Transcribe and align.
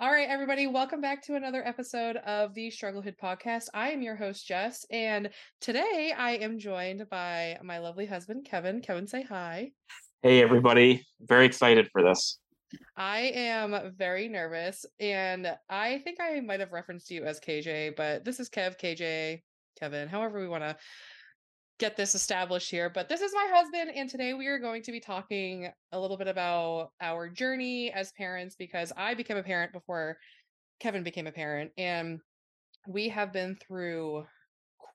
All 0.00 0.10
right, 0.10 0.30
everybody, 0.30 0.66
welcome 0.66 1.02
back 1.02 1.22
to 1.26 1.34
another 1.34 1.62
episode 1.62 2.16
of 2.16 2.54
the 2.54 2.68
Strugglehood 2.68 3.18
podcast. 3.22 3.64
I 3.74 3.90
am 3.90 4.00
your 4.00 4.16
host, 4.16 4.48
Jess, 4.48 4.86
and 4.90 5.28
today 5.60 6.14
I 6.16 6.36
am 6.36 6.58
joined 6.58 7.06
by 7.10 7.58
my 7.62 7.80
lovely 7.80 8.06
husband, 8.06 8.46
Kevin. 8.46 8.80
Kevin, 8.80 9.06
say 9.06 9.20
hi. 9.22 9.72
Hey, 10.22 10.40
everybody. 10.40 11.06
Very 11.20 11.44
excited 11.44 11.90
for 11.92 12.02
this. 12.02 12.38
I 12.96 13.30
am 13.34 13.92
very 13.94 14.26
nervous, 14.28 14.86
and 14.98 15.54
I 15.68 15.98
think 15.98 16.16
I 16.18 16.40
might 16.40 16.60
have 16.60 16.72
referenced 16.72 17.10
you 17.10 17.24
as 17.24 17.38
KJ, 17.38 17.94
but 17.94 18.24
this 18.24 18.40
is 18.40 18.48
Kev, 18.48 18.80
KJ, 18.80 19.42
Kevin, 19.78 20.08
however 20.08 20.40
we 20.40 20.48
want 20.48 20.64
to 20.64 20.76
get 21.80 21.96
this 21.96 22.14
established 22.14 22.70
here. 22.70 22.90
But 22.90 23.08
this 23.08 23.22
is 23.22 23.32
my 23.34 23.48
husband, 23.52 23.90
and 23.96 24.08
today 24.08 24.34
we 24.34 24.46
are 24.46 24.58
going 24.58 24.82
to 24.82 24.92
be 24.92 25.00
talking 25.00 25.72
a 25.92 25.98
little 25.98 26.18
bit 26.18 26.28
about 26.28 26.90
our 27.00 27.28
journey 27.28 27.90
as 27.90 28.12
parents 28.12 28.54
because 28.54 28.92
I 28.96 29.14
became 29.14 29.38
a 29.38 29.42
parent 29.42 29.72
before 29.72 30.18
Kevin 30.78 31.02
became 31.02 31.26
a 31.26 31.32
parent, 31.32 31.72
and 31.78 32.20
we 32.86 33.08
have 33.08 33.32
been 33.32 33.56
through 33.66 34.26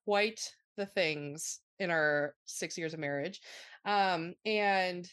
quite 0.05 0.40
the 0.77 0.85
things 0.85 1.59
in 1.79 1.90
our 1.90 2.35
six 2.45 2.77
years 2.77 2.93
of 2.93 2.99
marriage. 2.99 3.41
Um, 3.84 4.35
and 4.45 5.09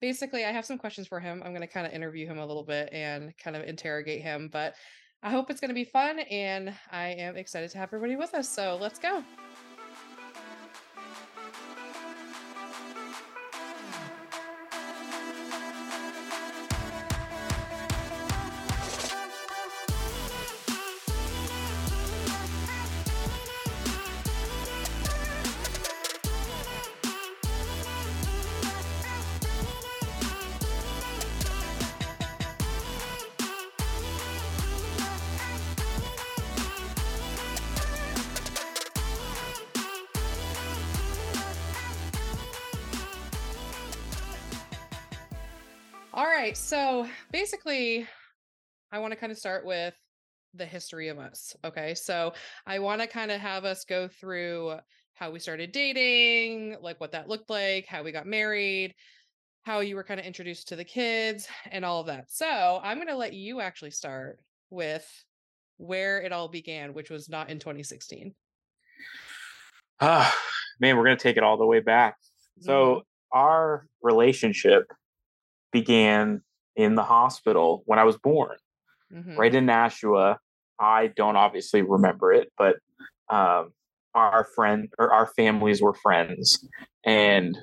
basically, 0.00 0.44
I 0.44 0.52
have 0.52 0.64
some 0.64 0.78
questions 0.78 1.06
for 1.06 1.20
him. 1.20 1.42
I'm 1.44 1.52
going 1.52 1.60
to 1.60 1.72
kind 1.72 1.86
of 1.86 1.92
interview 1.92 2.26
him 2.26 2.38
a 2.38 2.46
little 2.46 2.64
bit 2.64 2.88
and 2.92 3.36
kind 3.36 3.56
of 3.56 3.64
interrogate 3.64 4.22
him, 4.22 4.48
but 4.50 4.74
I 5.22 5.30
hope 5.30 5.50
it's 5.50 5.60
going 5.60 5.68
to 5.68 5.74
be 5.74 5.84
fun, 5.84 6.18
and 6.18 6.74
I 6.90 7.08
am 7.08 7.36
excited 7.36 7.70
to 7.72 7.78
have 7.78 7.90
everybody 7.90 8.16
with 8.16 8.32
us. 8.32 8.48
So 8.48 8.78
let's 8.80 8.98
go. 8.98 9.22
Basically, 47.32 48.06
I 48.92 48.98
want 48.98 49.12
to 49.12 49.18
kind 49.18 49.32
of 49.32 49.38
start 49.38 49.64
with 49.64 49.94
the 50.54 50.66
history 50.66 51.08
of 51.08 51.18
us. 51.18 51.56
Okay. 51.64 51.94
So 51.94 52.34
I 52.66 52.78
want 52.78 53.00
to 53.00 53.06
kind 53.06 53.30
of 53.30 53.40
have 53.40 53.64
us 53.64 53.84
go 53.84 54.06
through 54.06 54.78
how 55.14 55.30
we 55.30 55.38
started 55.38 55.72
dating, 55.72 56.76
like 56.80 57.00
what 57.00 57.12
that 57.12 57.28
looked 57.28 57.48
like, 57.50 57.86
how 57.86 58.02
we 58.02 58.12
got 58.12 58.26
married, 58.26 58.94
how 59.62 59.80
you 59.80 59.96
were 59.96 60.04
kind 60.04 60.20
of 60.20 60.26
introduced 60.26 60.68
to 60.68 60.76
the 60.76 60.84
kids, 60.84 61.48
and 61.70 61.84
all 61.84 62.00
of 62.00 62.06
that. 62.06 62.30
So 62.30 62.80
I'm 62.82 62.98
going 62.98 63.08
to 63.08 63.16
let 63.16 63.32
you 63.32 63.60
actually 63.60 63.92
start 63.92 64.40
with 64.70 65.06
where 65.78 66.20
it 66.20 66.32
all 66.32 66.48
began, 66.48 66.92
which 66.94 67.10
was 67.10 67.28
not 67.28 67.48
in 67.48 67.58
2016. 67.58 68.34
Ah, 70.00 70.36
man, 70.80 70.96
we're 70.96 71.04
going 71.04 71.16
to 71.16 71.22
take 71.22 71.36
it 71.36 71.42
all 71.42 71.56
the 71.56 71.66
way 71.66 71.80
back. 71.80 72.18
So, 72.60 72.96
Mhm. 72.96 73.02
our 73.30 73.86
relationship 74.02 74.92
began 75.70 76.42
in 76.76 76.94
the 76.94 77.04
hospital 77.04 77.82
when 77.86 77.98
I 77.98 78.04
was 78.04 78.16
born, 78.18 78.56
Mhm. 79.12 79.36
right 79.36 79.54
in 79.54 79.66
Nashua. 79.66 80.38
I 80.78 81.08
don't 81.08 81.36
obviously 81.36 81.82
remember 81.82 82.32
it, 82.32 82.52
but 82.56 82.76
um, 83.28 83.72
our 84.14 84.44
friend 84.44 84.92
or 84.98 85.12
our 85.12 85.26
families 85.26 85.80
were 85.80 85.94
friends 85.94 86.66
and 87.04 87.56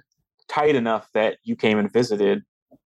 tight 0.47 0.75
enough 0.75 1.07
that 1.13 1.37
you 1.43 1.55
came 1.55 1.77
and 1.77 1.91
visited 1.91 2.43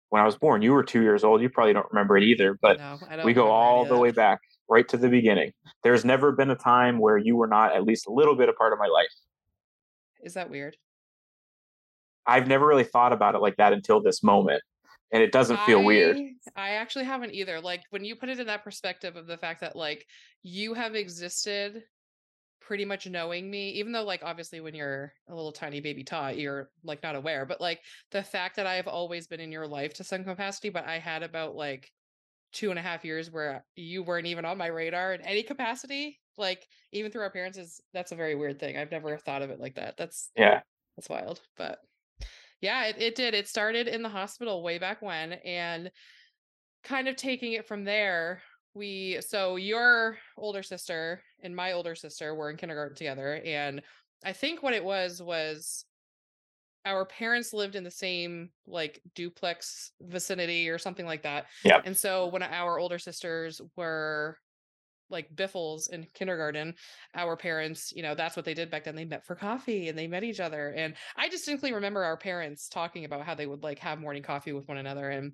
when 0.10 0.22
I 0.22 0.26
was 0.26 0.38
born. 0.38 0.62
You 0.62 0.74
were 0.74 0.84
two 0.84 1.02
years 1.02 1.24
old. 1.24 1.42
You 1.42 1.50
probably 1.50 1.74
don't 1.74 1.86
remember 1.92 2.18
it 2.18 2.24
either, 2.24 2.58
but 2.62 2.78
no, 2.78 3.00
we 3.24 3.34
go 3.34 3.50
all 3.50 3.86
the 3.86 3.98
way 3.98 4.12
back 4.12 4.40
right 4.70 4.88
to 4.90 4.98
the 4.98 5.10
beginning. 5.10 5.52
There's 5.84 6.06
never 6.06 6.32
been 6.32 6.50
a 6.50 6.56
time 6.56 6.98
where 6.98 7.18
you 7.18 7.36
were 7.36 7.48
not 7.48 7.74
at 7.76 7.84
least 7.84 8.08
a 8.08 8.12
little 8.12 8.36
bit 8.36 8.50
a 8.50 8.54
part 8.54 8.74
of 8.74 8.80
my 8.80 8.88
life. 8.88 9.12
Is 10.24 10.34
that 10.36 10.50
weird? 10.50 10.78
I've 12.26 12.48
never 12.48 12.66
really 12.66 12.84
thought 12.84 13.14
about 13.14 13.36
it 13.36 13.40
like 13.42 13.58
that 13.58 13.74
until 13.74 14.02
this 14.02 14.24
moment. 14.24 14.62
And 15.12 15.22
it 15.22 15.32
doesn't 15.32 15.60
feel 15.62 15.84
weird. 15.84 16.18
I- 16.18 16.32
I 16.56 16.70
actually 16.72 17.06
haven't 17.06 17.34
either. 17.34 17.60
Like 17.62 17.84
when 17.90 18.04
you 18.06 18.16
put 18.16 18.30
it 18.30 18.40
in 18.40 18.48
that 18.48 18.64
perspective 18.64 19.16
of 19.16 19.28
the 19.28 19.38
fact 19.38 19.62
that 19.62 19.76
like 19.76 20.06
you 20.44 20.74
have 20.74 20.96
existed 20.96 21.84
pretty 22.60 22.86
much 22.86 23.08
knowing 23.08 23.50
me, 23.50 23.72
even 23.72 23.92
though 23.92 24.04
like 24.04 24.24
obviously 24.24 24.62
when 24.62 24.74
you're 24.76 25.14
a 25.28 25.36
little 25.36 25.52
tiny 25.52 25.82
baby 25.82 26.04
tot, 26.04 26.38
you're 26.38 26.70
like 26.84 27.04
not 27.04 27.16
aware, 27.16 27.46
but 27.46 27.60
like 27.62 27.82
the 28.12 28.24
fact 28.24 28.56
that 28.56 28.68
I've 28.68 28.88
always 28.88 29.28
been 29.28 29.40
in 29.40 29.52
your 29.52 29.68
life 29.68 29.94
to 29.96 30.04
some 30.04 30.24
capacity, 30.24 30.70
but 30.70 30.86
I 30.86 31.00
had 31.00 31.24
about 31.24 31.56
like 31.56 31.92
two 32.54 32.70
and 32.70 32.80
a 32.80 32.82
half 32.82 33.04
years 33.06 33.32
where 33.32 33.66
you 33.76 34.04
weren't 34.04 34.28
even 34.28 34.46
on 34.46 34.58
my 34.58 34.68
radar 34.68 35.14
in 35.14 35.22
any 35.22 35.44
capacity, 35.44 36.20
like 36.38 36.68
even 36.92 37.12
through 37.12 37.24
our 37.24 37.32
parents 37.32 37.58
is 37.58 37.82
that's 37.94 38.12
a 38.12 38.16
very 38.16 38.36
weird 38.36 38.60
thing. 38.60 38.78
I've 38.78 38.92
never 38.92 39.18
thought 39.18 39.42
of 39.42 39.50
it 39.50 39.60
like 39.60 39.76
that. 39.76 39.98
That's 39.98 40.32
Yeah. 40.36 40.62
that's 40.96 41.10
wild. 41.10 41.42
But 41.58 41.80
yeah, 42.62 42.86
it, 42.86 42.96
it 43.00 43.16
did. 43.16 43.34
It 43.34 43.48
started 43.48 43.88
in 43.88 44.02
the 44.02 44.10
hospital 44.10 44.64
way 44.64 44.78
back 44.78 45.02
when. 45.02 45.34
And 45.34 45.92
kind 46.84 47.08
of 47.08 47.16
taking 47.16 47.54
it 47.54 47.68
from 47.68 47.84
there, 47.84 48.42
we 48.74 49.20
so 49.22 49.58
your 49.58 50.18
older 50.38 50.64
sister 50.64 51.22
and 51.44 51.56
my 51.56 51.74
older 51.74 51.96
sister 51.96 52.34
were 52.34 52.50
in 52.50 52.58
kindergarten 52.58 52.96
together. 52.96 53.42
And 53.44 53.82
I 54.24 54.34
think 54.34 54.64
what 54.64 54.74
it 54.74 54.84
was 54.84 55.22
was 55.22 55.86
our 56.86 57.06
parents 57.06 57.54
lived 57.54 57.76
in 57.76 57.84
the 57.84 57.92
same 57.92 58.50
like 58.66 59.02
duplex 59.14 59.92
vicinity 60.02 60.70
or 60.70 60.78
something 60.78 61.06
like 61.06 61.24
that. 61.24 61.46
Yep. 61.64 61.84
And 61.86 61.98
so 61.98 62.28
when 62.28 62.42
our 62.42 62.80
older 62.80 62.98
sisters 62.98 63.62
were 63.76 64.38
like 65.12 65.36
biffles 65.36 65.88
in 65.90 66.08
kindergarten 66.14 66.74
our 67.16 67.36
parents 67.36 67.92
you 67.96 68.04
know 68.04 68.16
that's 68.16 68.36
what 68.36 68.46
they 68.46 68.54
did 68.54 68.70
back 68.72 68.84
then 68.84 68.96
they 68.96 69.06
met 69.06 69.26
for 69.26 69.36
coffee 69.36 69.90
and 69.90 69.98
they 69.98 70.08
met 70.08 70.24
each 70.24 70.40
other 70.40 70.70
and 70.70 70.96
i 71.18 71.28
distinctly 71.30 71.74
remember 71.74 72.04
our 72.04 72.18
parents 72.18 72.70
talking 72.70 73.06
about 73.06 73.26
how 73.26 73.36
they 73.36 73.46
would 73.46 73.64
like 73.64 73.80
have 73.80 74.00
morning 74.00 74.24
coffee 74.24 74.54
with 74.54 74.68
one 74.68 74.78
another 74.78 75.10
and 75.10 75.34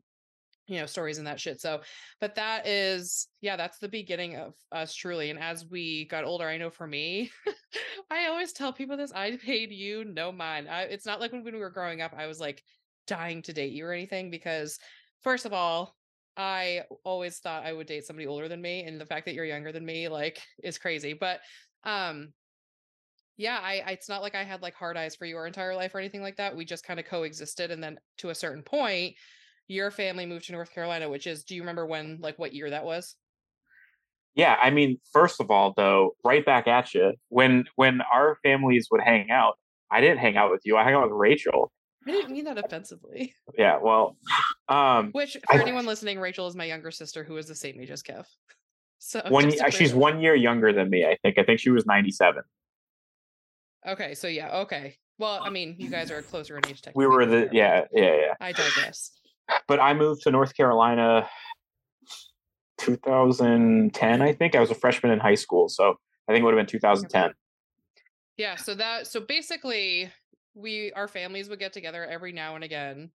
you 0.68 0.80
know 0.80 0.86
stories 0.86 1.18
and 1.18 1.28
that 1.28 1.40
shit 1.40 1.62
so 1.62 1.80
but 2.20 2.36
that 2.36 2.68
is 2.68 3.28
yeah 3.42 3.56
that's 3.56 3.80
the 3.80 3.88
beginning 3.88 4.36
of 4.36 4.54
us 4.72 4.94
truly 4.94 5.30
and 5.30 5.40
as 5.40 5.66
we 5.70 6.06
got 6.06 6.26
older 6.26 6.48
i 6.48 6.58
know 6.58 6.70
for 6.70 6.86
me 6.86 7.32
i 8.12 8.28
always 8.28 8.52
tell 8.52 8.74
people 8.74 8.98
this 8.98 9.14
i 9.14 9.38
paid 9.38 9.72
you 9.72 10.04
no 10.04 10.32
mind. 10.32 10.68
I, 10.70 10.84
it's 10.84 11.06
not 11.06 11.20
like 11.20 11.32
when, 11.32 11.44
when 11.44 11.54
we 11.54 11.60
were 11.60 11.70
growing 11.70 12.02
up 12.02 12.14
i 12.18 12.28
was 12.28 12.40
like 12.40 12.62
dying 13.08 13.42
to 13.44 13.54
date 13.54 13.72
you 13.72 13.86
or 13.86 13.94
anything 13.94 14.30
because 14.30 14.78
first 15.24 15.46
of 15.46 15.54
all 15.54 15.97
I 16.38 16.84
always 17.04 17.40
thought 17.40 17.66
I 17.66 17.74
would 17.74 17.88
date 17.88 18.06
somebody 18.06 18.28
older 18.28 18.48
than 18.48 18.62
me, 18.62 18.84
and 18.84 19.02
the 19.02 19.06
fact 19.06 19.26
that 19.26 19.34
you're 19.34 19.44
younger 19.44 19.72
than 19.72 19.86
me, 19.86 20.08
like, 20.08 20.40
is 20.64 20.78
crazy. 20.78 21.14
But, 21.14 21.40
um, 21.84 22.34
yeah, 23.38 23.60
I, 23.62 23.84
I 23.86 23.92
it's 23.92 24.08
not 24.08 24.22
like 24.22 24.36
I 24.36 24.44
had 24.44 24.62
like 24.62 24.76
hard 24.76 24.98
eyes 24.98 25.16
for 25.16 25.26
your 25.26 25.48
entire 25.48 25.76
life 25.76 25.96
or 25.96 26.00
anything 26.00 26.22
like 26.22 26.38
that. 26.38 26.56
We 26.56 26.64
just 26.64 26.86
kind 26.86 27.00
of 27.00 27.08
coexisted, 27.08 27.72
and 27.72 27.84
then 27.84 28.00
to 28.20 28.30
a 28.30 28.36
certain 28.36 28.64
point, 28.64 29.16
your 29.68 29.92
family 29.92 30.26
moved 30.26 30.46
to 30.46 30.54
North 30.54 30.72
Carolina, 30.72 31.10
which 31.10 31.28
is, 31.28 31.44
do 31.44 31.56
you 31.56 31.62
remember 31.62 31.86
when, 31.86 32.20
like, 32.22 32.38
what 32.40 32.54
year 32.54 32.70
that 32.70 32.86
was? 32.86 33.16
Yeah. 34.36 34.56
I 34.62 34.70
mean, 34.70 35.00
first 35.12 35.42
of 35.42 35.50
all, 35.50 35.74
though, 35.76 36.16
right 36.24 36.46
back 36.46 36.68
at 36.68 36.94
you. 36.94 37.14
When 37.30 37.66
when 37.76 38.02
our 38.14 38.38
families 38.44 38.88
would 38.92 39.02
hang 39.02 39.32
out, 39.32 39.58
I 39.90 40.00
didn't 40.02 40.20
hang 40.20 40.38
out 40.38 40.52
with 40.52 40.62
you. 40.64 40.78
I 40.78 40.84
hung 40.84 40.94
out 40.94 41.04
with 41.04 41.12
Rachel. 41.14 41.72
I 42.08 42.12
didn't 42.12 42.32
mean 42.32 42.46
that 42.46 42.58
offensively. 42.58 43.34
Yeah. 43.58 43.80
Well, 43.82 44.18
um, 44.70 45.10
Which, 45.12 45.38
for 45.50 45.58
I- 45.58 45.62
anyone 45.62 45.86
listening, 45.92 46.20
Rachel 46.20 46.48
is 46.48 46.56
my 46.56 46.66
younger 46.66 46.92
sister 46.92 47.24
who 47.24 47.38
is 47.38 47.48
the 47.48 47.56
same 47.56 47.80
age 47.80 47.92
as 47.92 48.04
Kev. 48.04 48.26
So 49.00 49.22
one 49.30 49.52
just 49.52 49.78
she's 49.78 49.94
one 49.94 50.22
year 50.22 50.34
younger 50.34 50.74
than 50.74 50.90
me. 50.90 51.06
I 51.06 51.18
think. 51.22 51.38
I 51.38 51.44
think 51.44 51.60
she 51.60 51.70
was 51.70 51.86
ninety 51.86 52.10
seven. 52.10 52.42
Okay, 53.88 54.16
so 54.16 54.28
yeah, 54.28 54.50
okay. 54.62 54.98
Well, 55.20 55.40
I 55.44 55.52
mean, 55.52 55.76
you 55.78 55.88
guys 55.88 56.10
are 56.10 56.24
closer 56.24 56.58
in 56.58 56.68
age. 56.68 56.82
We 56.96 57.06
were 57.06 57.28
the 57.28 57.48
yeah 57.52 57.86
yeah 57.94 58.16
yeah. 58.16 58.34
I 58.42 58.54
digress. 58.54 59.12
But 59.68 59.80
I 59.80 59.94
moved 59.94 60.24
to 60.24 60.32
North 60.32 60.58
Carolina 60.58 61.30
2010, 62.80 64.22
I 64.22 64.34
think. 64.34 64.56
I 64.56 64.60
was 64.60 64.72
a 64.72 64.76
freshman 64.76 65.12
in 65.12 65.20
high 65.20 65.36
school, 65.36 65.70
so 65.70 65.96
I 66.28 66.34
think 66.34 66.42
it 66.42 66.46
would 66.46 66.54
have 66.54 66.60
been 66.60 66.72
2010. 66.72 67.34
Yeah, 68.38 68.56
so 68.56 68.76
that 68.76 69.08
so 69.08 69.20
basically 69.20 70.12
we 70.58 70.92
our 70.94 71.08
families 71.08 71.50
would 71.50 71.60
get 71.60 71.74
together 71.74 72.06
every 72.06 72.32
now 72.32 72.56
and 72.56 72.64
again 72.64 73.12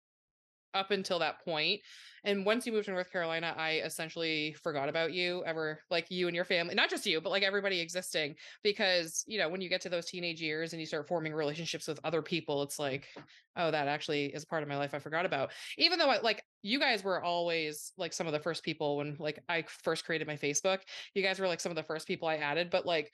up 0.73 0.91
until 0.91 1.19
that 1.19 1.43
point. 1.43 1.81
and 2.23 2.45
once 2.45 2.65
you 2.65 2.71
moved 2.73 2.85
to 2.85 2.91
North 2.91 3.11
Carolina, 3.11 3.53
I 3.57 3.81
essentially 3.83 4.53
forgot 4.61 4.89
about 4.89 5.13
you 5.13 5.43
ever, 5.45 5.79
like 5.89 6.07
you 6.09 6.27
and 6.27 6.35
your 6.35 6.45
family, 6.45 6.75
not 6.75 6.89
just 6.89 7.05
you, 7.05 7.21
but 7.21 7.29
like 7.29 7.43
everybody 7.43 7.79
existing. 7.79 8.35
Because, 8.61 9.23
you 9.25 9.39
know, 9.39 9.49
when 9.49 9.61
you 9.61 9.69
get 9.69 9.81
to 9.81 9.89
those 9.89 10.05
teenage 10.05 10.41
years 10.41 10.73
and 10.73 10.79
you 10.79 10.85
start 10.85 11.07
forming 11.07 11.33
relationships 11.33 11.87
with 11.87 11.99
other 12.03 12.21
people, 12.21 12.61
it's 12.61 12.77
like, 12.77 13.07
oh, 13.55 13.71
that 13.71 13.87
actually 13.87 14.25
is 14.25 14.45
part 14.45 14.61
of 14.61 14.69
my 14.69 14.77
life 14.77 14.93
I 14.93 14.99
forgot 14.99 15.25
about. 15.25 15.51
Even 15.77 15.97
though, 15.97 16.09
I, 16.09 16.19
like, 16.19 16.43
you 16.61 16.79
guys 16.79 17.03
were 17.03 17.23
always 17.23 17.93
like 17.97 18.13
some 18.13 18.27
of 18.27 18.33
the 18.33 18.39
first 18.39 18.63
people 18.63 18.97
when, 18.97 19.15
like, 19.17 19.41
I 19.47 19.63
first 19.83 20.05
created 20.05 20.27
my 20.27 20.37
Facebook, 20.37 20.79
you 21.13 21.23
guys 21.23 21.39
were 21.39 21.47
like 21.47 21.61
some 21.61 21.71
of 21.71 21.77
the 21.77 21.83
first 21.83 22.05
people 22.07 22.27
I 22.27 22.35
added. 22.35 22.69
But, 22.69 22.85
like, 22.85 23.11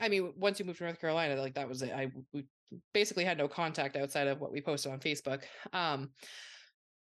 I 0.00 0.08
mean, 0.08 0.32
once 0.36 0.58
you 0.58 0.64
moved 0.64 0.78
to 0.78 0.84
North 0.84 1.00
Carolina, 1.00 1.40
like 1.40 1.54
that 1.54 1.68
was 1.68 1.82
it. 1.82 1.92
I 1.92 2.10
we 2.32 2.44
basically 2.92 3.24
had 3.24 3.38
no 3.38 3.48
contact 3.48 3.96
outside 3.96 4.26
of 4.26 4.40
what 4.40 4.52
we 4.52 4.60
posted 4.60 4.92
on 4.92 5.00
Facebook. 5.00 5.42
Um, 5.72 6.10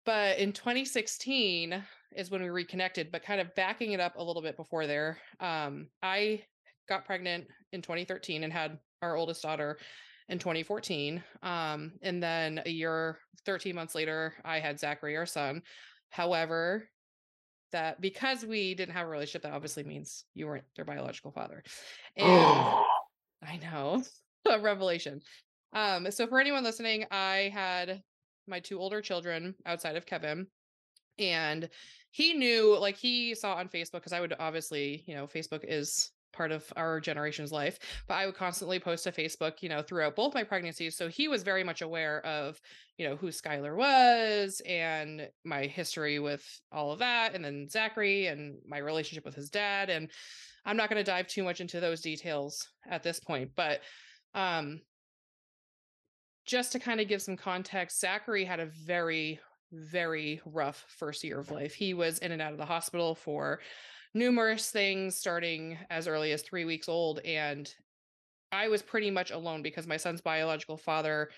but 0.06 0.38
in 0.38 0.54
2016 0.54 1.84
is 2.16 2.30
when 2.30 2.42
we 2.42 2.50
reconnected, 2.50 3.12
but 3.12 3.24
kind 3.24 3.42
of 3.42 3.54
backing 3.56 3.94
it 3.94 4.00
up 4.00 4.16
a 4.18 4.24
little 4.24 4.42
bit 4.42 4.56
before 4.56 4.86
there. 4.88 5.18
Um, 5.40 5.88
I 6.04 6.44
got 6.88 7.06
pregnant 7.06 7.48
in 7.72 7.82
2013 7.82 8.44
and 8.44 8.54
had 8.54 8.78
our 9.02 9.16
oldest 9.16 9.42
daughter 9.42 9.78
in 10.30 10.40
2014. 10.40 11.24
Um, 11.44 11.94
and 12.02 12.22
then 12.22 12.62
a 12.66 12.70
year, 12.70 13.20
13 13.46 13.76
months 13.76 13.96
later, 13.96 14.34
I 14.44 14.60
had 14.60 14.80
Zachary, 14.80 15.18
our 15.18 15.26
son. 15.26 15.62
However, 16.10 16.88
that 17.72 18.00
because 18.00 18.46
we 18.46 18.74
didn't 18.74 18.94
have 18.94 19.08
a 19.08 19.10
relationship, 19.10 19.44
that 19.44 19.54
obviously 19.54 19.84
means 19.84 20.26
you 20.34 20.48
weren't 20.48 20.64
their 20.76 20.86
biological 20.86 21.32
father. 21.32 21.64
And 22.16 22.28
I 23.44 23.60
know 23.62 24.04
a 24.50 24.60
revelation. 24.60 25.22
Um, 25.76 26.10
so 26.10 26.26
for 26.26 26.40
anyone 26.40 26.64
listening, 26.64 27.06
I 27.12 27.52
had 27.54 28.02
my 28.48 28.60
two 28.60 28.80
older 28.80 29.02
children 29.02 29.54
outside 29.66 29.98
of 29.98 30.06
Kevin. 30.06 30.48
And 31.20 31.70
he 32.12 32.34
knew, 32.34 32.78
like, 32.80 32.96
he 32.98 33.36
saw 33.36 33.56
on 33.56 33.70
Facebook, 33.70 33.94
because 33.94 34.14
I 34.14 34.22
would 34.22 34.34
obviously, 34.40 35.04
you 35.06 35.16
know, 35.16 35.28
Facebook 35.28 35.64
is 35.68 36.12
part 36.34 36.52
of 36.52 36.66
our 36.76 37.00
generation's 37.00 37.52
life, 37.52 37.80
but 38.08 38.16
I 38.16 38.26
would 38.26 38.36
constantly 38.36 38.78
post 38.80 39.06
to 39.06 39.12
Facebook, 39.12 39.62
you 39.62 39.70
know, 39.70 39.82
throughout 39.82 40.18
both 40.18 40.34
my 40.34 40.44
pregnancies. 40.44 40.98
So 40.98 41.08
he 41.08 41.30
was 41.30 41.44
very 41.44 41.64
much 41.64 41.82
aware 41.82 42.26
of, 42.26 42.60
you 42.98 43.08
know, 43.08 43.16
who 43.16 43.28
Skylar 43.28 43.76
was 43.76 44.62
and 44.68 45.30
my 45.46 45.64
history 45.64 46.20
with 46.20 46.44
all 46.74 46.92
of 46.92 47.00
that. 47.00 47.36
And 47.36 47.44
then 47.44 47.70
Zachary 47.70 48.28
and 48.28 48.58
my 48.68 48.80
relationship 48.80 49.24
with 49.24 49.36
his 49.36 49.50
dad. 49.50 49.90
And 49.90 50.10
I'm 50.66 50.76
not 50.76 50.90
going 50.90 51.04
to 51.04 51.10
dive 51.10 51.28
too 51.28 51.44
much 51.44 51.62
into 51.62 51.80
those 51.80 52.02
details 52.02 52.68
at 52.90 53.04
this 53.04 53.20
point, 53.20 53.52
but 53.56 53.80
um 54.34 54.82
just 56.46 56.72
to 56.72 56.80
kind 56.80 57.00
of 57.00 57.08
give 57.08 57.22
some 57.22 57.38
context, 57.38 58.00
Zachary 58.00 58.46
had 58.46 58.60
a 58.60 58.66
very, 58.66 59.40
very 59.72 60.42
rough 60.46 60.86
first 60.88 61.24
year 61.24 61.40
of 61.40 61.52
life. 61.52 61.74
He 61.74 61.94
was 61.94 62.20
in 62.20 62.32
and 62.32 62.42
out 62.42 62.52
of 62.52 62.58
the 62.58 62.66
hospital 62.66 63.16
for 63.16 63.60
numerous 64.14 64.70
things, 64.70 65.16
starting 65.16 65.78
as 65.90 66.08
early 66.08 66.32
as 66.32 66.42
three 66.42 66.66
weeks 66.66 66.88
old. 66.88 67.20
And 67.20 67.74
I 68.52 68.68
was 68.68 68.82
pretty 68.82 69.12
much 69.12 69.32
alone 69.32 69.62
because 69.62 69.88
my 69.88 69.98
son's 69.98 70.22
biological 70.22 70.78
father, 70.78 71.30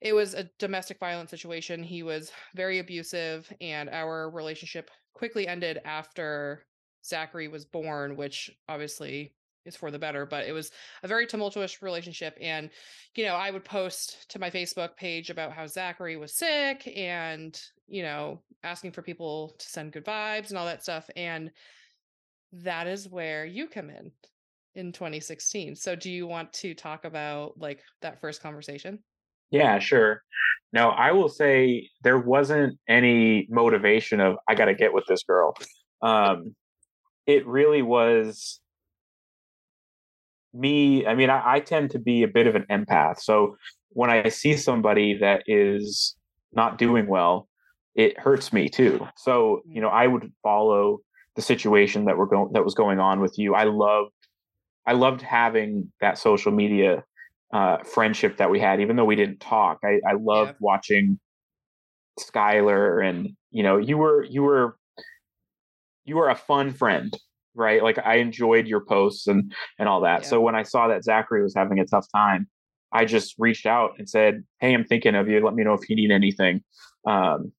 it 0.00 0.12
was 0.12 0.34
a 0.34 0.48
domestic 0.58 0.98
violence 0.98 1.30
situation. 1.30 1.82
He 1.82 2.02
was 2.02 2.32
very 2.54 2.78
abusive, 2.78 3.50
and 3.60 3.88
our 3.90 4.30
relationship 4.30 4.90
quickly 5.14 5.46
ended 5.46 5.80
after 5.84 6.64
Zachary 7.04 7.48
was 7.48 7.64
born, 7.64 8.16
which 8.16 8.50
obviously 8.68 9.32
is 9.66 9.76
for 9.76 9.90
the 9.90 9.98
better, 9.98 10.24
but 10.24 10.46
it 10.46 10.52
was 10.52 10.70
a 11.02 11.08
very 11.08 11.26
tumultuous 11.26 11.82
relationship. 11.82 12.36
And, 12.40 12.70
you 13.14 13.24
know, 13.24 13.34
I 13.34 13.50
would 13.50 13.64
post 13.64 14.30
to 14.30 14.38
my 14.38 14.50
Facebook 14.50 14.96
page 14.96 15.30
about 15.30 15.52
how 15.52 15.66
Zachary 15.66 16.16
was 16.16 16.34
sick 16.34 16.90
and, 16.96 17.60
you 17.86 18.02
know, 18.02 18.40
asking 18.62 18.92
for 18.92 19.02
people 19.02 19.54
to 19.58 19.66
send 19.66 19.92
good 19.92 20.04
vibes 20.04 20.48
and 20.48 20.58
all 20.58 20.66
that 20.66 20.82
stuff. 20.82 21.08
And 21.16 21.50
that 22.52 22.86
is 22.86 23.08
where 23.08 23.44
you 23.44 23.66
come 23.66 23.90
in 23.90 24.10
in 24.74 24.92
2016. 24.92 25.74
So 25.76 25.96
do 25.96 26.10
you 26.10 26.26
want 26.26 26.52
to 26.54 26.74
talk 26.74 27.04
about 27.04 27.58
like 27.58 27.80
that 28.02 28.20
first 28.20 28.42
conversation? 28.42 29.00
Yeah, 29.50 29.78
sure. 29.78 30.22
Now, 30.72 30.90
I 30.90 31.12
will 31.12 31.28
say 31.28 31.88
there 32.02 32.18
wasn't 32.18 32.78
any 32.88 33.46
motivation 33.48 34.20
of 34.20 34.36
I 34.48 34.54
got 34.54 34.66
to 34.66 34.74
get 34.74 34.92
with 34.92 35.04
this 35.06 35.22
girl. 35.22 35.54
Um, 36.02 36.54
it 37.26 37.46
really 37.46 37.82
was 37.82 38.60
me, 40.56 41.06
I 41.06 41.14
mean, 41.14 41.30
I, 41.30 41.54
I 41.54 41.60
tend 41.60 41.90
to 41.92 41.98
be 41.98 42.22
a 42.22 42.28
bit 42.28 42.46
of 42.46 42.54
an 42.54 42.64
empath. 42.70 43.20
So 43.20 43.56
when 43.90 44.10
I 44.10 44.28
see 44.28 44.56
somebody 44.56 45.18
that 45.18 45.42
is 45.46 46.16
not 46.52 46.78
doing 46.78 47.06
well, 47.06 47.48
it 47.94 48.18
hurts 48.18 48.52
me 48.52 48.68
too. 48.68 49.06
So, 49.16 49.62
you 49.66 49.80
know, 49.80 49.88
I 49.88 50.06
would 50.06 50.32
follow 50.42 51.00
the 51.34 51.42
situation 51.42 52.06
that 52.06 52.16
we're 52.16 52.26
going 52.26 52.52
that 52.52 52.64
was 52.64 52.74
going 52.74 52.98
on 52.98 53.20
with 53.20 53.38
you. 53.38 53.54
I 53.54 53.64
loved 53.64 54.12
I 54.86 54.92
loved 54.92 55.22
having 55.22 55.92
that 56.00 56.18
social 56.18 56.52
media 56.52 57.04
uh, 57.52 57.78
friendship 57.78 58.36
that 58.36 58.50
we 58.50 58.60
had, 58.60 58.80
even 58.80 58.96
though 58.96 59.04
we 59.04 59.16
didn't 59.16 59.40
talk. 59.40 59.78
I, 59.84 60.00
I 60.06 60.14
loved 60.18 60.52
yeah. 60.52 60.56
watching 60.60 61.18
Skylar 62.20 63.04
and 63.04 63.30
you 63.50 63.62
know, 63.62 63.78
you 63.78 63.96
were 63.98 64.24
you 64.24 64.42
were 64.42 64.76
you 66.04 66.16
were 66.16 66.28
a 66.28 66.36
fun 66.36 66.72
friend 66.72 67.16
right? 67.56 67.82
Like 67.82 67.98
I 67.98 68.16
enjoyed 68.16 68.66
your 68.66 68.80
posts 68.80 69.26
and 69.26 69.52
and 69.78 69.88
all 69.88 70.00
that. 70.02 70.22
Yeah. 70.22 70.28
So 70.28 70.40
when 70.40 70.54
I 70.54 70.62
saw 70.62 70.88
that 70.88 71.04
Zachary 71.04 71.42
was 71.42 71.54
having 71.54 71.80
a 71.80 71.86
tough 71.86 72.06
time, 72.14 72.48
I 72.92 73.04
just 73.04 73.34
reached 73.38 73.66
out 73.66 73.92
and 73.98 74.08
said, 74.08 74.44
"Hey, 74.60 74.74
I'm 74.74 74.84
thinking 74.84 75.14
of 75.14 75.28
you. 75.28 75.44
Let 75.44 75.54
me 75.54 75.64
know 75.64 75.74
if 75.74 75.88
you 75.88 75.96
need 75.96 76.10
anything." 76.10 76.62
Um, 77.06 77.52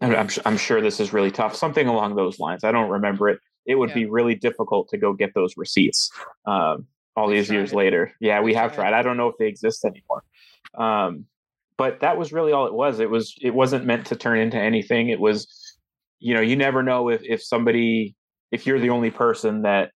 I'm 0.00 0.28
I'm 0.44 0.56
sure 0.56 0.80
this 0.80 1.00
is 1.00 1.12
really 1.12 1.30
tough. 1.30 1.54
Something 1.54 1.86
along 1.86 2.16
those 2.16 2.38
lines. 2.38 2.64
I 2.64 2.72
don't 2.72 2.90
remember 2.90 3.28
it. 3.28 3.40
It 3.66 3.76
would 3.76 3.90
yeah. 3.90 3.94
be 3.94 4.06
really 4.06 4.34
difficult 4.34 4.88
to 4.90 4.98
go 4.98 5.12
get 5.12 5.32
those 5.34 5.56
receipts 5.56 6.10
um, 6.46 6.86
all 7.16 7.28
we 7.28 7.36
these 7.36 7.50
years 7.50 7.72
it. 7.72 7.76
later. 7.76 8.12
Yeah, 8.20 8.40
we, 8.40 8.46
we 8.46 8.54
have 8.54 8.74
tried. 8.74 8.90
tried. 8.90 8.98
I 8.98 9.02
don't 9.02 9.16
know 9.16 9.28
if 9.28 9.36
they 9.38 9.46
exist 9.46 9.84
anymore. 9.84 10.22
Um, 10.76 11.26
but 11.76 12.00
that 12.00 12.16
was 12.16 12.32
really 12.32 12.52
all 12.52 12.66
it 12.66 12.74
was. 12.74 13.00
It 13.00 13.10
was 13.10 13.34
it 13.40 13.54
wasn't 13.54 13.86
meant 13.86 14.06
to 14.06 14.16
turn 14.16 14.38
into 14.38 14.58
anything. 14.58 15.08
It 15.08 15.20
was, 15.20 15.76
you 16.20 16.34
know, 16.34 16.40
you 16.40 16.56
never 16.56 16.82
know 16.82 17.08
if 17.08 17.22
if 17.22 17.42
somebody 17.42 18.14
if 18.50 18.66
you're 18.66 18.80
the 18.80 18.90
only 18.90 19.10
person 19.10 19.62
that 19.62 19.90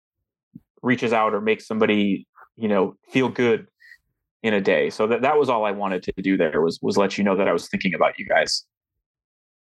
reaches 0.83 1.13
out 1.13 1.35
or 1.35 1.41
makes 1.41 1.67
somebody 1.67 2.27
you 2.57 2.69
know 2.69 2.95
feel 3.11 3.29
good 3.29 3.67
in 4.43 4.55
a 4.55 4.61
day. 4.61 4.91
So 4.91 5.07
that 5.09 5.23
that 5.23 5.39
was 5.39 5.49
all 5.49 5.65
i 5.65 5.73
wanted 5.73 6.03
to 6.05 6.13
do 6.23 6.37
there 6.37 6.61
was 6.61 6.79
was 6.83 6.97
let 6.97 7.19
you 7.19 7.25
know 7.25 7.37
that 7.37 7.49
i 7.49 7.53
was 7.53 7.69
thinking 7.69 7.95
about 7.95 8.19
you 8.19 8.27
guys. 8.27 8.65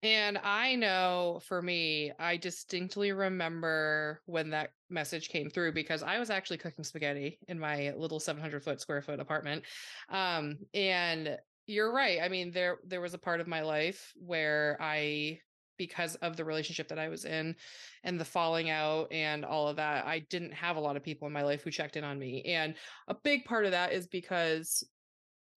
And 0.02 0.38
i 0.44 0.76
know 0.76 1.40
for 1.48 1.62
me 1.62 2.12
i 2.20 2.36
distinctly 2.36 3.12
remember 3.12 4.22
when 4.26 4.50
that 4.50 4.72
message 4.90 5.30
came 5.30 5.50
through 5.50 5.74
because 5.74 6.04
i 6.04 6.20
was 6.20 6.30
actually 6.30 6.58
cooking 6.58 6.84
spaghetti 6.84 7.40
in 7.48 7.60
my 7.60 7.94
little 7.96 8.20
700 8.20 8.64
foot 8.64 8.82
square 8.82 9.02
foot 9.02 9.20
apartment. 9.20 9.64
Um 10.10 10.58
and 10.74 11.38
you're 11.66 11.94
right. 11.94 12.20
I 12.22 12.28
mean 12.28 12.52
there 12.52 12.80
there 12.86 13.00
was 13.00 13.14
a 13.14 13.20
part 13.20 13.40
of 13.40 13.48
my 13.48 13.62
life 13.62 14.12
where 14.16 14.76
i 14.82 15.40
because 15.86 16.16
of 16.16 16.38
the 16.38 16.46
relationship 16.46 16.88
that 16.88 16.98
I 16.98 17.10
was 17.10 17.26
in 17.26 17.58
and 18.06 18.18
the 18.18 18.24
falling 18.24 18.70
out 18.70 19.12
and 19.12 19.44
all 19.44 19.68
of 19.68 19.76
that, 19.76 20.06
I 20.06 20.20
didn't 20.30 20.54
have 20.54 20.78
a 20.78 20.80
lot 20.80 20.96
of 20.96 21.04
people 21.04 21.28
in 21.28 21.34
my 21.34 21.44
life 21.44 21.62
who 21.62 21.72
checked 21.72 21.98
in 21.98 22.06
on 22.06 22.18
me. 22.18 22.42
And 22.44 22.76
a 23.10 23.14
big 23.14 23.44
part 23.44 23.66
of 23.66 23.72
that 23.72 23.92
is 23.92 24.08
because 24.08 24.82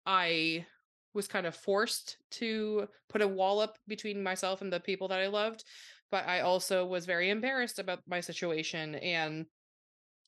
I 0.04 0.66
was 1.14 1.28
kind 1.28 1.46
of 1.46 1.54
forced 1.54 2.16
to 2.32 2.88
put 3.08 3.22
a 3.22 3.28
wall 3.28 3.60
up 3.60 3.76
between 3.86 4.20
myself 4.20 4.62
and 4.62 4.72
the 4.72 4.80
people 4.80 5.06
that 5.08 5.20
I 5.20 5.28
loved. 5.28 5.62
But 6.10 6.26
I 6.26 6.40
also 6.40 6.84
was 6.84 7.06
very 7.06 7.30
embarrassed 7.30 7.78
about 7.78 8.00
my 8.08 8.18
situation. 8.18 8.96
And 8.96 9.46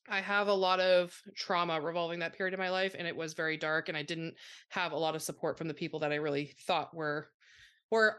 I 0.09 0.21
have 0.21 0.47
a 0.47 0.55
lot 0.55 0.79
of 0.79 1.13
trauma 1.35 1.81
revolving 1.81 2.21
that 2.21 2.37
period 2.37 2.55
of 2.55 2.61
my 2.61 2.71
life. 2.71 2.95
And 2.97 3.09
it 3.09 3.17
was 3.17 3.35
very 3.35 3.57
dark. 3.57 3.89
And 3.89 3.99
I 3.99 4.05
didn't 4.05 4.35
have 4.69 4.93
a 4.93 4.97
lot 4.97 5.17
of 5.17 5.23
support 5.23 5.59
from 5.59 5.67
the 5.67 5.75
people 5.75 5.99
that 6.01 6.13
I 6.13 6.17
really 6.17 6.55
thought 6.69 6.95
were 6.95 7.31
were 7.91 8.19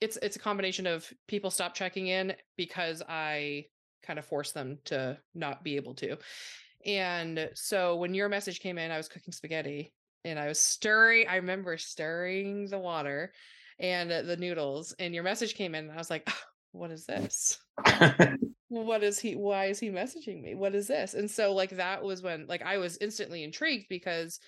it's 0.00 0.16
it's 0.22 0.36
a 0.36 0.40
combination 0.40 0.86
of 0.86 1.12
people 1.26 1.50
stop 1.50 1.74
checking 1.74 2.08
in 2.08 2.34
because 2.56 3.02
I 3.08 3.66
kind 4.02 4.18
of 4.18 4.24
forced 4.24 4.54
them 4.54 4.78
to 4.86 5.18
not 5.34 5.64
be 5.64 5.76
able 5.76 5.94
to. 5.96 6.16
And 6.86 7.50
so 7.54 7.96
when 7.96 8.14
your 8.14 8.28
message 8.28 8.60
came 8.60 8.78
in, 8.78 8.90
I 8.90 8.96
was 8.96 9.08
cooking 9.08 9.32
spaghetti 9.32 9.92
and 10.24 10.38
I 10.38 10.48
was 10.48 10.60
stirring. 10.60 11.26
I 11.28 11.36
remember 11.36 11.76
stirring 11.76 12.68
the 12.68 12.78
water 12.78 13.32
and 13.78 14.10
the 14.10 14.36
noodles. 14.36 14.94
And 14.98 15.14
your 15.14 15.24
message 15.24 15.54
came 15.54 15.74
in, 15.74 15.84
and 15.84 15.92
I 15.92 15.96
was 15.96 16.10
like, 16.10 16.24
oh, 16.28 16.40
"What 16.72 16.90
is 16.90 17.06
this? 17.06 17.58
what 18.68 19.02
is 19.02 19.18
he? 19.18 19.34
Why 19.34 19.66
is 19.66 19.78
he 19.78 19.90
messaging 19.90 20.42
me? 20.42 20.54
What 20.54 20.74
is 20.74 20.86
this?" 20.86 21.14
And 21.14 21.30
so 21.30 21.54
like 21.54 21.70
that 21.70 22.02
was 22.02 22.22
when 22.22 22.46
like 22.46 22.62
I 22.62 22.78
was 22.78 22.98
instantly 23.00 23.44
intrigued 23.44 23.86
because 23.88 24.40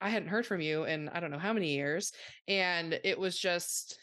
I 0.00 0.08
hadn't 0.08 0.28
heard 0.28 0.46
from 0.46 0.60
you 0.60 0.84
in 0.84 1.08
I 1.10 1.20
don't 1.20 1.30
know 1.30 1.38
how 1.38 1.52
many 1.52 1.74
years, 1.74 2.12
and 2.48 2.98
it 3.04 3.18
was 3.18 3.38
just 3.38 3.98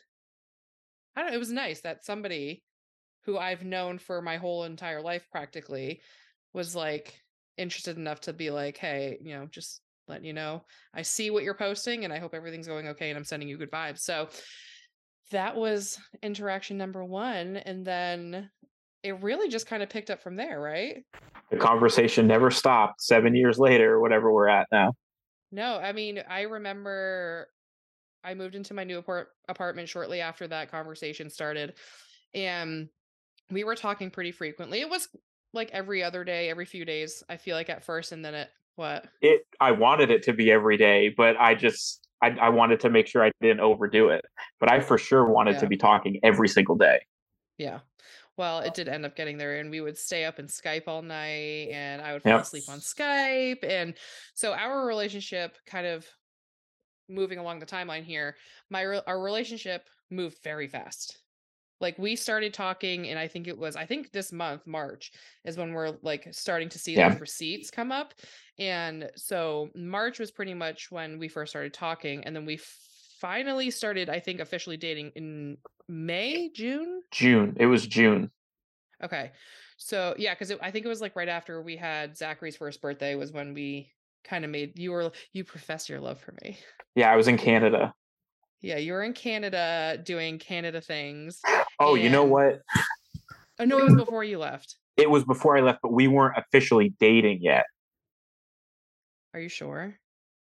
I 1.18 1.24
don't 1.24 1.34
it 1.34 1.40
was 1.40 1.52
nice 1.52 1.82
that 1.82 2.06
somebody 2.06 2.62
who 3.26 3.38
I've 3.38 3.66
known 3.66 3.98
for 3.98 4.22
my 4.22 4.38
whole 4.38 4.64
entire 4.64 5.02
life 5.02 5.26
practically 5.32 6.00
was 6.54 6.76
like 6.76 7.20
interested 7.58 7.98
enough 7.98 8.22
to 8.22 8.34
be 8.34 8.52
like, 8.52 8.78
hey, 8.78 9.18
you 9.22 9.36
know, 9.36 9.48
just 9.52 9.82
letting 10.08 10.26
you 10.26 10.34
know, 10.34 10.64
I 10.94 11.02
see 11.02 11.32
what 11.32 11.44
you're 11.44 11.56
posting 11.56 12.06
and 12.06 12.14
I 12.14 12.20
hope 12.20 12.36
everything's 12.36 12.68
going 12.68 12.88
okay 12.90 13.10
and 13.10 13.18
I'm 13.18 13.26
sending 13.26 13.50
you 13.50 13.58
good 13.58 13.72
vibes. 13.72 14.00
So 14.00 14.30
that 15.32 15.56
was 15.56 15.98
interaction 16.22 16.78
number 16.78 17.04
one. 17.04 17.58
And 17.58 17.84
then 17.84 18.50
it 19.04 19.22
really 19.24 19.50
just 19.50 19.68
kind 19.68 19.82
of 19.82 19.90
picked 19.90 20.12
up 20.12 20.22
from 20.22 20.36
there, 20.36 20.62
right? 20.62 21.04
The 21.50 21.58
conversation 21.58 22.28
never 22.28 22.52
stopped 22.52 23.02
seven 23.02 23.36
years 23.36 23.58
later, 23.58 24.00
whatever 24.00 24.32
we're 24.32 24.48
at 24.48 24.68
now. 24.72 24.94
No, 25.52 25.78
I 25.78 25.94
mean, 25.94 26.22
I 26.30 26.42
remember 26.42 27.48
I 28.28 28.34
moved 28.34 28.56
into 28.56 28.74
my 28.74 28.84
new 28.84 28.98
apart- 28.98 29.30
apartment 29.48 29.88
shortly 29.88 30.20
after 30.20 30.48
that 30.50 30.70
conversation 30.70 31.30
started. 31.30 31.76
And 32.34 32.90
we 33.50 33.64
were 33.64 33.76
talking 33.76 34.12
pretty 34.12 34.34
frequently. 34.34 34.82
It 34.82 34.90
was 34.90 35.08
like 35.54 35.70
every 35.72 36.04
other 36.04 36.26
day, 36.26 36.50
every 36.50 36.66
few 36.66 36.84
days, 36.84 37.24
I 37.30 37.38
feel 37.38 37.56
like 37.56 37.70
at 37.70 37.86
first. 37.86 38.12
And 38.12 38.24
then 38.26 38.36
it, 38.36 38.50
what? 38.76 39.06
It, 39.22 39.44
I 39.62 39.72
wanted 39.72 40.12
it 40.12 40.24
to 40.24 40.34
be 40.34 40.52
every 40.52 40.76
day, 40.76 41.14
but 41.16 41.38
I 41.40 41.56
just, 41.56 42.06
I, 42.22 42.32
I 42.32 42.50
wanted 42.50 42.82
to 42.82 42.90
make 42.90 43.08
sure 43.08 43.24
I 43.24 43.32
didn't 43.40 43.62
overdo 43.62 44.10
it. 44.10 44.26
But 44.60 44.70
I 44.72 44.82
for 44.82 44.98
sure 44.98 45.26
wanted 45.26 45.54
Yeah. 45.54 45.60
to 45.62 45.68
be 45.68 45.78
talking 45.78 46.20
every 46.22 46.50
single 46.50 46.76
day. 46.76 47.00
Yeah. 47.58 47.80
Well, 48.36 48.60
it 48.60 48.74
did 48.74 48.88
end 48.90 49.06
up 49.06 49.16
getting 49.16 49.38
there, 49.38 49.58
and 49.58 49.72
we 49.72 49.82
would 49.82 49.98
stay 49.98 50.26
up 50.26 50.38
and 50.38 50.48
Skype 50.48 50.84
all 50.86 51.02
night, 51.02 51.70
and 51.72 52.02
I 52.04 52.14
would 52.14 52.22
fall 52.22 52.34
Yep. 52.34 52.42
asleep 52.42 52.64
on 52.70 52.80
Skype. 52.80 53.64
And 53.64 53.96
so 54.36 54.54
our 54.54 54.86
relationship 54.86 55.58
kind 55.66 55.88
of 55.88 56.06
moving 57.10 57.40
along 57.40 57.60
the 57.60 57.66
timeline 57.66 58.04
here, 58.04 58.36
my 58.70 58.86
our 59.08 59.22
relationship 59.22 59.88
moved 60.10 60.40
very 60.44 60.68
fast. 60.68 61.18
Like 61.80 61.98
we 62.00 62.16
started 62.16 62.54
talking, 62.54 63.08
and 63.08 63.20
I 63.20 63.28
think 63.28 63.48
it 63.48 63.58
was 63.58 63.76
I 63.76 63.86
think 63.86 64.12
this 64.12 64.32
month, 64.32 64.66
March, 64.66 65.12
is 65.46 65.58
when 65.58 65.74
we're 65.74 65.96
like 66.02 66.28
starting 66.32 66.70
to 66.70 66.80
see 66.80 66.96
Yeah. 66.96 67.10
those 67.10 67.22
receipts 67.22 67.70
come 67.70 67.92
up. 67.92 68.14
And 68.58 69.12
so 69.16 69.70
March 69.76 70.20
was 70.20 70.32
pretty 70.32 70.56
much 70.56 70.92
when 70.92 71.20
we 71.20 71.28
first 71.28 71.52
started 71.52 71.74
talking, 71.74 72.24
and 72.24 72.36
then 72.36 72.46
we 72.46 72.60
finally 73.20 73.70
started, 73.70 74.10
I 74.10 74.20
think, 74.20 74.40
officially 74.40 74.78
dating 74.78 75.12
in 75.16 75.58
May, 75.88 76.50
June. 76.50 77.02
June. 77.12 77.56
It 77.60 77.68
was 77.68 77.86
June. 77.86 78.32
Okay. 79.04 79.32
So 79.78 80.16
yeah, 80.18 80.34
because 80.34 80.52
I 80.60 80.72
think 80.72 80.86
it 80.86 80.90
was 80.90 81.02
like 81.02 81.16
right 81.16 81.30
after 81.30 81.62
we 81.62 81.78
had 81.78 82.18
Zachary's 82.18 82.58
first 82.58 82.82
birthday 82.82 83.14
was 83.14 83.32
when 83.32 83.54
we 83.54 83.92
kind 84.28 84.46
of 84.46 84.52
made 84.52 84.78
you 84.78 84.92
were 84.92 85.12
you 85.34 85.44
profess 85.44 85.90
your 85.90 86.00
love 86.00 86.20
for 86.20 86.34
me. 86.44 86.58
Yeah, 86.96 87.12
I 87.12 87.16
was 87.16 87.28
in 87.28 87.38
Canada. 87.38 87.94
Yeah, 88.62 88.78
you 88.78 88.94
were 88.94 89.04
in 89.04 89.14
Canada 89.14 90.00
doing 90.04 90.40
Canada 90.40 90.82
things. 90.82 91.42
Oh, 91.80 91.96
you 91.96 92.10
know 92.10 92.24
what? 92.24 92.62
Oh 93.60 93.66
no, 93.66 93.80
it 93.80 93.86
was 93.86 93.96
before 93.96 94.24
you 94.24 94.40
left. 94.40 94.78
It 94.98 95.10
was 95.10 95.24
before 95.24 95.58
I 95.58 95.62
left, 95.62 95.80
but 95.84 95.94
we 95.94 96.08
weren't 96.08 96.38
officially 96.38 96.94
dating 97.00 97.40
yet. 97.42 97.66
Are 99.34 99.40
you 99.40 99.50
sure? 99.50 99.96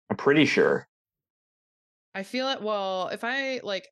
I'm 0.09 0.17
pretty 0.17 0.45
sure. 0.45 0.87
I 2.15 2.23
feel 2.23 2.49
it. 2.49 2.61
Well, 2.61 3.09
if 3.09 3.23
I 3.23 3.61
like, 3.63 3.87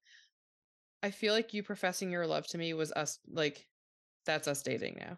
I 1.04 1.12
feel 1.12 1.34
like 1.34 1.54
you 1.54 1.62
professing 1.62 2.12
your 2.12 2.26
love 2.26 2.48
to 2.48 2.58
me 2.58 2.74
was 2.74 2.92
us. 2.92 3.20
Like, 3.32 3.68
that's 4.26 4.48
us 4.48 4.64
dating 4.64 4.98
now. 5.00 5.18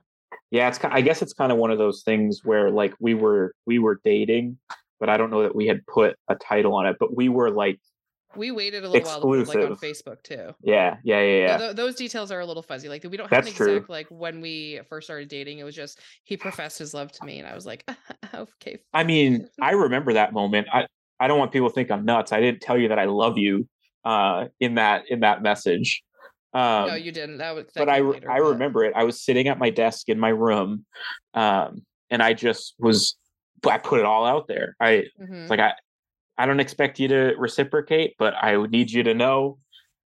Yeah, 0.51 0.68
it's. 0.68 0.79
I 0.84 1.01
guess 1.01 1.22
it's 1.22 1.34
kind 1.34 1.51
of 1.51 1.58
one 1.58 1.72
of 1.72 1.77
those 1.77 2.01
things 2.03 2.41
where 2.44 2.72
like 2.72 2.94
we 3.00 3.13
were 3.13 3.53
we 3.65 3.79
were 3.79 4.00
dating, 4.03 4.58
but 5.00 5.10
I 5.10 5.18
don't 5.18 5.29
know 5.29 5.44
that 5.44 5.56
we 5.56 5.68
had 5.68 5.86
put 5.86 6.15
a 6.27 6.36
title 6.36 6.75
on 6.75 6.88
it. 6.88 6.98
But 7.00 7.15
we 7.15 7.29
were 7.29 7.51
like, 7.51 7.79
We 8.36 8.51
waited 8.51 8.84
a 8.84 8.89
little 8.89 9.08
while, 9.08 9.22
to 9.22 9.46
put, 9.46 9.48
like 9.48 9.65
on 9.65 9.75
Facebook 9.77 10.24
too. 10.24 10.56
yeah, 10.62 10.98
yeah, 11.03 11.22
yeah, 11.22 11.38
yeah. 11.38 11.58
tho- 11.58 11.74
those 11.74 11.96
details 11.96 12.32
are 12.32 12.39
a 12.39 12.46
little 12.46 12.63
fuzzy. 12.63 12.89
Like 12.89 13.03
we 13.03 13.15
don't 13.18 13.29
have 13.29 13.44
That's 13.44 13.50
an 13.50 13.53
true. 13.53 13.75
exact 13.75 13.89
like 13.89 14.08
when 14.10 14.41
we 14.41 14.79
first 14.89 15.06
started 15.06 15.29
dating. 15.29 15.60
It 15.60 15.63
was 15.65 15.75
just 15.75 16.00
he 16.24 16.36
professed 16.36 16.79
his 16.79 16.94
love 16.94 17.12
to 17.13 17.25
me, 17.25 17.39
and 17.39 17.48
I 17.48 17.53
was 17.53 17.65
like, 17.65 17.88
okay. 18.34 18.79
I 18.94 19.03
mean, 19.03 19.48
I 19.62 19.72
remember 19.72 20.13
that 20.13 20.34
moment. 20.34 20.68
I 20.74 20.88
I 21.20 21.27
don't 21.27 21.38
want 21.38 21.51
people 21.51 21.70
to 21.70 21.75
think 21.75 21.91
I'm 21.91 22.06
nuts. 22.06 22.32
I 22.32 22.39
didn't 22.39 22.62
tell 22.62 22.77
you 22.77 22.88
that 22.88 22.98
I 22.98 23.06
love 23.06 23.38
you 23.38 23.68
uh, 24.03 24.46
in 24.60 24.75
that 24.75 25.03
in 25.10 25.20
that 25.20 25.44
message. 25.44 26.01
Um, 26.53 26.88
no, 26.88 26.96
you 26.96 27.12
didn't. 27.12 27.38
That 27.38 27.53
was. 27.56 27.65
That 27.65 27.86
but 27.86 27.89
I 27.89 28.00
later, 28.00 28.29
I 28.32 28.39
but- 28.39 28.50
remember 28.50 28.84
it. 28.84 28.94
I 28.96 29.03
was 29.03 29.22
sitting 29.22 29.48
at 29.48 29.60
my 29.60 29.70
desk 29.70 30.10
in 30.10 30.20
my 30.20 30.29
room, 30.29 30.86
um, 31.34 31.86
and 32.10 32.22
I 32.24 32.34
just 32.34 32.75
was. 32.79 33.15
I 33.70 33.77
put 33.77 34.00
it 34.00 34.06
all 34.06 34.25
out 34.25 34.48
there. 34.48 34.75
I 34.79 35.06
Mhm. 35.22 35.41
It's 35.41 35.50
like 35.50 35.60
I 35.60 35.74
I 36.38 36.46
don't 36.46 36.62
expect 36.62 37.00
you 37.00 37.10
to 37.10 37.36
reciprocate, 37.38 38.15
but 38.18 38.34
I 38.34 38.56
would 38.56 38.72
need 38.72 38.89
you 38.91 39.03
to 39.03 39.13
know 39.13 39.60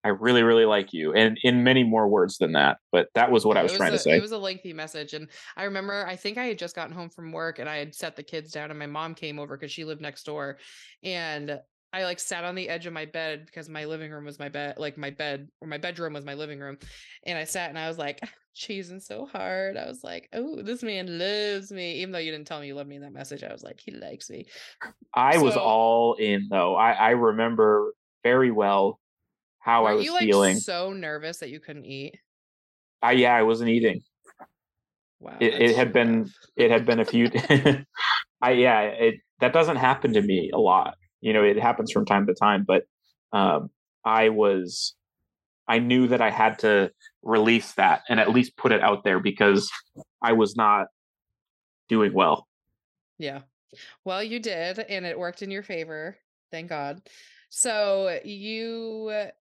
I 0.04 0.10
really, 0.10 0.44
really 0.44 0.66
like 0.66 0.94
you. 0.94 1.14
And 1.14 1.36
in 1.44 1.64
many 1.64 1.84
more 1.84 2.08
words 2.08 2.38
than 2.38 2.52
that. 2.52 2.78
But 2.92 3.08
that 3.16 3.32
was 3.32 3.44
what 3.44 3.58
I 3.58 3.62
Yeah, 3.62 3.64
was 3.64 3.74
trying 3.74 3.90
a, 3.90 3.98
to 3.98 4.00
say. 4.00 4.16
It 4.18 4.22
was 4.22 4.34
a 4.34 4.38
lengthy 4.38 4.72
message, 4.74 5.14
and 5.14 5.30
I 5.56 5.64
remember. 5.64 6.06
I 6.06 6.16
think 6.16 6.38
I 6.38 6.46
had 6.46 6.60
just 6.60 6.76
gotten 6.76 6.94
home 6.94 7.10
from 7.10 7.32
work, 7.32 7.58
and 7.60 7.68
I 7.70 7.78
had 7.78 7.96
set 7.96 8.16
the 8.16 8.24
kids 8.24 8.52
down, 8.52 8.70
and 8.72 8.78
my 8.78 8.86
mom 8.88 9.16
came 9.16 9.40
over 9.40 9.56
because 9.58 9.72
she 9.72 9.84
lived 9.86 10.02
next 10.02 10.24
door, 10.26 10.58
and 11.02 11.60
I 11.96 12.04
like 12.04 12.20
sat 12.20 12.44
on 12.44 12.56
the 12.56 12.68
edge 12.68 12.86
of 12.86 12.94
my 12.94 13.06
bed 13.06 13.46
because 13.46 13.70
my 13.70 13.86
living 13.86 14.12
room 14.12 14.26
was 14.26 14.38
my 14.38 14.50
bed, 14.50 14.76
like 14.78 14.98
my 14.98 15.12
bed 15.12 15.48
or 15.62 15.68
my 15.68 15.78
bedroom 15.78 16.12
was 16.14 16.26
my 16.26 16.34
living 16.34 16.60
room, 16.60 16.78
and 17.26 17.38
I 17.38 17.46
sat 17.46 17.70
and 17.70 17.80
I 17.80 17.88
was 17.88 17.98
like 17.98 18.20
cheesing 18.56 19.02
so 19.02 19.26
hard. 19.26 19.78
I 19.78 19.86
was 19.88 20.04
like, 20.04 20.28
"Oh, 20.34 20.62
this 20.62 20.84
man 20.84 21.18
loves 21.18 21.72
me," 21.72 21.94
even 22.02 22.12
though 22.12 22.20
you 22.20 22.32
didn't 22.32 22.48
tell 22.48 22.60
me 22.60 22.68
you 22.68 22.76
loved 22.76 22.90
me 22.90 22.98
in 22.98 23.02
that 23.04 23.14
message. 23.14 23.44
I 23.44 23.52
was 23.54 23.64
like, 23.64 23.80
"He 23.80 23.92
likes 23.92 24.30
me." 24.30 24.46
I 25.14 25.38
was 25.38 25.56
all 25.56 26.16
in 26.16 26.48
though. 26.50 26.76
I, 26.76 26.92
I 26.92 27.10
remember 27.12 27.94
very 28.24 28.52
well 28.52 29.00
how 29.60 29.86
I 29.86 29.94
was 29.94 30.06
you 30.06 30.12
like 30.12 30.24
feeling. 30.24 30.58
so 30.58 30.92
nervous 30.92 31.38
that 31.40 31.50
you 31.50 31.60
couldn't 31.62 31.86
eat? 31.86 32.18
I 33.02 33.14
yeah, 33.14 33.36
I 33.36 33.44
wasn't 33.44 33.70
eating. 33.70 34.02
Wow, 35.20 35.38
It- 35.40 35.54
it 35.62 35.76
had 35.78 35.94
been- 35.94 36.30
It 36.58 36.72
had 36.72 36.86
been 36.86 37.00
a 37.00 37.06
few 37.06 37.30
I 38.42 38.52
yeah, 38.52 38.82
it 38.82 39.16
that 39.40 39.54
doesn't 39.54 39.78
happen 39.78 40.14
to 40.14 40.22
me 40.22 40.52
a 40.54 40.58
lot. 40.58 40.96
You 41.26 41.34
know, 41.34 41.44
it 41.44 41.58
happens 41.58 41.92
from 41.92 42.06
time 42.06 42.28
to 42.28 42.36
time, 42.36 42.66
but 42.68 42.84
um 43.34 43.72
I 44.06 44.30
was 44.30 44.94
I 45.68 45.80
knew 45.80 46.08
that 46.10 46.22
I 46.22 46.30
had 46.30 46.60
to 46.60 46.92
release 47.24 47.74
that 47.74 48.04
and 48.08 48.20
at 48.20 48.30
least 48.30 48.56
put 48.56 48.72
it 48.72 48.84
out 48.84 49.04
there 49.04 49.20
because 49.20 49.72
I 50.22 50.34
was 50.34 50.56
not 50.56 50.86
doing 51.90 52.14
well. 52.14 52.48
Yeah. 53.18 53.42
Well, 54.04 54.24
you 54.24 54.40
did, 54.40 54.78
and 54.78 55.04
it 55.04 55.18
worked 55.18 55.42
in 55.42 55.50
your 55.50 55.64
favor. 55.64 56.16
Thank 56.52 56.70
God. 56.70 57.02
So 57.50 58.20
you, 58.24 59.10
uh, 59.12 59.32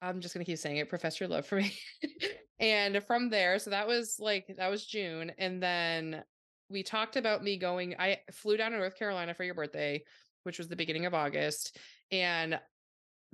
I'm 0.00 0.20
just 0.20 0.32
gonna 0.34 0.44
keep 0.44 0.58
saying 0.58 0.76
it, 0.76 0.88
profess 0.88 1.18
your 1.18 1.28
love 1.28 1.44
for 1.44 1.56
me. 1.56 1.72
and 2.60 3.02
from 3.04 3.30
there, 3.30 3.58
so 3.58 3.70
that 3.70 3.88
was 3.88 4.16
like 4.20 4.46
that 4.58 4.70
was 4.70 4.86
June, 4.86 5.32
and 5.38 5.60
then 5.60 6.22
we 6.70 6.84
talked 6.84 7.16
about 7.16 7.42
me 7.42 7.58
going. 7.58 7.96
I 7.98 8.20
flew 8.32 8.56
down 8.56 8.70
to 8.70 8.78
North 8.78 8.96
Carolina 8.96 9.34
for 9.34 9.44
your 9.44 9.54
birthday, 9.54 10.02
which 10.42 10.58
was 10.58 10.68
the 10.68 10.76
beginning 10.76 11.06
of 11.06 11.14
August, 11.14 11.78
and 12.10 12.58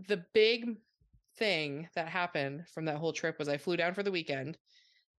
the 0.09 0.25
big 0.35 0.77
thing 1.39 1.89
that 1.95 2.09
happened 2.09 2.65
from 2.73 2.87
that 2.87 2.97
whole 2.97 3.13
trip 3.13 3.39
was 3.39 3.49
I 3.49 3.59
flew 3.59 3.77
down 3.77 3.95
for 3.95 4.03
the 4.03 4.11
weekend, 4.11 4.59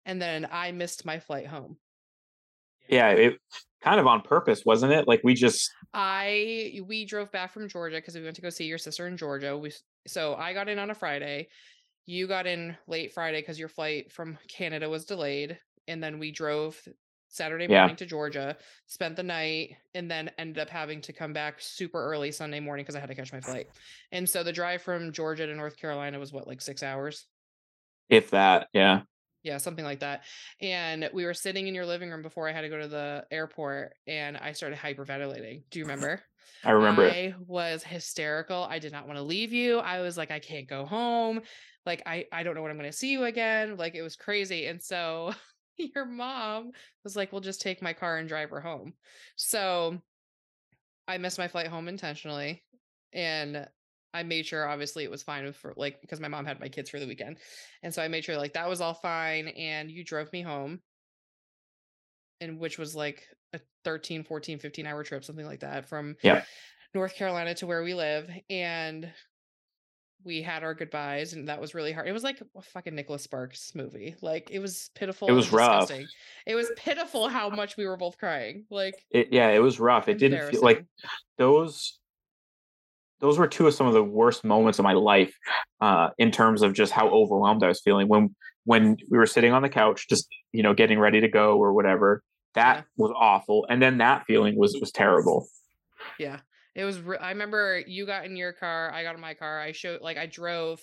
and 0.05 0.21
then 0.21 0.47
I 0.51 0.71
missed 0.71 1.05
my 1.05 1.19
flight 1.19 1.47
home. 1.47 1.77
Yeah, 2.89 3.09
it 3.09 3.37
kind 3.81 3.99
of 3.99 4.07
on 4.07 4.21
purpose, 4.21 4.63
wasn't 4.65 4.93
it? 4.93 5.07
Like 5.07 5.21
we 5.23 5.33
just 5.33 5.71
I 5.93 6.81
we 6.85 7.05
drove 7.05 7.31
back 7.31 7.51
from 7.51 7.69
Georgia 7.69 7.97
because 7.97 8.15
we 8.15 8.23
went 8.23 8.35
to 8.35 8.41
go 8.41 8.49
see 8.49 8.65
your 8.65 8.77
sister 8.77 9.07
in 9.07 9.17
Georgia. 9.17 9.57
We 9.57 9.71
so 10.07 10.35
I 10.35 10.53
got 10.53 10.69
in 10.69 10.79
on 10.79 10.89
a 10.89 10.95
Friday. 10.95 11.49
You 12.05 12.27
got 12.27 12.47
in 12.47 12.77
late 12.87 13.13
Friday 13.13 13.41
because 13.41 13.59
your 13.59 13.67
flight 13.67 14.11
from 14.11 14.37
Canada 14.47 14.89
was 14.89 15.05
delayed, 15.05 15.59
and 15.87 16.01
then 16.01 16.19
we 16.19 16.31
drove 16.31 16.79
Saturday 17.29 17.67
Yeah. 17.67 17.79
morning 17.79 17.95
to 17.97 18.05
Georgia, 18.05 18.57
spent 18.85 19.15
the 19.15 19.23
night, 19.23 19.75
and 19.93 20.09
then 20.09 20.31
ended 20.37 20.59
up 20.59 20.69
having 20.69 21.01
to 21.01 21.13
come 21.13 21.33
back 21.33 21.55
super 21.59 22.01
early 22.03 22.31
Sunday 22.31 22.59
morning 22.59 22.83
because 22.83 22.95
I 22.95 22.99
had 22.99 23.09
to 23.09 23.15
catch 23.15 23.33
my 23.33 23.41
flight. 23.41 23.67
And 24.11 24.29
so 24.29 24.43
the 24.43 24.53
drive 24.53 24.81
from 24.81 25.11
Georgia 25.11 25.45
to 25.45 25.55
North 25.55 25.77
Carolina 25.77 26.19
was 26.19 26.31
what 26.31 26.47
like 26.47 26.61
six 26.61 26.83
hours. 26.83 27.27
if 28.09 28.29
that, 28.31 28.69
yeah. 28.73 29.01
Yeah, 29.43 29.57
something 29.57 29.85
like 29.85 29.99
that. 29.99 30.23
And 30.61 31.09
we 31.13 31.23
were 31.25 31.33
sitting 31.33 31.67
in 31.67 31.75
your 31.75 31.85
living 31.85 32.09
room 32.09 32.21
before 32.21 32.49
I 32.49 32.51
had 32.51 32.61
to 32.61 32.69
go 32.69 32.79
to 32.79 32.87
the 32.87 33.25
airport, 33.31 33.93
and 34.05 34.35
I 34.37 34.51
started 34.53 34.77
hyperventilating. 34.79 35.63
Do 35.69 35.79
you 35.79 35.85
remember? 35.85 36.21
I 36.63 36.71
remember 36.71 37.05
it. 37.05 37.13
I 37.13 37.35
was 37.45 37.83
hysterical. 37.83 38.63
I 38.69 38.79
did 38.79 38.91
not 38.91 39.07
want 39.07 39.17
to 39.17 39.23
leave 39.23 39.53
you. 39.53 39.79
I 39.79 40.01
was 40.01 40.17
like, 40.17 40.31
I 40.31 40.39
can't 40.39 40.67
go 40.67 40.85
home. 40.85 41.41
Like, 41.85 42.03
I, 42.05 42.25
I 42.31 42.43
don't 42.43 42.55
know 42.55 42.61
when 42.61 42.71
I'm 42.71 42.77
going 42.77 42.89
to 42.91 42.97
see 42.97 43.11
you 43.11 43.25
again. 43.25 43.77
Like, 43.77 43.95
it 43.95 44.01
was 44.01 44.15
crazy. 44.15 44.65
And 44.65 44.81
so 44.81 45.33
your 45.77 46.05
mom 46.05 46.71
was 47.03 47.15
like, 47.15 47.31
"We'll 47.31 47.41
just 47.41 47.61
take 47.61 47.81
my 47.81 47.93
car 47.93 48.17
and 48.17 48.27
drive 48.27 48.49
her 48.49 48.61
home. 48.61 48.93
So 49.35 50.01
I 51.07 51.17
missed 51.17 51.37
my 51.37 51.47
flight 51.47 51.67
home 51.67 51.87
intentionally. 51.87 52.63
And 53.13 53.67
I 54.13 54.23
made 54.23 54.45
sure, 54.45 54.67
obviously, 54.67 55.03
it 55.03 55.11
was 55.11 55.23
fine 55.23 55.45
with, 55.45 55.55
for 55.55 55.73
like, 55.77 56.01
because 56.01 56.19
my 56.19 56.27
mom 56.27 56.45
had 56.45 56.59
my 56.59 56.69
kids 56.69 56.89
for 56.89 56.99
the 56.99 57.07
weekend. 57.07 57.37
And 57.83 57.93
so 57.93 58.01
I 58.01 58.07
made 58.07 58.25
sure, 58.25 58.37
like, 58.37 58.53
that 58.53 58.69
was 58.69 58.81
all 58.81 58.93
fine. 58.93 59.47
And 59.49 59.89
you 59.89 60.03
drove 60.03 60.31
me 60.33 60.41
home. 60.41 60.81
And 62.41 62.59
which 62.59 62.77
was 62.77 62.95
like 62.95 63.27
a 63.53 63.59
13, 63.83 64.23
14, 64.23 64.59
15 64.59 64.85
hour 64.85 65.03
trip, 65.03 65.23
something 65.23 65.45
like 65.45 65.61
that 65.61 65.87
from 65.87 66.15
Yeah. 66.21 66.43
North 66.93 67.15
Carolina 67.15 67.55
to 67.55 67.67
where 67.67 67.83
we 67.83 67.93
live. 67.93 68.29
And 68.49 69.11
we 70.27 70.41
had 70.41 70.61
our 70.63 70.73
goodbyes, 70.75 71.31
and 71.33 71.47
that 71.47 71.59
was 71.61 71.73
really 71.73 71.93
hard. 71.93 72.07
It 72.07 72.11
was 72.11 72.21
like 72.23 72.41
a 72.55 72.61
fucking 72.61 72.93
Nicholas 72.93 73.23
Sparks 73.23 73.73
movie. 73.73 74.15
Like 74.21 74.51
it 74.51 74.59
was 74.59 74.91
pitiful. 74.93 75.29
It 75.29 75.31
was 75.31 75.51
rough. 75.53 75.87
disgusting. 75.87 76.07
It 76.45 76.53
was 76.55 76.69
pitiful 76.75 77.29
how 77.29 77.49
much 77.49 77.77
we 77.77 77.87
were 77.87 77.97
both 77.97 78.17
crying. 78.17 78.65
Like 78.69 78.95
It 79.09 79.29
yeah, 79.31 79.49
it 79.49 79.59
was 79.59 79.79
rough. 79.79 80.09
It 80.09 80.17
didn't 80.19 80.51
feel 80.51 80.61
like 80.61 80.85
those 81.37 81.97
those 83.19 83.39
were 83.39 83.47
two 83.47 83.65
of 83.65 83.73
some 83.73 83.87
of 83.87 83.93
the 83.93 84.03
worst 84.03 84.43
moments 84.43 84.77
of 84.77 84.83
my 84.83 84.93
life 84.93 85.33
uh, 85.81 86.09
in 86.19 86.29
terms 86.29 86.61
of 86.61 86.73
just 86.73 86.91
how 86.91 87.09
overwhelmed 87.09 87.63
I 87.63 87.69
was 87.69 87.81
feeling 87.81 88.07
when 88.07 88.35
when 88.65 88.97
we 89.09 89.17
were 89.17 89.25
sitting 89.25 89.53
on 89.53 89.61
the 89.61 89.69
couch, 89.69 90.07
just 90.09 90.27
you 90.51 90.61
know, 90.61 90.73
getting 90.73 90.99
ready 90.99 91.21
to 91.21 91.29
go 91.29 91.57
or 91.57 91.73
whatever. 91.73 92.21
That 92.53 92.77
Yeah. 92.77 92.83
was 92.97 93.11
awful, 93.15 93.65
and 93.69 93.81
then 93.81 93.99
that 93.99 94.25
feeling 94.25 94.57
was 94.57 94.77
was 94.79 94.91
terrible. 94.91 95.47
Yeah. 96.19 96.39
It 96.77 96.85
was 96.85 96.99
re- 97.01 97.17
I 97.17 97.29
remember 97.31 97.81
you 97.87 98.05
got 98.05 98.25
in 98.25 98.37
your 98.37 98.53
car, 98.53 98.91
I 98.93 99.01
got 99.01 99.15
in 99.15 99.21
my 99.21 99.33
car. 99.33 99.59
I 99.59 99.71
showed 99.71 100.01
like 100.01 100.17
I 100.17 100.27
drove 100.27 100.79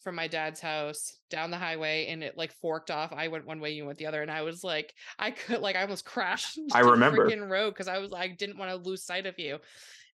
from 0.00 0.14
my 0.14 0.28
dad's 0.28 0.60
house 0.60 1.18
down 1.28 1.50
the 1.50 1.56
highway 1.56 2.06
and 2.06 2.22
it 2.22 2.38
like 2.38 2.52
forked 2.52 2.90
off. 2.90 3.12
I 3.12 3.26
went 3.26 3.44
one 3.44 3.58
way, 3.58 3.72
you 3.72 3.84
went 3.84 3.98
the 3.98 4.06
other 4.06 4.22
and 4.22 4.30
I 4.30 4.42
was 4.42 4.62
like 4.62 4.94
I 5.18 5.32
could 5.32 5.60
like 5.60 5.74
I 5.74 5.82
almost 5.82 6.04
crashed 6.04 6.60
I 6.72 6.80
remember. 6.90 7.28
freaking 7.28 7.50
road 7.50 7.74
cuz 7.74 7.88
I 7.88 7.98
was 7.98 8.12
I 8.12 8.28
didn't 8.28 8.58
want 8.58 8.70
to 8.70 8.76
lose 8.88 9.02
sight 9.02 9.26
of 9.26 9.36
you. 9.38 9.58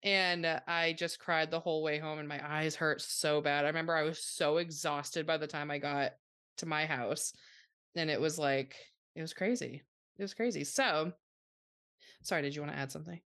And 0.04 0.46
uh, 0.46 0.62
I 0.66 0.94
just 0.94 1.20
cried 1.20 1.52
the 1.52 1.60
whole 1.60 1.84
way 1.84 2.00
home 2.00 2.20
and 2.20 2.28
my 2.30 2.40
eyes 2.42 2.76
hurt 2.76 3.02
so 3.02 3.42
bad. 3.42 3.66
I 3.66 3.68
remember 3.68 3.94
I 3.94 4.04
was 4.04 4.24
so 4.24 4.56
exhausted 4.56 5.26
by 5.26 5.36
the 5.36 5.48
time 5.48 5.70
I 5.70 5.80
got 5.80 6.14
to 6.58 6.66
my 6.66 6.86
house 6.86 7.34
and 7.96 8.10
it 8.10 8.22
was 8.22 8.40
like 8.40 8.78
it 9.16 9.22
was 9.22 9.34
crazy. 9.34 9.84
It 10.18 10.22
was 10.22 10.34
crazy. 10.34 10.64
So, 10.64 11.12
sorry, 12.22 12.42
did 12.42 12.56
you 12.56 12.62
want 12.62 12.74
to 12.74 12.80
add 12.80 12.92
something? 12.94 13.20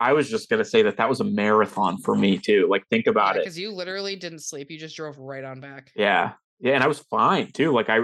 I 0.00 0.14
was 0.14 0.30
just 0.30 0.48
gonna 0.48 0.64
say 0.64 0.82
that 0.82 0.96
that 0.96 1.08
was 1.08 1.20
a 1.20 1.24
marathon 1.24 1.98
for 1.98 2.16
me 2.16 2.38
too. 2.38 2.66
Like 2.70 2.86
think 2.88 3.06
about 3.06 3.36
it. 3.36 3.40
because 3.44 3.58
you 3.58 3.70
literally 3.70 4.16
didn't 4.16 4.40
sleep. 4.40 4.70
You 4.70 4.78
just 4.78 4.96
drove 4.96 5.18
right 5.18 5.44
on 5.44 5.60
back. 5.60 5.92
Yeah, 5.94 6.32
yeah, 6.58 6.72
and 6.74 6.82
I 6.82 6.86
was 6.86 7.00
fine 7.00 7.52
too. 7.52 7.72
Like 7.72 7.90
I, 7.90 7.98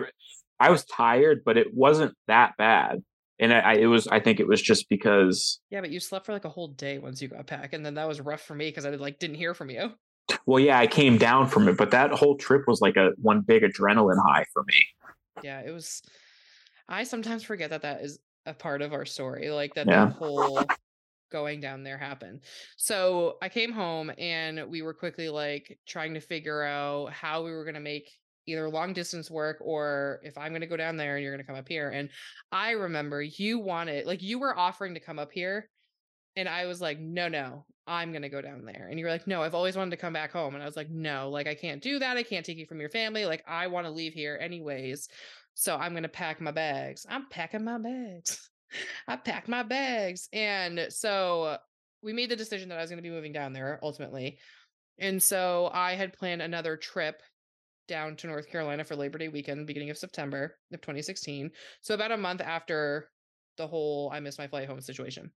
I 0.60 0.70
was 0.70 0.84
tired, 0.84 1.42
but 1.44 1.56
it 1.56 1.68
wasn't 1.74 2.14
that 2.28 2.56
bad. 2.58 3.02
And 3.38 3.52
I, 3.52 3.58
I 3.60 3.72
it 3.74 3.86
was. 3.86 4.06
I 4.08 4.20
think 4.20 4.40
it 4.40 4.46
was 4.48 4.60
just 4.62 4.88
because. 4.88 5.60
Yeah, 5.70 5.80
but 5.80 5.90
you 5.90 6.00
slept 6.00 6.26
for 6.26 6.32
like 6.32 6.44
a 6.44 6.50
whole 6.50 6.68
day 6.68 6.98
once 6.98 7.20
you 7.20 7.28
got 7.28 7.46
back, 7.46 7.72
and 7.72 7.84
then 7.84 7.94
that 7.94 8.08
was 8.08 8.20
rough 8.20 8.42
for 8.42 8.54
me 8.54 8.68
because 8.68 8.86
I 8.86 8.90
like 8.90 9.18
didn't 9.18 9.36
hear 9.36 9.52
from 9.54 9.70
you. 9.70 9.92
Well, 10.46 10.58
yeah, 10.58 10.78
I 10.78 10.86
came 10.86 11.18
down 11.18 11.46
from 11.48 11.68
it, 11.68 11.76
but 11.76 11.90
that 11.92 12.10
whole 12.12 12.36
trip 12.36 12.62
was 12.66 12.80
like 12.80 12.96
a 12.96 13.10
one 13.20 13.40
big 13.42 13.62
adrenaline 13.62 14.16
high 14.26 14.44
for 14.52 14.64
me. 14.64 14.84
Yeah, 15.42 15.60
it 15.60 15.70
was. 15.70 16.02
I 16.88 17.04
sometimes 17.04 17.42
forget 17.42 17.70
that 17.70 17.82
that 17.82 18.00
is 18.02 18.18
a 18.46 18.54
part 18.54 18.80
of 18.80 18.92
our 18.92 19.04
story, 19.04 19.50
like 19.50 19.74
that 19.74 19.86
Yeah. 19.86 20.06
that 20.06 20.14
whole 20.14 20.62
going 21.30 21.60
down 21.60 21.82
there 21.82 21.98
happen. 21.98 22.40
So 22.76 23.36
I 23.42 23.48
came 23.48 23.72
home 23.72 24.12
and 24.18 24.68
we 24.68 24.82
were 24.82 24.94
quickly 24.94 25.28
like 25.28 25.78
trying 25.86 26.14
to 26.14 26.20
figure 26.20 26.62
out 26.62 27.12
how 27.12 27.44
we 27.44 27.52
were 27.52 27.64
going 27.64 27.74
to 27.74 27.80
make 27.80 28.10
either 28.46 28.68
long 28.68 28.92
distance 28.92 29.30
work 29.30 29.58
or 29.60 30.20
if 30.22 30.38
I'm 30.38 30.52
going 30.52 30.60
to 30.60 30.66
go 30.66 30.76
down 30.76 30.96
there 30.96 31.16
and 31.16 31.22
you're 31.22 31.32
going 31.32 31.44
to 31.44 31.46
come 31.46 31.58
up 31.58 31.68
here. 31.68 31.90
And 31.90 32.08
I 32.52 32.72
remember 32.72 33.20
you 33.20 33.58
wanted, 33.58 34.06
like, 34.06 34.22
you 34.22 34.38
were 34.38 34.56
offering 34.56 34.94
to 34.94 35.00
come 35.00 35.18
up 35.18 35.32
here. 35.32 35.68
And 36.36 36.48
I 36.48 36.66
was 36.66 36.80
like, 36.80 37.00
no, 37.00 37.28
no, 37.28 37.64
I'm 37.86 38.12
going 38.12 38.22
to 38.22 38.28
go 38.28 38.42
down 38.42 38.64
there. 38.64 38.88
And 38.90 38.98
you 38.98 39.06
were 39.06 39.10
like, 39.10 39.26
no, 39.26 39.42
I've 39.42 39.54
always 39.54 39.76
wanted 39.76 39.92
to 39.92 39.96
come 39.96 40.12
back 40.12 40.32
home. 40.32 40.54
And 40.54 40.62
I 40.62 40.66
was 40.66 40.76
like, 40.76 40.90
no, 40.90 41.30
like, 41.30 41.46
I 41.46 41.54
can't 41.54 41.82
do 41.82 41.98
that. 41.98 42.16
I 42.16 42.22
can't 42.22 42.44
take 42.44 42.58
you 42.58 42.66
from 42.66 42.78
your 42.78 42.90
family. 42.90 43.24
Like, 43.24 43.42
I 43.48 43.66
want 43.68 43.86
to 43.86 43.90
leave 43.90 44.12
here 44.12 44.38
anyways. 44.40 45.08
So 45.54 45.74
I'm 45.76 45.92
going 45.92 46.02
to 46.02 46.08
pack 46.08 46.40
my 46.40 46.50
bags. 46.50 47.06
I'm 47.08 47.26
packing 47.30 47.64
my 47.64 47.78
bags. 47.78 48.50
I 49.08 49.16
packed 49.16 49.48
my 49.48 49.62
bags. 49.62 50.28
And 50.32 50.86
so 50.90 51.58
we 52.02 52.12
made 52.12 52.30
the 52.30 52.36
decision 52.36 52.68
that 52.68 52.78
I 52.78 52.80
was 52.80 52.90
going 52.90 53.02
to 53.02 53.08
be 53.08 53.14
moving 53.14 53.32
down 53.32 53.52
there 53.52 53.78
ultimately. 53.82 54.38
And 54.98 55.22
so 55.22 55.70
I 55.72 55.94
had 55.94 56.12
planned 56.12 56.42
another 56.42 56.76
trip 56.76 57.22
down 57.88 58.16
to 58.16 58.26
North 58.26 58.50
Carolina 58.50 58.84
for 58.84 58.96
Labor 58.96 59.18
Day 59.18 59.28
weekend, 59.28 59.66
beginning 59.66 59.90
of 59.90 59.98
September 59.98 60.56
of 60.72 60.80
2016. 60.80 61.50
So 61.80 61.94
about 61.94 62.12
a 62.12 62.16
month 62.16 62.40
after 62.40 63.08
the 63.56 63.66
whole 63.66 64.10
I 64.12 64.20
missed 64.20 64.38
my 64.38 64.48
flight 64.48 64.68
home 64.68 64.80
situation. 64.80 65.30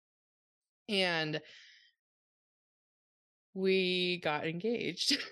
And 0.89 1.41
we 3.55 4.21
got 4.23 4.47
engaged. 4.47 5.19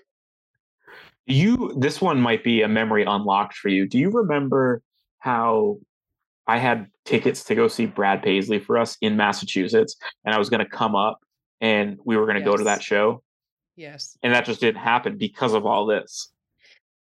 You, 1.25 1.75
this 1.77 2.01
one 2.01 2.19
might 2.19 2.43
be 2.43 2.63
a 2.63 2.67
memory 2.67 3.03
unlocked 3.03 3.55
for 3.55 3.69
you. 3.69 3.87
Do 3.87 3.99
you 3.99 4.09
remember 4.09 4.81
how 5.19 5.77
I 6.49 6.57
had 6.57 6.87
tickets 7.05 7.43
to 7.43 7.53
go 7.53 7.67
see 7.67 7.85
Brad 7.85 8.23
Paisley 8.23 8.57
for 8.57 8.79
us 8.79 8.97
in 9.01 9.15
Massachusetts, 9.15 9.97
and 10.25 10.33
I 10.33 10.39
was 10.39 10.49
going 10.49 10.65
to 10.65 10.69
come 10.69 10.95
up, 10.95 11.19
and 11.61 11.99
we 12.03 12.17
were 12.17 12.25
going 12.25 12.39
to 12.39 12.43
go 12.43 12.57
to 12.57 12.63
that 12.63 12.81
show, 12.81 13.21
yes. 13.75 14.17
and 14.23 14.33
that 14.33 14.45
just 14.45 14.59
didn't 14.59 14.81
happen 14.81 15.15
because 15.15 15.53
of 15.53 15.67
all 15.67 15.85
this. 15.85 16.31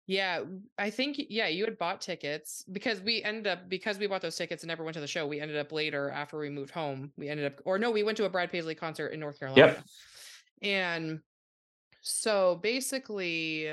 Yeah, 0.07 0.45
I 0.79 0.89
think 0.89 1.21
yeah, 1.29 1.49
you 1.49 1.67
had 1.67 1.77
bought 1.77 2.01
tickets 2.01 2.65
because 2.73 3.03
we 3.03 3.23
ended 3.23 3.47
up 3.47 3.69
because 3.69 3.99
we 3.99 4.07
bought 4.07 4.23
those 4.23 4.37
tickets 4.37 4.63
and 4.63 4.69
never 4.69 4.83
went 4.83 4.95
to 4.95 5.01
the 5.01 5.07
show. 5.07 5.27
We 5.27 5.41
ended 5.41 5.59
up 5.59 5.73
later 5.73 6.11
after 6.11 6.39
we 6.39 6.49
moved 6.49 6.71
home. 6.71 7.13
We 7.19 7.29
ended 7.29 7.47
up 7.47 7.61
or 7.67 7.79
no, 7.79 7.91
we 7.91 8.03
went 8.03 8.17
to 8.19 8.25
a 8.25 8.31
Brad 8.31 8.51
Paisley 8.51 8.75
concert 8.75 9.09
in 9.09 9.21
North 9.21 9.39
Carolina. 9.39 9.67
Yep. 9.67 9.85
And 10.63 11.21
so 12.03 12.61
basically 12.63 13.73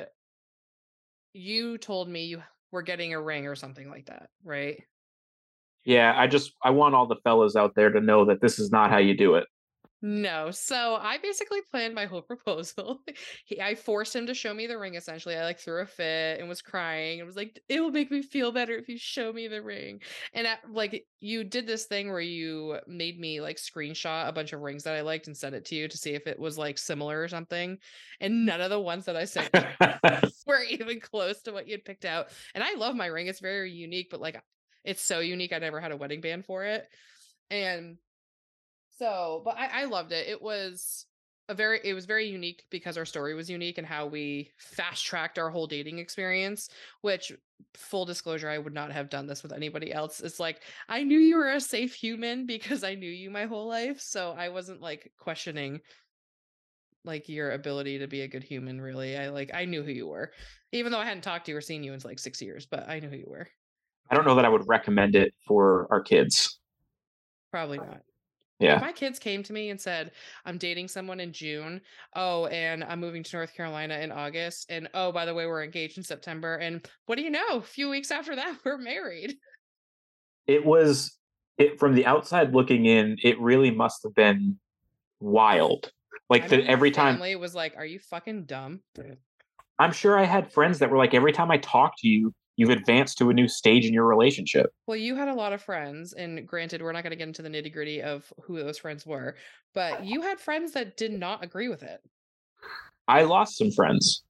you 1.34 1.78
told 1.78 2.08
me 2.08 2.26
you 2.26 2.41
were 2.72 2.82
getting 2.82 3.13
a 3.13 3.22
ring 3.22 3.45
or 3.45 3.56
something 3.56 3.89
like 3.89 4.06
that, 4.06 4.30
right? 4.45 4.82
Yeah, 5.84 6.13
I 6.15 6.28
just 6.28 6.54
I 6.63 6.72
want 6.72 6.96
all 6.96 7.08
the 7.08 7.17
fellas 7.24 7.56
out 7.56 7.74
there 7.76 7.89
to 7.89 8.00
know 8.00 8.26
that 8.26 8.41
this 8.41 8.60
is 8.60 8.72
not 8.72 8.91
how 8.91 8.98
you 8.98 9.15
do 9.15 9.36
it. 9.36 9.46
No. 10.04 10.50
So 10.50 10.98
I 11.00 11.20
basically 11.20 11.60
planned 11.70 11.94
my 11.94 12.06
whole 12.06 12.22
proposal. 12.24 13.02
he, 13.46 13.62
I 13.62 13.76
forced 13.76 14.15
him 14.15 14.26
to 14.28 14.34
show 14.34 14.54
me 14.54 14.65
the 14.65 14.78
ring 14.78 14.96
essentially. 14.96 15.36
I 15.36 15.44
like 15.44 15.60
threw 15.60 15.82
a 15.82 15.86
fit 15.86 16.39
and 16.39 16.50
was 16.50 16.62
crying 16.62 17.20
and 17.20 17.28
was 17.28 17.36
like, 17.36 17.62
it 17.70 17.80
will 17.80 17.91
make 17.91 18.10
me 18.10 18.24
feel 18.24 18.52
better 18.52 18.76
if 18.76 18.89
you 18.89 18.98
show 18.98 19.32
me 19.32 19.48
the 19.48 19.62
ring. 19.62 20.02
And 20.34 20.48
at, 20.48 20.60
like 20.72 21.06
you 21.20 21.44
did 21.44 21.67
this 21.67 21.86
thing 21.86 22.10
where 22.10 22.20
you 22.20 22.80
made 22.88 23.20
me 23.20 23.41
like 23.41 23.58
screenshot 23.58 24.28
a 24.28 24.32
bunch 24.32 24.54
of 24.54 24.62
rings 24.62 24.84
that 24.84 24.96
I 24.96 25.02
liked 25.02 25.28
and 25.28 25.38
sent 25.38 25.54
it 25.54 25.65
to 25.65 25.76
you 25.76 25.88
to 25.88 25.98
see 25.98 26.12
if 26.12 26.26
it 26.26 26.39
was 26.39 26.58
like 26.58 26.80
similar 26.80 27.22
or 27.22 27.28
something. 27.28 27.78
And 28.20 28.46
none 28.46 28.62
of 28.62 28.72
the 28.72 28.80
ones 28.80 29.06
that 29.06 29.15
I 29.15 29.26
sent 29.26 29.52
were 30.48 30.63
even 30.63 31.00
close 31.00 31.44
to 31.44 31.52
what 31.52 31.67
you'd 31.67 31.86
picked 31.86 32.06
out. 32.06 32.30
And 32.56 32.63
I 32.63 32.74
love 32.74 32.96
my 32.96 33.06
ring. 33.06 33.28
It's 33.28 33.39
very 33.39 33.72
unique, 33.72 34.08
but 34.10 34.20
like 34.20 34.41
it's 34.84 35.02
so 35.02 35.20
unique. 35.20 35.54
I 35.54 35.60
never 35.60 35.80
had 35.80 35.91
a 35.91 35.98
wedding 35.98 36.22
band 36.22 36.46
for 36.46 36.63
it. 36.63 36.88
And 37.50 37.98
so, 38.98 39.41
but 39.46 39.58
I, 39.58 39.82
I 39.82 39.86
loved 39.86 40.12
it. 40.12 40.28
It 40.28 40.41
was 40.41 41.06
a 41.50 41.54
very, 41.54 41.80
it 41.84 41.94
was 41.94 42.06
very 42.06 42.28
unique 42.28 42.63
because 42.70 42.98
our 42.98 43.06
story 43.06 43.34
was 43.34 43.50
unique 43.50 43.78
and 43.78 43.86
how 43.86 44.06
we 44.06 44.52
fast 44.58 45.06
tracked 45.06 45.38
our 45.38 45.50
whole 45.50 45.67
dating 45.67 46.00
experience, 46.00 46.70
which 47.02 47.32
full 47.74 48.06
disclosure, 48.06 48.50
I 48.50 48.58
would 48.58 48.74
not 48.74 48.91
have 48.91 49.10
done 49.10 49.28
this 49.28 49.44
with 49.44 49.54
anybody 49.54 49.91
else. 49.91 50.22
It's 50.22 50.39
like, 50.39 50.62
I 50.88 51.04
knew 51.04 51.20
you 51.20 51.38
were 51.38 51.52
a 51.52 51.60
safe 51.60 51.94
human 51.94 52.46
because 52.46 52.84
I 52.84 52.96
knew 52.96 53.10
you 53.10 53.30
my 53.30 53.46
whole 53.46 53.67
life. 53.67 54.00
So 54.00 54.34
I 54.38 54.50
wasn't 54.50 54.82
like 54.82 55.12
questioning 55.20 55.82
like 57.04 57.28
your 57.28 57.52
ability 57.52 58.00
to 58.00 58.08
be 58.08 58.22
a 58.22 58.28
good 58.28 58.44
human 58.44 58.80
really 58.80 59.17
i 59.17 59.30
like 59.30 59.50
i 59.54 59.65
knew 59.65 59.82
who 59.82 59.91
you 59.91 60.08
were 60.08 60.32
even 60.72 60.91
though 60.91 61.00
i 61.00 61.06
hadn't 61.06 61.24
talked 61.24 61.46
to 61.46 61.52
you 61.52 61.58
or 61.58 61.62
seen 61.62 61.84
you 61.84 61.94
in 61.94 62.00
like 62.04 62.20
six 62.20 62.41
years 62.41 62.65
but 62.65 62.88
i 62.88 63.00
knew 63.00 63.10
who 63.10 63.15
you 63.15 63.28
were 63.28 63.48
I 64.12 64.15
don't 64.15 64.26
know 64.26 64.36
that 64.36 64.45
I 64.45 64.50
would 64.50 64.67
recommend 64.67 65.15
it 65.15 65.34
for 65.47 65.88
our 65.89 66.02
kids. 66.02 66.60
probably 67.50 67.80
uh, 67.80 67.86
not 67.86 68.02
Yeah. 68.60 68.76
if 68.76 68.82
my 68.82 68.91
kids 68.91 69.17
came 69.19 69.41
to 69.43 69.54
me 69.54 69.69
and 69.71 69.80
said 69.82 70.12
i'm 70.45 70.58
dating 70.58 70.88
someone 70.88 71.19
in 71.19 71.34
june 71.34 71.82
oh 72.15 72.45
and 72.47 72.84
i'm 72.84 73.00
moving 73.00 73.24
to 73.24 73.36
north 73.36 73.54
carolina 73.56 73.97
in 74.00 74.12
august 74.12 74.67
and 74.69 74.88
oh 74.93 75.12
by 75.12 75.26
the 75.26 75.34
way 75.34 75.47
we're 75.47 75.63
engaged 75.63 75.97
in 75.97 76.04
september 76.04 76.56
and 76.58 76.88
what 77.08 77.15
do 77.17 77.24
you 77.24 77.30
know 77.32 77.47
a 77.54 77.62
few 77.62 77.89
weeks 77.89 78.12
after 78.12 78.36
that 78.36 78.58
we're 78.65 78.78
married 78.78 79.36
It 80.47 80.63
was 80.65 81.17
it 81.58 81.80
from 81.80 81.93
the 81.95 82.06
outside 82.06 82.54
looking 82.54 82.86
in, 82.86 83.17
it 83.24 83.39
really 83.39 83.71
must 83.71 84.04
have 84.04 84.15
been 84.15 84.58
wild. 85.19 85.91
Like 86.30 86.47
that 86.50 86.62
every 86.65 86.89
time 86.91 87.15
family 87.15 87.36
was 87.36 87.54
like 87.54 87.74
are 87.78 87.86
you 87.86 88.00
fucking 88.00 88.45
dumb 88.45 88.82
I'm 89.80 89.91
sure 89.91 90.17
I 90.17 90.24
had 90.26 90.52
friends 90.52 90.80
that 90.80 90.89
were 90.91 90.97
like, 90.97 91.13
every 91.15 91.32
time 91.34 91.50
I 91.50 91.58
talk 91.58 91.93
to 92.00 92.08
you, 92.08 92.34
you've 92.58 92.70
advanced 92.70 93.18
to 93.18 93.30
a 93.30 93.34
new 93.34 93.48
stage 93.48 93.86
in 93.86 93.94
your 93.94 94.06
relationship. 94.06 94.72
Well, 94.88 94.98
you 94.98 95.16
had 95.16 95.28
a 95.28 95.34
lot 95.34 95.54
of 95.54 95.62
friends, 95.62 96.14
and 96.14 96.48
granted, 96.48 96.82
we're 96.82 96.92
not 96.92 97.04
going 97.04 97.12
to 97.12 97.18
get 97.18 97.28
into 97.28 97.42
the 97.42 97.50
nitty 97.50 97.72
gritty 97.74 98.02
of 98.02 98.32
who 98.44 98.58
those 98.58 98.78
friends 98.78 99.06
were, 99.06 99.36
but 99.74 100.06
you 100.06 100.22
had 100.22 100.40
friends 100.40 100.74
that 100.74 100.98
did 100.98 101.12
not 101.12 101.44
agree 101.44 101.70
with 101.70 101.84
it. 101.84 102.02
I 103.08 103.24
lost 103.24 103.58
some 103.58 103.72
friends. 103.72 104.24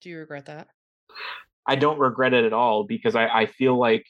Do 0.00 0.10
you 0.10 0.18
regret 0.18 0.46
that? 0.46 0.68
I 1.66 1.76
don't 1.76 1.98
regret 1.98 2.34
it 2.34 2.44
at 2.44 2.52
all 2.52 2.84
because 2.84 3.14
I, 3.14 3.26
I 3.26 3.46
feel 3.46 3.78
like 3.78 4.06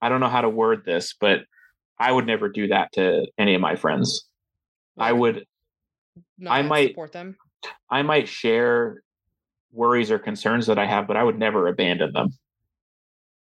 I 0.00 0.08
don't 0.08 0.20
know 0.20 0.28
how 0.28 0.40
to 0.40 0.48
word 0.48 0.84
this, 0.84 1.14
but 1.20 1.40
I 1.98 2.12
would 2.12 2.26
never 2.26 2.48
do 2.48 2.68
that 2.68 2.92
to 2.92 3.26
any 3.38 3.54
of 3.54 3.60
my 3.60 3.76
friends. 3.76 4.26
I 4.98 5.12
would 5.12 5.46
not 6.38 6.64
might- 6.66 6.90
support 6.90 7.12
them. 7.12 7.36
I 7.90 8.02
might 8.02 8.28
share 8.28 9.02
worries 9.76 10.10
or 10.10 10.18
concerns 10.18 10.66
that 10.66 10.78
I 10.78 10.86
have, 10.86 11.06
but 11.06 11.16
I 11.16 11.22
would 11.22 11.38
never 11.38 11.68
abandon 11.68 12.12
them. 12.12 12.30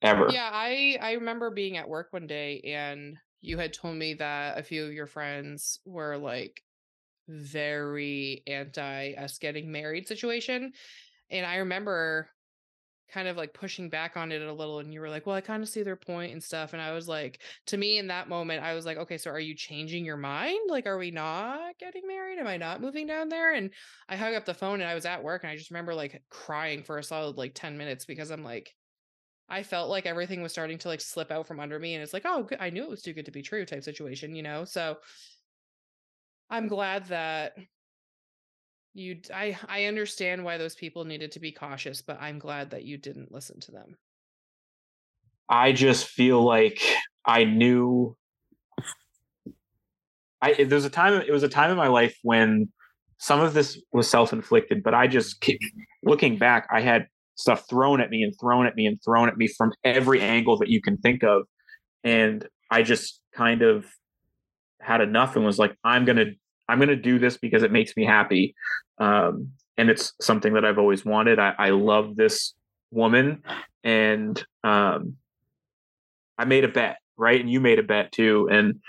Ever. 0.01 0.29
Yeah, 0.31 0.49
I 0.51 0.97
I 1.01 1.11
remember 1.13 1.49
being 1.49 1.77
at 1.77 1.87
work 1.87 2.07
one 2.11 2.27
day, 2.27 2.59
and 2.65 3.17
you 3.41 3.57
had 3.57 3.73
told 3.73 3.95
me 3.95 4.15
that 4.15 4.57
a 4.57 4.63
few 4.63 4.85
of 4.85 4.91
your 4.91 5.07
friends 5.07 5.79
were 5.85 6.17
like 6.17 6.61
very 7.27 8.43
anti 8.47 9.13
us 9.13 9.37
getting 9.37 9.71
married 9.71 10.07
situation, 10.07 10.73
and 11.29 11.45
I 11.45 11.57
remember 11.57 12.29
kind 13.13 13.27
of 13.27 13.37
like 13.37 13.53
pushing 13.53 13.89
back 13.89 14.17
on 14.17 14.31
it 14.31 14.41
a 14.41 14.51
little 14.51 14.79
and 14.79 14.91
you 14.91 14.99
were 14.99 15.09
like 15.09 15.27
well 15.27 15.35
i 15.35 15.41
kind 15.41 15.61
of 15.61 15.69
see 15.69 15.83
their 15.83 15.95
point 15.95 16.33
and 16.33 16.41
stuff 16.41 16.73
and 16.73 16.81
i 16.81 16.91
was 16.91 17.07
like 17.07 17.41
to 17.67 17.77
me 17.77 17.99
in 17.99 18.07
that 18.07 18.27
moment 18.27 18.63
i 18.63 18.73
was 18.73 18.85
like 18.85 18.97
okay 18.97 19.19
so 19.19 19.29
are 19.29 19.39
you 19.39 19.55
changing 19.55 20.03
your 20.03 20.17
mind? 20.17 20.59
Like 20.67 20.87
are 20.87 20.97
we 20.97 21.11
not 21.11 21.77
getting 21.79 22.07
married? 22.07 22.39
Am 22.39 22.47
i 22.47 22.57
not 22.57 22.81
moving 22.81 23.05
down 23.05 23.29
there? 23.29 23.53
And 23.53 23.69
i 24.09 24.15
hung 24.15 24.35
up 24.35 24.45
the 24.45 24.53
phone 24.53 24.81
and 24.81 24.89
i 24.89 24.95
was 24.95 25.05
at 25.05 25.23
work 25.23 25.43
and 25.43 25.51
i 25.51 25.55
just 25.55 25.69
remember 25.69 25.93
like 25.93 26.21
crying 26.29 26.81
for 26.81 26.97
a 26.97 27.03
solid 27.03 27.37
like 27.37 27.53
10 27.53 27.77
minutes 27.77 28.05
because 28.05 28.31
i'm 28.31 28.43
like 28.43 28.73
i 29.47 29.61
felt 29.61 29.89
like 29.89 30.05
everything 30.05 30.41
was 30.41 30.51
starting 30.51 30.79
to 30.79 30.87
like 30.87 31.01
slip 31.01 31.31
out 31.31 31.45
from 31.47 31.59
under 31.59 31.77
me 31.77 31.93
and 31.93 32.03
it's 32.03 32.13
like 32.13 32.25
oh 32.25 32.47
i 32.59 32.69
knew 32.69 32.83
it 32.83 32.89
was 32.89 33.01
too 33.01 33.13
good 33.13 33.25
to 33.25 33.31
be 33.31 33.43
true 33.43 33.65
type 33.65 33.83
situation 33.83 34.35
you 34.35 34.43
know? 34.43 34.65
So 34.65 34.97
i'm 36.49 36.67
glad 36.67 37.05
that 37.07 37.53
you 38.93 39.19
i 39.33 39.57
i 39.67 39.85
understand 39.85 40.43
why 40.43 40.57
those 40.57 40.75
people 40.75 41.03
needed 41.03 41.31
to 41.31 41.39
be 41.39 41.51
cautious 41.51 42.01
but 42.01 42.21
i'm 42.21 42.39
glad 42.39 42.71
that 42.71 42.83
you 42.83 42.97
didn't 42.97 43.31
listen 43.31 43.59
to 43.59 43.71
them. 43.71 43.95
I 45.49 45.71
just 45.71 46.07
feel 46.07 46.41
like 46.41 46.81
i 47.25 47.43
knew 47.43 48.15
i 50.41 50.53
there 50.53 50.75
was 50.75 50.85
a 50.85 50.89
time 50.89 51.13
it 51.13 51.31
was 51.31 51.43
a 51.43 51.49
time 51.49 51.71
in 51.71 51.77
my 51.77 51.87
life 51.87 52.17
when 52.23 52.71
some 53.17 53.39
of 53.39 53.53
this 53.53 53.79
was 53.91 54.09
self-inflicted 54.09 54.83
but 54.83 54.93
i 54.93 55.07
just 55.07 55.43
looking 56.03 56.37
back 56.37 56.67
i 56.71 56.81
had 56.81 57.07
stuff 57.35 57.67
thrown 57.69 57.99
at 57.99 58.09
me 58.09 58.23
and 58.23 58.33
thrown 58.39 58.65
at 58.65 58.75
me 58.75 58.85
and 58.85 58.99
thrown 59.03 59.27
at 59.27 59.37
me 59.37 59.47
from 59.47 59.73
every 59.83 60.21
angle 60.21 60.57
that 60.57 60.69
you 60.69 60.81
can 60.81 60.97
think 60.97 61.23
of 61.23 61.43
and 62.03 62.47
i 62.71 62.81
just 62.83 63.21
kind 63.35 63.61
of 63.61 63.85
had 64.79 65.01
enough 65.01 65.35
and 65.35 65.45
was 65.45 65.59
like 65.59 65.75
i'm 65.83 66.05
going 66.05 66.17
to 66.17 66.33
I'm 66.67 66.77
going 66.79 66.89
to 66.89 66.95
do 66.95 67.19
this 67.19 67.37
because 67.37 67.63
it 67.63 67.71
makes 67.71 67.95
me 67.95 68.05
happy. 68.05 68.55
Um, 68.97 69.49
and 69.77 69.89
it's 69.89 70.13
something 70.21 70.53
that 70.53 70.65
I've 70.65 70.77
always 70.77 71.03
wanted. 71.03 71.39
I, 71.39 71.53
I 71.57 71.69
love 71.69 72.15
this 72.15 72.53
woman, 72.91 73.43
and 73.83 74.43
um, 74.63 75.15
I 76.37 76.45
made 76.45 76.63
a 76.63 76.67
bet, 76.67 76.97
right? 77.17 77.39
And 77.39 77.49
you 77.49 77.59
made 77.59 77.79
a 77.79 77.83
bet 77.83 78.11
too, 78.11 78.47
and 78.51 78.79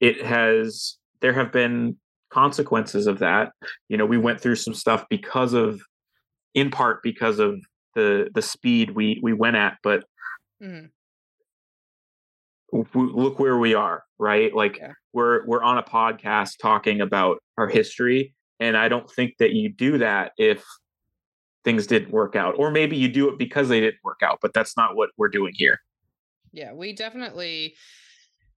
it 0.00 0.24
has. 0.24 0.96
There 1.20 1.32
have 1.32 1.52
been 1.52 1.96
consequences 2.30 3.06
of 3.06 3.18
that. 3.20 3.52
You 3.88 3.96
know, 3.96 4.06
we 4.06 4.18
went 4.18 4.40
through 4.40 4.56
some 4.56 4.74
stuff 4.74 5.04
because 5.08 5.54
of, 5.54 5.80
in 6.54 6.70
part 6.70 7.02
because 7.02 7.38
of 7.38 7.60
the 7.94 8.28
the 8.34 8.42
speed 8.42 8.90
we 8.90 9.20
we 9.22 9.32
went 9.32 9.56
at, 9.56 9.78
but. 9.82 10.04
Mm-hmm 10.62 10.86
look 12.72 13.38
where 13.38 13.58
we 13.58 13.74
are 13.74 14.02
right 14.18 14.54
like 14.54 14.78
yeah. 14.78 14.92
we're 15.12 15.44
we're 15.46 15.62
on 15.62 15.76
a 15.76 15.82
podcast 15.82 16.56
talking 16.58 17.02
about 17.02 17.38
our 17.58 17.68
history 17.68 18.34
and 18.62 18.76
I 18.76 18.88
don't 18.88 19.10
think 19.10 19.36
that 19.38 19.52
you 19.52 19.68
do 19.68 19.98
that 19.98 20.32
if 20.38 20.64
things 21.64 21.86
didn't 21.86 22.12
work 22.12 22.36
out. 22.36 22.54
Or 22.58 22.70
maybe 22.70 22.96
you 22.96 23.08
do 23.08 23.28
it 23.28 23.38
because 23.38 23.68
they 23.68 23.80
didn't 23.80 24.02
work 24.04 24.20
out, 24.22 24.38
but 24.40 24.52
that's 24.52 24.76
not 24.76 24.96
what 24.96 25.10
we're 25.16 25.28
doing 25.28 25.52
here. 25.56 25.80
Yeah, 26.52 26.72
we 26.72 26.92
definitely. 26.92 27.74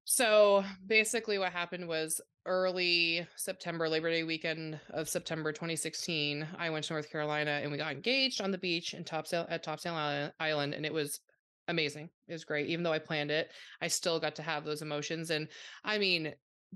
So 0.04 0.64
basically, 0.86 1.40
what 1.40 1.52
happened 1.52 1.88
was 1.88 2.22
early 2.46 3.26
September, 3.36 3.90
Labor 3.90 4.12
Day 4.12 4.24
weekend 4.24 4.80
of 4.92 5.10
September 5.10 5.52
2016. 5.52 6.48
I 6.60 6.70
went 6.70 6.86
to 6.86 6.94
North 6.94 7.12
Carolina 7.12 7.60
and 7.64 7.72
we 7.72 7.78
got 7.78 7.92
engaged 7.92 8.42
on 8.42 8.52
the 8.52 8.58
beach 8.60 8.94
in 8.94 9.04
Topsail 9.04 9.48
at 9.50 9.64
Topsail 9.64 10.32
Island, 10.40 10.76
and 10.76 10.86
it 10.86 10.94
was 10.94 11.20
amazing. 11.68 12.10
It 12.28 12.34
was 12.34 12.46
great. 12.46 12.68
Even 12.68 12.84
though 12.84 12.94
I 12.94 13.00
planned 13.00 13.32
it, 13.32 13.52
I 13.82 13.88
still 13.88 14.20
got 14.20 14.36
to 14.36 14.42
have 14.42 14.66
those 14.66 14.82
emotions. 14.82 15.30
And 15.30 15.48
I 15.84 15.98
mean, 15.98 16.34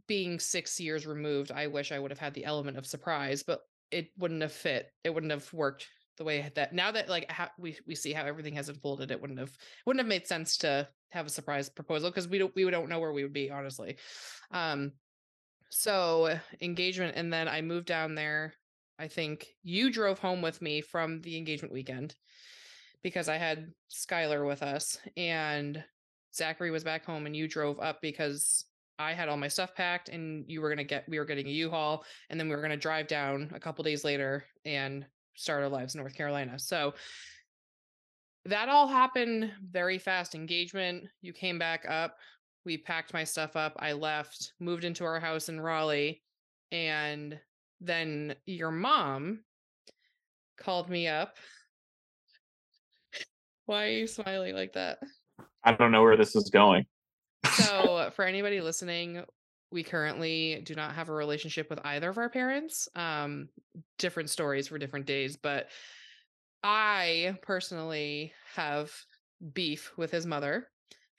being 0.07 0.39
six 0.39 0.79
years 0.79 1.05
removed, 1.05 1.51
I 1.51 1.67
wish 1.67 1.91
I 1.91 1.99
would 1.99 2.11
have 2.11 2.19
had 2.19 2.33
the 2.33 2.45
element 2.45 2.77
of 2.77 2.85
surprise, 2.85 3.43
but 3.43 3.61
it 3.91 4.09
wouldn't 4.17 4.41
have 4.41 4.51
fit. 4.51 4.91
It 5.03 5.13
wouldn't 5.13 5.31
have 5.31 5.51
worked 5.53 5.87
the 6.17 6.23
way 6.23 6.51
that 6.55 6.73
now 6.73 6.91
that 6.91 7.09
like 7.09 7.31
we 7.57 7.77
we 7.87 7.95
see 7.95 8.13
how 8.13 8.25
everything 8.25 8.55
has 8.55 8.69
unfolded, 8.69 9.11
it 9.11 9.19
wouldn't 9.19 9.39
have 9.39 9.55
wouldn't 9.85 10.01
have 10.01 10.09
made 10.09 10.27
sense 10.27 10.57
to 10.57 10.87
have 11.11 11.25
a 11.25 11.29
surprise 11.29 11.69
proposal 11.69 12.09
because 12.09 12.27
we 12.27 12.37
don't 12.37 12.53
we 12.55 12.69
don't 12.69 12.89
know 12.89 12.99
where 12.99 13.13
we 13.13 13.23
would 13.23 13.33
be 13.33 13.49
honestly. 13.49 13.97
Um, 14.51 14.91
so 15.69 16.37
engagement, 16.61 17.15
and 17.15 17.31
then 17.31 17.47
I 17.47 17.61
moved 17.61 17.87
down 17.87 18.15
there. 18.15 18.53
I 18.99 19.07
think 19.07 19.47
you 19.63 19.91
drove 19.91 20.19
home 20.19 20.41
with 20.41 20.61
me 20.61 20.81
from 20.81 21.21
the 21.21 21.37
engagement 21.37 21.73
weekend 21.73 22.15
because 23.03 23.29
I 23.29 23.37
had 23.37 23.71
Skylar 23.91 24.45
with 24.45 24.63
us 24.63 24.97
and 25.15 25.83
Zachary 26.33 26.71
was 26.71 26.83
back 26.83 27.05
home 27.05 27.25
and 27.25 27.35
you 27.35 27.47
drove 27.47 27.79
up 27.79 28.01
because 28.01 28.65
I 28.97 29.13
had 29.13 29.29
all 29.29 29.37
my 29.37 29.47
stuff 29.47 29.73
packed 29.75 30.09
and 30.09 30.43
you 30.47 30.61
were 30.61 30.69
going 30.69 30.77
to 30.77 30.83
get, 30.83 31.07
we 31.07 31.19
were 31.19 31.25
getting 31.25 31.47
a 31.47 31.51
U-Haul 31.51 32.03
and 32.29 32.39
then 32.39 32.49
we 32.49 32.55
were 32.55 32.61
going 32.61 32.71
to 32.71 32.77
drive 32.77 33.07
down 33.07 33.51
a 33.53 33.59
couple 33.59 33.83
days 33.83 34.03
later 34.03 34.45
and 34.65 35.05
start 35.35 35.63
our 35.63 35.69
lives 35.69 35.95
in 35.95 36.01
North 36.01 36.15
Carolina. 36.15 36.59
So 36.59 36.93
that 38.45 38.67
all 38.67 38.87
happened 38.87 39.51
very 39.71 39.97
fast. 39.97 40.35
Engagement, 40.35 41.05
you 41.21 41.31
came 41.31 41.57
back 41.57 41.85
up. 41.87 42.17
We 42.65 42.77
packed 42.77 43.13
my 43.13 43.23
stuff 43.23 43.55
up. 43.55 43.73
I 43.79 43.93
left, 43.93 44.53
moved 44.59 44.83
into 44.83 45.05
our 45.05 45.19
house 45.19 45.47
in 45.47 45.61
Raleigh. 45.61 46.21
And 46.71 47.39
then 47.79 48.35
your 48.45 48.71
mom 48.71 49.39
called 50.57 50.89
me 50.89 51.07
up. 51.07 51.37
Why 53.69 53.85
are 53.85 53.91
you 53.91 54.07
smiling 54.07 54.55
like 54.55 54.73
that? 54.73 54.97
I 55.63 55.73
don't 55.73 55.91
know 55.91 56.01
where 56.01 56.17
this 56.17 56.35
is 56.35 56.49
going. 56.49 56.87
So, 57.53 58.09
for 58.15 58.25
anybody 58.25 58.61
listening, 58.61 59.23
we 59.71 59.83
currently 59.83 60.63
do 60.65 60.73
not 60.73 60.95
have 60.95 61.09
a 61.09 61.13
relationship 61.13 61.69
with 61.69 61.77
either 61.85 62.09
of 62.09 62.17
our 62.17 62.31
parents. 62.31 62.89
Um, 62.95 63.47
different 63.99 64.31
stories 64.31 64.69
for 64.69 64.79
different 64.79 65.05
days, 65.05 65.37
but 65.37 65.67
I 66.63 67.37
personally 67.43 68.33
have 68.55 68.91
beef 69.53 69.93
with 69.97 70.09
his 70.09 70.25
mother 70.25 70.69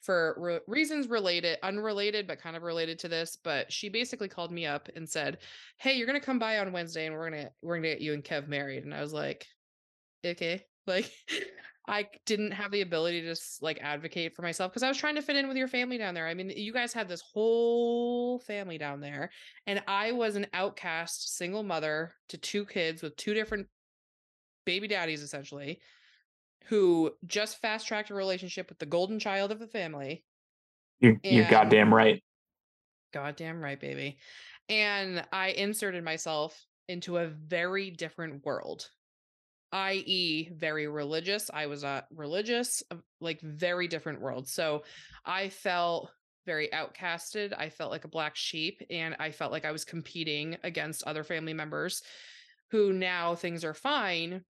for 0.00 0.34
re- 0.36 0.58
reasons 0.66 1.06
related, 1.06 1.56
unrelated, 1.62 2.26
but 2.26 2.40
kind 2.40 2.56
of 2.56 2.64
related 2.64 2.98
to 2.98 3.08
this. 3.08 3.38
But 3.44 3.72
she 3.72 3.88
basically 3.88 4.28
called 4.28 4.50
me 4.50 4.66
up 4.66 4.88
and 4.96 5.08
said, 5.08 5.38
"Hey, 5.76 5.92
you're 5.92 6.08
gonna 6.08 6.18
come 6.18 6.40
by 6.40 6.58
on 6.58 6.72
Wednesday, 6.72 7.06
and 7.06 7.14
we're 7.14 7.30
gonna 7.30 7.50
we're 7.62 7.76
gonna 7.76 7.90
get 7.90 8.00
you 8.00 8.12
and 8.12 8.24
Kev 8.24 8.48
married." 8.48 8.82
And 8.82 8.92
I 8.92 9.02
was 9.02 9.12
like, 9.12 9.46
"Okay." 10.26 10.64
Like, 10.86 11.12
I 11.88 12.08
didn't 12.26 12.52
have 12.52 12.70
the 12.70 12.82
ability 12.82 13.22
to 13.22 13.28
just 13.28 13.62
like 13.62 13.80
advocate 13.82 14.36
for 14.36 14.42
myself 14.42 14.70
because 14.70 14.82
I 14.82 14.88
was 14.88 14.98
trying 14.98 15.16
to 15.16 15.22
fit 15.22 15.36
in 15.36 15.48
with 15.48 15.56
your 15.56 15.68
family 15.68 15.98
down 15.98 16.14
there. 16.14 16.28
I 16.28 16.34
mean, 16.34 16.50
you 16.50 16.72
guys 16.72 16.92
had 16.92 17.08
this 17.08 17.22
whole 17.22 18.38
family 18.40 18.78
down 18.78 19.00
there, 19.00 19.30
and 19.66 19.82
I 19.88 20.12
was 20.12 20.36
an 20.36 20.46
outcast 20.52 21.36
single 21.36 21.62
mother 21.62 22.12
to 22.28 22.38
two 22.38 22.64
kids 22.66 23.02
with 23.02 23.16
two 23.16 23.34
different 23.34 23.66
baby 24.64 24.88
daddies, 24.88 25.22
essentially, 25.22 25.80
who 26.66 27.10
just 27.26 27.60
fast 27.60 27.88
tracked 27.88 28.10
a 28.10 28.14
relationship 28.14 28.68
with 28.68 28.78
the 28.78 28.86
golden 28.86 29.18
child 29.18 29.50
of 29.50 29.58
the 29.58 29.66
family. 29.66 30.24
You, 31.00 31.18
you're 31.24 31.50
goddamn 31.50 31.92
right. 31.92 32.22
Goddamn 33.12 33.60
right, 33.60 33.80
baby. 33.80 34.18
And 34.68 35.24
I 35.32 35.48
inserted 35.48 36.04
myself 36.04 36.64
into 36.88 37.18
a 37.18 37.26
very 37.26 37.90
different 37.90 38.44
world 38.44 38.88
i.e., 39.72 40.50
very 40.54 40.88
religious. 40.88 41.50
I 41.52 41.66
was 41.66 41.84
a 41.84 42.04
religious, 42.14 42.82
uh, 42.90 42.96
like 43.20 43.40
very 43.40 43.88
different 43.88 44.20
world. 44.20 44.48
So 44.48 44.82
I 45.24 45.48
felt 45.48 46.10
very 46.46 46.68
outcasted. 46.68 47.52
I 47.56 47.68
felt 47.68 47.90
like 47.90 48.04
a 48.04 48.08
black 48.08 48.34
sheep, 48.34 48.82
and 48.90 49.14
I 49.18 49.30
felt 49.30 49.52
like 49.52 49.64
I 49.64 49.72
was 49.72 49.84
competing 49.84 50.56
against 50.62 51.04
other 51.04 51.22
family 51.22 51.54
members 51.54 52.02
who 52.70 52.92
now 52.92 53.34
things 53.34 53.64
are 53.64 53.74
fine. 53.74 54.44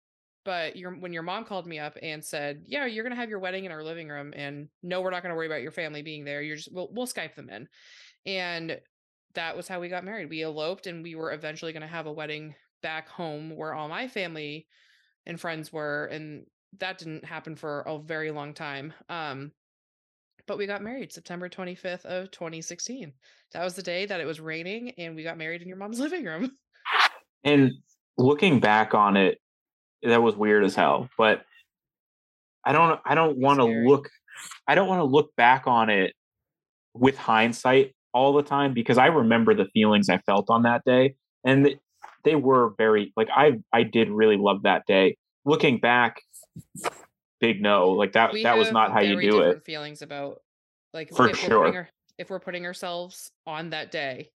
But 0.45 0.77
your 0.77 0.91
when 0.91 1.11
your 1.11 1.23
mom 1.23 1.43
called 1.45 1.67
me 1.67 1.79
up 1.79 1.97
and 2.01 2.23
said, 2.23 2.63
"Yeah, 2.65 2.85
you're 2.85 3.03
gonna 3.03 3.15
have 3.15 3.29
your 3.29 3.39
wedding 3.39 3.65
in 3.65 3.71
our 3.71 3.83
living 3.83 4.07
room, 4.07 4.33
and 4.35 4.69
no, 4.83 5.01
we're 5.01 5.11
not 5.11 5.23
gonna 5.23 5.35
worry 5.35 5.47
about 5.47 5.61
your 5.61 5.71
family 5.71 6.01
being 6.01 6.23
there. 6.23 6.41
You're 6.41 6.55
just 6.55 6.71
we'll 6.71 6.89
we'll 6.91 7.07
Skype 7.07 7.35
them 7.35 7.49
in," 7.49 7.67
and 8.25 8.79
that 9.33 9.57
was 9.57 9.67
how 9.67 9.79
we 9.79 9.89
got 9.89 10.05
married. 10.05 10.29
We 10.29 10.43
eloped, 10.43 10.87
and 10.87 11.03
we 11.03 11.15
were 11.15 11.33
eventually 11.33 11.73
gonna 11.73 11.87
have 11.87 12.05
a 12.05 12.13
wedding 12.13 12.55
back 12.81 13.09
home 13.09 13.55
where 13.55 13.73
all 13.73 13.89
my 13.89 14.07
family 14.07 14.67
and 15.27 15.39
friends 15.39 15.71
were 15.71 16.05
and 16.05 16.47
that 16.79 16.97
didn't 16.97 17.23
happen 17.23 17.55
for 17.55 17.81
a 17.81 17.99
very 17.99 18.31
long 18.31 18.53
time 18.53 18.91
um 19.09 19.51
but 20.47 20.57
we 20.57 20.65
got 20.65 20.81
married 20.81 21.11
September 21.11 21.49
25th 21.49 22.05
of 22.05 22.31
2016 22.31 23.13
that 23.51 23.63
was 23.63 23.75
the 23.75 23.83
day 23.83 24.05
that 24.05 24.19
it 24.19 24.25
was 24.25 24.39
raining 24.39 24.91
and 24.97 25.15
we 25.15 25.23
got 25.23 25.37
married 25.37 25.61
in 25.61 25.67
your 25.67 25.77
mom's 25.77 25.99
living 26.07 26.25
room. 26.25 26.51
And 27.43 27.71
looking 28.17 28.59
back 28.59 28.93
on 28.93 29.15
it 29.15 29.37
that 30.03 30.21
was 30.21 30.35
weird 30.35 30.63
as 30.63 30.75
hell 30.75 31.09
but 31.17 31.43
i 32.65 32.71
don't 32.71 32.99
i 33.05 33.15
don't 33.15 33.37
want 33.37 33.59
to 33.59 33.65
look 33.65 34.09
i 34.67 34.75
don't 34.75 34.87
want 34.87 34.99
to 34.99 35.03
look 35.05 35.35
back 35.35 35.63
on 35.65 35.89
it 35.89 36.13
with 36.93 37.17
hindsight 37.17 37.93
all 38.13 38.33
the 38.33 38.43
time 38.43 38.73
because 38.73 38.97
i 38.97 39.07
remember 39.07 39.53
the 39.53 39.65
feelings 39.73 40.09
i 40.09 40.17
felt 40.19 40.49
on 40.49 40.63
that 40.63 40.83
day 40.85 41.15
and 41.43 41.77
they 42.23 42.35
were 42.35 42.73
very 42.77 43.13
like 43.15 43.29
I 43.33 43.59
I 43.71 43.83
did 43.83 44.09
really 44.09 44.37
love 44.37 44.63
that 44.63 44.85
day. 44.85 45.17
Looking 45.45 45.79
back, 45.79 46.21
big 47.39 47.61
no, 47.61 47.91
like 47.91 48.13
that 48.13 48.33
we 48.33 48.43
that 48.43 48.57
was 48.57 48.71
not 48.71 48.91
how 48.91 49.01
you 49.01 49.19
do 49.21 49.41
it. 49.41 49.63
Feelings 49.65 50.01
about 50.01 50.41
like 50.93 51.09
for 51.13 51.29
if 51.29 51.37
sure. 51.37 51.59
We're 51.59 51.75
our, 51.75 51.89
if 52.17 52.29
we're 52.29 52.39
putting 52.39 52.65
ourselves 52.65 53.31
on 53.45 53.69
that 53.69 53.91
day, 53.91 54.31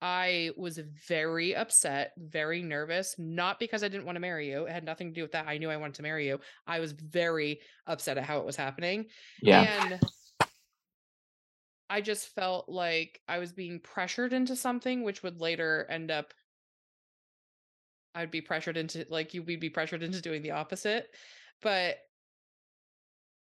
I 0.00 0.50
was 0.56 0.78
very 1.08 1.56
upset, 1.56 2.12
very 2.18 2.62
nervous, 2.62 3.14
not 3.18 3.58
because 3.58 3.82
I 3.82 3.88
didn't 3.88 4.04
want 4.04 4.16
to 4.16 4.20
marry 4.20 4.48
you. 4.48 4.66
It 4.66 4.72
had 4.72 4.84
nothing 4.84 5.08
to 5.08 5.14
do 5.14 5.22
with 5.22 5.32
that. 5.32 5.48
I 5.48 5.58
knew 5.58 5.70
I 5.70 5.76
wanted 5.76 5.94
to 5.96 6.02
marry 6.02 6.28
you. 6.28 6.38
I 6.66 6.80
was 6.80 6.92
very 6.92 7.60
upset 7.86 8.18
at 8.18 8.24
how 8.24 8.38
it 8.38 8.44
was 8.44 8.56
happening. 8.56 9.06
Yeah. 9.42 9.84
And 9.84 10.00
I 11.88 12.00
just 12.00 12.34
felt 12.34 12.68
like 12.68 13.20
I 13.28 13.38
was 13.38 13.52
being 13.52 13.80
pressured 13.80 14.32
into 14.32 14.54
something 14.54 15.02
which 15.02 15.22
would 15.22 15.40
later 15.40 15.86
end 15.88 16.10
up 16.10 16.34
I'd 18.16 18.30
be 18.30 18.40
pressured 18.40 18.76
into 18.76 19.06
like 19.10 19.34
you 19.34 19.42
would 19.42 19.60
be 19.60 19.70
pressured 19.70 20.02
into 20.02 20.20
doing 20.20 20.42
the 20.42 20.52
opposite. 20.52 21.14
But 21.62 21.98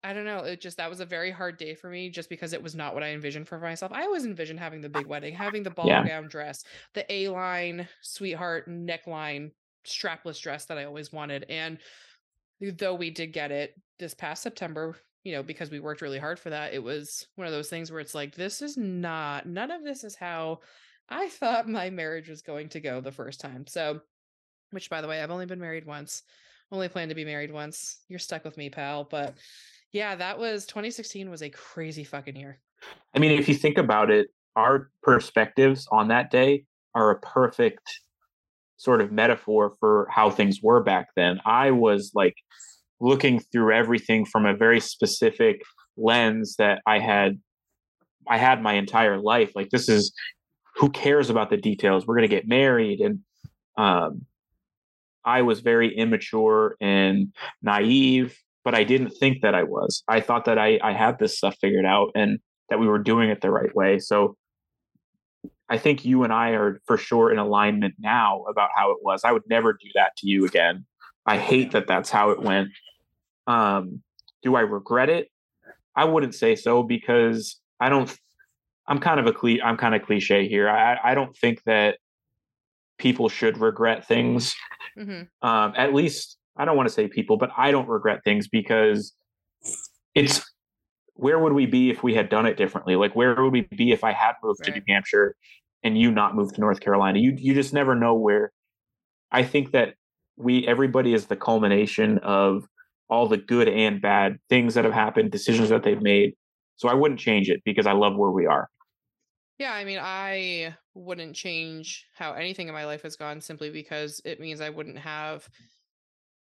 I 0.04 0.14
don't 0.14 0.26
know. 0.26 0.40
It 0.40 0.62
just 0.62 0.78
that 0.78 0.90
was 0.90 1.00
a 1.00 1.06
very 1.06 1.30
hard 1.30 1.58
day 1.58 1.76
for 1.76 1.88
me 1.90 2.10
just 2.10 2.30
because 2.30 2.54
it 2.54 2.64
was 2.64 2.74
not 2.74 2.96
what 2.96 3.04
I 3.04 3.10
envisioned 3.12 3.48
for 3.48 3.60
myself. 3.60 3.92
I 3.92 4.04
always 4.04 4.26
envisioned 4.26 4.60
having 4.60 4.82
the 4.82 4.90
big 4.90 5.06
wedding, 5.06 5.36
having 5.36 5.62
the 5.62 5.70
ball 5.70 5.88
Yeah. 5.88 6.04
gown 6.04 6.28
dress, 6.28 6.64
the 6.96 7.06
A 7.12 7.28
line 7.28 7.88
sweetheart 8.02 8.68
neckline 8.68 9.52
strapless 9.86 10.42
dress 10.42 10.66
that 10.66 10.80
I 10.80 10.86
always 10.86 11.12
wanted. 11.14 11.46
And 11.50 11.78
though 12.60 12.96
we 12.96 13.12
did 13.12 13.34
get 13.34 13.52
it 13.52 13.76
this 14.00 14.16
past 14.16 14.42
September, 14.42 14.98
you 15.24 15.34
know, 15.34 15.44
because 15.44 15.70
we 15.70 15.80
worked 15.80 16.02
really 16.02 16.20
hard 16.20 16.40
for 16.40 16.50
that, 16.50 16.74
it 16.74 16.82
was 16.82 17.28
one 17.36 17.46
of 17.46 17.54
those 17.54 17.70
things 17.70 17.92
where 17.92 18.00
it's 18.00 18.16
like, 18.16 18.34
this 18.36 18.62
is 18.64 18.78
not, 18.78 19.46
none 19.46 19.70
of 19.70 19.84
this 19.84 20.04
is 20.04 20.16
how 20.16 20.62
I 21.10 21.30
thought 21.30 21.68
my 21.68 21.90
marriage 21.92 22.30
was 22.30 22.42
going 22.42 22.70
to 22.70 22.80
go 22.80 23.02
the 23.02 23.12
first 23.12 23.40
time. 23.40 23.68
So, 23.68 24.02
which 24.72 24.90
by 24.90 25.02
the 25.02 25.08
way, 25.08 25.22
I've 25.22 25.32
only 25.32 25.46
been 25.46 25.60
married 25.60 25.86
once, 25.86 26.24
only 26.72 26.90
plan 26.90 27.10
to 27.10 27.16
be 27.16 27.26
married 27.26 27.52
once. 27.52 27.98
You're 28.08 28.20
stuck 28.20 28.44
with 28.44 28.58
me, 28.58 28.70
pal. 28.70 29.04
But 29.04 29.36
yeah, 29.92 30.16
that 30.16 30.40
was 30.40 30.66
2016 30.66 31.30
was 31.30 31.42
a 31.42 31.50
crazy 31.50 32.04
fucking 32.04 32.36
year. 32.36 32.60
I 33.16 33.20
mean, 33.20 33.32
if 33.32 33.48
you 33.48 33.56
think 33.56 33.78
about 33.78 34.10
it, 34.10 34.30
our 34.56 34.90
perspectives 35.04 35.88
on 35.92 36.08
that 36.10 36.32
day 36.32 36.66
are 36.96 37.12
a 37.12 37.20
perfect 37.20 38.00
sort 38.78 39.02
of 39.02 39.12
metaphor 39.12 39.76
for 39.80 40.08
how 40.10 40.30
things 40.30 40.60
were 40.62 40.82
back 40.82 41.10
then. 41.16 41.40
I 41.46 41.72
was 41.72 42.12
like 42.16 42.36
looking 43.00 43.40
through 43.40 43.74
everything 43.74 44.26
from 44.26 44.46
a 44.46 44.56
very 44.56 44.80
specific 44.80 45.62
lens 45.98 46.56
that 46.58 46.82
I 46.88 47.00
had 47.00 47.40
I 48.28 48.38
had 48.38 48.62
my 48.62 48.74
entire 48.74 49.20
life. 49.20 49.52
Like 49.56 49.70
this 49.70 49.90
is 49.90 50.14
who 50.76 50.90
cares 50.90 51.30
about 51.30 51.50
the 51.50 51.58
details? 51.58 52.08
We're 52.08 52.16
going 52.16 52.30
to 52.30 52.36
get 52.36 52.48
married 52.48 53.02
and 53.02 53.20
um 53.78 54.26
I 55.26 55.42
was 55.42 55.62
very 55.62 55.96
immature 55.96 56.76
and 56.82 57.34
naive, 57.62 58.38
but 58.64 58.76
I 58.76 58.84
didn't 58.84 59.12
think 59.12 59.42
that 59.42 59.56
I 59.56 59.64
was. 59.64 60.04
I 60.08 60.22
thought 60.22 60.46
that 60.46 60.58
I 60.58 60.80
I 60.84 60.94
had 60.94 61.20
this 61.20 61.38
stuff 61.38 61.56
figured 61.60 61.86
out 61.86 62.12
and 62.16 62.40
that 62.70 62.80
we 62.80 62.88
were 62.88 63.00
doing 63.00 63.30
it 63.30 63.42
the 63.42 63.52
right 63.52 63.74
way. 63.76 64.00
So 64.00 64.36
I 65.70 65.78
think 65.78 66.04
you 66.04 66.24
and 66.24 66.34
I 66.34 66.50
are 66.52 66.82
for 66.86 66.98
sure 66.98 67.32
in 67.32 67.38
alignment 67.38 67.96
now 67.98 68.44
about 68.50 68.72
how 68.76 68.92
it 68.92 68.98
was. 69.02 69.22
I 69.24 69.32
would 69.32 69.44
never 69.50 69.74
do 69.74 69.90
that 69.96 70.16
to 70.18 70.28
you 70.28 70.46
again. 70.46 70.86
I 71.26 71.38
hate 71.38 71.72
that 71.72 71.88
that's 71.88 72.10
how 72.10 72.32
it 72.32 72.42
went. 72.42 72.70
Um, 73.48 74.02
do 74.44 74.56
I 74.56 74.62
regret 74.62 75.10
it? 75.10 75.30
I 75.96 76.06
wouldn't 76.06 76.36
say 76.36 76.56
so 76.56 76.84
because 76.84 77.60
I 77.80 77.90
don't. 77.90 78.14
I'm 78.88 79.00
kind 79.00 79.20
of 79.20 79.28
a 79.28 79.34
cli- 79.34 79.62
I'm 79.62 79.78
kind 79.78 79.96
of 79.96 80.02
cliche 80.02 80.48
here. 80.48 80.70
I 80.70 80.98
I 81.04 81.16
don't 81.16 81.36
think 81.38 81.62
that 81.66 81.98
people 83.02 83.28
should 83.28 83.58
regret 83.58 84.08
things. 84.08 84.56
hmm 84.96 85.24
Um, 85.42 85.74
at 85.76 85.94
least 85.94 86.38
I 86.56 86.66
don't 86.66 86.78
want 86.78 86.88
to 86.88 86.94
say 86.94 87.08
people, 87.08 87.38
but 87.38 87.50
I 87.58 87.72
don't 87.72 87.88
regret 87.88 88.24
things 88.24 88.48
because 88.48 89.14
it's 90.14 90.42
where 91.16 91.40
would 91.40 91.54
we 91.54 91.66
be 91.66 91.90
if 91.90 92.04
we 92.04 92.14
had 92.14 92.30
done 92.30 92.46
it 92.46 92.58
differently? 92.58 92.96
Like 92.96 93.16
where 93.16 93.42
would 93.42 93.52
we 93.52 93.62
be 93.62 93.92
if 93.92 94.04
I 94.04 94.12
had 94.12 94.34
moved 94.44 94.64
to 94.66 94.72
New 94.72 94.84
Hampshire 94.88 95.36
and 95.84 95.98
you 95.98 96.12
not 96.12 96.36
moved 96.36 96.56
to 96.56 96.62
North 96.62 96.80
Carolina? 96.80 97.20
You 97.20 97.34
you 97.38 97.54
just 97.54 97.74
never 97.74 97.96
know 97.96 98.14
where. 98.14 98.52
I 99.32 99.44
think 99.44 99.72
that 99.72 99.96
we 100.38 100.68
everybody 100.68 101.14
is 101.14 101.26
the 101.26 101.36
culmination 101.36 102.20
of 102.20 102.68
all 103.10 103.28
the 103.28 103.38
good 103.38 103.68
and 103.68 104.02
bad 104.02 104.38
things 104.50 104.76
that 104.76 104.86
have 104.86 104.94
happened, 104.94 105.32
decisions 105.32 105.70
that 105.70 105.84
they've 105.84 106.02
made. 106.02 106.34
So 106.76 106.88
I 106.90 106.94
wouldn't 106.94 107.20
change 107.20 107.50
it 107.50 107.62
because 107.66 107.86
I 107.86 107.94
love 107.94 108.16
where 108.16 108.32
we 108.32 108.46
are. 108.46 108.70
Yeah, 109.62 109.74
I 109.76 109.86
mean, 109.86 110.00
I 110.02 110.76
wouldn't 110.96 111.36
change 111.36 112.08
how 112.16 112.34
anything 112.34 112.68
in 112.68 112.74
my 112.74 112.88
life 112.88 113.04
has 113.04 113.16
gone 113.16 113.40
simply 113.42 113.70
because 113.70 114.20
it 114.26 114.40
means 114.40 114.60
I 114.60 114.72
wouldn't 114.72 114.98
have 114.98 115.48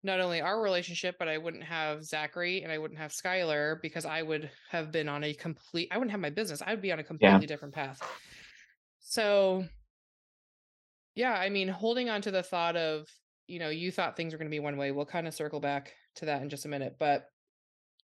not 0.02 0.20
only 0.20 0.42
our 0.42 0.60
relationship, 0.60 1.18
but 1.20 1.28
I 1.28 1.38
wouldn't 1.38 1.66
have 1.66 2.04
Zachary 2.04 2.64
and 2.64 2.72
I 2.72 2.80
wouldn't 2.80 3.00
have 3.00 3.12
Skylar 3.12 3.80
because 3.80 4.08
I 4.08 4.24
would 4.24 4.50
have 4.72 4.92
been 4.92 5.08
on 5.08 5.24
a 5.24 5.36
complete, 5.36 5.90
I 5.92 6.00
wouldn't 6.00 6.10
have 6.10 6.20
my 6.20 6.32
business. 6.32 6.64
I 6.66 6.72
would 6.72 6.82
be 6.82 6.92
on 6.92 6.98
a 6.98 7.04
completely 7.04 7.46
different 7.46 7.76
path. 7.76 8.02
So, 9.02 9.66
yeah, 11.14 11.34
I 11.34 11.50
mean, 11.50 11.68
holding 11.68 12.10
on 12.10 12.24
to 12.24 12.32
the 12.32 12.42
thought 12.42 12.76
of, 12.76 13.08
you 13.46 13.60
know, 13.60 13.70
you 13.70 13.92
thought 13.92 14.18
things 14.18 14.34
were 14.34 14.40
going 14.40 14.50
to 14.50 14.56
be 14.56 14.60
one 14.60 14.78
way. 14.78 14.92
We'll 14.92 15.06
kind 15.06 15.28
of 15.28 15.36
circle 15.36 15.60
back 15.60 15.94
to 16.16 16.26
that 16.26 16.42
in 16.42 16.50
just 16.50 16.66
a 16.66 16.70
minute. 16.70 16.96
But 16.98 17.26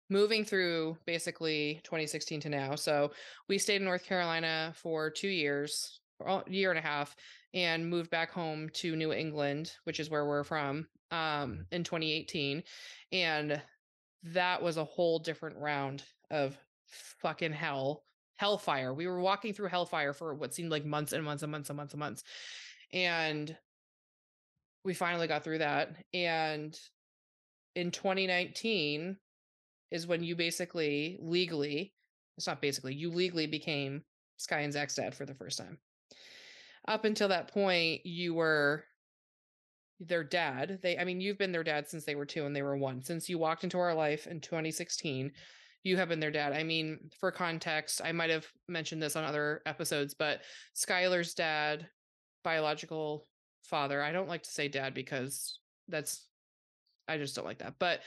moving 0.09 0.45
through 0.45 0.97
basically 1.05 1.81
2016 1.83 2.41
to 2.41 2.49
now. 2.49 2.75
So 2.75 3.11
we 3.49 3.57
stayed 3.57 3.77
in 3.77 3.85
North 3.85 4.05
Carolina 4.05 4.73
for 4.75 5.09
two 5.09 5.27
years, 5.27 5.99
a 6.25 6.43
year 6.47 6.69
and 6.69 6.79
a 6.79 6.81
half, 6.81 7.15
and 7.53 7.89
moved 7.89 8.09
back 8.09 8.31
home 8.31 8.69
to 8.73 8.95
New 8.95 9.13
England, 9.13 9.73
which 9.83 9.99
is 9.99 10.09
where 10.09 10.25
we're 10.25 10.43
from, 10.43 10.87
um, 11.11 11.65
in 11.71 11.83
2018. 11.83 12.63
And 13.11 13.61
that 14.23 14.61
was 14.61 14.77
a 14.77 14.83
whole 14.83 15.19
different 15.19 15.57
round 15.57 16.03
of 16.31 16.57
fucking 17.21 17.53
hell, 17.53 18.03
hellfire. 18.35 18.93
We 18.93 19.07
were 19.07 19.19
walking 19.19 19.53
through 19.53 19.69
hellfire 19.69 20.13
for 20.13 20.33
what 20.33 20.53
seemed 20.53 20.71
like 20.71 20.85
months 20.85 21.13
and 21.13 21.23
months 21.23 21.43
and 21.43 21.51
months 21.51 21.69
and 21.69 21.77
months 21.77 21.93
and 21.93 21.99
months. 21.99 22.23
And 22.93 23.55
we 24.83 24.93
finally 24.93 25.27
got 25.27 25.43
through 25.43 25.59
that. 25.59 25.95
And 26.13 26.77
in 27.75 27.91
2019 27.91 29.17
is 29.91 30.07
when 30.07 30.23
you 30.23 30.35
basically 30.35 31.17
legally, 31.21 31.93
it's 32.37 32.47
not 32.47 32.61
basically, 32.61 32.93
you 32.93 33.09
legally 33.11 33.47
became 33.47 34.03
Sky 34.37 34.59
and 34.59 34.73
Zach's 34.73 34.95
dad 34.95 35.15
for 35.15 35.25
the 35.25 35.33
first 35.33 35.57
time. 35.57 35.77
Up 36.87 37.05
until 37.05 37.27
that 37.29 37.51
point, 37.51 38.05
you 38.05 38.33
were 38.33 38.85
their 39.99 40.23
dad. 40.23 40.79
They, 40.81 40.97
I 40.97 41.03
mean, 41.03 41.19
you've 41.19 41.37
been 41.37 41.51
their 41.51 41.63
dad 41.63 41.89
since 41.89 42.05
they 42.05 42.15
were 42.15 42.25
two 42.25 42.45
and 42.45 42.55
they 42.55 42.61
were 42.61 42.77
one. 42.77 43.01
Since 43.01 43.29
you 43.29 43.37
walked 43.37 43.63
into 43.63 43.79
our 43.79 43.93
life 43.93 44.27
in 44.27 44.39
2016, 44.39 45.31
you 45.83 45.97
have 45.97 46.09
been 46.09 46.19
their 46.19 46.31
dad. 46.31 46.53
I 46.53 46.63
mean, 46.63 47.09
for 47.19 47.31
context, 47.31 48.01
I 48.03 48.11
might 48.11 48.29
have 48.29 48.45
mentioned 48.67 49.01
this 49.01 49.15
on 49.15 49.23
other 49.23 49.61
episodes, 49.65 50.13
but 50.13 50.41
Skylar's 50.75 51.33
dad, 51.33 51.87
biological 52.43 53.27
father, 53.63 54.01
I 54.01 54.11
don't 54.11 54.29
like 54.29 54.43
to 54.43 54.51
say 54.51 54.67
dad 54.67 54.93
because 54.93 55.59
that's, 55.87 56.27
I 57.07 57.17
just 57.17 57.35
don't 57.35 57.45
like 57.45 57.59
that. 57.59 57.75
But 57.79 58.01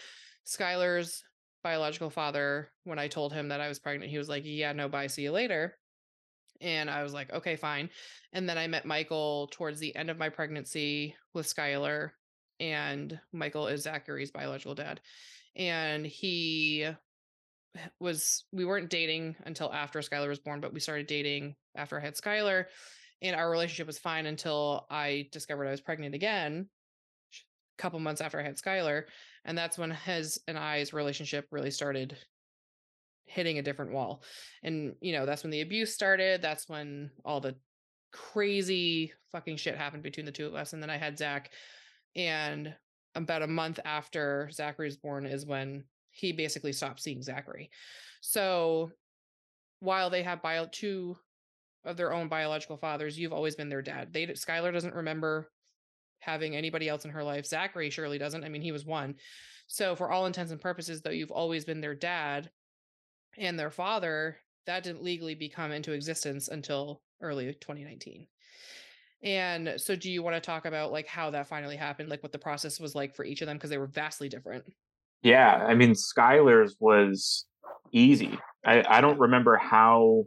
Skylar's 0.47 1.23
biological 1.62 2.11
father, 2.11 2.70
when 2.85 2.99
I 2.99 3.09
told 3.09 3.33
him 3.33 3.49
that 3.49 3.61
I 3.61 3.68
was 3.68 3.79
pregnant, 3.79 4.11
he 4.11 4.18
was 4.18 4.29
like, 4.29 4.42
Yeah, 4.44 4.73
no, 4.73 4.88
bye, 4.88 5.07
see 5.07 5.23
you 5.23 5.33
later. 5.33 5.77
And 6.61 6.90
I 6.90 7.03
was 7.03 7.12
like, 7.12 7.33
Okay, 7.33 7.57
fine. 7.57 7.90
And 8.33 8.49
then 8.49 8.59
I 8.59 8.66
met 8.66 8.87
Michael 8.87 9.49
towards 9.53 9.81
the 9.81 9.94
end 9.96 10.11
of 10.11 10.18
my 10.18 10.29
pregnancy 10.29 11.14
with 11.35 11.53
Skylar, 11.53 12.11
and 12.59 13.18
Michael 13.33 13.66
is 13.68 13.83
Zachary's 13.83 14.31
biological 14.31 14.75
dad. 14.75 15.01
And 15.57 16.07
he 16.07 16.88
was, 17.99 18.44
we 18.53 18.64
weren't 18.64 18.90
dating 18.90 19.37
until 19.44 19.73
after 19.73 20.01
Skylar 20.01 20.29
was 20.29 20.38
born, 20.38 20.61
but 20.61 20.73
we 20.73 20.81
started 20.81 21.07
dating 21.07 21.57
after 21.77 21.99
I 21.99 22.05
had 22.05 22.14
Skylar. 22.14 22.66
And 23.23 23.37
our 23.37 23.51
relationship 23.51 23.87
was 23.87 23.99
fine 23.99 24.27
until 24.27 24.87
I 24.90 25.29
discovered 25.33 25.66
I 25.66 25.73
was 25.73 25.81
pregnant 25.81 26.14
again 26.14 26.68
couple 27.81 27.99
months 27.99 28.21
after 28.21 28.38
I 28.38 28.45
had 28.45 28.57
Skylar. 28.57 29.05
And 29.45 29.57
that's 29.57 29.79
when 29.79 29.90
his 29.90 30.40
and 30.47 30.59
I's 30.59 30.93
relationship 30.93 31.47
really 31.51 31.71
started 31.71 32.16
hitting 33.25 33.59
a 33.59 33.62
different 33.62 33.93
wall. 33.93 34.23
And, 34.62 34.95
you 35.01 35.12
know, 35.12 35.25
that's 35.25 35.43
when 35.43 35.51
the 35.51 35.62
abuse 35.62 35.95
started. 35.95 36.43
That's 36.43 36.69
when 36.69 37.11
all 37.25 37.40
the 37.40 37.57
crazy 38.12 39.12
fucking 39.33 39.57
shit 39.57 39.77
happened 39.77 40.03
between 40.03 40.27
the 40.27 40.33
two 40.33 40.47
of 40.47 40.55
us. 40.55 40.73
And 40.73 40.83
then 40.83 40.90
I 40.90 40.97
had 40.97 41.16
Zach. 41.16 41.51
And 42.16 42.75
about 43.14 43.43
a 43.43 43.47
month 43.47 43.79
after 43.85 44.51
Zachary 44.53 44.87
was 44.87 44.97
born 44.97 45.27
is 45.27 45.47
when 45.47 45.85
he 46.11 46.33
basically 46.33 46.73
stopped 46.73 47.01
seeing 47.01 47.23
Zachary. 47.23 47.71
So 48.21 48.90
while 49.79 50.11
they 50.11 50.23
have 50.23 50.43
bio 50.43 50.66
two 50.71 51.16
of 51.85 51.97
their 51.97 52.12
own 52.12 52.29
biological 52.29 52.77
fathers, 52.77 53.19
you've 53.19 53.33
always 53.33 53.55
been 53.57 53.69
their 53.69 53.83
dad. 53.83 54.12
They 54.12 54.27
Skylar 54.27 54.73
doesn't 54.73 54.95
remember 54.95 55.51
having 56.20 56.54
anybody 56.54 56.88
else 56.88 57.04
in 57.04 57.11
her 57.11 57.24
life. 57.24 57.46
Zachary 57.46 57.90
surely 57.90 58.18
doesn't. 58.18 58.44
I 58.44 58.48
mean, 58.48 58.62
he 58.62 58.72
was 58.72 58.85
one. 58.85 59.16
So 59.66 59.94
for 59.94 60.11
all 60.11 60.26
intents 60.26 60.52
and 60.52 60.61
purposes, 60.61 61.00
though 61.00 61.11
you've 61.11 61.30
always 61.30 61.64
been 61.64 61.80
their 61.80 61.94
dad 61.94 62.50
and 63.38 63.59
their 63.59 63.70
father, 63.70 64.38
that 64.66 64.83
didn't 64.83 65.02
legally 65.02 65.35
become 65.35 65.72
into 65.72 65.92
existence 65.92 66.48
until 66.48 67.02
early 67.20 67.46
2019. 67.46 68.26
And 69.22 69.74
so 69.76 69.94
do 69.96 70.11
you 70.11 70.22
want 70.22 70.37
to 70.37 70.40
talk 70.40 70.64
about 70.64 70.92
like 70.92 71.06
how 71.06 71.30
that 71.30 71.48
finally 71.48 71.76
happened, 71.76 72.09
like 72.09 72.22
what 72.22 72.33
the 72.33 72.38
process 72.38 72.80
was 72.80 72.94
like 72.94 73.14
for 73.14 73.24
each 73.24 73.42
of 73.42 73.46
them 73.46 73.56
because 73.56 73.70
they 73.70 73.78
were 73.78 73.87
vastly 73.87 74.28
different? 74.28 74.64
Yeah, 75.22 75.52
I 75.54 75.74
mean 75.74 75.92
Skylar's 75.92 76.76
was 76.80 77.44
easy. 77.92 78.38
I, 78.64 78.85
I 78.88 79.00
don't 79.00 79.18
remember 79.18 79.56
how 79.56 80.26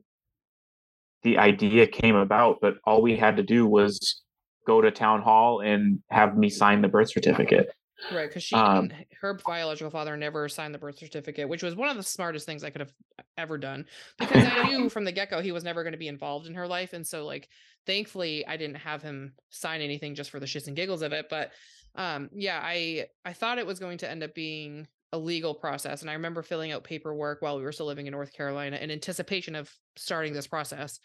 the 1.23 1.37
idea 1.37 1.87
came 1.87 2.15
about, 2.15 2.59
but 2.61 2.75
all 2.85 3.01
we 3.01 3.15
had 3.15 3.37
to 3.37 3.43
do 3.43 3.65
was 3.65 4.21
go 4.65 4.81
to 4.81 4.91
town 4.91 5.21
hall 5.21 5.61
and 5.61 5.99
have 6.09 6.37
me 6.37 6.49
sign 6.49 6.81
the 6.81 6.87
birth 6.87 7.11
certificate. 7.11 7.69
Right, 8.11 8.27
because 8.27 8.43
she, 8.43 8.55
Um, 8.55 8.91
her 9.21 9.39
biological 9.45 9.89
father 9.89 10.17
never 10.17 10.49
signed 10.49 10.73
the 10.73 10.79
birth 10.79 10.97
certificate, 10.97 11.47
which 11.47 11.63
was 11.63 11.75
one 11.75 11.89
of 11.89 11.95
the 11.95 12.03
smartest 12.03 12.45
things 12.45 12.63
I 12.63 12.69
could 12.69 12.81
have 12.81 12.93
ever 13.37 13.57
done. 13.57 13.85
Because 14.19 14.43
I 14.45 14.67
knew 14.67 14.89
from 14.89 15.05
the 15.05 15.11
get 15.11 15.29
go 15.29 15.41
he 15.41 15.53
was 15.53 15.63
never 15.63 15.83
going 15.83 15.93
to 15.93 15.97
be 15.97 16.09
involved 16.09 16.47
in 16.47 16.55
her 16.55 16.67
life, 16.67 16.93
and 16.93 17.07
so 17.07 17.25
like, 17.25 17.47
thankfully, 17.85 18.45
I 18.45 18.57
didn't 18.57 18.77
have 18.77 19.01
him 19.01 19.35
sign 19.51 19.81
anything 19.81 20.15
just 20.15 20.31
for 20.31 20.39
the 20.39 20.45
shits 20.45 20.67
and 20.67 20.75
giggles 20.75 21.01
of 21.01 21.13
it. 21.13 21.27
But, 21.29 21.51
um, 21.95 22.29
yeah, 22.33 22.59
I 22.61 23.05
I 23.23 23.33
thought 23.33 23.57
it 23.57 23.67
was 23.67 23.79
going 23.79 23.99
to 23.99 24.09
end 24.09 24.23
up 24.23 24.33
being 24.33 24.87
a 25.13 25.17
legal 25.17 25.53
process, 25.53 26.01
and 26.01 26.09
I 26.09 26.13
remember 26.13 26.41
filling 26.41 26.73
out 26.73 26.83
paperwork 26.83 27.41
while 27.41 27.55
we 27.55 27.63
were 27.63 27.71
still 27.71 27.85
living 27.85 28.07
in 28.07 28.11
North 28.11 28.33
Carolina 28.33 28.77
in 28.77 28.91
anticipation 28.91 29.55
of 29.55 29.71
starting 29.95 30.33
this 30.33 30.47
process 30.47 30.99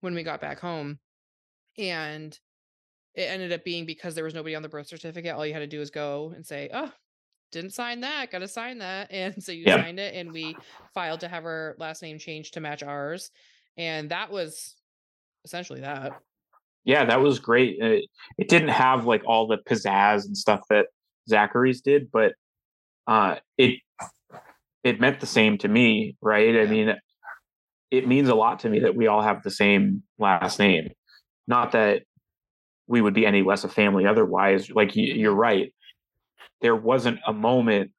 when 0.00 0.14
we 0.14 0.22
got 0.22 0.40
back 0.42 0.58
home, 0.60 0.98
and 1.78 2.38
it 3.16 3.22
ended 3.22 3.52
up 3.52 3.64
being 3.64 3.86
because 3.86 4.14
there 4.14 4.24
was 4.24 4.34
nobody 4.34 4.54
on 4.54 4.62
the 4.62 4.68
birth 4.68 4.86
certificate. 4.88 5.34
All 5.34 5.46
you 5.46 5.52
had 5.54 5.60
to 5.60 5.66
do 5.66 5.80
is 5.80 5.90
go 5.90 6.32
and 6.36 6.46
say, 6.46 6.70
"Oh, 6.72 6.92
didn't 7.52 7.72
sign 7.72 8.00
that. 8.00 8.30
Got 8.30 8.40
to 8.40 8.48
sign 8.48 8.78
that." 8.78 9.10
And 9.12 9.42
so 9.42 9.52
you 9.52 9.66
Yeah. 9.66 9.76
signed 9.76 9.98
it, 9.98 10.14
and 10.14 10.32
we 10.32 10.60
filed 10.94 11.20
to 11.20 11.28
have 11.28 11.44
her 11.44 11.76
last 11.78 12.02
name 12.02 12.18
changed 12.18 12.54
to 12.54 12.60
match 12.60 12.82
ours. 12.82 13.30
And 13.76 14.10
that 14.10 14.30
was 14.30 14.76
essentially 15.44 15.80
that. 15.80 16.16
yeah, 16.84 17.04
that 17.04 17.20
was 17.20 17.38
great. 17.40 17.78
It, 17.80 18.04
it 18.38 18.48
didn't 18.48 18.68
have 18.68 19.06
like 19.06 19.22
all 19.26 19.46
the 19.46 19.58
pizzazz 19.58 20.26
and 20.26 20.36
stuff 20.36 20.60
that 20.70 20.86
Zachary's 21.28 21.80
did, 21.80 22.10
but 22.12 22.34
uh, 23.06 23.36
it 23.58 23.80
it 24.84 25.00
meant 25.00 25.20
the 25.20 25.26
same 25.26 25.58
to 25.58 25.68
me, 25.68 26.16
right? 26.20 26.56
I 26.60 26.66
mean, 26.66 26.94
it 27.90 28.06
means 28.06 28.28
a 28.28 28.34
lot 28.34 28.60
to 28.60 28.68
me 28.68 28.80
that 28.80 28.94
we 28.94 29.06
all 29.08 29.22
have 29.22 29.42
the 29.42 29.50
same 29.50 30.02
last 30.18 30.58
name. 30.58 30.90
Not 31.48 31.72
that 31.72 32.02
we 32.86 33.00
would 33.00 33.14
be 33.14 33.26
any 33.26 33.42
less 33.42 33.64
a 33.64 33.68
family 33.68 34.06
otherwise. 34.06 34.70
Like 34.70 34.94
you're 34.94 35.34
right, 35.34 35.72
there 36.60 36.76
wasn't 36.76 37.18
a 37.26 37.32
moment, 37.32 37.90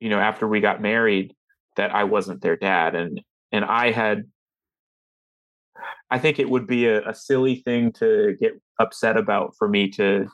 you 0.00 0.08
know, 0.08 0.18
after 0.18 0.48
we 0.48 0.60
got 0.60 0.80
married 0.80 1.34
that 1.76 1.94
I 1.94 2.04
wasn't 2.04 2.40
their 2.42 2.56
dad, 2.56 2.94
and 2.94 3.20
and 3.52 3.64
I 3.64 3.90
had 3.90 4.24
I 6.10 6.18
think 6.18 6.38
it 6.38 6.48
would 6.48 6.66
be 6.66 6.86
a, 6.86 7.08
a 7.08 7.14
silly 7.14 7.56
thing 7.56 7.92
to 7.94 8.36
get 8.40 8.52
upset 8.78 9.16
about 9.16 9.54
for 9.56 9.68
me 9.68 9.90
to 9.92 10.28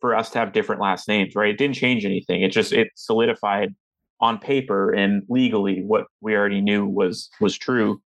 for 0.00 0.14
us 0.14 0.30
to 0.30 0.38
have 0.38 0.52
different 0.52 0.80
last 0.80 1.08
names, 1.08 1.34
right? 1.34 1.50
It 1.50 1.58
didn't 1.58 1.76
change 1.76 2.04
anything. 2.04 2.42
It 2.42 2.52
just 2.52 2.72
it 2.72 2.88
solidified 2.94 3.74
on 4.20 4.38
paper 4.38 4.92
and 4.92 5.22
legally 5.28 5.82
what 5.82 6.06
we 6.20 6.34
already 6.34 6.60
knew 6.60 6.86
was 6.86 7.30
was 7.40 7.56
true. 7.56 8.00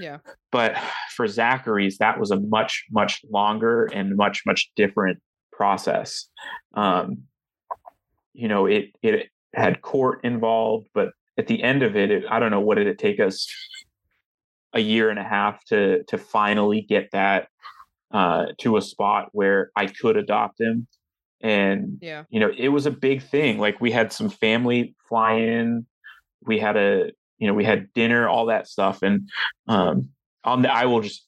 Yeah. 0.00 0.18
But 0.50 0.76
for 1.14 1.26
Zachary's, 1.26 1.98
that 1.98 2.18
was 2.18 2.30
a 2.30 2.40
much, 2.40 2.84
much 2.90 3.20
longer 3.30 3.86
and 3.86 4.16
much, 4.16 4.42
much 4.46 4.70
different 4.76 5.20
process. 5.52 6.28
Um, 6.74 7.24
you 8.32 8.48
know, 8.48 8.66
it 8.66 8.90
it 9.02 9.28
had 9.54 9.82
court 9.82 10.20
involved, 10.24 10.88
but 10.94 11.10
at 11.38 11.46
the 11.46 11.62
end 11.62 11.82
of 11.82 11.96
it, 11.96 12.10
it 12.10 12.24
I 12.28 12.38
don't 12.38 12.50
know 12.50 12.60
what 12.60 12.76
did 12.76 12.86
it 12.86 12.98
take 12.98 13.20
us 13.20 13.46
a 14.72 14.80
year 14.80 15.10
and 15.10 15.18
a 15.18 15.24
half 15.24 15.62
to 15.66 16.02
to 16.04 16.16
finally 16.18 16.80
get 16.80 17.10
that 17.12 17.48
uh, 18.10 18.46
to 18.58 18.76
a 18.76 18.82
spot 18.82 19.28
where 19.32 19.70
I 19.76 19.86
could 19.86 20.16
adopt 20.16 20.60
him, 20.60 20.86
and 21.42 21.98
Yeah. 22.00 22.24
you 22.30 22.40
know 22.40 22.50
it 22.56 22.68
was 22.68 22.86
a 22.86 22.90
big 22.90 23.22
thing. 23.22 23.58
Like 23.58 23.80
we 23.80 23.90
had 23.90 24.12
some 24.12 24.30
family 24.30 24.94
fly 25.08 25.34
in, 25.34 25.86
we 26.42 26.58
had 26.58 26.76
a 26.76 27.10
you 27.42 27.48
know 27.48 27.54
we 27.54 27.64
had 27.64 27.92
dinner, 27.92 28.28
all 28.28 28.46
that 28.46 28.68
stuff, 28.68 29.02
and 29.02 29.28
um, 29.66 30.10
on 30.44 30.62
the 30.62 30.72
I 30.72 30.84
will 30.86 31.00
just 31.00 31.26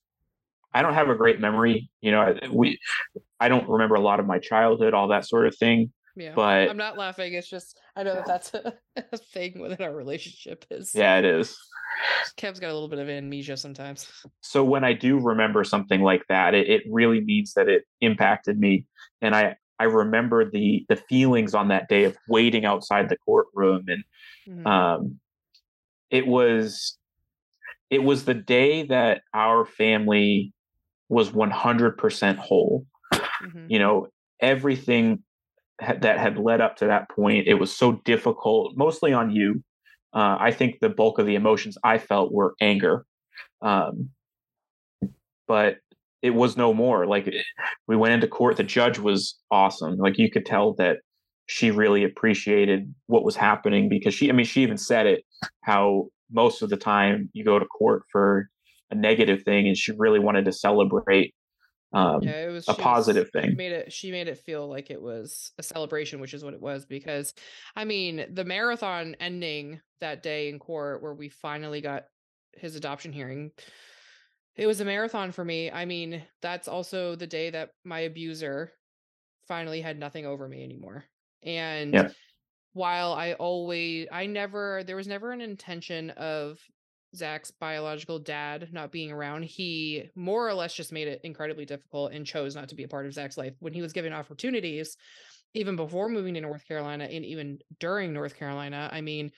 I 0.72 0.80
don't 0.80 0.94
have 0.94 1.08
a 1.08 1.16
great 1.16 1.40
memory. 1.40 1.90
You 2.00 2.12
know, 2.12 2.20
I- 2.20 2.48
we 2.52 2.78
I 3.40 3.48
don't 3.48 3.68
remember 3.68 3.96
a 3.96 4.00
lot 4.00 4.20
of 4.20 4.26
my 4.26 4.38
childhood, 4.38 4.94
all 4.94 5.08
that 5.08 5.26
sort 5.26 5.48
of 5.48 5.56
thing. 5.56 5.92
Yeah. 6.14 6.34
But 6.36 6.70
I'm 6.70 6.76
not 6.76 6.96
laughing. 6.96 7.34
It's 7.34 7.50
just 7.50 7.76
I 7.96 8.04
know 8.04 8.14
that 8.14 8.26
that's 8.26 8.54
a, 8.54 8.74
a 9.12 9.18
thing 9.18 9.58
within 9.58 9.84
our 9.84 9.92
relationship. 9.92 10.64
Is 10.70 10.92
yeah, 10.94 11.18
it 11.18 11.24
is. 11.24 11.58
Kev's 12.36 12.60
got 12.60 12.70
a 12.70 12.72
little 12.74 12.88
bit 12.88 13.00
of 13.00 13.08
amnesia 13.08 13.56
sometimes. 13.56 14.08
so 14.40 14.62
when 14.62 14.84
I 14.84 14.92
do 14.92 15.18
remember 15.18 15.64
something 15.64 16.00
like 16.00 16.22
that, 16.28 16.54
it, 16.54 16.68
it 16.68 16.82
really 16.88 17.20
means 17.22 17.54
that 17.54 17.68
it 17.68 17.82
impacted 18.00 18.56
me, 18.56 18.86
and 19.20 19.34
I 19.34 19.56
I 19.80 19.84
remember 19.84 20.48
the 20.48 20.86
the 20.88 20.94
feelings 20.94 21.54
on 21.54 21.68
that 21.68 21.88
day 21.88 22.04
of 22.04 22.16
waiting 22.28 22.64
outside 22.64 23.08
the 23.08 23.16
courtroom, 23.16 23.86
and 23.88 24.04
Mhm. 24.48 24.66
um, 24.66 25.18
it 26.14 26.28
was 26.28 26.96
it 27.90 28.02
was 28.02 28.24
the 28.24 28.34
day 28.34 28.84
that 28.84 29.22
our 29.34 29.66
family 29.66 30.52
was 31.08 31.32
100% 31.32 32.38
whole. 32.38 32.86
Mhm. 33.12 33.66
You 33.68 33.78
know, 33.80 34.06
everything 34.40 35.22
that 35.80 36.18
had 36.18 36.38
led 36.38 36.60
up 36.60 36.76
to 36.76 36.86
that 36.86 37.10
point, 37.10 37.48
it 37.48 37.54
was 37.54 37.76
so 37.76 38.00
difficult, 38.04 38.76
mostly 38.76 39.12
on 39.12 39.32
you. 39.32 39.62
Uh, 40.12 40.36
I 40.38 40.52
think 40.52 40.78
the 40.78 40.88
bulk 40.88 41.18
of 41.18 41.26
the 41.26 41.34
emotions 41.34 41.76
I 41.82 41.98
felt 41.98 42.32
were 42.32 42.54
anger. 42.60 43.04
Um, 43.60 44.10
but 45.48 45.78
it 46.22 46.30
was 46.30 46.56
no 46.56 46.72
more. 46.72 47.06
Like 47.06 47.32
we 47.88 47.96
went 47.96 48.14
into 48.14 48.28
court, 48.28 48.56
the 48.56 48.62
judge 48.62 49.00
was 49.00 49.36
awesome. 49.50 49.96
Like 49.96 50.16
you 50.16 50.30
could 50.30 50.46
tell 50.46 50.74
that 50.74 50.98
she 51.46 51.70
really 51.72 52.04
appreciated 52.04 52.94
what 53.06 53.24
was 53.24 53.36
happening 53.36 53.88
because 53.88 54.14
she, 54.14 54.30
I 54.30 54.32
mean, 54.32 54.46
she 54.46 54.62
even 54.62 54.78
said 54.78 55.06
it 55.06 55.24
how 55.62 56.08
most 56.30 56.62
of 56.62 56.70
the 56.70 56.76
time 56.76 57.30
you 57.32 57.44
go 57.44 57.58
to 57.58 57.66
court 57.66 58.02
for 58.10 58.48
a 58.90 58.94
negative 58.94 59.42
thing, 59.42 59.66
and 59.68 59.76
she 59.76 59.92
really 59.92 60.18
wanted 60.18 60.44
to 60.46 60.52
celebrate 60.52 61.34
um, 61.92 62.22
yeah, 62.22 62.48
it 62.48 62.50
was 62.50 62.64
a 62.68 62.72
she 62.72 62.76
was- 62.76 62.82
positive 62.82 63.30
thing. 63.30 63.54
made 63.56 63.70
it 63.72 63.92
she 63.92 64.10
made 64.10 64.26
it 64.26 64.38
feel 64.38 64.68
like 64.68 64.90
it 64.90 65.00
was 65.00 65.52
a 65.58 65.62
celebration 65.62 66.18
which 66.18 66.34
is 66.34 66.42
what 66.44 66.52
it 66.54 66.60
was 66.60 66.84
because 66.84 67.32
i 67.76 67.84
mean 67.84 68.26
the 68.32 68.44
marathon 68.44 69.14
ending 69.20 69.80
that 70.00 70.20
day 70.22 70.48
in 70.48 70.58
court 70.58 71.02
where 71.02 71.14
we 71.14 71.28
finally 71.28 71.80
got 71.80 72.04
his 72.54 72.74
adoption 72.74 73.12
hearing 73.12 73.52
it 74.56 74.66
was 74.66 74.80
a 74.80 74.84
marathon 74.84 75.30
for 75.30 75.44
me 75.44 75.70
i 75.70 75.84
mean 75.84 76.20
that's 76.42 76.66
also 76.66 77.14
the 77.14 77.28
day 77.28 77.50
that 77.50 77.70
my 77.84 78.00
abuser 78.00 78.72
finally 79.46 79.80
had 79.80 79.96
nothing 79.98 80.26
over 80.26 80.48
me 80.48 80.64
anymore 80.64 81.04
and 81.44 81.94
Yeah. 81.94 82.08
While 82.74 83.12
i 83.14 83.32
always 83.34 84.06
i 84.12 84.26
never 84.26 84.84
there 84.84 84.96
was 84.96 85.08
never 85.08 85.32
an 85.32 85.40
intention 85.40 86.10
of 86.10 86.58
Zach's 87.14 87.50
biological 87.50 88.18
dad 88.18 88.68
not 88.72 88.90
being 88.90 89.12
around, 89.12 89.44
he 89.44 90.10
more 90.14 90.48
or 90.48 90.54
less 90.54 90.74
just 90.74 90.92
made 90.92 91.08
it 91.08 91.20
incredibly 91.22 91.64
difficult 91.64 92.12
and 92.12 92.26
chose 92.26 92.54
not 92.54 92.68
to 92.68 92.74
be 92.74 92.82
a 92.82 92.88
part 92.88 93.06
of 93.06 93.14
Zach's 93.14 93.38
life 93.38 93.54
when 93.60 93.72
he 93.72 93.82
was 93.82 93.92
given 93.92 94.12
opportunities, 94.12 94.96
even 95.54 95.76
before 95.76 96.08
moving 96.08 96.34
to 96.34 96.40
North 96.40 96.66
Carolina 96.66 97.04
and 97.04 97.24
even 97.24 97.60
during 97.78 98.12
North 98.12 98.36
Carolina. 98.36 98.88
I 98.92 99.00
mean, 99.00 99.30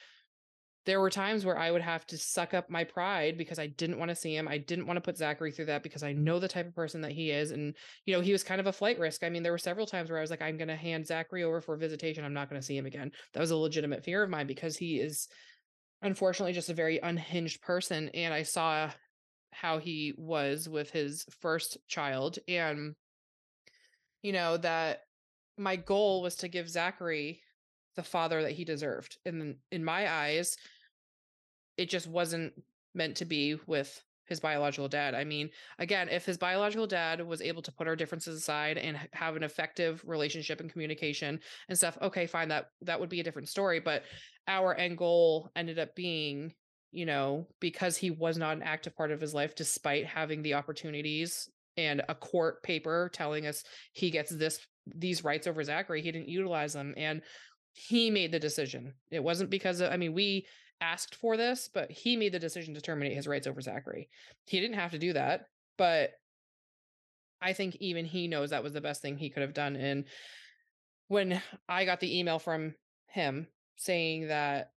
there 0.86 1.00
were 1.00 1.10
times 1.10 1.44
where 1.44 1.58
I 1.58 1.70
would 1.70 1.82
have 1.82 2.06
to 2.06 2.16
suck 2.16 2.54
up 2.54 2.70
my 2.70 2.84
pride 2.84 3.36
because 3.36 3.58
I 3.58 3.66
didn't 3.66 3.98
want 3.98 4.08
to 4.08 4.14
see 4.14 4.34
him. 4.34 4.48
I 4.48 4.58
didn't 4.58 4.86
want 4.86 4.96
to 4.96 5.00
put 5.02 5.18
Zachary 5.18 5.52
through 5.52 5.66
that 5.66 5.82
because 5.82 6.02
I 6.02 6.12
know 6.12 6.38
the 6.38 6.48
type 6.48 6.66
of 6.66 6.74
person 6.74 7.00
that 7.02 7.12
he 7.12 7.30
is. 7.30 7.50
And, 7.50 7.74
you 8.04 8.14
know, 8.14 8.20
he 8.20 8.32
was 8.32 8.44
kind 8.44 8.60
of 8.60 8.66
a 8.66 8.72
flight 8.72 8.98
risk. 8.98 9.24
I 9.24 9.28
mean, 9.28 9.42
there 9.42 9.52
were 9.52 9.58
several 9.58 9.86
times 9.86 10.08
where 10.08 10.18
I 10.18 10.22
was 10.22 10.30
like, 10.30 10.42
I'm 10.42 10.56
going 10.56 10.68
to 10.68 10.76
hand 10.76 11.06
Zachary 11.06 11.42
over 11.42 11.60
for 11.60 11.76
visitation. 11.76 12.24
I'm 12.24 12.34
not 12.34 12.48
going 12.48 12.60
to 12.60 12.66
see 12.66 12.76
him 12.76 12.86
again. 12.86 13.10
That 13.34 13.40
was 13.40 13.50
a 13.50 13.56
legitimate 13.56 14.04
fear 14.04 14.22
of 14.22 14.30
mine 14.30 14.46
because 14.46 14.76
he 14.76 15.00
is 15.00 15.28
unfortunately 16.02 16.52
just 16.52 16.68
a 16.68 16.74
very 16.74 16.98
unhinged 16.98 17.60
person 17.62 18.08
and 18.10 18.32
i 18.34 18.42
saw 18.42 18.90
how 19.52 19.78
he 19.78 20.14
was 20.18 20.68
with 20.68 20.90
his 20.90 21.24
first 21.40 21.78
child 21.88 22.38
and 22.48 22.94
you 24.22 24.32
know 24.32 24.56
that 24.56 25.00
my 25.56 25.76
goal 25.76 26.22
was 26.22 26.36
to 26.36 26.48
give 26.48 26.68
zachary 26.68 27.40
the 27.96 28.02
father 28.02 28.42
that 28.42 28.52
he 28.52 28.64
deserved 28.64 29.16
and 29.24 29.56
in 29.72 29.84
my 29.84 30.10
eyes 30.12 30.56
it 31.76 31.88
just 31.88 32.06
wasn't 32.06 32.52
meant 32.94 33.16
to 33.16 33.24
be 33.24 33.56
with 33.66 34.02
his 34.26 34.40
biological 34.40 34.88
dad. 34.88 35.14
I 35.14 35.24
mean, 35.24 35.50
again, 35.78 36.08
if 36.08 36.24
his 36.24 36.36
biological 36.36 36.86
dad 36.86 37.24
was 37.24 37.40
able 37.40 37.62
to 37.62 37.72
put 37.72 37.86
our 37.86 37.96
differences 37.96 38.36
aside 38.36 38.76
and 38.76 38.98
have 39.12 39.36
an 39.36 39.42
effective 39.42 40.02
relationship 40.04 40.60
and 40.60 40.70
communication 40.70 41.38
and 41.68 41.78
stuff, 41.78 41.96
okay, 42.02 42.26
fine, 42.26 42.48
that 42.48 42.70
that 42.82 42.98
would 42.98 43.08
be 43.08 43.20
a 43.20 43.24
different 43.24 43.48
story, 43.48 43.78
but 43.80 44.02
our 44.48 44.74
end 44.74 44.98
goal 44.98 45.50
ended 45.54 45.78
up 45.78 45.94
being, 45.94 46.52
you 46.90 47.06
know, 47.06 47.46
because 47.60 47.96
he 47.96 48.10
was 48.10 48.36
not 48.36 48.56
an 48.56 48.62
active 48.62 48.96
part 48.96 49.12
of 49.12 49.20
his 49.20 49.34
life 49.34 49.54
despite 49.54 50.06
having 50.06 50.42
the 50.42 50.54
opportunities 50.54 51.48
and 51.76 52.02
a 52.08 52.14
court 52.14 52.62
paper 52.62 53.10
telling 53.12 53.46
us 53.46 53.62
he 53.92 54.10
gets 54.10 54.30
this 54.30 54.60
these 54.86 55.24
rights 55.24 55.46
over 55.46 55.62
Zachary, 55.62 56.00
he 56.00 56.12
didn't 56.12 56.28
utilize 56.28 56.72
them 56.72 56.94
and 56.96 57.22
he 57.72 58.10
made 58.10 58.32
the 58.32 58.38
decision. 58.38 58.94
It 59.10 59.22
wasn't 59.22 59.50
because 59.50 59.80
of, 59.80 59.92
I 59.92 59.96
mean, 59.96 60.14
we 60.14 60.46
asked 60.80 61.14
for 61.14 61.36
this, 61.36 61.68
but 61.72 61.90
he 61.90 62.16
made 62.16 62.32
the 62.32 62.38
decision 62.38 62.74
to 62.74 62.80
terminate 62.80 63.14
his 63.14 63.26
rights 63.26 63.46
over 63.46 63.60
Zachary. 63.60 64.08
He 64.46 64.60
didn't 64.60 64.76
have 64.76 64.90
to 64.92 64.98
do 64.98 65.12
that, 65.14 65.46
but 65.78 66.10
I 67.40 67.52
think 67.52 67.76
even 67.76 68.04
he 68.04 68.28
knows 68.28 68.50
that 68.50 68.62
was 68.62 68.72
the 68.72 68.80
best 68.80 69.02
thing 69.02 69.16
he 69.16 69.30
could 69.30 69.42
have 69.42 69.54
done. 69.54 69.76
And 69.76 70.04
when 71.08 71.40
I 71.68 71.84
got 71.84 72.00
the 72.00 72.18
email 72.18 72.38
from 72.38 72.74
him 73.08 73.46
saying 73.76 74.28
that 74.28 74.72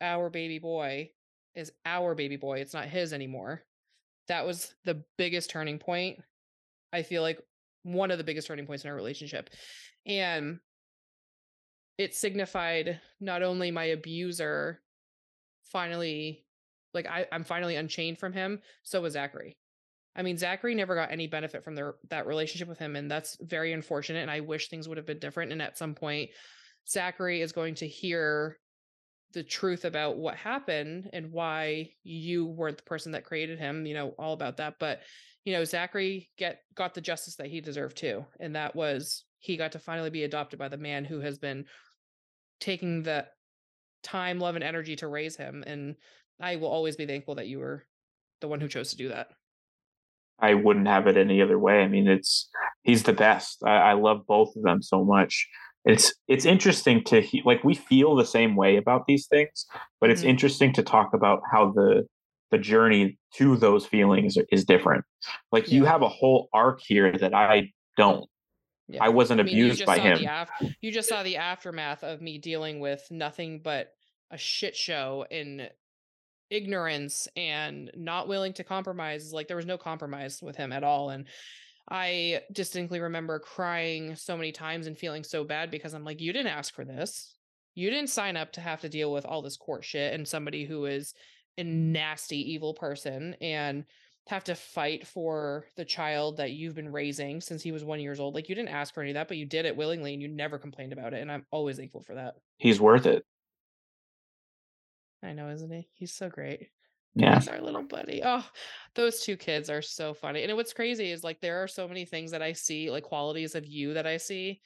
our 0.00 0.30
baby 0.30 0.58
boy 0.58 1.10
is 1.54 1.72
our 1.84 2.14
baby 2.14 2.36
boy, 2.36 2.58
it's 2.58 2.74
not 2.74 2.86
his 2.86 3.12
anymore, 3.12 3.64
that 4.28 4.46
was 4.46 4.74
the 4.84 5.02
biggest 5.16 5.50
turning 5.50 5.78
point. 5.78 6.18
I 6.92 7.02
feel 7.02 7.22
like 7.22 7.40
one 7.82 8.10
of 8.10 8.18
the 8.18 8.24
biggest 8.24 8.46
turning 8.46 8.66
points 8.66 8.84
in 8.84 8.90
our 8.90 8.96
relationship. 8.96 9.50
And 10.06 10.60
it 11.96 12.14
signified 12.14 13.00
not 13.20 13.42
only 13.42 13.70
my 13.70 13.84
abuser 13.84 14.80
finally 15.70 16.44
like 16.94 17.06
I, 17.06 17.26
I'm 17.30 17.44
finally 17.44 17.76
unchained 17.76 18.18
from 18.18 18.32
him, 18.32 18.60
so 18.82 19.02
was 19.02 19.12
Zachary. 19.12 19.56
I 20.16 20.22
mean, 20.22 20.36
Zachary 20.36 20.74
never 20.74 20.94
got 20.94 21.12
any 21.12 21.26
benefit 21.26 21.62
from 21.62 21.74
their 21.74 21.94
that 22.10 22.26
relationship 22.26 22.68
with 22.68 22.78
him, 22.78 22.96
and 22.96 23.10
that's 23.10 23.36
very 23.40 23.72
unfortunate. 23.72 24.20
And 24.20 24.30
I 24.30 24.40
wish 24.40 24.68
things 24.68 24.88
would 24.88 24.96
have 24.96 25.06
been 25.06 25.20
different. 25.20 25.52
And 25.52 25.62
at 25.62 25.78
some 25.78 25.94
point, 25.94 26.30
Zachary 26.88 27.40
is 27.40 27.52
going 27.52 27.76
to 27.76 27.86
hear 27.86 28.58
the 29.34 29.42
truth 29.42 29.84
about 29.84 30.16
what 30.16 30.36
happened 30.36 31.10
and 31.12 31.30
why 31.30 31.90
you 32.02 32.46
weren't 32.46 32.78
the 32.78 32.84
person 32.84 33.12
that 33.12 33.24
created 33.24 33.58
him. 33.58 33.86
You 33.86 33.94
know, 33.94 34.14
all 34.18 34.32
about 34.32 34.56
that. 34.56 34.74
But 34.80 35.02
you 35.44 35.52
know, 35.52 35.64
Zachary 35.64 36.30
get 36.36 36.62
got 36.74 36.94
the 36.94 37.00
justice 37.00 37.36
that 37.36 37.46
he 37.46 37.60
deserved 37.60 37.96
too, 37.96 38.24
and 38.40 38.56
that 38.56 38.74
was 38.74 39.24
he 39.38 39.56
got 39.56 39.72
to 39.72 39.78
finally 39.78 40.10
be 40.10 40.24
adopted 40.24 40.58
by 40.58 40.68
the 40.68 40.76
man 40.76 41.04
who 41.04 41.20
has 41.20 41.38
been 41.38 41.66
taking 42.60 43.04
the 43.04 43.26
time, 44.02 44.38
love, 44.38 44.54
and 44.54 44.64
energy 44.64 44.96
to 44.96 45.08
raise 45.08 45.36
him. 45.36 45.64
And 45.66 45.96
I 46.40 46.56
will 46.56 46.68
always 46.68 46.96
be 46.96 47.06
thankful 47.06 47.36
that 47.36 47.48
you 47.48 47.58
were 47.58 47.84
the 48.40 48.48
one 48.48 48.60
who 48.60 48.68
chose 48.68 48.90
to 48.90 48.96
do 48.96 49.08
that. 49.08 49.28
I 50.40 50.54
wouldn't 50.54 50.86
have 50.86 51.06
it 51.06 51.16
any 51.16 51.42
other 51.42 51.58
way. 51.58 51.82
I 51.82 51.88
mean, 51.88 52.06
it's 52.06 52.48
he's 52.82 53.02
the 53.02 53.12
best. 53.12 53.58
I, 53.64 53.76
I 53.76 53.92
love 53.94 54.26
both 54.26 54.54
of 54.56 54.62
them 54.62 54.82
so 54.82 55.04
much. 55.04 55.48
It's 55.84 56.12
it's 56.28 56.44
interesting 56.44 57.02
to 57.04 57.20
he, 57.20 57.42
like 57.44 57.64
we 57.64 57.74
feel 57.74 58.14
the 58.14 58.24
same 58.24 58.54
way 58.54 58.76
about 58.76 59.06
these 59.06 59.26
things, 59.26 59.66
but 60.00 60.10
it's 60.10 60.20
mm-hmm. 60.20 60.30
interesting 60.30 60.72
to 60.74 60.82
talk 60.82 61.12
about 61.12 61.40
how 61.50 61.72
the 61.72 62.06
the 62.50 62.58
journey 62.58 63.18
to 63.34 63.56
those 63.56 63.84
feelings 63.84 64.36
is 64.50 64.64
different. 64.64 65.04
Like 65.52 65.68
yeah. 65.68 65.74
you 65.74 65.84
have 65.86 66.02
a 66.02 66.08
whole 66.08 66.48
arc 66.52 66.80
here 66.86 67.16
that 67.18 67.34
I 67.34 67.72
don't. 67.96 68.28
Yeah. 68.88 69.04
I 69.04 69.10
wasn't 69.10 69.40
I 69.40 69.44
mean, 69.44 69.54
abused 69.54 69.84
by 69.84 69.98
him. 69.98 70.24
Af- 70.26 70.50
you 70.80 70.90
just 70.90 71.08
saw 71.08 71.22
the 71.22 71.36
aftermath 71.36 72.02
of 72.02 72.22
me 72.22 72.38
dealing 72.38 72.80
with 72.80 73.06
nothing 73.10 73.60
but 73.62 73.92
a 74.30 74.38
shit 74.38 74.74
show 74.74 75.26
in 75.30 75.68
ignorance 76.50 77.28
and 77.36 77.90
not 77.94 78.28
willing 78.28 78.54
to 78.54 78.64
compromise. 78.64 79.32
Like 79.32 79.48
there 79.48 79.56
was 79.56 79.66
no 79.66 79.78
compromise 79.78 80.40
with 80.42 80.56
him 80.56 80.72
at 80.72 80.84
all. 80.84 81.10
And 81.10 81.26
I 81.90 82.42
distinctly 82.52 83.00
remember 83.00 83.38
crying 83.38 84.16
so 84.16 84.36
many 84.36 84.52
times 84.52 84.86
and 84.86 84.98
feeling 84.98 85.24
so 85.24 85.44
bad 85.44 85.70
because 85.70 85.94
I'm 85.94 86.04
like, 86.04 86.20
you 86.20 86.32
didn't 86.32 86.52
ask 86.52 86.74
for 86.74 86.84
this. 86.84 87.34
You 87.74 87.90
didn't 87.90 88.10
sign 88.10 88.36
up 88.36 88.52
to 88.52 88.60
have 88.60 88.80
to 88.80 88.88
deal 88.88 89.12
with 89.12 89.24
all 89.24 89.42
this 89.42 89.56
court 89.56 89.84
shit 89.84 90.14
and 90.14 90.26
somebody 90.26 90.64
who 90.64 90.86
is 90.86 91.14
a 91.56 91.64
nasty, 91.64 92.52
evil 92.52 92.74
person 92.74 93.36
and 93.40 93.84
have 94.28 94.44
to 94.44 94.54
fight 94.54 95.06
for 95.06 95.66
the 95.76 95.84
child 95.84 96.36
that 96.36 96.52
you've 96.52 96.74
been 96.74 96.92
raising 96.92 97.40
since 97.40 97.62
he 97.62 97.72
was 97.72 97.84
one 97.84 98.00
years 98.00 98.20
old. 98.20 98.34
Like 98.34 98.48
you 98.48 98.54
didn't 98.54 98.68
ask 98.68 98.92
for 98.92 99.00
any 99.00 99.10
of 99.10 99.14
that, 99.14 99.28
but 99.28 99.36
you 99.36 99.46
did 99.46 99.64
it 99.64 99.76
willingly 99.76 100.12
and 100.12 100.22
you 100.22 100.28
never 100.28 100.58
complained 100.58 100.92
about 100.92 101.14
it. 101.14 101.22
And 101.22 101.32
I'm 101.32 101.46
always 101.50 101.76
thankful 101.76 102.02
for 102.02 102.14
that. 102.14 102.34
He's 102.58 102.80
worth 102.80 103.06
it. 103.06 103.24
I 105.22 105.32
know, 105.32 105.48
isn't 105.48 105.70
he? 105.70 105.88
He's 105.94 106.12
so 106.12 106.28
great. 106.28 106.68
Yeah. 107.14 107.34
He's 107.34 107.48
our 107.48 107.60
little 107.60 107.82
buddy. 107.82 108.20
Oh, 108.24 108.44
those 108.94 109.20
two 109.20 109.36
kids 109.36 109.70
are 109.70 109.82
so 109.82 110.14
funny. 110.14 110.44
And 110.44 110.54
what's 110.54 110.72
crazy 110.72 111.10
is 111.10 111.24
like 111.24 111.40
there 111.40 111.62
are 111.62 111.68
so 111.68 111.88
many 111.88 112.04
things 112.04 112.30
that 112.30 112.42
I 112.42 112.52
see, 112.52 112.90
like 112.90 113.04
qualities 113.04 113.54
of 113.54 113.66
you 113.66 113.94
that 113.94 114.06
I 114.06 114.18
see. 114.18 114.60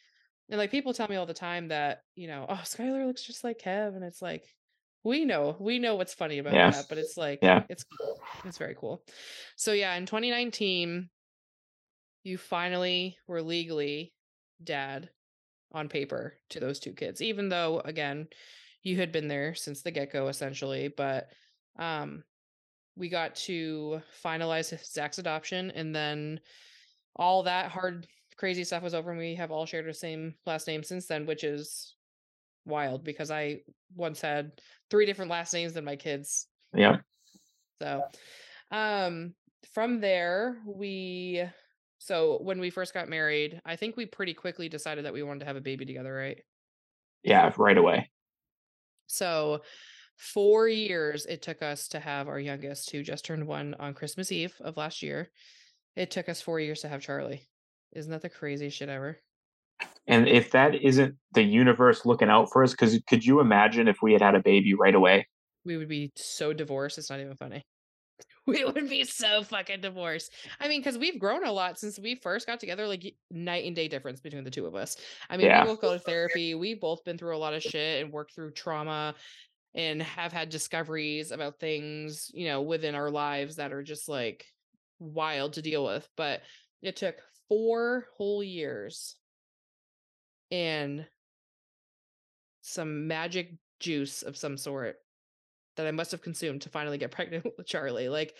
And 0.51 0.59
like 0.59 0.71
people 0.71 0.93
tell 0.93 1.09
me 1.09 1.17
all 1.17 1.25
the 1.25 1.33
time 1.33 1.69
that, 1.69 2.03
you 2.15 2.27
know, 2.27 2.47
oh, 2.49 2.61
Skylar 2.65 3.07
looks 3.07 3.23
just 3.23 3.45
like 3.45 3.59
Kev. 3.59 3.95
And 3.95 4.05
it's 4.05 4.21
like, 4.21 4.45
we 5.05 5.25
know, 5.25 5.57
we 5.59 5.79
know 5.79 5.97
what's 5.97 6.15
funny 6.15 6.39
about 6.39 6.55
yeah. 6.55 6.71
that, 6.71 6.87
but 6.89 6.99
it's 6.99 7.17
like, 7.17 7.41
yeah, 7.43 7.65
it's 7.69 7.85
cool. 7.85 8.21
It's 8.45 8.59
very 8.59 8.77
cool. 8.79 9.03
So 9.57 9.73
yeah, 9.73 9.95
in 9.95 10.07
2019, 10.07 11.09
you 12.25 12.39
finally 12.39 13.17
were 13.27 13.43
legally 13.43 14.13
dad 14.63 15.11
on 15.73 15.89
paper 15.89 16.35
to 16.51 16.61
those 16.61 16.79
two 16.79 16.93
kids, 16.93 17.21
even 17.21 17.49
though 17.49 17.81
again, 17.85 18.29
you 18.83 18.97
had 18.97 19.13
been 19.13 19.29
there 19.29 19.55
since 19.55 19.83
the 19.83 19.91
get-go 19.91 20.29
essentially, 20.29 20.89
but 20.89 21.29
um 21.79 22.23
we 22.97 23.09
got 23.09 23.35
to 23.35 24.03
finalize 24.23 24.77
Zach's 24.85 25.19
adoption 25.19 25.71
and 25.71 25.95
then 25.95 26.39
all 27.17 27.43
that 27.45 27.71
hard 27.71 28.07
crazy 28.37 28.65
stuff 28.65 28.83
was 28.83 28.95
over 28.95 29.11
and 29.11 29.19
we 29.19 29.35
have 29.35 29.51
all 29.51 29.65
shared 29.65 29.87
the 29.87 29.95
same 29.95 30.35
last 30.47 30.67
name 30.67 30.83
since 30.83 31.07
then, 31.07 31.27
which 31.27 31.45
is 31.45 31.95
wild 32.65 33.05
because 33.05 33.31
I 33.31 33.61
once 33.95 34.21
had 34.21 34.53
three 34.91 35.07
different 35.07 35.31
last 35.31 35.53
names 35.53 35.73
than 35.73 35.85
my 35.85 35.97
kids. 35.97 36.47
Yeah. 36.75 36.99
So, 37.81 38.03
um, 38.71 39.35
from 39.73 40.01
there, 40.01 40.59
we, 40.67 41.45
so 41.99 42.39
when 42.43 42.61
we 42.61 42.71
first 42.71 42.95
got 42.95 43.09
married, 43.09 43.61
I 43.65 43.77
think 43.77 43.97
we 43.97 44.07
pretty 44.07 44.35
quickly 44.35 44.69
decided 44.69 45.05
that 45.05 45.13
we 45.13 45.23
wanted 45.23 45.41
to 45.41 45.47
have 45.47 45.57
a 45.57 45.61
baby 45.61 45.85
together, 45.85 46.13
right? 46.13 46.41
Yeah, 47.23 47.53
right 47.57 47.77
away. 47.79 48.11
So, 49.07 49.63
four 50.17 50.69
years 50.69 51.27
it 51.27 51.43
took 51.43 51.63
us 51.63 51.89
to 51.89 52.01
have 52.01 52.29
our 52.29 52.39
youngest, 52.39 52.91
who 52.91 53.03
just 53.03 53.25
turned 53.25 53.47
one 53.47 53.75
on 53.79 53.95
Christmas 53.95 54.33
Eve 54.33 54.55
of 54.61 54.77
last 54.77 55.03
year. 55.03 55.31
It 55.97 56.11
took 56.11 56.29
us 56.29 56.41
four 56.41 56.61
years 56.61 56.81
to 56.81 56.89
have 56.89 57.03
Charlie. 57.03 57.49
Isn't 57.93 58.13
that 58.13 58.23
the 58.23 58.29
craziest 58.29 58.77
shit 58.77 58.89
ever? 58.89 59.19
And 60.07 60.29
if 60.29 60.51
that 60.53 60.75
isn't 60.75 61.17
the 61.33 61.43
universe 61.43 62.05
looking 62.05 62.29
out 62.29 62.51
for 62.53 62.65
us, 62.65 62.73
because 62.73 62.99
could 63.09 63.25
you 63.25 63.41
imagine 63.41 63.89
if 63.89 63.99
we 64.03 64.13
had 64.13 64.23
had 64.23 64.35
a 64.35 64.41
baby 64.41 64.75
right 64.75 64.95
away? 64.95 65.29
We 65.65 65.77
would 65.77 65.89
be 65.89 66.13
so 66.17 66.53
divorced. 66.53 66.99
It's 66.99 67.11
not 67.11 67.21
even 67.21 67.37
funny. 67.37 67.65
We 68.45 68.65
would 68.65 68.89
be 68.91 69.05
so 69.05 69.45
fucking 69.45 69.83
divorced. 69.83 70.33
I 70.59 70.67
mean, 70.67 70.81
because 70.81 70.99
we've 70.99 71.21
grown 71.21 71.47
a 71.47 71.53
lot 71.53 71.79
since 71.79 71.97
we 72.01 72.17
first 72.17 72.49
got 72.49 72.59
together, 72.59 72.89
like 72.89 73.15
night 73.31 73.67
and 73.67 73.77
day 73.77 73.87
difference 73.87 74.19
between 74.19 74.43
the 74.43 74.51
two 74.51 74.67
of 74.67 74.75
us. 74.75 74.97
I 75.31 75.37
mean, 75.37 75.47
yeah. 75.47 75.63
we 75.63 75.69
both 75.69 75.81
go 75.81 75.93
to 75.93 76.01
therapy. 76.01 76.57
We've 76.57 76.81
both 76.81 77.05
been 77.05 77.17
through 77.17 77.37
a 77.37 77.39
lot 77.39 77.55
of 77.55 77.63
shit 77.63 78.03
and 78.03 78.13
worked 78.13 78.35
through 78.35 78.51
trauma 78.51 79.15
and 79.77 80.03
have 80.03 80.33
had 80.33 80.49
discoveries 80.49 81.31
about 81.31 81.61
things, 81.61 82.33
you 82.35 82.47
know, 82.47 82.63
within 82.63 82.97
our 82.97 83.11
lives 83.11 83.57
that 83.57 83.73
are 83.73 83.83
just 83.85 84.09
like 84.09 84.45
wild 84.99 85.53
to 85.53 85.63
deal 85.63 85.85
with. 85.85 86.09
But 86.17 86.43
it 86.83 86.97
took 86.97 87.15
four 87.49 88.07
whole 88.17 88.43
years 88.43 89.15
and 90.53 91.05
some 92.61 93.09
magic 93.09 93.55
juice 93.81 94.23
of 94.23 94.37
some 94.37 94.57
sort 94.57 94.97
that 95.77 95.87
I 95.87 95.91
must 95.91 96.13
have 96.13 96.23
consumed 96.23 96.63
to 96.63 96.69
finally 96.69 96.99
get 96.99 97.11
pregnant 97.11 97.47
with 97.57 97.67
Charlie. 97.67 98.09
Like, 98.09 98.35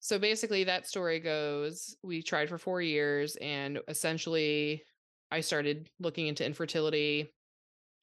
so 0.00 0.18
basically, 0.18 0.64
that 0.64 0.88
story 0.88 1.20
goes 1.20 1.96
we 2.02 2.22
tried 2.22 2.48
for 2.48 2.58
four 2.58 2.82
years, 2.82 3.36
and 3.36 3.78
essentially, 3.86 4.82
I 5.30 5.40
started 5.40 5.88
looking 6.00 6.26
into 6.26 6.44
infertility 6.44 7.30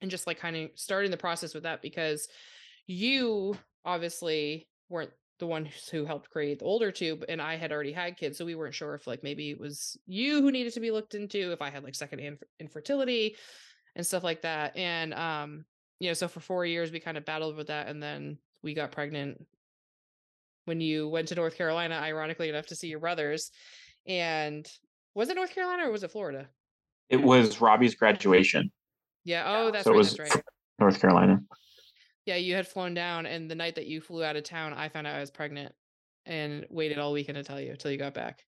and 0.01 0.11
just 0.11 0.27
like 0.27 0.39
kind 0.39 0.55
of 0.55 0.69
starting 0.75 1.11
the 1.11 1.17
process 1.17 1.53
with 1.53 1.63
that 1.63 1.81
because 1.81 2.27
you 2.87 3.55
obviously 3.85 4.67
weren't 4.89 5.11
the 5.41 5.47
one 5.47 5.67
who 5.91 6.05
helped 6.05 6.29
create 6.29 6.59
the 6.59 6.65
older 6.65 6.91
tube 6.91 7.25
and 7.27 7.41
i 7.41 7.55
had 7.55 7.71
already 7.71 7.91
had 7.91 8.15
kids 8.15 8.37
so 8.37 8.45
we 8.45 8.53
weren't 8.53 8.75
sure 8.75 8.93
if 8.93 9.07
like 9.07 9.23
maybe 9.23 9.49
it 9.49 9.59
was 9.59 9.97
you 10.05 10.39
who 10.39 10.51
needed 10.51 10.71
to 10.71 10.79
be 10.79 10.91
looked 10.91 11.15
into 11.15 11.51
if 11.51 11.63
i 11.63 11.69
had 11.69 11.83
like 11.83 11.95
second 11.95 12.19
inf- 12.19 12.43
infertility 12.59 13.35
and 13.95 14.05
stuff 14.05 14.23
like 14.23 14.43
that 14.43 14.77
and 14.77 15.15
um 15.15 15.65
you 15.99 16.07
know 16.07 16.13
so 16.13 16.27
for 16.27 16.41
four 16.41 16.63
years 16.63 16.91
we 16.91 16.99
kind 16.99 17.17
of 17.17 17.25
battled 17.25 17.55
with 17.55 17.67
that 17.67 17.87
and 17.87 18.01
then 18.01 18.37
we 18.63 18.75
got 18.75 18.91
pregnant. 18.91 19.43
When 20.65 20.79
you 20.79 21.09
went 21.09 21.29
to 21.29 21.35
north 21.35 21.57
carolina 21.57 21.95
ironically 21.95 22.49
enough 22.49 22.67
to 22.67 22.75
see 22.75 22.87
your 22.87 22.99
brothers 22.99 23.49
and 24.05 24.67
was 25.15 25.29
it 25.29 25.35
north 25.35 25.55
carolina 25.55 25.87
or 25.87 25.91
was 25.91 26.03
it 26.03 26.11
florida? 26.11 26.47
It 27.09 27.21
was 27.21 27.59
robbie's 27.59 27.95
graduation. 27.95 28.71
Yeah 29.23 29.43
oh 29.47 29.71
that's 29.71 29.85
so 29.85 29.89
right, 29.89 29.95
it 29.95 29.97
was 29.97 30.15
that's 30.15 30.35
right. 30.35 30.43
North 30.79 31.01
carolina 31.01 31.41
yeah, 32.25 32.35
you 32.35 32.55
had 32.55 32.67
flown 32.67 32.93
down, 32.93 33.25
and 33.25 33.49
the 33.49 33.55
night 33.55 33.75
that 33.75 33.87
you 33.87 34.01
flew 34.01 34.23
out 34.23 34.35
of 34.35 34.43
town, 34.43 34.73
I 34.73 34.89
found 34.89 35.07
out 35.07 35.15
I 35.15 35.19
was 35.19 35.31
pregnant 35.31 35.73
and 36.25 36.65
waited 36.69 36.99
all 36.99 37.13
weekend 37.13 37.35
to 37.35 37.43
tell 37.43 37.59
you 37.59 37.71
until 37.71 37.91
you 37.91 37.97
got 37.97 38.13
back. 38.13 38.43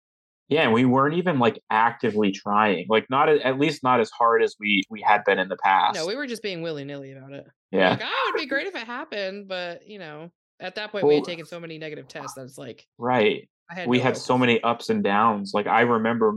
Yeah, 0.50 0.64
and 0.64 0.74
we 0.74 0.86
weren't 0.86 1.16
even 1.16 1.40
like 1.40 1.60
actively 1.70 2.32
trying, 2.32 2.86
like 2.90 3.10
not 3.10 3.30
at 3.30 3.58
least 3.58 3.82
not 3.82 4.00
as 4.00 4.12
hard 4.12 4.44
as 4.44 4.56
we 4.60 4.84
we 4.90 5.02
had 5.02 5.24
been 5.26 5.40
in 5.40 5.48
the 5.48 5.58
past. 5.58 5.96
No, 5.96 6.06
we 6.06 6.16
were 6.16 6.28
just 6.28 6.44
being 6.44 6.62
willy 6.62 6.84
nilly 6.84 7.14
about 7.14 7.32
it. 7.32 7.48
Yeah, 7.72 7.92
like, 7.92 8.02
oh, 8.04 8.26
it'd 8.30 8.42
be 8.42 8.48
great 8.48 8.68
if 8.68 8.76
it 8.76 8.86
happened, 8.86 9.48
but 9.48 9.88
you 9.88 10.00
know, 10.00 10.30
at 10.60 10.76
that 10.76 10.92
point 10.92 11.06
well, 11.06 11.10
we 11.10 11.16
had 11.16 11.24
taken 11.24 11.46
so 11.46 11.60
many 11.60 11.78
negative 11.78 12.08
tests 12.08 12.34
that 12.36 12.44
it's 12.44 12.58
like 12.58 12.86
right. 12.98 13.50
Had 13.70 13.88
we 13.88 13.98
no 13.98 14.04
had 14.04 14.14
hope. 14.14 14.22
so 14.22 14.38
many 14.38 14.62
ups 14.62 14.90
and 14.90 15.04
downs. 15.04 15.52
Like 15.54 15.66
I 15.66 15.82
remember 15.82 16.36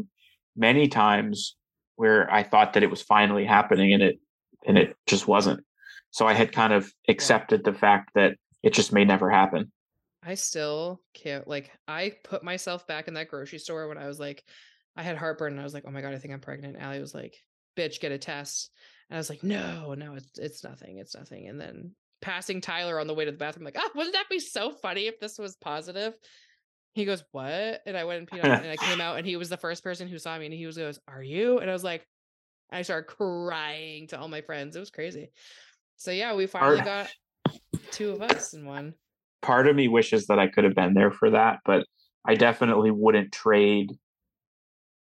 many 0.56 0.88
times 0.88 1.56
where 1.96 2.32
I 2.32 2.42
thought 2.44 2.74
that 2.74 2.84
it 2.84 2.90
was 2.90 3.02
finally 3.02 3.44
happening, 3.44 3.92
and 3.92 4.02
it 4.02 4.20
and 4.66 4.78
it 4.78 4.96
just 5.06 5.26
wasn't. 5.26 5.65
So 6.16 6.26
I 6.26 6.32
had 6.32 6.50
kind 6.50 6.72
of 6.72 6.90
accepted 7.10 7.62
the 7.62 7.74
fact 7.74 8.12
that 8.14 8.36
it 8.62 8.72
just 8.72 8.90
may 8.90 9.04
never 9.04 9.28
happen. 9.28 9.70
I 10.22 10.32
still 10.32 11.02
can't 11.12 11.46
like 11.46 11.70
I 11.86 12.14
put 12.24 12.42
myself 12.42 12.86
back 12.86 13.06
in 13.06 13.12
that 13.14 13.28
grocery 13.28 13.58
store 13.58 13.86
when 13.86 13.98
I 13.98 14.06
was 14.06 14.18
like 14.18 14.42
I 14.96 15.02
had 15.02 15.18
heartburn 15.18 15.52
and 15.52 15.60
I 15.60 15.64
was 15.64 15.74
like, 15.74 15.84
oh 15.86 15.90
my 15.90 16.00
god, 16.00 16.14
I 16.14 16.18
think 16.18 16.32
I'm 16.32 16.40
pregnant. 16.40 16.78
Allie 16.78 17.00
was 17.00 17.14
like, 17.14 17.36
bitch, 17.76 18.00
get 18.00 18.12
a 18.12 18.18
test. 18.18 18.70
And 19.10 19.18
I 19.18 19.20
was 19.20 19.28
like, 19.28 19.42
no, 19.42 19.92
no, 19.92 20.14
it's 20.14 20.38
it's 20.38 20.64
nothing, 20.64 20.96
it's 20.96 21.14
nothing. 21.14 21.48
And 21.48 21.60
then 21.60 21.92
passing 22.22 22.62
Tyler 22.62 22.98
on 22.98 23.08
the 23.08 23.14
way 23.14 23.26
to 23.26 23.30
the 23.30 23.36
bathroom, 23.36 23.66
like, 23.66 23.76
oh, 23.78 23.90
wouldn't 23.94 24.14
that 24.14 24.30
be 24.30 24.40
so 24.40 24.70
funny 24.70 25.08
if 25.08 25.20
this 25.20 25.38
was 25.38 25.54
positive? 25.56 26.14
he 26.94 27.04
goes, 27.04 27.22
What? 27.32 27.82
And 27.84 27.94
I 27.94 28.04
went 28.04 28.20
and 28.20 28.30
peed 28.30 28.42
on 28.42 28.64
and 28.64 28.70
I 28.70 28.76
came 28.76 29.02
out 29.02 29.18
and 29.18 29.26
he 29.26 29.36
was 29.36 29.50
the 29.50 29.58
first 29.58 29.84
person 29.84 30.08
who 30.08 30.18
saw 30.18 30.38
me 30.38 30.46
and 30.46 30.54
he 30.54 30.64
was 30.64 30.78
goes, 30.78 30.98
Are 31.06 31.22
you? 31.22 31.58
And 31.58 31.68
I 31.68 31.74
was 31.74 31.84
like, 31.84 32.06
I 32.72 32.80
started 32.80 33.06
crying 33.06 34.06
to 34.08 34.18
all 34.18 34.28
my 34.28 34.40
friends. 34.40 34.76
It 34.76 34.80
was 34.80 34.90
crazy. 34.90 35.30
So 35.96 36.10
yeah, 36.10 36.34
we 36.34 36.46
finally 36.46 36.82
got 36.82 37.08
two 37.90 38.10
of 38.10 38.22
us 38.22 38.54
in 38.54 38.64
one. 38.64 38.94
Part 39.42 39.66
of 39.66 39.76
me 39.76 39.88
wishes 39.88 40.26
that 40.26 40.38
I 40.38 40.48
could 40.48 40.64
have 40.64 40.74
been 40.74 40.94
there 40.94 41.10
for 41.10 41.30
that, 41.30 41.60
but 41.64 41.86
I 42.24 42.34
definitely 42.34 42.90
wouldn't 42.90 43.32
trade 43.32 43.92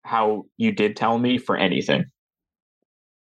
how 0.04 0.46
you 0.58 0.72
did 0.72 0.96
tell 0.96 1.18
me 1.18 1.38
for 1.38 1.58
anything. 1.58 2.06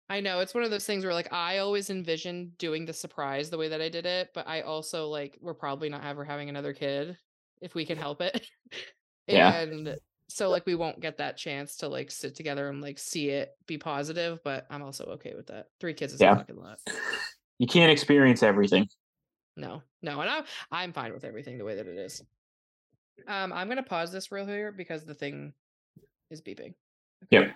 I 0.09 0.19
know 0.19 0.41
it's 0.41 0.53
one 0.53 0.65
of 0.65 0.71
those 0.71 0.85
things 0.85 1.05
where 1.05 1.13
like 1.13 1.31
I 1.31 1.59
always 1.59 1.89
envisioned 1.89 2.57
doing 2.57 2.85
the 2.85 2.93
surprise 2.93 3.49
the 3.49 3.57
way 3.57 3.69
that 3.69 3.81
I 3.81 3.87
did 3.87 4.05
it, 4.05 4.31
but 4.33 4.45
I 4.45 4.61
also 4.61 5.07
like 5.07 5.37
we're 5.39 5.53
probably 5.53 5.87
not 5.87 6.03
ever 6.03 6.25
having 6.25 6.49
another 6.49 6.73
kid 6.73 7.17
if 7.61 7.75
we 7.75 7.85
can 7.85 7.97
help 7.97 8.21
it. 8.21 8.47
Yeah. 9.27 9.65
So 10.35 10.49
like 10.49 10.65
we 10.65 10.75
won't 10.75 10.99
get 10.99 11.17
that 11.17 11.37
chance 11.37 11.77
to 11.77 11.87
like 11.87 12.11
sit 12.11 12.35
together 12.35 12.69
and 12.69 12.81
like 12.81 12.97
see 12.99 13.29
it 13.29 13.51
be 13.67 13.77
positive, 13.77 14.39
but 14.43 14.65
I'm 14.69 14.81
also 14.81 15.05
okay 15.05 15.33
with 15.35 15.47
that. 15.47 15.67
Three 15.79 15.93
kids 15.93 16.13
is 16.13 16.21
Yeah. 16.21 16.33
a 16.33 16.35
fucking 16.37 16.57
lot. 16.57 16.79
You 17.59 17.67
can't 17.67 17.91
experience 17.91 18.43
everything. 18.43 18.87
No, 19.55 19.83
no, 20.01 20.21
and 20.21 20.29
I'm 20.29 20.43
I'm 20.71 20.93
fine 20.93 21.13
with 21.13 21.23
everything 21.23 21.57
the 21.57 21.65
way 21.65 21.75
that 21.75 21.87
it 21.87 21.97
is. 21.97 22.23
Um, 23.27 23.53
I'm 23.53 23.67
gonna 23.67 23.83
pause 23.83 24.11
this 24.11 24.31
real 24.31 24.45
here 24.45 24.71
because 24.71 25.05
the 25.05 25.13
thing 25.13 25.53
is 26.29 26.41
beeping. 26.41 26.73
Yep. 27.29 27.53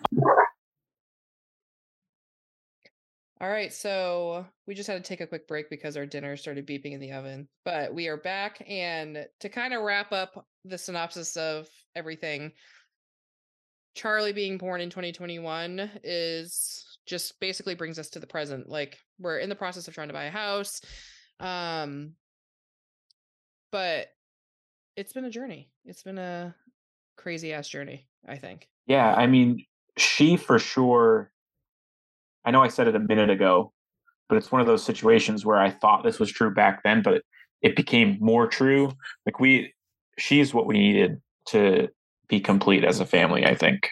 All 3.41 3.49
right, 3.49 3.73
so 3.73 4.45
we 4.65 4.75
just 4.75 4.87
had 4.87 5.03
to 5.03 5.07
take 5.07 5.19
a 5.19 5.27
quick 5.27 5.47
break 5.47 5.69
because 5.69 5.97
our 5.97 6.05
dinner 6.05 6.37
started 6.37 6.65
beeping 6.65 6.93
in 6.93 7.01
the 7.01 7.11
oven. 7.11 7.49
But 7.65 7.93
we 7.93 8.07
are 8.07 8.17
back, 8.17 8.63
and 8.67 9.27
to 9.41 9.49
kind 9.49 9.73
of 9.73 9.81
wrap 9.81 10.13
up 10.13 10.45
the 10.63 10.77
synopsis 10.77 11.35
of 11.35 11.67
everything, 11.95 12.53
Charlie 13.95 14.33
being 14.33 14.57
born 14.57 14.81
in 14.81 14.89
2021 14.89 15.89
is 16.03 16.85
just 17.05 17.39
basically 17.39 17.75
brings 17.75 17.97
us 17.97 18.09
to 18.11 18.19
the 18.19 18.27
present. 18.27 18.69
Like 18.69 18.97
we're 19.19 19.39
in 19.39 19.49
the 19.49 19.55
process 19.55 19.87
of 19.87 19.93
trying 19.93 20.09
to 20.09 20.13
buy 20.13 20.25
a 20.25 20.31
house. 20.31 20.81
Um 21.39 22.13
but 23.71 24.07
it's 24.95 25.13
been 25.13 25.25
a 25.25 25.29
journey. 25.29 25.69
It's 25.85 26.03
been 26.03 26.17
a 26.17 26.55
crazy 27.17 27.53
ass 27.53 27.67
journey, 27.67 28.07
I 28.27 28.37
think. 28.37 28.69
Yeah, 28.87 29.13
I 29.13 29.27
mean, 29.27 29.65
she 29.97 30.37
for 30.37 30.59
sure. 30.59 31.31
I 32.45 32.51
know 32.51 32.61
I 32.61 32.67
said 32.67 32.87
it 32.87 32.95
a 32.95 32.99
minute 32.99 33.29
ago, 33.29 33.73
but 34.29 34.37
it's 34.37 34.51
one 34.51 34.61
of 34.61 34.67
those 34.67 34.83
situations 34.83 35.45
where 35.45 35.57
I 35.57 35.69
thought 35.69 36.03
this 36.03 36.19
was 36.19 36.31
true 36.31 36.53
back 36.53 36.83
then, 36.83 37.01
but 37.01 37.15
it, 37.15 37.25
it 37.61 37.75
became 37.75 38.17
more 38.19 38.47
true. 38.47 38.91
Like 39.25 39.39
we, 39.39 39.73
she's 40.17 40.53
what 40.53 40.67
we 40.67 40.77
needed 40.77 41.21
to 41.47 41.89
be 42.27 42.39
complete 42.39 42.83
as 42.83 42.99
a 42.99 43.05
family. 43.05 43.45
I 43.45 43.55
think. 43.55 43.89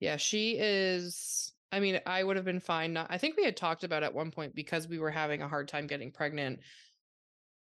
Yeah, 0.00 0.16
she 0.16 0.56
is 0.58 1.52
I 1.72 1.78
mean, 1.78 2.00
I 2.04 2.24
would 2.24 2.36
have 2.36 2.44
been 2.44 2.60
fine 2.60 2.92
not 2.92 3.08
I 3.10 3.18
think 3.18 3.36
we 3.36 3.44
had 3.44 3.56
talked 3.56 3.84
about 3.84 4.02
at 4.02 4.14
one 4.14 4.30
point 4.30 4.54
because 4.54 4.88
we 4.88 4.98
were 4.98 5.10
having 5.10 5.42
a 5.42 5.48
hard 5.48 5.68
time 5.68 5.86
getting 5.86 6.10
pregnant, 6.10 6.60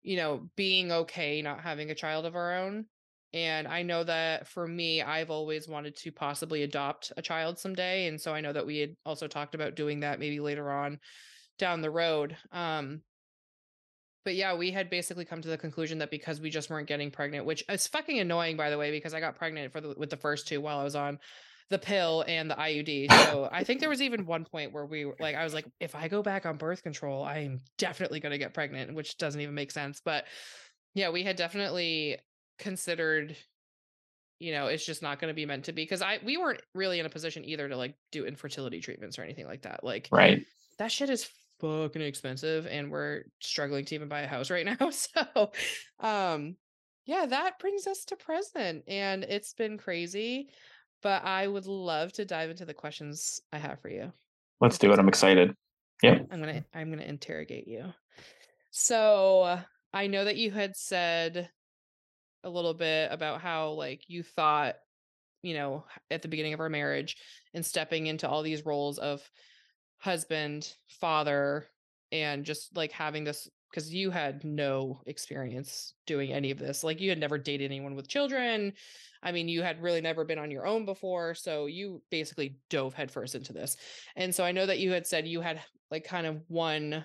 you 0.03 0.17
know, 0.17 0.49
being 0.57 0.93
okay 0.93 1.43
not 1.43 1.61
having 1.61 1.91
a 1.91 1.95
child 1.95 2.27
of 2.27 2.37
our 2.37 2.59
own. 2.59 2.87
And 3.35 3.67
I 3.67 3.83
know 3.83 4.05
that 4.05 4.47
for 4.47 4.67
me, 4.67 5.03
I've 5.03 5.31
always 5.31 5.67
wanted 5.67 5.97
to 5.97 6.13
possibly 6.13 6.63
adopt 6.63 7.13
a 7.17 7.23
child 7.23 7.59
someday. 7.59 8.07
And 8.07 8.21
so 8.21 8.33
I 8.33 8.41
know 8.41 8.53
that 8.53 8.65
we 8.65 8.79
had 8.79 8.95
also 9.05 9.27
talked 9.27 9.57
about 9.57 9.75
doing 9.75 10.01
that 10.01 10.21
maybe 10.21 10.39
later 10.39 10.71
on 10.71 11.01
down 11.59 11.83
the 11.83 11.91
road. 11.91 12.37
Um, 12.53 13.03
but 14.25 14.37
yeah, 14.37 14.55
we 14.55 14.71
had 14.71 14.89
basically 14.89 15.25
come 15.25 15.43
to 15.43 15.49
the 15.49 15.59
conclusion 15.59 15.99
that 15.99 16.13
because 16.13 16.41
we 16.41 16.49
just 16.49 16.71
weren't 16.71 16.87
getting 16.87 17.11
pregnant, 17.11 17.45
which 17.45 17.65
is 17.69 17.89
fucking 17.89 18.21
annoying, 18.21 18.57
by 18.57 18.71
the 18.71 18.79
way, 18.79 18.93
because 18.93 19.15
I 19.15 19.21
got 19.21 19.37
pregnant 19.37 19.73
for 19.73 19.81
the, 19.81 19.95
with 19.97 20.11
the 20.11 20.17
first 20.17 20.47
two 20.47 20.61
while 20.61 20.79
I 20.79 20.85
was 20.85 20.97
on 20.97 21.19
the 21.71 21.79
pill 21.79 22.25
and 22.29 22.49
the 22.49 22.55
IUD. 22.55 23.11
So 23.11 23.49
I 23.51 23.65
think 23.65 23.81
there 23.81 23.89
was 23.89 24.01
even 24.01 24.27
one 24.27 24.45
point 24.45 24.73
where 24.73 24.87
we 24.87 25.07
were 25.07 25.17
like, 25.19 25.35
I 25.35 25.43
was 25.43 25.55
like, 25.55 25.67
if 25.81 25.97
I 25.97 26.07
go 26.07 26.23
back 26.23 26.47
on 26.47 26.57
birth 26.57 26.85
control, 26.85 27.25
I'm 27.25 27.63
definitely 27.79 28.21
going 28.21 28.33
to 28.33 28.39
get 28.39 28.55
pregnant, 28.55 28.95
which 28.95 29.19
doesn't 29.19 29.41
even 29.41 29.57
make 29.57 29.73
sense. 29.73 30.01
But 30.05 30.25
yeah, 30.95 31.11
we 31.11 31.25
had 31.25 31.37
definitely 31.37 32.19
considered, 32.59 33.37
you 34.39 34.53
know, 34.53 34.67
it's 34.67 34.85
just 34.85 35.03
not 35.03 35.19
going 35.21 35.31
to 35.31 35.35
be 35.35 35.47
meant 35.47 35.65
to 35.67 35.73
be 35.73 35.83
because 35.83 36.03
I 36.03 36.19
we 36.25 36.37
weren't 36.37 36.61
really 36.75 37.01
in 37.01 37.07
a 37.07 37.11
position 37.11 37.45
either 37.45 37.69
to 37.69 37.77
like 37.77 37.95
do 38.13 38.25
infertility 38.27 38.81
treatments 38.81 39.19
or 39.19 39.23
anything 39.23 39.47
like 39.47 39.63
that. 39.63 39.85
Like 39.85 40.09
Right. 40.11 40.45
that 40.79 40.93
shit 40.93 41.11
is 41.11 41.29
fucking 41.61 42.03
expensive 42.03 42.67
and 42.67 42.91
we're 42.91 43.25
struggling 43.41 43.85
to 43.87 43.95
even 43.95 44.09
buy 44.09 44.21
a 44.23 44.27
house 44.29 44.51
right 44.51 44.67
now. 44.81 44.91
So 44.91 45.51
um 46.01 46.57
yeah, 47.07 47.27
that 47.27 47.59
brings 47.59 47.87
us 47.87 48.05
to 48.07 48.17
present 48.17 48.85
and 48.89 49.25
it's 49.25 49.53
been 49.53 49.77
crazy, 49.79 50.49
but 51.03 51.23
I 51.25 51.47
would 51.47 51.67
love 51.67 52.13
to 52.15 52.25
dive 52.25 52.51
into 52.51 52.65
the 52.65 52.75
questions 52.75 53.41
I 53.53 53.59
have 53.59 53.81
for 53.81 53.91
you. 53.91 54.13
Let's 54.61 54.79
do 54.79 54.93
it. 54.93 54.99
I'm 54.99 55.09
excited. 55.09 55.55
Yeah 56.03 56.19
I'm 56.31 56.43
going 56.43 56.63
to 56.63 56.65
I'm 56.75 56.91
to 56.93 57.09
interrogate 57.09 57.69
you. 57.69 57.93
So, 58.71 59.61
I 59.93 60.09
know 60.09 60.25
that 60.25 60.37
you 60.37 60.51
had 60.51 60.75
said 60.77 61.49
a 62.45 62.51
little 62.51 62.75
bit 62.75 63.11
about 63.11 63.41
how 63.41 63.71
like 63.71 64.03
you 64.07 64.23
thought, 64.23 64.77
you 65.43 65.55
know, 65.55 65.85
at 66.11 66.23
the 66.23 66.29
beginning 66.29 66.55
of 66.55 66.61
our 66.61 66.69
marriage 66.69 67.17
and 67.53 67.65
stepping 67.65 68.07
into 68.07 68.29
all 68.29 68.43
these 68.43 68.67
roles 68.67 68.99
of 68.99 69.23
husband, 69.99 70.73
father, 70.89 71.67
and 72.13 72.45
just 72.45 72.77
like 72.77 72.93
having 72.93 73.25
this 73.25 73.49
because 73.71 73.93
you 73.93 74.13
had 74.13 74.45
no 74.45 75.01
experience 75.07 75.95
doing 76.07 76.33
any 76.33 76.53
of 76.53 76.59
this. 76.61 76.85
Like 76.85 77.01
you 77.01 77.11
had 77.11 77.19
never 77.19 77.39
dated 77.39 77.73
anyone 77.73 77.97
with 77.97 78.07
children. 78.07 78.73
I 79.21 79.33
mean, 79.33 79.49
you 79.49 79.63
had 79.63 79.83
really 79.83 80.01
never 80.01 80.25
been 80.25 80.39
on 80.39 80.53
your 80.53 80.65
own 80.65 80.85
before. 80.85 81.35
So 81.35 81.67
you 81.67 82.01
basically 82.09 82.61
dove 82.71 82.95
headfirst 82.95 83.35
into 83.35 83.53
this. 83.53 83.77
And 84.15 84.33
so 84.33 84.45
I 84.45 84.53
know 84.53 84.65
that 84.65 84.79
you 84.79 84.93
had 84.93 85.09
said 85.09 85.27
you 85.27 85.41
had 85.41 85.61
like 85.91 86.05
kind 86.05 86.25
of 86.25 86.41
one 86.47 87.05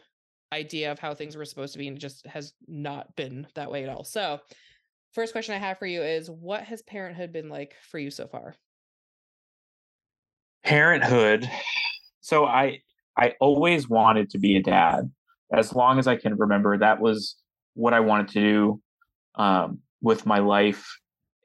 idea 0.51 0.91
of 0.91 0.99
how 0.99 1.13
things 1.13 1.35
were 1.35 1.45
supposed 1.45 1.73
to 1.73 1.79
be, 1.79 1.87
and 1.87 1.97
it 1.97 2.01
just 2.01 2.25
has 2.27 2.53
not 2.67 3.15
been 3.15 3.47
that 3.55 3.71
way 3.71 3.83
at 3.83 3.89
all. 3.89 4.03
So, 4.03 4.39
first 5.13 5.31
question 5.31 5.55
I 5.55 5.59
have 5.59 5.77
for 5.77 5.85
you 5.85 6.01
is 6.01 6.29
what 6.29 6.63
has 6.63 6.81
parenthood 6.81 7.31
been 7.31 7.49
like 7.49 7.75
for 7.89 7.99
you 7.99 8.11
so 8.11 8.27
far? 8.27 8.55
Parenthood. 10.63 11.49
So 12.21 12.45
I 12.45 12.81
I 13.17 13.33
always 13.39 13.89
wanted 13.89 14.29
to 14.31 14.37
be 14.37 14.55
a 14.55 14.61
dad. 14.61 15.11
As 15.51 15.73
long 15.73 15.99
as 15.99 16.07
I 16.07 16.15
can 16.15 16.35
remember, 16.35 16.77
that 16.77 17.01
was 17.01 17.35
what 17.73 17.93
I 17.93 18.01
wanted 18.01 18.27
to 18.29 18.39
do 18.39 18.81
um, 19.35 19.79
with 20.01 20.25
my 20.25 20.39
life, 20.39 20.85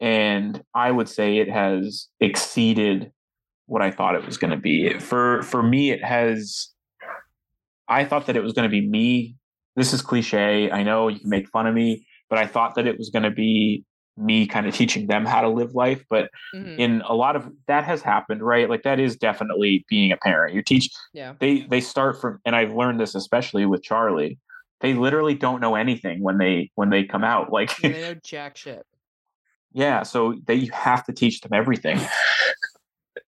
and 0.00 0.62
I 0.74 0.90
would 0.90 1.08
say 1.08 1.38
it 1.38 1.48
has 1.48 2.08
exceeded 2.20 3.12
what 3.66 3.82
I 3.82 3.90
thought 3.90 4.14
it 4.14 4.26
was 4.26 4.36
going 4.36 4.50
to 4.50 4.58
be. 4.58 4.98
For 4.98 5.42
for 5.42 5.62
me, 5.62 5.90
it 5.90 6.04
has. 6.04 6.68
I 7.88 8.04
thought 8.04 8.26
that 8.26 8.36
it 8.36 8.42
was 8.42 8.52
going 8.52 8.68
to 8.68 8.70
be 8.70 8.86
me. 8.86 9.36
This 9.76 9.92
is 9.92 10.02
cliche. 10.02 10.70
I 10.70 10.82
know 10.82 11.08
you 11.08 11.20
can 11.20 11.30
make 11.30 11.48
fun 11.48 11.66
of 11.66 11.74
me, 11.74 12.06
but 12.30 12.38
I 12.38 12.46
thought 12.46 12.74
that 12.76 12.86
it 12.86 12.98
was 12.98 13.10
going 13.10 13.22
to 13.22 13.30
be 13.30 13.84
me 14.16 14.46
kind 14.46 14.66
of 14.66 14.74
teaching 14.74 15.06
them 15.08 15.24
how 15.26 15.40
to 15.40 15.48
live 15.48 15.74
life. 15.74 16.04
But 16.08 16.30
Mhm. 16.54 16.78
in 16.78 17.02
a 17.06 17.14
lot 17.14 17.34
of 17.36 17.50
that 17.66 17.84
has 17.84 18.00
happened, 18.02 18.42
right? 18.42 18.68
Like 18.70 18.82
that 18.84 19.00
is 19.00 19.16
definitely 19.16 19.84
being 19.88 20.12
a 20.12 20.16
parent. 20.16 20.54
You 20.54 20.62
teach 20.62 20.88
Yeah. 21.12 21.34
they 21.40 21.60
they 21.62 21.80
start 21.80 22.20
from 22.20 22.38
and 22.46 22.54
I've 22.54 22.72
learned 22.72 23.00
this 23.00 23.14
especially 23.14 23.66
with 23.66 23.82
Charlie. 23.82 24.38
They 24.80 24.94
literally 24.94 25.34
don't 25.34 25.60
know 25.60 25.74
anything 25.74 26.22
when 26.22 26.38
they 26.38 26.70
when 26.76 26.90
they 26.90 27.04
come 27.04 27.24
out. 27.24 27.50
Like 27.52 27.76
Yeah, 27.82 27.88
they 27.90 28.00
know 28.14 28.14
jack 28.22 28.56
shit. 28.56 28.86
yeah, 29.72 30.04
so 30.04 30.34
they 30.46 30.54
you 30.54 30.70
have 30.72 31.04
to 31.06 31.12
teach 31.12 31.40
them 31.40 31.52
everything. 31.52 31.98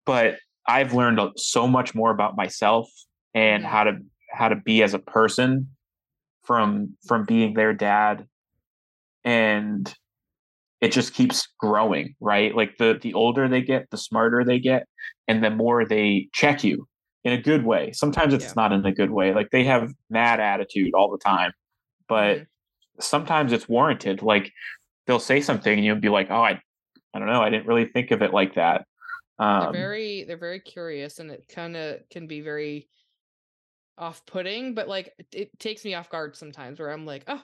But 0.05 0.37
I've 0.67 0.93
learned 0.93 1.19
so 1.37 1.67
much 1.67 1.93
more 1.95 2.11
about 2.11 2.35
myself 2.35 2.89
and 3.33 3.63
Mhm. 3.63 3.67
how 3.67 3.83
to 3.85 3.97
how 4.31 4.49
to 4.49 4.55
be 4.55 4.83
as 4.83 4.93
a 4.93 4.99
person 4.99 5.69
from 6.43 6.95
from 7.07 7.25
being 7.25 7.53
their 7.55 7.73
dad 7.73 8.27
and 9.25 9.93
it 10.81 10.91
just 10.91 11.13
keeps 11.13 11.47
growing, 11.59 12.15
right? 12.19 12.55
Like 12.55 12.77
the 12.77 12.99
the 13.01 13.13
older 13.13 13.47
they 13.47 13.61
get, 13.61 13.89
the 13.91 13.97
smarter 13.97 14.43
they 14.43 14.59
get 14.59 14.87
and 15.27 15.43
the 15.43 15.49
more 15.49 15.85
they 15.85 16.29
check 16.33 16.63
you 16.63 16.87
in 17.23 17.33
a 17.33 17.41
good 17.41 17.65
way. 17.65 17.91
Sometimes 17.93 18.33
it's 18.33 18.45
Yeah. 18.45 18.55
not 18.55 18.71
in 18.71 18.85
a 18.85 18.93
good 18.93 19.11
way. 19.11 19.33
Like 19.33 19.49
they 19.51 19.63
have 19.65 19.93
mad 20.09 20.39
attitude 20.39 20.93
all 20.93 21.11
the 21.11 21.17
time. 21.17 21.51
But 22.09 22.41
Mhm. 22.41 22.47
sometimes 22.99 23.53
it's 23.53 23.69
warranted. 23.69 24.21
Like 24.23 24.51
they'll 25.07 25.19
say 25.19 25.41
something 25.41 25.73
and 25.73 25.85
you'll 25.85 25.99
be 26.01 26.09
like, 26.09 26.29
"Oh, 26.31 26.41
I, 26.43 26.61
I 27.13 27.19
don't 27.19 27.27
know. 27.29 27.41
I 27.43 27.49
didn't 27.51 27.67
really 27.67 27.87
think 27.87 28.11
of 28.11 28.21
it 28.23 28.33
like 28.33 28.55
that." 28.55 28.85
they're 29.57 29.67
Um, 29.67 29.67
very 29.67 30.23
they're 30.23 30.37
very 30.37 30.59
curious 30.59 31.19
and 31.19 31.31
it 31.31 31.47
kind 31.47 31.75
of 31.75 32.07
can 32.09 32.27
be 32.27 32.41
very 32.41 32.89
off-putting, 33.97 34.73
but 34.73 34.87
like 34.87 35.13
it, 35.17 35.27
it 35.33 35.59
takes 35.59 35.85
me 35.85 35.93
off 35.93 36.09
guard 36.09 36.35
sometimes 36.35 36.79
where 36.79 36.91
I'm 36.91 37.05
like, 37.05 37.23
"Oh, 37.27 37.43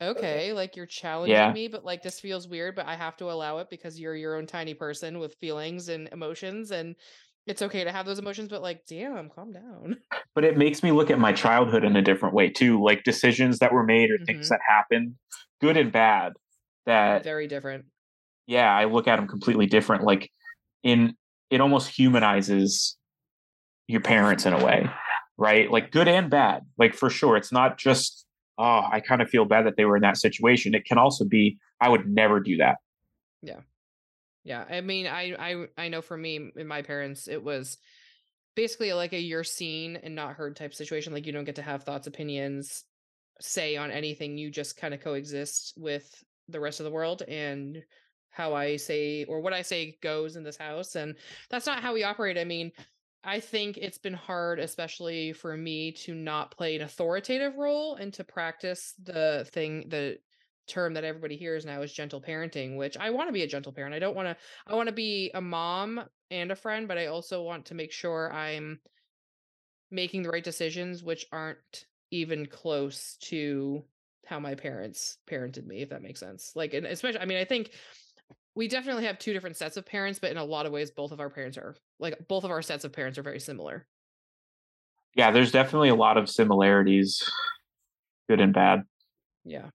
okay, 0.00 0.52
like 0.52 0.76
you're 0.76 0.86
challenging 0.86 1.32
Yeah. 1.32 1.52
me, 1.52 1.68
but 1.68 1.84
like 1.84 2.02
this 2.02 2.20
feels 2.20 2.48
weird, 2.48 2.74
but 2.76 2.86
I 2.86 2.94
have 2.96 3.16
to 3.18 3.30
allow 3.30 3.58
it 3.58 3.70
because 3.70 3.98
you're 3.98 4.14
your 4.16 4.36
own 4.36 4.46
tiny 4.46 4.74
person 4.74 5.18
with 5.18 5.34
feelings 5.40 5.88
and 5.88 6.08
emotions 6.12 6.70
and 6.70 6.96
it's 7.46 7.62
okay 7.62 7.84
to 7.84 7.92
have 7.92 8.06
those 8.06 8.18
emotions, 8.18 8.48
but 8.48 8.60
like, 8.62 8.84
damn, 8.86 9.30
calm 9.30 9.52
down." 9.52 9.96
but 10.34 10.44
it 10.44 10.56
makes 10.58 10.82
me 10.82 10.90
look 10.92 11.10
at 11.10 11.18
my 11.18 11.32
childhood 11.32 11.84
in 11.84 11.94
a 11.96 12.02
different 12.02 12.34
way 12.34 12.50
too. 12.50 12.82
Like 12.82 13.04
decisions 13.04 13.60
that 13.60 13.72
were 13.72 13.84
made 13.84 14.10
or 14.10 14.18
things 14.26 14.46
Mhm. 14.46 14.50
that 14.50 14.60
happened, 14.68 15.14
good 15.60 15.76
and 15.76 15.92
bad. 15.92 16.32
that 16.86 17.24
very 17.24 17.46
different. 17.46 17.86
Yeah, 18.46 18.72
I 18.72 18.84
look 18.84 19.08
at 19.08 19.16
them 19.16 19.28
completely 19.28 19.66
different. 19.66 20.04
Like 20.04 20.30
in 20.82 21.16
it 21.50 21.60
almost 21.60 21.88
humanizes 21.96 22.96
your 23.86 24.00
parents 24.00 24.46
in 24.46 24.52
a 24.52 24.64
way, 24.64 24.90
right? 25.36 25.70
Like 25.70 25.92
good 25.92 26.08
and 26.08 26.28
bad. 26.28 26.64
Like 26.78 26.94
for 26.94 27.08
sure, 27.10 27.36
it's 27.36 27.52
not 27.52 27.78
just 27.78 28.25
oh, 28.58 28.82
I 28.90 29.00
kind 29.00 29.22
of 29.22 29.28
feel 29.28 29.44
bad 29.44 29.66
that 29.66 29.76
they 29.76 29.84
were 29.84 29.96
in 29.96 30.02
that 30.02 30.16
situation. 30.16 30.74
It 30.74 30.84
can 30.84 30.98
also 30.98 31.24
be 31.24 31.58
I 31.80 31.88
would 31.88 32.08
never 32.08 32.40
do 32.40 32.58
that. 32.58 32.76
Yeah. 33.42 33.60
Yeah, 34.44 34.64
I 34.70 34.80
mean, 34.80 35.08
I 35.08 35.34
I 35.38 35.66
I 35.76 35.88
know 35.88 36.00
for 36.00 36.16
me 36.16 36.52
and 36.54 36.68
my 36.68 36.82
parents, 36.82 37.26
it 37.26 37.42
was 37.42 37.78
basically 38.54 38.92
like 38.92 39.12
a 39.12 39.18
you're 39.18 39.42
seen 39.42 39.96
and 39.96 40.14
not 40.14 40.34
heard 40.34 40.54
type 40.54 40.72
situation. 40.72 41.12
Like 41.12 41.26
you 41.26 41.32
don't 41.32 41.44
get 41.44 41.56
to 41.56 41.62
have 41.62 41.82
thoughts, 41.82 42.06
opinions, 42.06 42.84
say 43.40 43.76
on 43.76 43.90
anything. 43.90 44.38
You 44.38 44.50
just 44.50 44.76
kind 44.76 44.94
of 44.94 45.00
coexist 45.00 45.74
with 45.76 46.08
the 46.48 46.60
rest 46.60 46.78
of 46.78 46.84
the 46.84 46.92
world 46.92 47.22
and 47.22 47.82
how 48.30 48.54
I 48.54 48.76
say 48.76 49.24
or 49.24 49.40
what 49.40 49.52
I 49.52 49.62
say 49.62 49.98
goes 50.02 50.36
in 50.36 50.44
this 50.44 50.56
house. 50.56 50.94
And 50.94 51.16
that's 51.50 51.66
not 51.66 51.82
how 51.82 51.92
we 51.92 52.04
operate. 52.04 52.38
I 52.38 52.44
mean, 52.44 52.70
I 53.26 53.40
think 53.40 53.76
it's 53.76 53.98
been 53.98 54.14
hard, 54.14 54.60
especially 54.60 55.32
for 55.32 55.56
me, 55.56 55.90
to 55.92 56.14
not 56.14 56.56
play 56.56 56.76
an 56.76 56.82
authoritative 56.82 57.56
role 57.56 57.96
and 57.96 58.14
to 58.14 58.24
practice 58.24 58.94
the 59.02 59.44
thing, 59.50 59.88
the 59.88 60.18
term 60.68 60.94
that 60.94 61.02
everybody 61.02 61.36
hears 61.36 61.66
now 61.66 61.82
is 61.82 61.92
gentle 61.92 62.20
parenting, 62.20 62.76
which 62.76 62.96
I 62.96 63.10
want 63.10 63.28
to 63.28 63.32
be 63.32 63.42
a 63.42 63.48
gentle 63.48 63.72
parent. 63.72 63.94
I 63.94 63.98
don't 63.98 64.14
want 64.14 64.28
to, 64.28 64.36
I 64.66 64.76
want 64.76 64.88
to 64.88 64.94
be 64.94 65.32
a 65.34 65.40
mom 65.40 66.00
and 66.30 66.52
a 66.52 66.56
friend, 66.56 66.86
but 66.86 66.98
I 66.98 67.06
also 67.06 67.42
want 67.42 67.66
to 67.66 67.74
make 67.74 67.90
sure 67.90 68.32
I'm 68.32 68.78
making 69.90 70.22
the 70.22 70.30
right 70.30 70.44
decisions, 70.44 71.02
which 71.02 71.26
aren't 71.32 71.84
even 72.12 72.46
close 72.46 73.16
to 73.22 73.82
how 74.24 74.38
my 74.38 74.54
parents 74.54 75.18
parented 75.28 75.66
me, 75.66 75.82
if 75.82 75.90
that 75.90 76.02
makes 76.02 76.20
sense. 76.20 76.52
Like, 76.54 76.74
and 76.74 76.86
especially, 76.86 77.20
I 77.20 77.26
mean, 77.26 77.38
I 77.38 77.44
think 77.44 77.70
we 78.54 78.68
definitely 78.68 79.06
have 79.06 79.18
two 79.18 79.32
different 79.32 79.56
sets 79.56 79.76
of 79.76 79.84
parents, 79.84 80.20
but 80.20 80.30
in 80.30 80.36
a 80.36 80.44
lot 80.44 80.66
of 80.66 80.72
ways, 80.72 80.92
both 80.92 81.10
of 81.10 81.20
our 81.20 81.30
parents 81.30 81.58
are 81.58 81.74
like 81.98 82.28
both 82.28 82.44
of 82.44 82.50
our 82.50 82.62
sets 82.62 82.84
of 82.84 82.92
parents 82.92 83.18
are 83.18 83.22
very 83.22 83.40
similar. 83.40 83.86
Yeah, 85.14 85.30
there's 85.30 85.52
definitely 85.52 85.88
a 85.88 85.94
lot 85.94 86.18
of 86.18 86.28
similarities, 86.28 87.22
good 88.28 88.40
and 88.40 88.52
bad. 88.52 88.84
Yeah. 89.44 89.70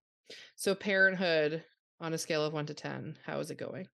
So 0.54 0.74
parenthood 0.74 1.64
on 2.00 2.12
a 2.12 2.18
scale 2.18 2.44
of 2.44 2.52
one 2.52 2.66
to 2.66 2.74
ten, 2.74 3.16
how 3.26 3.40
is 3.40 3.50
it 3.50 3.58
going? 3.58 3.88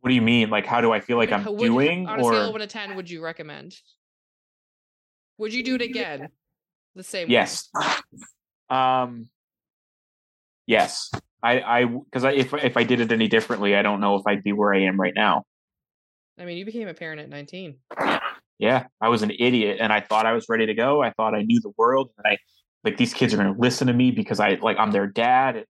What 0.00 0.10
do 0.10 0.14
you 0.14 0.22
mean? 0.22 0.50
Like, 0.50 0.66
how 0.66 0.80
do 0.80 0.92
I 0.92 1.00
feel 1.00 1.16
like 1.16 1.32
I'm 1.32 1.44
would, 1.44 1.58
doing? 1.58 2.06
On 2.06 2.20
or... 2.20 2.32
a 2.32 2.34
scale 2.34 2.46
of 2.46 2.52
one 2.52 2.60
to 2.60 2.66
ten, 2.68 2.94
would 2.94 3.10
you 3.10 3.22
recommend? 3.22 3.74
Would 5.38 5.52
you 5.52 5.64
do 5.64 5.74
it 5.74 5.82
again? 5.82 6.28
The 6.94 7.02
same. 7.02 7.28
Yes. 7.28 7.68
Way? 7.74 8.76
Um. 8.76 9.28
Yes, 10.68 11.10
I, 11.46 11.80
I, 11.80 11.84
because 11.84 12.24
I, 12.24 12.32
if 12.32 12.52
if 12.54 12.76
I 12.76 12.82
did 12.82 13.00
it 13.00 13.12
any 13.12 13.28
differently, 13.28 13.76
I 13.76 13.82
don't 13.82 14.00
know 14.00 14.16
if 14.16 14.22
I'd 14.26 14.42
be 14.42 14.52
where 14.52 14.74
I 14.74 14.82
am 14.82 15.00
right 15.00 15.14
now. 15.14 15.44
I 16.38 16.44
mean, 16.44 16.58
you 16.58 16.64
became 16.64 16.88
a 16.88 16.94
parent 16.94 17.20
at 17.20 17.28
19. 17.28 17.76
Yeah, 18.58 18.86
I 19.00 19.08
was 19.08 19.22
an 19.22 19.30
idiot, 19.38 19.78
and 19.80 19.92
I 19.92 20.00
thought 20.00 20.26
I 20.26 20.32
was 20.32 20.46
ready 20.48 20.66
to 20.66 20.74
go. 20.74 21.02
I 21.02 21.10
thought 21.10 21.34
I 21.34 21.42
knew 21.42 21.60
the 21.60 21.72
world, 21.76 22.10
and 22.18 22.26
I 22.26 22.38
like 22.84 22.96
these 22.96 23.14
kids 23.14 23.32
are 23.32 23.36
going 23.36 23.54
to 23.54 23.60
listen 23.60 23.86
to 23.86 23.92
me 23.92 24.10
because 24.10 24.40
I 24.40 24.54
like 24.60 24.76
I'm 24.78 24.90
their 24.90 25.06
dad. 25.06 25.64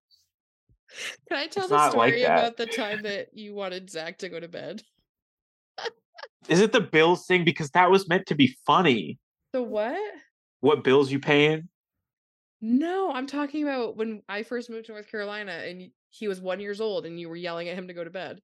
Can 1.29 1.39
I 1.39 1.47
tell 1.49 1.65
it's 1.65 1.71
the 1.71 1.91
story 1.91 2.23
like 2.23 2.23
about 2.23 2.57
the 2.57 2.67
time 2.67 3.03
that 3.03 3.29
you 3.35 3.55
wanted 3.55 3.91
Zach 3.91 4.19
to 4.19 4.29
go 4.29 4.41
to 4.41 4.49
bed? 4.49 4.83
Is 6.49 6.61
it 6.61 6.73
the 6.73 6.81
bills 6.81 7.27
thing? 7.27 7.45
Because 7.45 7.71
that 7.71 7.91
was 7.91 8.09
meant 8.09 8.27
to 8.27 8.35
be 8.35 8.57
funny. 8.65 9.19
The 9.53 9.63
what? 9.63 9.99
What 10.61 10.85
bills 10.85 11.11
you 11.11 11.19
paying? 11.19 11.69
No, 12.61 13.13
I'm 13.13 13.27
talking 13.27 13.63
about 13.63 13.97
when 13.97 14.23
I 14.29 14.43
first 14.43 14.71
moved 14.71 14.87
to 14.87 14.93
North 14.93 15.11
Carolina 15.11 15.53
and 15.53 15.91
he 16.11 16.29
was 16.29 16.41
one 16.41 16.61
years 16.61 16.81
old 16.81 17.07
and 17.07 17.21
you 17.21 17.29
were 17.29 17.37
yelling 17.37 17.69
at 17.69 17.77
him 17.77 17.89
to 17.89 17.95
go 17.95 18.05
to 18.05 18.11
bed. 18.11 18.41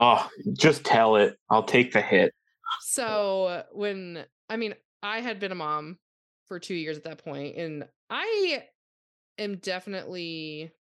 Oh, 0.00 0.28
just 0.52 0.84
tell 0.84 1.16
it. 1.16 1.36
I'll 1.48 1.62
take 1.62 1.92
the 1.92 2.02
hit. 2.02 2.34
So 2.80 3.64
when 3.72 4.24
I 4.48 4.56
mean, 4.56 4.74
I 5.02 5.20
had 5.20 5.40
been 5.40 5.52
a 5.52 5.56
mom 5.56 5.98
for 6.46 6.58
two 6.58 6.74
years 6.74 6.96
at 6.96 7.04
that 7.04 7.24
point, 7.24 7.56
and 7.56 7.84
I 8.10 8.64
am 9.38 9.56
definitely 9.56 10.72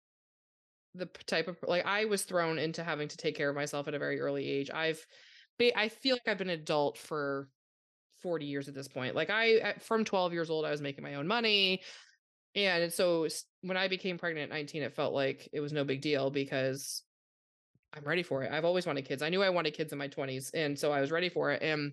the 0.95 1.07
type 1.27 1.49
of 1.49 1.57
like 1.67 1.87
I 1.87 2.07
was 2.07 2.23
thrown 2.23 2.59
into 2.59 2.83
having 2.83 3.09
to 3.09 3.17
take 3.17 3.37
care 3.37 3.49
of 3.49 3.57
myself 3.57 3.87
at 3.89 3.95
a 3.95 3.99
very 3.99 4.21
early 4.21 4.49
age. 4.49 4.71
I've 4.73 5.05
I 5.77 5.89
feel 5.89 6.15
like 6.15 6.27
I've 6.27 6.39
been 6.39 6.51
adult 6.51 6.97
for 6.97 7.49
40 8.23 8.47
years 8.47 8.69
at 8.69 8.75
this 8.75 8.89
point. 8.89 9.15
Like 9.15 9.31
I 9.31 9.75
from 9.81 10.05
12 10.05 10.33
years 10.33 10.51
old 10.51 10.65
I 10.65 10.71
was 10.71 10.81
making 10.81 11.05
my 11.05 11.15
own 11.15 11.27
money. 11.27 11.83
And 12.55 12.93
so 12.93 13.29
when 13.63 13.77
I 13.77 13.89
became 13.89 14.19
pregnant 14.19 14.51
at 14.51 14.55
19 14.55 14.83
it 14.83 14.95
felt 14.95 15.15
like 15.15 15.49
it 15.53 15.61
was 15.61 15.73
no 15.73 15.85
big 15.85 16.01
deal 16.01 16.31
because 16.31 17.03
I'm 17.93 18.05
ready 18.05 18.23
for 18.23 18.43
it. 18.43 18.53
I've 18.53 18.65
always 18.65 18.87
wanted 18.87 19.05
kids. 19.05 19.23
I 19.23 19.29
knew 19.29 19.43
I 19.43 19.51
wanted 19.51 19.75
kids 19.75 19.93
in 19.93 19.99
my 19.99 20.09
20s 20.09 20.51
and 20.55 20.79
so 20.79 20.93
I 20.93 21.01
was 21.01 21.11
ready 21.11 21.29
for 21.29 21.53
it 21.53 21.63
and 21.63 21.93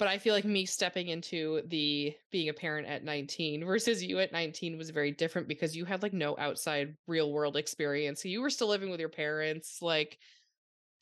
but 0.00 0.08
I 0.08 0.16
feel 0.16 0.34
like 0.34 0.46
me 0.46 0.64
stepping 0.64 1.08
into 1.08 1.60
the 1.66 2.14
being 2.32 2.48
a 2.48 2.54
parent 2.54 2.88
at 2.88 3.04
19 3.04 3.66
versus 3.66 4.02
you 4.02 4.18
at 4.18 4.32
19 4.32 4.78
was 4.78 4.88
very 4.88 5.12
different 5.12 5.46
because 5.46 5.76
you 5.76 5.84
had 5.84 6.02
like 6.02 6.14
no 6.14 6.34
outside 6.38 6.96
real 7.06 7.30
world 7.30 7.54
experience. 7.54 8.22
So 8.22 8.30
you 8.30 8.40
were 8.40 8.48
still 8.48 8.68
living 8.68 8.90
with 8.90 8.98
your 8.98 9.10
parents. 9.10 9.82
Like 9.82 10.18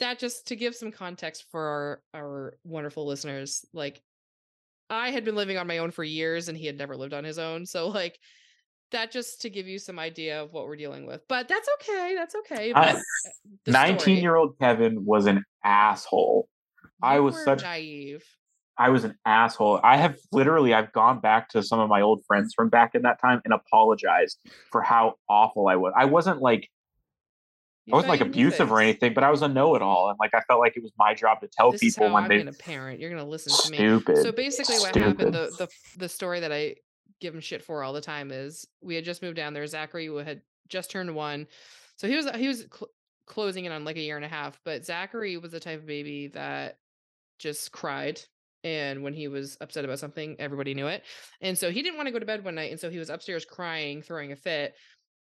that 0.01 0.19
just 0.19 0.49
to 0.49 0.57
give 0.57 0.75
some 0.75 0.91
context 0.91 1.45
for 1.53 2.03
our, 2.13 2.21
our 2.21 2.55
wonderful 2.65 3.07
listeners, 3.07 3.65
like 3.73 4.03
I 4.91 5.11
had 5.11 5.25
been 5.25 5.35
living 5.35 5.59
on 5.59 5.67
my 5.67 5.79
own 5.79 5.91
for 5.91 6.05
years 6.05 6.49
and 6.49 6.57
he 6.57 6.67
had 6.67 6.79
never 6.79 6.97
lived 6.97 7.15
on 7.15 7.25
his 7.25 7.39
own. 7.39 7.67
So 7.67 7.89
like 7.89 8.19
that 8.91 9.11
just 9.13 9.43
to 9.43 9.51
give 9.51 9.67
you 9.67 9.79
some 9.79 9.99
idea 9.99 10.43
of 10.43 10.53
what 10.53 10.67
we're 10.67 10.77
dealing 10.77 11.07
with. 11.07 11.23
But 11.29 11.49
that's 11.49 11.69
okay. 11.81 12.15
That's 12.15 12.35
okay. 12.37 12.73
Uh, 12.75 12.99
19 13.67 14.19
year 14.19 14.37
old 14.37 14.59
Kevin 14.59 15.05
was 15.05 15.27
an 15.27 15.45
asshole. 15.65 16.49
You 16.85 16.91
I 17.03 17.21
was 17.21 17.43
such 17.45 17.63
naive. 17.63 18.25
I 18.79 18.91
was 18.91 19.05
an 19.05 19.17
asshole. 19.27 19.81
I 19.83 19.97
have 19.97 20.17
literally 20.33 20.73
I've 20.73 20.93
gone 20.93 21.21
back 21.21 21.49
to 21.51 21.63
some 21.63 21.81
of 21.81 21.89
my 21.89 22.01
old 22.01 22.23
friends 22.27 22.55
from 22.55 22.69
back 22.69 22.95
in 22.95 23.03
that 23.03 23.21
time 23.21 23.41
and 23.45 23.53
apologized 23.53 24.39
for 24.71 24.81
how 24.81 25.15
awful 25.29 25.69
I 25.69 25.77
was. 25.77 25.93
I 25.97 26.05
wasn't 26.05 26.41
like 26.41 26.69
I 27.93 27.97
wasn't 27.97 28.11
like 28.11 28.21
abusive 28.21 28.71
or 28.71 28.81
anything, 28.81 29.15
but 29.15 29.25
I 29.25 29.31
was 29.31 29.43
a 29.43 29.49
know-it-all, 29.49 30.11
and 30.11 30.19
like 30.19 30.35
I 30.35 30.41
felt 30.43 30.61
like 30.61 30.77
it 30.77 30.83
was 30.83 30.93
my 30.99 31.15
job 31.15 31.41
to 31.41 31.49
tell 31.49 31.73
this 31.73 31.81
people 31.81 32.13
when 32.13 32.25
I'm 32.25 32.29
they. 32.29 32.39
Gonna 32.39 32.53
parent, 32.53 33.01
you're 33.01 33.11
gonna 33.11 33.25
listen 33.25 33.53
to 33.53 33.71
me. 33.71 33.77
Stupid. 33.77 34.19
So 34.19 34.33
basically, 34.33 34.77
what 34.77 34.91
Stupid. 34.91 35.03
happened 35.03 35.35
the 35.35 35.51
the 35.59 35.69
the 35.97 36.09
story 36.09 36.41
that 36.41 36.53
I 36.53 36.77
give 37.21 37.35
him 37.35 37.41
shit 37.41 37.65
for 37.65 37.83
all 37.83 37.93
the 37.93 38.01
time 38.01 38.31
is 38.31 38.67
we 38.81 38.95
had 38.95 39.05
just 39.05 39.23
moved 39.23 39.37
down 39.37 39.55
there. 39.55 39.67
Zachary 39.67 40.09
had 40.25 40.43
just 40.69 40.91
turned 40.91 41.15
one, 41.15 41.47
so 41.97 42.09
he 42.09 42.17
was 42.17 42.29
he 42.37 42.49
was 42.49 42.67
cl- 42.73 42.91
closing 43.27 43.65
in 43.65 43.73
on 43.73 43.85
like 43.85 43.97
a 43.97 44.01
year 44.01 44.17
and 44.17 44.25
a 44.25 44.29
half. 44.29 44.59
But 44.65 44.85
Zachary 44.85 45.37
was 45.37 45.53
the 45.53 45.61
type 45.61 45.81
of 45.81 45.87
baby 45.87 46.29
that 46.29 46.79
just 47.39 47.73
cried 47.73 48.21
and 48.65 49.03
when 49.03 49.15
he 49.15 49.29
was 49.29 49.57
upset 49.61 49.85
about 49.85 49.99
something 49.99 50.37
everybody 50.39 50.75
knew 50.75 50.89
it 50.89 51.05
and 51.41 51.57
so 51.57 51.71
he 51.71 51.83
didn't 51.83 51.97
want 51.97 52.09
to 52.09 52.13
go 52.13 52.19
to 52.19 52.27
bed 52.27 52.45
one 52.45 52.57
night 52.57 52.71
and 52.71 52.81
so 52.81 52.91
he 52.91 52.99
was 52.99 53.09
upstairs 53.09 53.45
crying 53.45 54.03
throwing 54.03 54.33
a 54.33 54.37
fit 54.37 54.75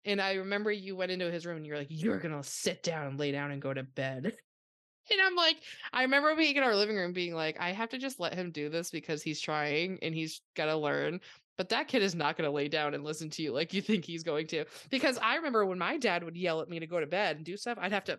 and 0.05 0.21
i 0.21 0.35
remember 0.35 0.71
you 0.71 0.97
went 0.97 1.11
into 1.13 1.31
his 1.31 1.47
room 1.47 1.57
and 1.57 1.67
you're 1.67 1.79
like 1.79 1.89
you're 1.91 2.19
gonna 2.19 2.43
sit 2.43 2.83
down 2.83 3.07
and 3.07 3.19
lay 3.19 3.33
down 3.33 3.51
and 3.51 3.63
go 3.63 3.73
to 3.73 3.83
bed 3.83 4.25
and 5.11 5.21
i'm 5.25 5.37
like 5.37 5.57
i 5.93 6.03
remember 6.03 6.35
being 6.37 6.57
in 6.57 6.63
our 6.63 6.77
living 6.77 6.97
room 6.97 7.13
being 7.13 7.35
like 7.35 7.59
i 7.61 7.73
have 7.73 7.89
to 7.89 7.99
just 7.99 8.21
let 8.21 8.35
him 8.35 8.51
do 8.51 8.69
this 8.69 8.91
because 8.91 9.23
he's 9.23 9.41
trying 9.41 9.99
and 10.03 10.15
he's 10.15 10.41
got 10.55 10.67
to 10.67 10.77
learn 10.77 11.21
but 11.57 11.69
that 11.71 11.89
kid 11.89 12.03
is 12.03 12.15
not 12.15 12.37
going 12.37 12.47
to 12.47 12.55
lay 12.55 12.69
down 12.69 12.93
and 12.93 13.05
listen 13.05 13.31
to 13.31 13.43
you 13.43 13.53
like 13.53 13.73
you 13.73 13.81
think 13.81 14.05
he's 14.05 14.23
going 14.23 14.47
to 14.47 14.65
because 14.91 15.19
i 15.19 15.37
remember 15.37 15.65
when 15.65 15.79
my 15.79 15.97
dad 15.97 16.23
would 16.25 16.37
yell 16.37 16.61
at 16.61 16.69
me 16.69 16.79
to 16.79 16.87
go 16.87 17.01
to 17.01 17.07
bed 17.07 17.37
and 17.37 17.45
do 17.45 17.57
stuff 17.57 17.79
i'd 17.81 17.93
have 17.93 18.05
to 18.05 18.19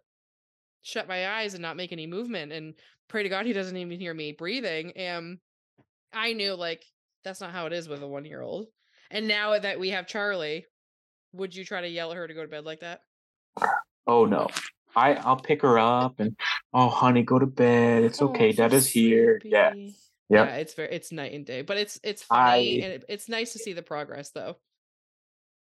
shut 0.87 1.07
my 1.07 1.39
eyes 1.39 1.53
and 1.53 1.61
not 1.61 1.75
make 1.75 1.91
any 1.91 2.07
movement 2.07 2.53
and 2.53 2.73
pray 3.09 3.23
to 3.23 3.29
God 3.29 3.45
he 3.45 3.53
doesn't 3.53 3.75
even 3.75 3.99
hear 3.99 4.13
me 4.13 4.31
breathing. 4.31 4.91
And 4.95 5.37
I 6.13 6.33
knew 6.33 6.53
like 6.53 6.85
that's 7.23 7.41
not 7.41 7.51
how 7.51 7.65
it 7.65 7.73
is 7.73 7.89
with 7.89 8.01
a 8.01 8.07
one 8.07 8.25
year 8.25 8.41
old. 8.41 8.67
And 9.11 9.27
now 9.27 9.57
that 9.59 9.79
we 9.79 9.89
have 9.89 10.07
Charlie, 10.07 10.65
would 11.37 11.55
you 11.55 11.65
try 11.65 11.81
to 11.81 11.87
yell 11.87 12.11
at 12.11 12.17
her 12.17 12.27
to 12.27 12.33
go 12.33 12.41
to 12.41 12.47
bed 12.47 12.65
like 12.65 12.81
that? 12.81 13.01
Oh 14.05 14.25
no. 14.25 14.47
I 14.95 15.13
I'll 15.13 15.39
pick 15.39 15.61
her 15.61 15.77
eh 15.77 15.81
up 15.81 16.19
and 16.19 16.35
oh 16.73 16.89
honey, 16.89 17.23
go 17.23 17.39
to 17.39 17.45
bed. 17.45 18.03
It's 18.03 18.21
oh, 18.21 18.29
okay. 18.29 18.51
Dad 18.51 18.73
is 18.73 18.87
here. 18.87 19.41
Yeah. 19.43 19.73
Yep. 20.29 20.47
Yeah, 20.49 20.55
it's 20.55 20.73
very 20.73 20.89
it's 20.91 21.11
night 21.11 21.33
and 21.33 21.45
day, 21.45 21.61
but 21.61 21.77
it's 21.77 21.99
it's 22.03 22.23
funny 22.23 22.81
I, 22.81 22.85
and 22.85 22.93
it, 22.93 23.05
it's 23.07 23.29
nice 23.29 23.53
to 23.53 23.59
see 23.59 23.73
the 23.73 23.81
progress 23.81 24.31
though. 24.31 24.57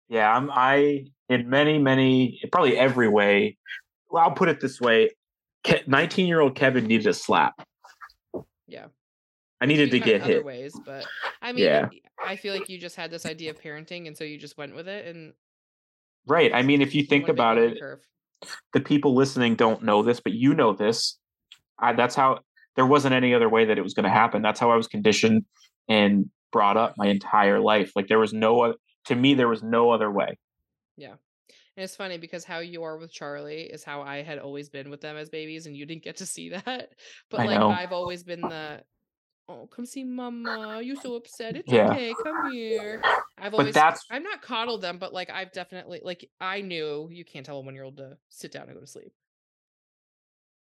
Yeah, 0.09 0.31
I'm 0.31 0.49
I 0.51 1.05
in 1.29 1.49
many 1.49 1.77
many 1.77 2.39
probably 2.51 2.77
every 2.77 3.07
way 3.07 3.57
well, 4.09 4.23
I'll 4.23 4.31
put 4.31 4.49
it 4.49 4.59
this 4.59 4.79
way: 4.79 5.09
nineteen-year-old 5.87 6.55
Kevin 6.55 6.85
needed 6.85 7.07
a 7.07 7.13
slap. 7.13 7.53
Yeah, 8.67 8.85
I 9.59 9.65
needed 9.65 9.91
to 9.91 9.99
get 9.99 10.23
hit. 10.23 10.45
Ways, 10.45 10.73
but 10.85 11.05
I 11.41 11.51
mean, 11.51 11.65
yeah. 11.65 11.89
I 12.25 12.37
feel 12.37 12.53
like 12.53 12.69
you 12.69 12.79
just 12.79 12.95
had 12.95 13.11
this 13.11 13.25
idea 13.25 13.51
of 13.51 13.61
parenting, 13.61 14.07
and 14.07 14.17
so 14.17 14.23
you 14.23 14.37
just 14.37 14.57
went 14.57 14.75
with 14.75 14.87
it. 14.87 15.05
And 15.07 15.33
right, 16.27 16.51
I 16.53 16.61
mean, 16.61 16.81
if 16.81 16.95
you 16.95 17.03
think 17.03 17.27
about 17.27 17.57
it, 17.57 17.77
the 18.73 18.79
people 18.79 19.15
listening 19.15 19.55
don't 19.55 19.83
know 19.83 20.03
this, 20.03 20.19
but 20.19 20.33
you 20.33 20.53
know 20.53 20.73
this. 20.73 21.17
I, 21.79 21.93
that's 21.93 22.15
how 22.15 22.39
there 22.75 22.85
wasn't 22.85 23.15
any 23.15 23.33
other 23.33 23.49
way 23.49 23.65
that 23.65 23.77
it 23.77 23.81
was 23.81 23.93
going 23.93 24.03
to 24.05 24.09
happen. 24.09 24.41
That's 24.41 24.59
how 24.59 24.71
I 24.71 24.75
was 24.75 24.87
conditioned 24.87 25.45
and 25.87 26.29
brought 26.51 26.77
up 26.77 26.95
my 26.97 27.07
entire 27.07 27.59
life. 27.59 27.91
Like 27.95 28.07
there 28.07 28.19
was 28.19 28.33
no 28.33 28.75
to 29.05 29.15
me, 29.15 29.33
there 29.33 29.47
was 29.47 29.63
no 29.63 29.91
other 29.91 30.11
way. 30.11 30.37
Yeah. 30.97 31.15
And 31.77 31.83
it's 31.83 31.95
funny 31.95 32.17
because 32.17 32.45
how 32.45 32.59
you 32.59 32.83
are 32.83 32.97
with 32.97 33.11
Charlie 33.11 33.63
is 33.63 33.83
how 33.83 34.01
I 34.01 34.23
had 34.23 34.39
always 34.39 34.69
been 34.69 34.89
with 34.89 35.01
them 35.01 35.17
as 35.17 35.29
babies, 35.29 35.65
and 35.65 35.75
you 35.75 35.85
didn't 35.85 36.03
get 36.03 36.17
to 36.17 36.25
see 36.25 36.49
that. 36.49 36.89
But 37.29 37.41
I 37.41 37.45
like 37.45 37.59
know. 37.59 37.69
I've 37.69 37.91
always 37.91 38.23
been 38.23 38.41
the 38.41 38.81
oh 39.47 39.67
come 39.67 39.85
see 39.85 40.03
mama. 40.03 40.81
You're 40.83 40.95
so 40.95 41.15
upset. 41.15 41.55
It's 41.55 41.71
Yeah. 41.71 41.91
okay. 41.91 42.13
Come 42.23 42.51
here. 42.51 43.01
I've 43.37 43.51
But 43.51 43.59
always 43.59 43.73
that's 43.73 44.03
I'm 44.09 44.23
not 44.23 44.41
coddled 44.41 44.81
them, 44.81 44.97
but 44.97 45.13
like 45.13 45.29
I've 45.29 45.51
definitely 45.51 46.01
like 46.03 46.29
I 46.41 46.61
knew 46.61 47.09
you 47.11 47.25
can't 47.25 47.45
tell 47.45 47.57
a 47.57 47.61
one 47.61 47.73
year 47.75 47.83
old 47.83 47.97
to 47.97 48.17
sit 48.29 48.51
down 48.51 48.63
and 48.67 48.73
go 48.75 48.81
to 48.81 48.87
sleep. 48.87 49.11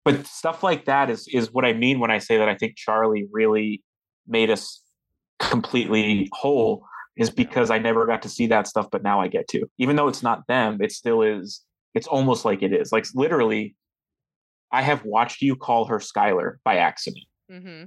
but 0.04 0.26
stuff 0.26 0.62
like 0.62 0.84
that 0.86 1.10
is 1.10 1.26
is 1.32 1.52
what 1.52 1.64
I 1.64 1.72
mean 1.72 1.98
when 2.00 2.10
I 2.10 2.18
say 2.18 2.38
that 2.38 2.48
I 2.48 2.54
think 2.54 2.76
Charlie 2.76 3.26
really 3.32 3.82
made 4.26 4.50
us 4.50 4.82
completely 5.38 6.28
whole 6.32 6.84
is 7.16 7.30
because 7.30 7.70
I 7.70 7.78
never 7.78 8.04
got 8.06 8.22
to 8.22 8.28
see 8.28 8.46
that 8.48 8.66
stuff, 8.66 8.88
but 8.92 9.02
now 9.02 9.20
I 9.20 9.28
get 9.28 9.48
to. 9.48 9.66
Even 9.78 9.96
though 9.96 10.08
it's 10.08 10.22
not 10.22 10.46
them, 10.48 10.78
it 10.82 10.92
still 10.92 11.22
is. 11.22 11.62
It's 11.94 12.06
almost 12.06 12.44
like 12.44 12.62
it 12.62 12.72
is. 12.74 12.92
Like 12.92 13.06
literally, 13.14 13.74
I 14.70 14.82
have 14.82 15.02
watched 15.04 15.40
you 15.40 15.56
call 15.56 15.86
her 15.86 15.98
Skylar 15.98 16.56
by 16.62 16.76
accident. 16.76 17.24
Mm-hmm. 17.50 17.84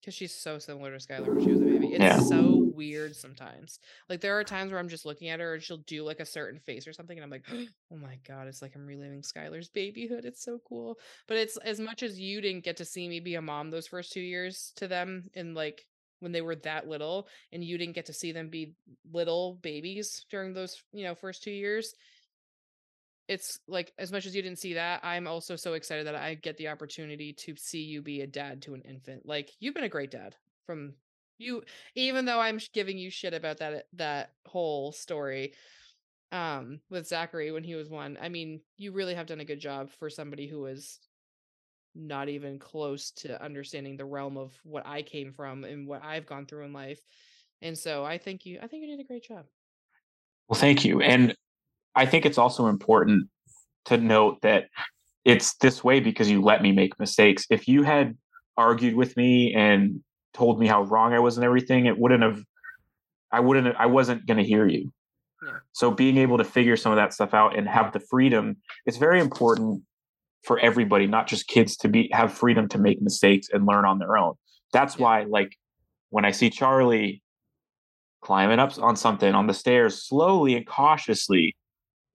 Because 0.00 0.14
she's 0.14 0.34
so 0.34 0.58
similar 0.58 0.96
to 0.96 1.04
Skylar 1.04 1.34
when 1.34 1.44
she 1.44 1.50
was 1.52 1.60
a 1.60 1.64
baby. 1.64 1.88
It's 1.88 1.98
Yeah. 2.00 2.20
so 2.20 2.70
weird 2.74 3.16
sometimes. 3.16 3.80
Like 4.08 4.20
there 4.20 4.38
are 4.38 4.44
times 4.44 4.70
where 4.70 4.78
I'm 4.80 4.88
just 4.88 5.04
looking 5.04 5.28
at 5.28 5.40
her 5.40 5.54
and 5.54 5.62
she'll 5.62 5.78
do 5.78 6.04
like 6.04 6.20
a 6.20 6.24
certain 6.24 6.60
face 6.60 6.86
or 6.86 6.92
something, 6.92 7.18
and 7.18 7.24
I'm 7.24 7.30
like, 7.30 7.44
oh 7.92 7.96
my 7.96 8.18
god, 8.26 8.46
it's 8.46 8.62
like 8.62 8.74
I'm 8.76 8.86
reliving 8.86 9.22
Skylar's 9.22 9.68
babyhood. 9.68 10.24
It's 10.24 10.44
so 10.44 10.60
cool. 10.68 10.98
But 11.26 11.38
it's 11.38 11.56
as 11.58 11.80
much 11.80 12.02
as 12.02 12.18
you 12.18 12.40
didn't 12.40 12.64
get 12.64 12.76
to 12.78 12.84
see 12.84 13.08
me 13.08 13.20
be 13.20 13.34
a 13.34 13.42
mom 13.42 13.70
those 13.70 13.88
first 13.88 14.12
two 14.12 14.20
years 14.20 14.72
to 14.76 14.86
them 14.88 15.24
and 15.34 15.54
like 15.54 15.84
when 16.20 16.32
they 16.32 16.40
were 16.42 16.56
that 16.56 16.88
little, 16.88 17.28
and 17.52 17.62
you 17.62 17.78
didn't 17.78 17.94
get 17.94 18.06
to 18.06 18.12
see 18.12 18.32
them 18.32 18.48
be 18.48 18.74
little 19.12 19.54
babies 19.62 20.24
during 20.30 20.52
those, 20.52 20.82
you 20.92 21.04
know, 21.04 21.14
first 21.14 21.42
two 21.44 21.50
years. 21.52 21.94
It's 23.28 23.60
like 23.68 23.92
as 23.98 24.10
much 24.10 24.26
as 24.26 24.34
you 24.34 24.42
didn't 24.42 24.58
see 24.58 24.74
that, 24.74 25.04
I'm 25.04 25.26
also 25.26 25.54
so 25.54 25.74
excited 25.74 26.06
that 26.06 26.14
I 26.14 26.34
get 26.34 26.56
the 26.56 26.68
opportunity 26.68 27.32
to 27.34 27.54
see 27.56 27.82
you 27.82 28.02
be 28.02 28.22
a 28.22 28.26
dad 28.26 28.62
to 28.62 28.74
an 28.74 28.82
infant. 28.82 29.26
Like 29.26 29.50
you've 29.60 29.74
been 29.74 29.84
a 29.84 29.88
great 29.88 30.10
dad 30.10 30.34
from 30.66 30.94
you 31.38 31.62
even 31.94 32.24
though 32.24 32.40
I'm 32.40 32.58
giving 32.72 32.98
you 32.98 33.10
shit 33.10 33.32
about 33.32 33.58
that 33.58 33.86
that 33.92 34.32
whole 34.46 34.90
story 34.92 35.54
um 36.32 36.80
with 36.90 37.06
Zachary 37.06 37.52
when 37.52 37.64
he 37.64 37.74
was 37.74 37.88
one. 37.88 38.18
I 38.20 38.28
mean, 38.28 38.60
you 38.76 38.92
really 38.92 39.14
have 39.14 39.26
done 39.26 39.40
a 39.40 39.44
good 39.44 39.60
job 39.60 39.90
for 39.98 40.10
somebody 40.10 40.46
who 40.46 40.60
was 40.60 40.98
not 41.94 42.28
even 42.28 42.58
close 42.58 43.10
to 43.10 43.42
understanding 43.42 43.96
the 43.96 44.04
realm 44.04 44.36
of 44.36 44.52
what 44.62 44.86
I 44.86 45.02
came 45.02 45.32
from 45.32 45.64
and 45.64 45.86
what 45.86 46.04
I've 46.04 46.26
gone 46.26 46.46
through 46.46 46.64
in 46.64 46.72
life. 46.72 47.00
And 47.60 47.76
so 47.76 48.04
I 48.04 48.18
think 48.18 48.46
you 48.46 48.58
I 48.62 48.66
think 48.66 48.84
you 48.84 48.96
did 48.96 49.04
a 49.04 49.06
great 49.08 49.24
job. 49.24 49.46
Well, 50.48 50.58
thank 50.60 50.84
you. 50.84 51.02
And 51.02 51.34
I 51.94 52.06
think 52.06 52.26
it's 52.26 52.38
also 52.38 52.66
important 52.66 53.28
to 53.86 53.96
note 53.96 54.40
that 54.42 54.66
it's 55.24 55.54
this 55.56 55.82
way 55.82 56.00
because 56.00 56.30
you 56.30 56.42
let 56.42 56.62
me 56.62 56.72
make 56.72 56.98
mistakes. 56.98 57.46
If 57.50 57.68
you 57.68 57.82
had 57.82 58.16
argued 58.56 58.94
with 58.94 59.16
me 59.16 59.54
and 59.54 60.00
told 60.34 60.60
me 60.60 60.66
how 60.66 60.82
wrong 60.84 61.12
I 61.12 61.18
was 61.18 61.36
and 61.36 61.44
everything, 61.44 61.86
it 61.86 61.98
wouldn't 61.98 62.22
have 62.22 62.42
I 63.30 63.40
wouldn't 63.40 63.66
have, 63.66 63.76
I 63.78 63.86
wasn't 63.86 64.26
going 64.26 64.38
to 64.38 64.44
hear 64.44 64.66
you. 64.66 64.90
Yeah. 65.44 65.58
So 65.72 65.90
being 65.90 66.16
able 66.16 66.38
to 66.38 66.44
figure 66.44 66.76
some 66.76 66.92
of 66.92 66.96
that 66.96 67.12
stuff 67.12 67.34
out 67.34 67.56
and 67.56 67.68
have 67.68 67.92
the 67.92 68.00
freedom, 68.00 68.56
it's 68.86 68.96
very 68.96 69.20
important 69.20 69.82
for 70.44 70.58
everybody, 70.60 71.06
not 71.06 71.26
just 71.26 71.46
kids 71.46 71.76
to 71.78 71.88
be 71.88 72.08
have 72.12 72.32
freedom 72.32 72.68
to 72.68 72.78
make 72.78 73.02
mistakes 73.02 73.48
and 73.52 73.66
learn 73.66 73.84
on 73.84 73.98
their 73.98 74.16
own. 74.16 74.34
That's 74.72 74.96
Yeah. 74.96 75.02
why 75.02 75.24
like 75.24 75.56
when 76.10 76.24
I 76.24 76.30
see 76.30 76.48
Charlie 76.48 77.22
climbing 78.22 78.58
up 78.58 78.78
on 78.78 78.96
something 78.96 79.34
on 79.34 79.46
the 79.46 79.54
stairs 79.54 80.02
slowly 80.02 80.54
and 80.56 80.66
cautiously, 80.66 81.54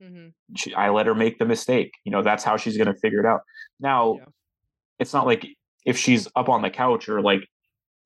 hmm 0.03 0.27
she, 0.55 0.73
I 0.73 0.89
let 0.89 1.07
her 1.07 1.15
make 1.15 1.39
the 1.39 1.45
mistake. 1.45 1.91
You 2.03 2.11
know, 2.11 2.21
that's 2.21 2.43
how 2.43 2.57
she's 2.57 2.77
going 2.77 2.93
to 2.93 2.99
figure 2.99 3.19
it 3.19 3.25
out. 3.25 3.41
Now, 3.79 4.15
Yeah. 4.19 4.25
it's 4.99 5.13
not 5.13 5.25
like 5.25 5.45
if 5.85 5.97
she's 5.97 6.27
up 6.35 6.49
on 6.49 6.61
the 6.61 6.69
couch 6.69 7.07
or 7.09 7.21
like 7.21 7.39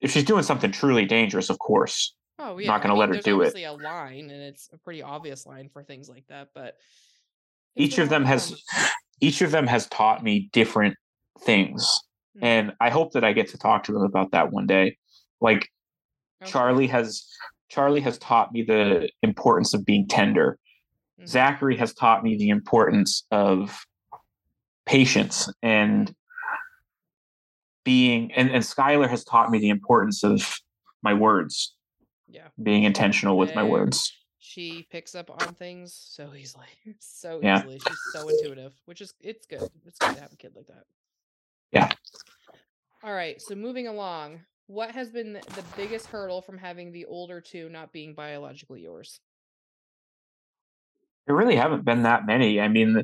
if 0.02 0.12
she's 0.12 0.24
doing 0.24 0.44
something 0.44 0.72
truly 0.72 1.06
dangerous, 1.06 1.50
of 1.50 1.58
course, 1.60 2.16
Oh 2.40 2.58
yeah. 2.58 2.68
not 2.68 2.82
going 2.84 2.94
to 2.94 3.00
let 3.00 3.10
her 3.10 3.16
do 3.22 3.42
it. 3.42 3.48
obviously 3.48 3.64
a 3.66 3.74
line 3.74 4.30
and 4.30 4.42
it's 4.44 4.70
a 4.72 4.78
pretty 4.78 5.02
obvious 5.02 5.46
line 5.46 5.70
for 5.70 5.84
things 5.84 6.08
like 6.08 6.26
that, 6.28 6.50
but 6.54 6.76
Each 7.76 7.98
of 8.00 8.10
them 8.10 8.24
has 8.26 8.62
each 9.20 9.42
of 9.42 9.52
them 9.52 9.68
has 9.68 9.88
taught 9.88 10.24
me 10.24 10.50
different 10.54 10.96
things, 11.42 12.00
Mhm. 12.38 12.44
and 12.44 12.74
I 12.80 12.90
hope 12.92 13.14
that 13.14 13.24
I 13.24 13.34
get 13.34 13.48
to 13.50 13.58
talk 13.58 13.84
to 13.86 13.92
them 13.92 14.04
about 14.04 14.32
that 14.32 14.52
one 14.52 14.68
day. 14.68 14.98
Like 15.42 15.68
Okay. 16.42 16.52
Charlie 16.52 16.88
has 16.88 17.28
Charlie 17.70 18.02
has 18.02 18.18
taught 18.20 18.52
me 18.52 18.62
the 18.64 19.10
importance 19.24 19.74
of 19.74 19.84
being 19.86 20.08
tender. 20.08 20.58
Mhm. 21.20 21.28
Zachary 21.28 21.78
has 21.78 21.94
taught 21.94 22.24
me 22.24 22.38
the 22.38 22.50
importance 22.50 23.26
of 23.32 23.86
patience 24.86 25.50
and 25.62 26.16
being 27.84 28.32
and, 28.34 28.50
and 28.50 28.64
Skylar 28.64 29.10
has 29.10 29.24
taught 29.24 29.50
me 29.50 29.60
the 29.60 29.70
importance 29.70 30.24
of 30.24 30.56
my 31.02 31.14
words, 31.14 31.76
Yeah. 32.28 32.50
being 32.62 32.84
intentional 32.84 33.38
with 33.38 33.56
my 33.56 33.64
words. 33.64 34.14
She 34.40 34.88
picks 34.90 35.16
up 35.16 35.30
on 35.30 35.56
things 35.56 35.94
so 35.94 36.34
easily. 36.34 36.68
So 37.00 37.42
Yeah. 37.42 37.60
easily. 37.60 37.80
She's 37.80 38.02
so 38.14 38.30
intuitive, 38.30 38.74
which 38.86 39.02
is 39.02 39.14
it's 39.20 39.46
good. 39.46 39.70
It's 39.86 40.00
good 40.00 40.16
to 40.16 40.22
have 40.22 40.34
a 40.34 40.38
kid 40.38 40.54
like 40.56 40.68
that. 40.68 40.86
Yeah. 41.72 41.92
All 43.04 43.14
right. 43.14 43.42
So 43.42 43.56
moving 43.56 43.88
along, 43.88 44.46
what 44.68 44.92
has 44.92 45.10
been 45.10 45.34
the 45.34 45.64
biggest 45.76 46.08
hurdle 46.08 46.42
from 46.42 46.58
having 46.58 46.92
the 46.92 47.06
older 47.06 47.42
two 47.42 47.70
not 47.70 47.92
being 47.92 48.14
biologically 48.14 48.82
yours? 48.82 49.20
There 51.28 51.36
really 51.36 51.58
haven't 51.58 51.86
been 51.86 52.04
that 52.04 52.26
many. 52.26 52.60
I 52.62 52.70
mean, 52.70 53.04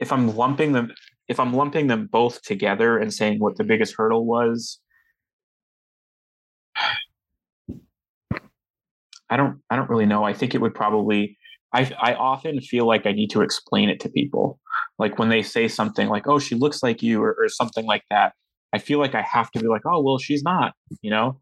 if 0.00 0.12
I'm 0.12 0.36
lumping 0.36 0.72
them 0.72 0.92
if 1.28 1.40
I'm 1.40 1.54
lumping 1.54 1.86
them 1.88 2.08
both 2.10 2.42
together 2.42 2.98
and 2.98 3.12
saying 3.14 3.40
what 3.40 3.56
the 3.56 3.64
biggest 3.64 3.94
hurdle 3.96 4.26
was, 4.26 4.80
I 9.30 9.36
don't 9.36 9.60
I 9.70 9.76
don't 9.76 9.90
really 9.90 10.06
know. 10.06 10.24
I 10.24 10.32
think 10.32 10.54
it 10.54 10.60
would 10.60 10.74
probably 10.74 11.38
I 11.72 11.90
I 12.00 12.14
often 12.14 12.60
feel 12.60 12.86
like 12.86 13.06
I 13.06 13.12
need 13.12 13.30
to 13.30 13.42
explain 13.42 13.88
it 13.88 14.00
to 14.00 14.08
people. 14.08 14.58
Like 14.98 15.18
when 15.18 15.28
they 15.28 15.42
say 15.42 15.68
something 15.68 16.08
like, 16.08 16.26
"Oh, 16.28 16.38
she 16.38 16.54
looks 16.54 16.82
like 16.82 17.02
you," 17.02 17.22
or, 17.22 17.34
or 17.38 17.48
something 17.48 17.86
like 17.86 18.04
that. 18.10 18.34
I 18.72 18.78
feel 18.78 18.98
like 18.98 19.14
I 19.14 19.22
have 19.22 19.50
to 19.52 19.60
be 19.60 19.68
like, 19.68 19.82
"Oh, 19.86 20.02
well, 20.02 20.18
she's 20.18 20.42
not," 20.42 20.74
you 21.02 21.10
know? 21.10 21.40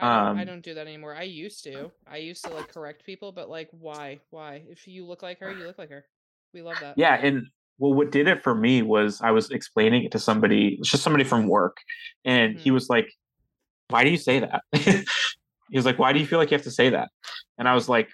I 0.00 0.08
don't, 0.08 0.30
I 0.34 0.44
Um, 0.44 0.46
don't 0.46 0.62
do 0.62 0.74
that 0.74 0.86
anymore. 0.86 1.14
I 1.14 1.22
used 1.24 1.64
to. 1.64 1.90
I 2.06 2.16
used 2.18 2.44
to 2.44 2.50
like 2.50 2.72
correct 2.72 3.04
people, 3.04 3.32
but 3.32 3.48
like 3.48 3.68
why? 3.72 4.20
Why? 4.30 4.62
If 4.68 4.88
you 4.88 5.06
look 5.06 5.22
like 5.22 5.40
her, 5.40 5.50
you 5.50 5.66
look 5.66 5.78
like 5.78 5.90
her. 5.90 6.04
We 6.52 6.62
love 6.62 6.80
that. 6.80 6.96
Yeah, 6.96 7.14
and 7.14 7.46
well, 7.78 7.94
what 7.94 8.10
did 8.10 8.28
it 8.28 8.42
for 8.42 8.54
me 8.54 8.82
was 8.82 9.20
I 9.20 9.30
was 9.30 9.50
explaining 9.50 10.04
it 10.04 10.12
to 10.12 10.18
somebody, 10.18 10.76
it's 10.80 10.90
just 10.90 11.02
somebody 11.02 11.24
from 11.24 11.48
work, 11.48 11.76
and 12.24 12.58
he 12.58 12.70
Mhm. 12.70 12.74
was 12.74 12.88
like, 12.88 13.08
"Why 13.88 14.04
do 14.04 14.10
you 14.10 14.18
say 14.18 14.40
that?" 14.40 14.62
he 14.74 15.76
was 15.78 15.86
like, 15.86 15.98
"Why 15.98 16.12
do 16.12 16.20
you 16.20 16.26
feel 16.26 16.38
like 16.38 16.50
you 16.50 16.56
have 16.56 16.64
to 16.64 16.70
say 16.70 16.90
that?" 16.90 17.10
And 17.58 17.68
I 17.68 17.74
was 17.74 17.88
like, 17.88 18.10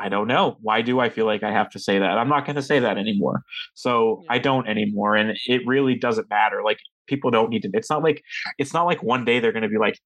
"I 0.00 0.08
don't 0.08 0.28
know. 0.28 0.56
Why 0.60 0.82
do 0.82 1.00
I 1.00 1.08
feel 1.10 1.26
like 1.26 1.42
I 1.42 1.50
have 1.50 1.70
to 1.70 1.78
say 1.80 1.98
that? 1.98 2.18
I'm 2.18 2.28
not 2.28 2.46
going 2.46 2.56
to 2.56 2.62
say 2.62 2.78
that 2.78 2.98
anymore." 2.98 3.42
So 3.74 4.22
Yeah. 4.22 4.28
I 4.28 4.38
don't 4.38 4.68
anymore, 4.68 5.16
and 5.16 5.36
it 5.46 5.62
really 5.66 5.96
doesn't 5.96 6.30
matter. 6.30 6.62
Like 6.62 6.78
people 7.06 7.30
don't 7.32 7.50
need 7.50 7.62
to. 7.62 7.70
It's 7.72 7.90
not 7.90 8.02
like 8.02 8.22
it's 8.58 8.72
not 8.72 8.86
like 8.86 9.02
one 9.02 9.24
day 9.24 9.40
they're 9.40 9.52
going 9.52 9.64
to 9.64 9.68
be 9.68 9.78
like, 9.78 9.98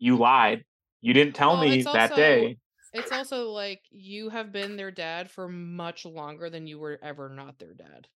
"You 0.00 0.16
lied. 0.16 0.64
You 1.00 1.14
didn't 1.14 1.34
tell 1.36 1.52
Well, 1.52 1.68
me 1.68 1.82
that 1.82 2.10
also 2.10 2.16
day." 2.16 2.58
it's 2.92 3.12
also 3.12 3.50
like 3.50 3.82
you 3.90 4.30
have 4.30 4.50
been 4.50 4.76
their 4.76 4.90
dad 4.90 5.30
for 5.30 5.48
much 5.48 6.04
longer 6.04 6.50
than 6.50 6.66
you 6.66 6.78
were 6.80 6.98
ever 7.02 7.28
not 7.28 7.58
their 7.60 7.74
dad. 7.74 8.08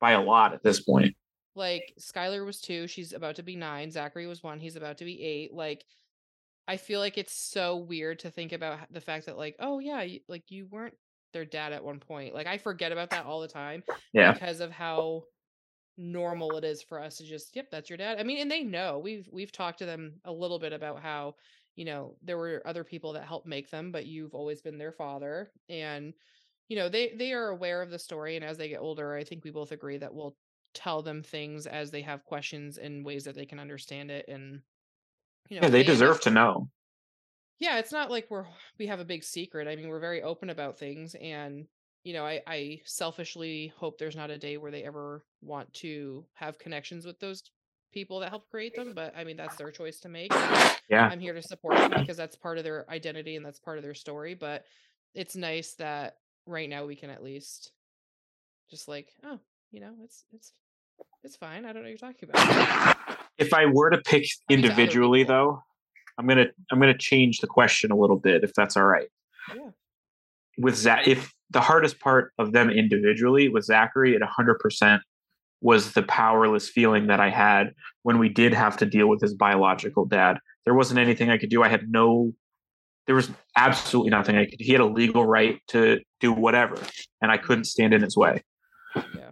By 0.00 0.10
a 0.12 0.20
lot 0.20 0.52
at 0.52 0.62
this 0.62 0.80
point. 0.80 1.16
Like 1.54 1.94
Skylar 1.98 2.44
was 2.44 2.60
two, 2.60 2.86
she's 2.86 3.14
about 3.14 3.36
to 3.36 3.42
be 3.42 3.56
nine. 3.56 3.90
Zachary 3.90 4.26
was 4.26 4.42
one, 4.42 4.60
he's 4.60 4.76
about 4.76 4.98
to 4.98 5.06
be 5.06 5.22
eight. 5.22 5.54
Like 5.54 5.86
I 6.68 6.76
feel 6.76 7.00
like 7.00 7.16
it's 7.16 7.32
so 7.32 7.76
weird 7.76 8.18
to 8.20 8.30
think 8.30 8.52
about 8.52 8.80
the 8.90 9.00
fact 9.00 9.26
that 9.26 9.38
like, 9.38 9.56
oh 9.60 9.78
yeah, 9.78 10.02
you, 10.02 10.20
like 10.28 10.50
you 10.50 10.66
weren't 10.66 10.94
their 11.32 11.44
dad 11.44 11.72
at 11.72 11.84
one 11.84 12.00
point. 12.00 12.34
Like 12.34 12.46
I 12.46 12.58
forget 12.58 12.92
about 12.92 13.10
that 13.10 13.24
all 13.24 13.40
the 13.40 13.48
time 13.48 13.82
Yeah. 14.12 14.32
because 14.32 14.60
of 14.60 14.70
how 14.70 15.22
normal 15.96 16.56
it 16.56 16.64
is 16.64 16.82
for 16.82 17.00
us 17.00 17.16
to 17.18 17.24
just, 17.24 17.54
yep, 17.56 17.70
that's 17.70 17.88
your 17.90 17.96
dad. 17.96 18.18
I 18.18 18.22
mean, 18.22 18.38
and 18.38 18.50
they 18.50 18.62
know. 18.62 18.98
We've 18.98 19.28
we've 19.32 19.52
talked 19.52 19.78
to 19.80 19.86
them 19.86 20.20
a 20.24 20.32
little 20.32 20.58
bit 20.58 20.72
about 20.72 21.00
how, 21.02 21.36
you 21.76 21.84
know, 21.84 22.16
there 22.22 22.38
were 22.38 22.62
other 22.66 22.84
people 22.84 23.12
that 23.14 23.26
helped 23.26 23.46
make 23.46 23.70
them, 23.70 23.92
but 23.92 24.06
you've 24.06 24.34
always 24.34 24.62
been 24.62 24.78
their 24.78 24.92
father 24.92 25.52
and 25.68 26.14
you 26.68 26.76
know, 26.76 26.88
they 26.88 27.14
they 27.14 27.32
are 27.32 27.48
aware 27.48 27.82
of 27.82 27.90
the 27.90 27.98
story 27.98 28.36
and 28.36 28.44
as 28.44 28.58
they 28.58 28.68
get 28.68 28.80
older, 28.80 29.14
I 29.14 29.24
think 29.24 29.44
we 29.44 29.50
both 29.50 29.72
agree 29.72 29.98
that 29.98 30.14
we'll 30.14 30.36
tell 30.74 31.02
them 31.02 31.22
things 31.22 31.66
as 31.66 31.90
they 31.90 32.02
have 32.02 32.24
questions 32.24 32.78
in 32.78 33.04
ways 33.04 33.24
that 33.24 33.34
they 33.36 33.46
can 33.46 33.58
understand 33.60 34.10
it 34.10 34.26
and 34.28 34.62
you 35.50 35.56
know, 35.58 35.66
Yeah, 35.66 35.70
they 35.70 35.82
deserve 35.82 36.20
to 36.22 36.30
know. 36.30 36.70
yeah, 37.58 37.78
it's 37.78 37.92
not 37.92 38.10
like 38.10 38.26
we're 38.30 38.46
we 38.78 38.86
have 38.86 39.00
a 39.00 39.04
big 39.04 39.24
secret. 39.24 39.68
I 39.68 39.76
mean, 39.76 39.88
we're 39.88 40.00
very 40.00 40.22
open 40.22 40.50
about 40.50 40.78
things 40.78 41.14
and 41.14 41.66
you 42.06 42.12
know, 42.12 42.24
I 42.24 42.40
I 42.46 42.80
selfishly 42.84 43.72
hope 43.76 43.98
there's 43.98 44.14
not 44.14 44.30
a 44.30 44.38
day 44.38 44.58
where 44.58 44.70
they 44.70 44.84
ever 44.84 45.24
want 45.42 45.74
to 45.74 46.24
have 46.34 46.56
connections 46.56 47.04
with 47.04 47.18
those 47.18 47.42
people 47.92 48.20
that 48.20 48.28
helped 48.28 48.48
create 48.48 48.76
them, 48.76 48.92
but 48.94 49.12
I 49.16 49.24
mean, 49.24 49.36
that's 49.36 49.56
their 49.56 49.72
choice 49.72 49.98
to 50.00 50.08
make. 50.08 50.32
Yeah. 50.88 51.08
I'm 51.10 51.18
here 51.18 51.34
to 51.34 51.42
support 51.42 51.76
them 51.76 51.90
because 51.98 52.16
that's 52.16 52.36
part 52.36 52.58
of 52.58 52.64
their 52.64 52.88
identity 52.88 53.34
and 53.34 53.44
that's 53.44 53.58
part 53.58 53.76
of 53.76 53.82
their 53.82 53.92
story, 53.92 54.34
but 54.34 54.66
it's 55.14 55.34
nice 55.34 55.74
that 55.80 56.18
right 56.46 56.70
now 56.70 56.86
we 56.86 56.94
can 56.94 57.10
at 57.10 57.24
least 57.24 57.72
just 58.70 58.86
like, 58.86 59.08
oh, 59.24 59.40
you 59.72 59.80
know, 59.80 59.92
it's 60.04 60.26
it's 60.32 60.52
it's 61.24 61.34
fine. 61.34 61.64
I 61.64 61.72
don't 61.72 61.82
know 61.82 61.90
what 61.90 62.00
you're 62.00 62.12
talking 62.12 62.28
about. 62.30 62.96
If 63.36 63.52
I 63.52 63.66
were 63.66 63.90
to 63.90 63.98
pick 63.98 64.28
individually, 64.48 65.24
though, 65.24 65.60
I'm 66.18 66.28
gonna 66.28 66.46
I'm 66.70 66.78
gonna 66.78 66.96
change 66.96 67.40
the 67.40 67.48
question 67.48 67.90
a 67.90 67.96
little 67.96 68.16
bit, 68.16 68.44
if 68.44 68.54
that's 68.54 68.76
all 68.76 68.86
right. 68.86 69.08
Yeah. 69.52 69.70
With 70.56 70.76
Zach, 70.76 71.08
if 71.08 71.34
the 71.50 71.60
hardest 71.60 72.00
part 72.00 72.32
of 72.38 72.52
them 72.52 72.70
individually 72.70 73.48
with 73.48 73.64
Zachary 73.64 74.14
at 74.14 74.20
100 74.20 74.58
percent 74.58 75.02
was 75.60 75.92
the 75.92 76.02
powerless 76.02 76.68
feeling 76.68 77.06
that 77.06 77.20
I 77.20 77.30
had 77.30 77.72
when 78.02 78.18
we 78.18 78.28
did 78.28 78.52
have 78.52 78.76
to 78.78 78.86
deal 78.86 79.08
with 79.08 79.20
his 79.20 79.34
biological 79.34 80.04
dad. 80.04 80.38
There 80.64 80.74
wasn't 80.74 81.00
anything 81.00 81.30
I 81.30 81.38
could 81.38 81.50
do. 81.50 81.62
I 81.62 81.68
had 81.68 81.90
no. 81.90 82.32
There 83.06 83.14
was 83.14 83.30
absolutely 83.56 84.10
nothing 84.10 84.36
I 84.36 84.46
could. 84.46 84.60
He 84.60 84.72
had 84.72 84.80
a 84.80 84.86
legal 84.86 85.24
right 85.24 85.60
to 85.68 86.00
do 86.20 86.32
whatever, 86.32 86.76
and 87.22 87.30
I 87.30 87.36
couldn't 87.36 87.64
stand 87.64 87.94
in 87.94 88.02
his 88.02 88.16
way. 88.16 88.42
Yeah. 88.96 89.30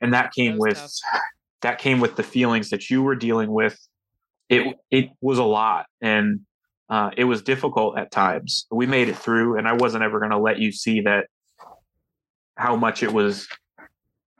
and 0.00 0.14
that 0.14 0.32
came 0.32 0.56
was 0.56 0.68
with 0.68 0.76
tough. 0.76 1.20
that 1.62 1.78
came 1.78 2.00
with 2.00 2.16
the 2.16 2.22
feelings 2.22 2.70
that 2.70 2.90
you 2.90 3.02
were 3.02 3.14
dealing 3.14 3.52
with 3.52 3.78
it 4.48 4.76
it 4.90 5.10
was 5.20 5.38
a 5.38 5.44
lot 5.44 5.86
and 6.00 6.40
uh, 6.90 7.10
it 7.16 7.24
was 7.24 7.42
difficult 7.42 7.98
at 7.98 8.10
times 8.10 8.66
we 8.70 8.86
made 8.86 9.08
it 9.08 9.16
through 9.16 9.56
and 9.58 9.66
i 9.66 9.72
wasn't 9.72 10.02
ever 10.02 10.18
going 10.18 10.30
to 10.30 10.38
let 10.38 10.58
you 10.58 10.70
see 10.70 11.00
that 11.00 11.26
how 12.56 12.76
much 12.76 13.02
it 13.02 13.12
was 13.12 13.48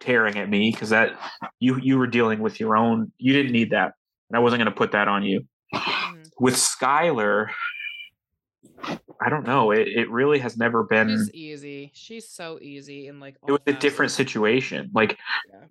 tearing 0.00 0.36
at 0.38 0.48
me 0.48 0.70
because 0.70 0.90
that 0.90 1.18
you 1.60 1.78
you 1.80 1.96
were 1.96 2.06
dealing 2.06 2.40
with 2.40 2.58
your 2.58 2.76
own 2.76 3.12
you 3.18 3.32
didn't 3.32 3.52
need 3.52 3.70
that 3.70 3.92
and 4.28 4.36
i 4.36 4.40
wasn't 4.40 4.58
going 4.58 4.70
to 4.72 4.76
put 4.76 4.92
that 4.92 5.06
on 5.08 5.22
you 5.22 5.46
Mhm. 5.72 6.28
with 6.40 6.54
skylar 6.54 7.48
i 9.20 9.28
don't 9.28 9.46
know 9.46 9.70
it, 9.70 9.86
it 9.88 10.10
really 10.10 10.40
has 10.40 10.56
never 10.56 10.82
been 10.84 11.08
She's 11.08 11.30
easy. 11.32 11.90
She's 11.94 12.28
so 12.28 12.58
easy 12.60 13.06
and 13.08 13.20
like 13.20 13.36
it 13.46 13.52
was 13.52 13.60
a 13.66 13.72
different 13.72 14.10
situation. 14.12 14.90
Like 14.92 15.18
Yeah. 15.52 15.66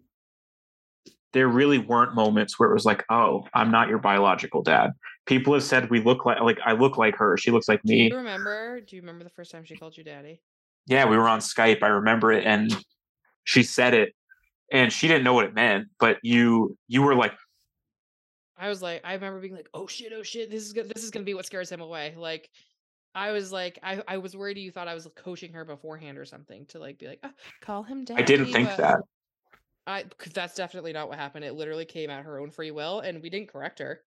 there 1.33 1.47
really 1.47 1.77
weren't 1.77 2.13
moments 2.15 2.59
where 2.59 2.69
it 2.69 2.73
was 2.73 2.85
like, 2.85 3.03
"Oh, 3.09 3.47
I'm 3.53 3.71
not 3.71 3.87
your 3.89 3.99
biological 3.99 4.61
dad." 4.63 4.91
People 5.25 5.53
have 5.53 5.63
said 5.63 5.89
we 5.89 6.01
look 6.01 6.25
like 6.25 6.41
like 6.41 6.59
I 6.65 6.73
look 6.73 6.97
like 6.97 7.15
her. 7.17 7.37
She 7.37 7.51
looks 7.51 7.67
like 7.69 7.83
me. 7.85 8.09
Do 8.09 8.15
you 8.15 8.17
remember? 8.17 8.81
Do 8.81 8.95
you 8.95 9.01
remember 9.01 9.23
the 9.23 9.29
first 9.29 9.51
time 9.51 9.63
she 9.63 9.75
called 9.75 9.95
you 9.97 10.03
daddy? 10.03 10.41
Yeah, 10.91 11.05
we 11.05 11.15
were 11.15 11.29
on 11.29 11.39
Skype. 11.39 11.83
I 11.83 11.87
remember 11.87 12.33
it, 12.33 12.45
and 12.45 12.75
she 13.45 13.63
said 13.63 13.93
it, 13.93 14.13
and 14.73 14.91
she 14.91 15.07
didn't 15.07 15.23
know 15.23 15.33
what 15.33 15.45
it 15.45 15.53
meant. 15.53 15.87
But 16.01 16.17
you 16.21 16.77
you 16.89 17.01
were 17.01 17.15
like, 17.15 17.31
I 18.57 18.67
was 18.67 18.81
like, 18.81 18.99
I 19.05 19.13
remember 19.13 19.39
being 19.39 19.55
like, 19.55 19.69
"Oh 19.73 19.87
shit, 19.87 20.11
oh 20.13 20.21
shit, 20.21 20.51
this 20.51 20.63
is 20.63 20.73
this 20.73 21.05
is 21.05 21.09
gonna 21.09 21.23
be 21.23 21.33
what 21.33 21.45
scares 21.45 21.71
him 21.71 21.79
away." 21.79 22.13
Like, 22.17 22.49
I 23.15 23.31
was 23.31 23.53
like, 23.53 23.79
I 23.81 24.03
I 24.05 24.17
was 24.17 24.35
worried 24.35 24.57
you 24.57 24.69
thought 24.69 24.89
I 24.89 24.93
was 24.93 25.07
coaching 25.15 25.53
her 25.53 25.63
beforehand 25.63 26.17
or 26.17 26.25
something 26.25 26.65
to 26.67 26.79
like 26.79 26.99
be 26.99 27.07
like, 27.07 27.19
oh, 27.23 27.31
call 27.61 27.83
him 27.83 28.03
daddy. 28.03 28.21
I 28.21 28.25
didn't 28.25 28.51
think 28.51 28.67
that. 28.75 28.99
I 29.87 30.03
that's 30.33 30.55
definitely 30.55 30.91
not 30.91 31.07
what 31.07 31.17
happened. 31.17 31.45
It 31.45 31.53
literally 31.53 31.85
came 31.85 32.09
at 32.09 32.25
her 32.25 32.37
own 32.37 32.51
free 32.51 32.71
will, 32.71 32.99
and 32.99 33.21
we 33.21 33.29
didn't 33.29 33.47
correct 33.47 33.79
her. 33.79 34.01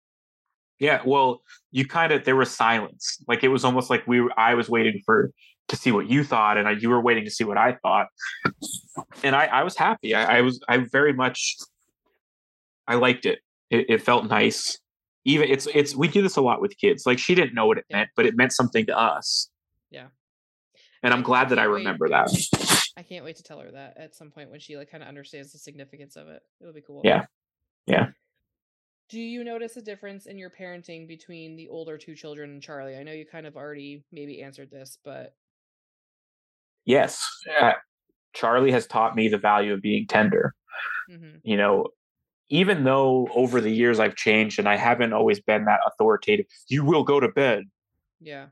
Yeah, 0.85 1.01
well, 1.07 1.41
you 1.71 1.89
kind 1.89 2.13
of 2.13 2.27
there 2.27 2.37
was 2.37 2.51
silence. 2.51 3.17
Like 3.27 3.43
it 3.43 3.49
was 3.49 3.65
almost 3.65 3.89
like 3.89 4.07
we 4.07 4.21
were, 4.21 4.39
I 4.39 4.53
was 4.53 4.69
waiting 4.69 5.01
for 5.07 5.31
to 5.69 5.77
see 5.77 5.93
what 5.93 6.11
you 6.11 6.23
thought, 6.23 6.59
and 6.59 6.69
I, 6.69 6.73
you 6.73 6.91
were 6.91 7.01
waiting 7.01 7.25
to 7.25 7.31
see 7.31 7.45
what 7.45 7.57
I 7.57 7.79
thought. 7.83 8.09
And 9.23 9.35
I, 9.35 9.47
I 9.47 9.63
was 9.63 9.79
happy. 9.79 10.15
I, 10.15 10.39
I 10.39 10.41
was 10.43 10.63
I 10.69 10.77
very 10.93 11.15
much 11.15 11.57
I 12.87 12.97
liked 12.97 13.25
it. 13.25 13.39
it. 13.71 13.87
It 13.89 14.03
felt 14.03 14.27
nice. 14.27 14.79
Even 15.25 15.49
it's 15.49 15.67
it's 15.73 15.97
we 15.97 16.07
do 16.07 16.21
this 16.21 16.37
a 16.37 16.43
lot 16.43 16.61
with 16.61 16.77
kids. 16.77 17.07
Like 17.07 17.19
she 17.19 17.35
didn't 17.35 17.55
know 17.55 17.65
what 17.65 17.79
it 17.79 17.87
meant, 17.91 18.11
but 18.15 18.27
it 18.27 18.37
meant 18.37 18.53
something 18.53 18.85
to 18.85 18.99
us. 18.99 19.49
Yeah. 19.91 20.09
And 21.03 21.15
I'm 21.15 21.23
glad 21.23 21.49
that 21.49 21.59
I 21.59 21.67
wait. 21.67 21.79
remember 21.79 22.11
that. 22.11 22.29
I 22.99 23.03
can't 23.03 23.25
wait 23.25 23.37
to 23.37 23.43
tell 23.43 23.59
her 23.61 23.71
that 23.71 23.97
at 23.97 24.15
some 24.15 24.31
point 24.31 24.51
when 24.51 24.61
she 24.61 24.77
like 24.77 24.91
kind 24.91 25.03
of 25.03 25.09
understands 25.09 25.51
the 25.51 25.59
significance 25.59 26.17
of 26.17 26.29
it. 26.29 26.43
It'll 26.61 26.75
be 26.75 26.83
cool. 26.83 27.01
Yeah. 27.05 27.25
Yeah. 27.87 28.09
Do 29.11 29.21
you 29.21 29.45
notice 29.45 29.77
a 29.77 29.83
difference 29.83 30.27
in 30.27 30.39
your 30.39 30.51
parenting 30.51 31.07
between 31.07 31.57
the 31.57 31.69
older 31.69 31.99
two 31.99 32.15
children 32.15 32.51
and 32.51 32.63
Charlie? 32.63 32.97
I 32.97 33.03
know 33.03 33.13
you 33.13 33.27
kind 33.27 33.47
of 33.47 33.57
already 33.57 34.05
maybe 34.11 34.43
answered 34.43 34.71
this, 34.71 34.99
but 35.05 35.35
Yes. 36.87 37.27
Uh, 37.61 37.73
Charlie 38.35 38.73
has 38.73 38.87
taught 38.87 39.15
me 39.17 39.29
the 39.29 39.39
value 39.39 39.73
of 39.73 39.81
being 39.81 40.07
tender. 40.07 40.55
mhm, 41.11 41.41
you 41.43 41.57
know, 41.57 41.89
even 42.49 42.85
though 42.85 43.27
over 43.35 43.61
the 43.61 43.71
years 43.71 44.01
I've 44.01 44.17
changed 44.17 44.59
and 44.59 44.69
I 44.69 44.77
haven't 44.77 45.13
always 45.13 45.41
been 45.41 45.65
that 45.67 45.81
authoritative, 45.87 46.47
you 46.69 46.85
will 46.85 47.05
go 47.05 47.21
to 47.21 47.29
bed. 47.29 47.65
yeah. 48.21 48.49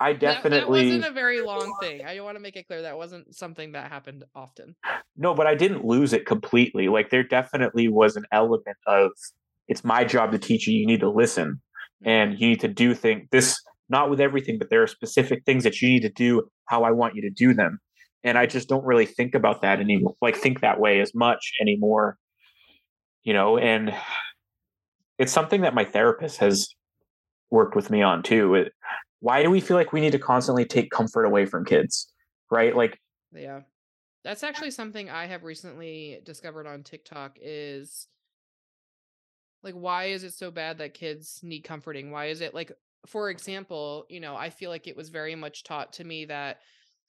I 0.00 0.12
That- 0.12 0.20
That, 0.20 0.20
definitely 0.20 0.90
wasn't 0.90 1.04
a 1.04 1.12
very 1.12 1.40
long 1.42 1.74
thing. 1.80 2.04
I 2.04 2.18
want 2.20 2.36
to 2.36 2.40
make 2.40 2.56
it 2.56 2.66
clear 2.66 2.82
that 2.82 2.96
wasn't 2.96 3.34
something 3.34 3.72
that 3.72 3.90
happened 3.90 4.24
often. 4.34 4.76
no, 5.16 5.34
but 5.34 5.46
I 5.46 5.54
didn't 5.54 5.84
lose 5.84 6.12
it 6.12 6.26
completely. 6.26 6.88
Like 6.88 7.10
there 7.10 7.24
definitely 7.24 7.88
was 7.88 8.16
an 8.16 8.24
element 8.32 8.76
of 8.86 9.10
it's 9.68 9.84
my 9.84 10.04
job 10.04 10.32
to 10.32 10.38
teach 10.38 10.66
you. 10.66 10.78
You 10.78 10.86
need 10.86 11.00
to 11.00 11.10
listen 11.10 11.60
Mhm, 12.02 12.08
and 12.08 12.40
you 12.40 12.48
need 12.48 12.60
to 12.60 12.68
do 12.68 12.94
things 12.94 13.26
this 13.30 13.60
not 13.88 14.10
with 14.10 14.20
everything, 14.20 14.58
but 14.58 14.68
there 14.68 14.82
are 14.82 14.86
specific 14.86 15.44
things 15.44 15.64
that 15.64 15.80
you 15.80 15.88
need 15.88 16.02
to 16.02 16.10
do 16.10 16.48
how 16.66 16.82
I 16.82 16.90
want 16.90 17.14
you 17.14 17.22
to 17.22 17.30
do 17.30 17.54
them. 17.54 17.78
And 18.24 18.36
I 18.36 18.46
just 18.46 18.68
don't 18.68 18.84
really 18.84 19.06
think 19.06 19.34
about 19.34 19.62
that 19.62 19.80
anymore, 19.80 20.16
like 20.20 20.36
think 20.36 20.60
that 20.60 20.80
way 20.80 21.00
as 21.00 21.14
much 21.14 21.52
anymore. 21.60 22.18
You 23.22 23.32
know, 23.32 23.58
and 23.58 23.94
it's 25.18 25.32
something 25.32 25.62
that 25.62 25.74
my 25.74 25.84
therapist 25.84 26.38
has 26.38 26.68
worked 27.50 27.76
with 27.76 27.90
me 27.90 28.02
on 28.02 28.22
too. 28.22 28.54
It, 28.54 28.72
why 29.20 29.42
do 29.42 29.50
we 29.50 29.60
feel 29.60 29.76
like 29.76 29.92
we 29.92 30.00
need 30.00 30.12
to 30.12 30.18
constantly 30.18 30.64
take 30.64 30.90
comfort 30.90 31.24
away 31.24 31.46
from 31.46 31.64
kids? 31.64 32.12
Right? 32.50 32.74
Like 32.74 32.98
Yeah. 33.32 33.60
That's 34.24 34.42
actually 34.42 34.72
something 34.72 35.08
I 35.08 35.26
have 35.26 35.44
recently 35.44 36.20
discovered 36.24 36.66
on 36.66 36.82
TikTok 36.82 37.38
is 37.40 38.08
like 39.66 39.74
why 39.74 40.06
is 40.06 40.24
it 40.24 40.32
so 40.32 40.50
bad 40.50 40.78
that 40.78 40.94
kids 40.94 41.40
need 41.42 41.60
comforting? 41.60 42.10
Why 42.10 42.26
is 42.26 42.40
it 42.40 42.54
like 42.54 42.72
for 43.06 43.30
example, 43.30 44.06
you 44.08 44.20
know, 44.20 44.34
I 44.34 44.50
feel 44.50 44.70
like 44.70 44.86
it 44.86 44.96
was 44.96 45.10
very 45.10 45.34
much 45.34 45.62
taught 45.62 45.92
to 45.94 46.04
me 46.04 46.24
that 46.24 46.58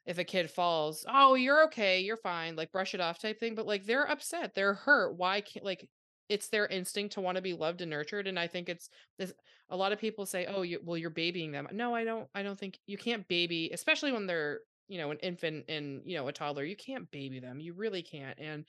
if 0.05 0.18
a 0.20 0.24
kid 0.24 0.49
falls, 0.51 1.05
oh, 1.10 1.36
you're 1.36 1.64
okay, 1.66 2.01
you're 2.01 2.18
fine, 2.18 2.55
like 2.55 2.72
brush 2.72 2.93
it 2.93 3.01
off 3.01 3.20
type 3.20 3.39
thing, 3.39 3.55
but 3.55 3.66
like 3.66 3.86
they're 3.86 4.10
upset, 4.10 4.53
they're 4.53 4.74
hurt. 4.74 5.16
Why 5.16 5.41
can't 5.41 5.66
like 5.66 5.88
it's 6.30 6.49
their 6.49 6.68
instinct 6.68 7.14
to 7.14 7.22
want 7.22 7.38
to 7.38 7.41
be 7.41 7.53
loved 7.53 7.80
and 7.82 7.89
nurtured 7.89 8.28
and 8.28 8.38
I 8.38 8.47
think 8.47 8.68
it's 8.68 8.89
this 9.18 9.32
a 9.70 9.78
lot 9.78 9.91
of 9.93 9.99
people 9.99 10.26
say, 10.26 10.45
"Oh, 10.45 10.62
you 10.64 10.80
well 10.84 10.97
you're 10.97 11.10
babying 11.10 11.51
them." 11.51 11.68
No, 11.72 11.95
I 11.95 12.03
don't 12.03 12.28
I 12.36 12.43
don't 12.43 12.60
think 12.60 12.80
you 12.86 12.97
can't 12.97 13.28
baby, 13.28 13.70
especially 13.74 14.12
when 14.12 14.28
they're 14.28 14.60
you 14.88 14.97
know 14.97 15.12
an 15.12 15.18
infant 15.20 15.66
and 15.68 16.01
you 16.05 16.18
know 16.18 16.28
a 16.28 16.34
toddler 16.34 16.64
you 16.64 16.76
can't 16.76 17.10
baby 17.12 17.39
them 17.39 17.60
you 17.60 17.74
really 17.74 18.01
can't 18.01 18.39
and 18.39 18.66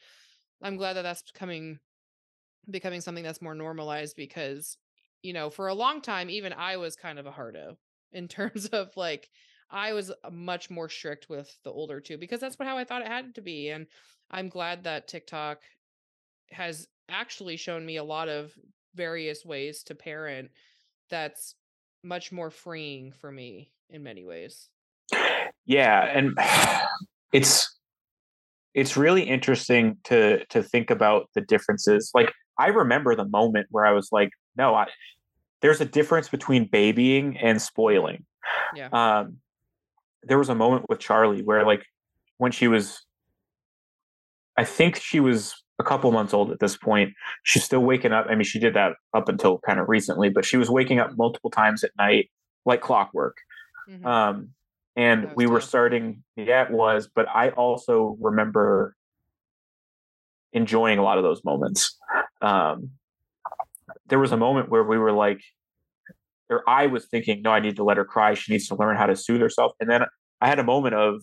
i'm 0.62 0.76
glad 0.76 0.94
that 0.94 1.02
that's 1.02 1.22
becoming 1.22 1.78
becoming 2.70 3.00
something 3.00 3.24
that's 3.24 3.42
more 3.42 3.54
normalized 3.54 4.16
because 4.16 4.76
you 5.22 5.32
know 5.32 5.50
for 5.50 5.68
a 5.68 5.74
long 5.74 6.00
time 6.00 6.30
even 6.30 6.52
i 6.52 6.76
was 6.76 6.96
kind 6.96 7.18
of 7.18 7.26
a 7.26 7.30
hardo 7.30 7.76
in 8.12 8.28
terms 8.28 8.66
of 8.66 8.90
like 8.96 9.30
i 9.70 9.92
was 9.92 10.10
uh, 10.10 10.30
much 10.30 10.70
more 10.70 10.88
strict 10.88 11.28
with 11.28 11.54
the 11.64 11.70
older 11.70 12.00
two 12.00 12.18
because 12.18 12.40
that's 12.40 12.58
what 12.58 12.68
how 12.68 12.78
i 12.78 12.84
thought 12.84 13.02
it 13.02 13.08
had 13.08 13.34
to 13.34 13.40
be 13.40 13.70
and 13.70 13.86
i'm 14.30 14.48
glad 14.48 14.84
that 14.84 15.08
tiktok 15.08 15.58
has 16.50 16.86
actually 17.08 17.56
shown 17.56 17.84
me 17.84 17.96
a 17.96 18.04
lot 18.04 18.28
of 18.28 18.52
various 18.94 19.44
ways 19.44 19.82
to 19.82 19.94
parent 19.94 20.50
that's 21.10 21.54
much 22.02 22.32
more 22.32 22.50
freeing 22.50 23.12
for 23.12 23.30
me 23.30 23.70
in 23.90 24.02
many 24.02 24.24
ways. 24.24 24.68
Yeah 25.64 26.04
and 26.04 26.36
it's 27.32 27.78
it's 28.74 28.96
really 28.96 29.22
interesting 29.22 29.96
to 30.04 30.44
to 30.46 30.62
think 30.62 30.90
about 30.90 31.28
the 31.34 31.40
differences 31.40 32.10
like 32.14 32.32
i 32.58 32.66
remember 32.68 33.14
the 33.14 33.24
moment 33.24 33.66
where 33.70 33.84
i 33.86 33.92
was 33.92 34.08
like 34.12 34.30
no 34.56 34.74
i 34.74 34.86
there's 35.60 35.80
a 35.80 35.84
difference 35.84 36.28
between 36.28 36.68
babying 36.70 37.36
and 37.38 37.60
spoiling 37.60 38.24
yeah 38.74 38.88
um 38.92 39.36
there 40.24 40.38
was 40.38 40.48
a 40.48 40.54
moment 40.54 40.84
with 40.88 40.98
charlie 40.98 41.42
where 41.42 41.64
like 41.64 41.84
when 42.38 42.52
she 42.52 42.68
was 42.68 43.04
i 44.56 44.64
think 44.64 44.96
she 44.96 45.20
was 45.20 45.54
a 45.78 45.84
couple 45.84 46.10
months 46.10 46.34
old 46.34 46.50
at 46.50 46.58
this 46.58 46.76
point 46.76 47.12
she's 47.44 47.62
still 47.64 47.80
waking 47.80 48.12
up 48.12 48.26
i 48.28 48.34
mean 48.34 48.44
she 48.44 48.58
did 48.58 48.74
that 48.74 48.92
up 49.14 49.28
until 49.28 49.58
kind 49.66 49.78
of 49.80 49.88
recently 49.88 50.28
but 50.28 50.44
she 50.44 50.56
was 50.56 50.68
waking 50.70 50.98
up 50.98 51.10
multiple 51.16 51.50
times 51.50 51.84
at 51.84 51.90
night 51.98 52.30
like 52.66 52.80
clockwork 52.80 53.36
Mhm. 53.88 54.04
um 54.04 54.48
and 54.96 55.30
we 55.36 55.46
were 55.46 55.60
tough. 55.60 55.68
starting 55.68 56.22
yeah 56.36 56.64
it 56.64 56.70
was 56.70 57.08
but 57.14 57.26
i 57.28 57.50
also 57.50 58.16
remember 58.20 58.94
enjoying 60.52 60.98
a 60.98 61.02
lot 61.02 61.18
of 61.18 61.24
those 61.24 61.44
moments 61.44 61.96
um 62.40 62.90
there 64.06 64.18
was 64.18 64.32
a 64.32 64.36
moment 64.36 64.70
where 64.70 64.82
we 64.82 64.96
were 64.98 65.12
like 65.12 65.40
or 66.50 66.62
i 66.68 66.86
was 66.86 67.06
thinking 67.06 67.42
no 67.42 67.50
i 67.50 67.60
need 67.60 67.76
to 67.76 67.84
let 67.84 67.96
her 67.96 68.04
cry 68.04 68.34
she 68.34 68.52
needs 68.52 68.66
to 68.68 68.74
learn 68.74 68.96
how 68.96 69.06
to 69.06 69.14
soothe 69.16 69.40
herself 69.40 69.72
and 69.80 69.90
then 69.90 70.02
i 70.40 70.48
had 70.48 70.58
a 70.58 70.64
moment 70.64 70.94
of 70.94 71.22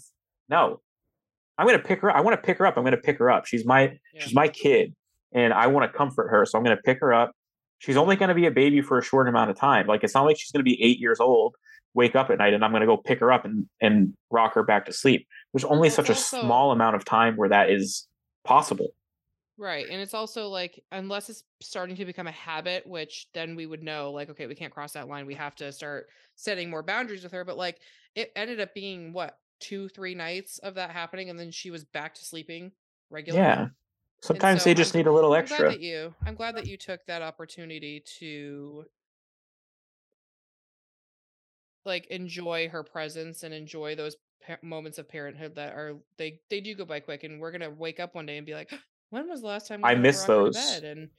no 0.50 0.80
i'm 1.58 1.66
going 1.66 1.78
to 1.80 1.84
pick 1.84 2.02
her 2.02 2.10
up 2.10 2.16
i 2.16 2.22
want 2.22 2.36
to 2.40 2.46
pick 2.46 2.58
her 2.60 2.66
up 2.68 2.78
i'm 2.78 2.84
going 2.84 2.92
to 2.92 2.98
pick 2.98 3.18
her 3.18 3.30
up 3.32 3.46
she's 3.46 3.66
my 3.66 3.84
Yeah. 4.14 4.22
she's 4.22 4.36
my 4.36 4.48
kid 4.48 4.94
and 5.34 5.54
i 5.54 5.68
want 5.68 5.92
to 5.92 5.98
comfort 5.98 6.28
her 6.30 6.46
so 6.46 6.58
i'm 6.58 6.64
going 6.64 6.78
to 6.78 6.84
pick 6.84 7.00
her 7.00 7.14
up 7.14 7.32
she's 7.80 7.98
only 7.98 8.16
going 8.16 8.30
to 8.30 8.36
be 8.36 8.46
a 8.46 8.52
baby 8.52 8.82
for 8.82 8.98
a 8.98 9.04
short 9.04 9.28
amount 9.28 9.52
of 9.52 9.58
time. 9.58 9.86
Like 9.86 10.04
it's 10.04 10.16
not 10.16 10.24
like 10.24 10.38
she's 10.40 10.50
going 10.50 10.62
to 10.62 10.64
be 10.64 10.82
eight 10.82 10.98
years 10.98 11.20
old, 11.20 11.56
wake 11.94 12.16
up 12.16 12.30
at 12.30 12.38
night, 12.38 12.54
and 12.54 12.64
I'm 12.64 12.72
going 12.72 12.80
to 12.82 12.88
go 12.88 12.96
pick 12.96 13.20
her 13.20 13.34
up 13.34 13.44
and 13.44 13.66
and 13.82 14.14
rock 14.32 14.54
her 14.56 14.64
back 14.64 14.86
to 14.86 14.94
sleep. 14.94 15.28
There's 15.54 15.66
only 15.66 15.90
Well, 15.90 15.96
such 15.96 16.10
a 16.10 16.16
small 16.16 16.72
amount 16.72 16.96
of 16.96 17.04
time 17.04 17.36
where 17.36 17.50
that 17.50 17.70
is 17.70 18.08
possible. 18.46 18.88
Right. 19.58 19.88
And 19.90 20.02
it's 20.02 20.14
also 20.14 20.50
like, 20.50 20.84
unless 20.92 21.30
it's 21.30 21.44
starting 21.62 21.96
to 21.96 22.06
become 22.06 22.28
a 22.28 22.32
habit, 22.32 22.86
which 22.86 23.28
then 23.34 23.56
we 23.56 23.66
would 23.66 23.84
know, 23.84 24.12
like, 24.12 24.30
okay, 24.30 24.48
we 24.48 24.56
can't 24.56 24.74
cross 24.74 24.94
that 24.94 25.08
line. 25.08 25.26
We 25.26 25.36
have 25.36 25.56
to 25.56 25.72
start 25.72 26.08
setting 26.36 26.70
more 26.70 26.84
boundaries 26.84 27.24
with 27.24 27.32
her. 27.32 27.46
But 27.46 27.58
like, 27.58 27.80
it 28.16 28.32
ended 28.36 28.60
up 28.60 28.74
being 28.74 29.14
what, 29.14 29.38
two, 29.62 29.88
three 29.90 30.14
nights 30.14 30.58
of 30.60 30.76
that 30.76 30.92
happening. 30.92 31.30
And 31.30 31.40
then 31.40 31.52
she 31.52 31.72
was 31.72 31.86
back 31.86 32.16
to 32.16 32.26
sleeping 32.26 32.74
regularly. 33.10 33.46
Yeah. 33.46 33.68
Sometimes 34.22 34.64
so 34.64 34.70
they 34.70 34.74
just 34.74 34.94
I'm- 34.94 35.00
need 35.04 35.08
a 35.08 35.14
little 35.14 35.34
I'm 35.34 35.40
extra. 35.40 35.70
that 35.70 35.80
you, 35.80 36.14
I'm 36.26 36.36
glad 36.36 36.58
that 36.58 36.68
you 36.68 36.78
took 36.78 37.06
that 37.06 37.22
opportunity 37.22 38.04
to 38.20 38.86
like 41.86 42.08
enjoy 42.08 42.68
her 42.70 42.84
presence 42.84 43.44
and 43.44 43.54
enjoy 43.54 43.96
those 43.96 44.16
moments 44.62 44.98
of 44.98 45.08
parenthood 45.08 45.56
that 45.56 45.74
are 45.74 45.96
they 46.18 46.40
they 46.50 46.60
do 46.60 46.74
go 46.76 46.84
by 46.86 47.00
quick 47.00 47.24
and 47.24 47.40
we're 47.40 47.52
gonna 47.52 47.70
wake 47.70 48.00
up 48.00 48.16
one 48.16 48.26
day 48.26 48.38
and 48.38 48.46
be 48.46 48.54
like 48.56 48.72
when 49.16 49.30
was 49.30 49.42
the 49.42 49.48
last 49.48 49.68
time 49.68 49.84
I 49.84 49.90
let 49.90 49.98
her 49.98 50.02
miss 50.04 50.18
rock 50.20 50.28
her 50.28 50.34
to 50.36 50.44
those. 50.44 50.56
bed?" 50.82 50.84
and 50.84 51.10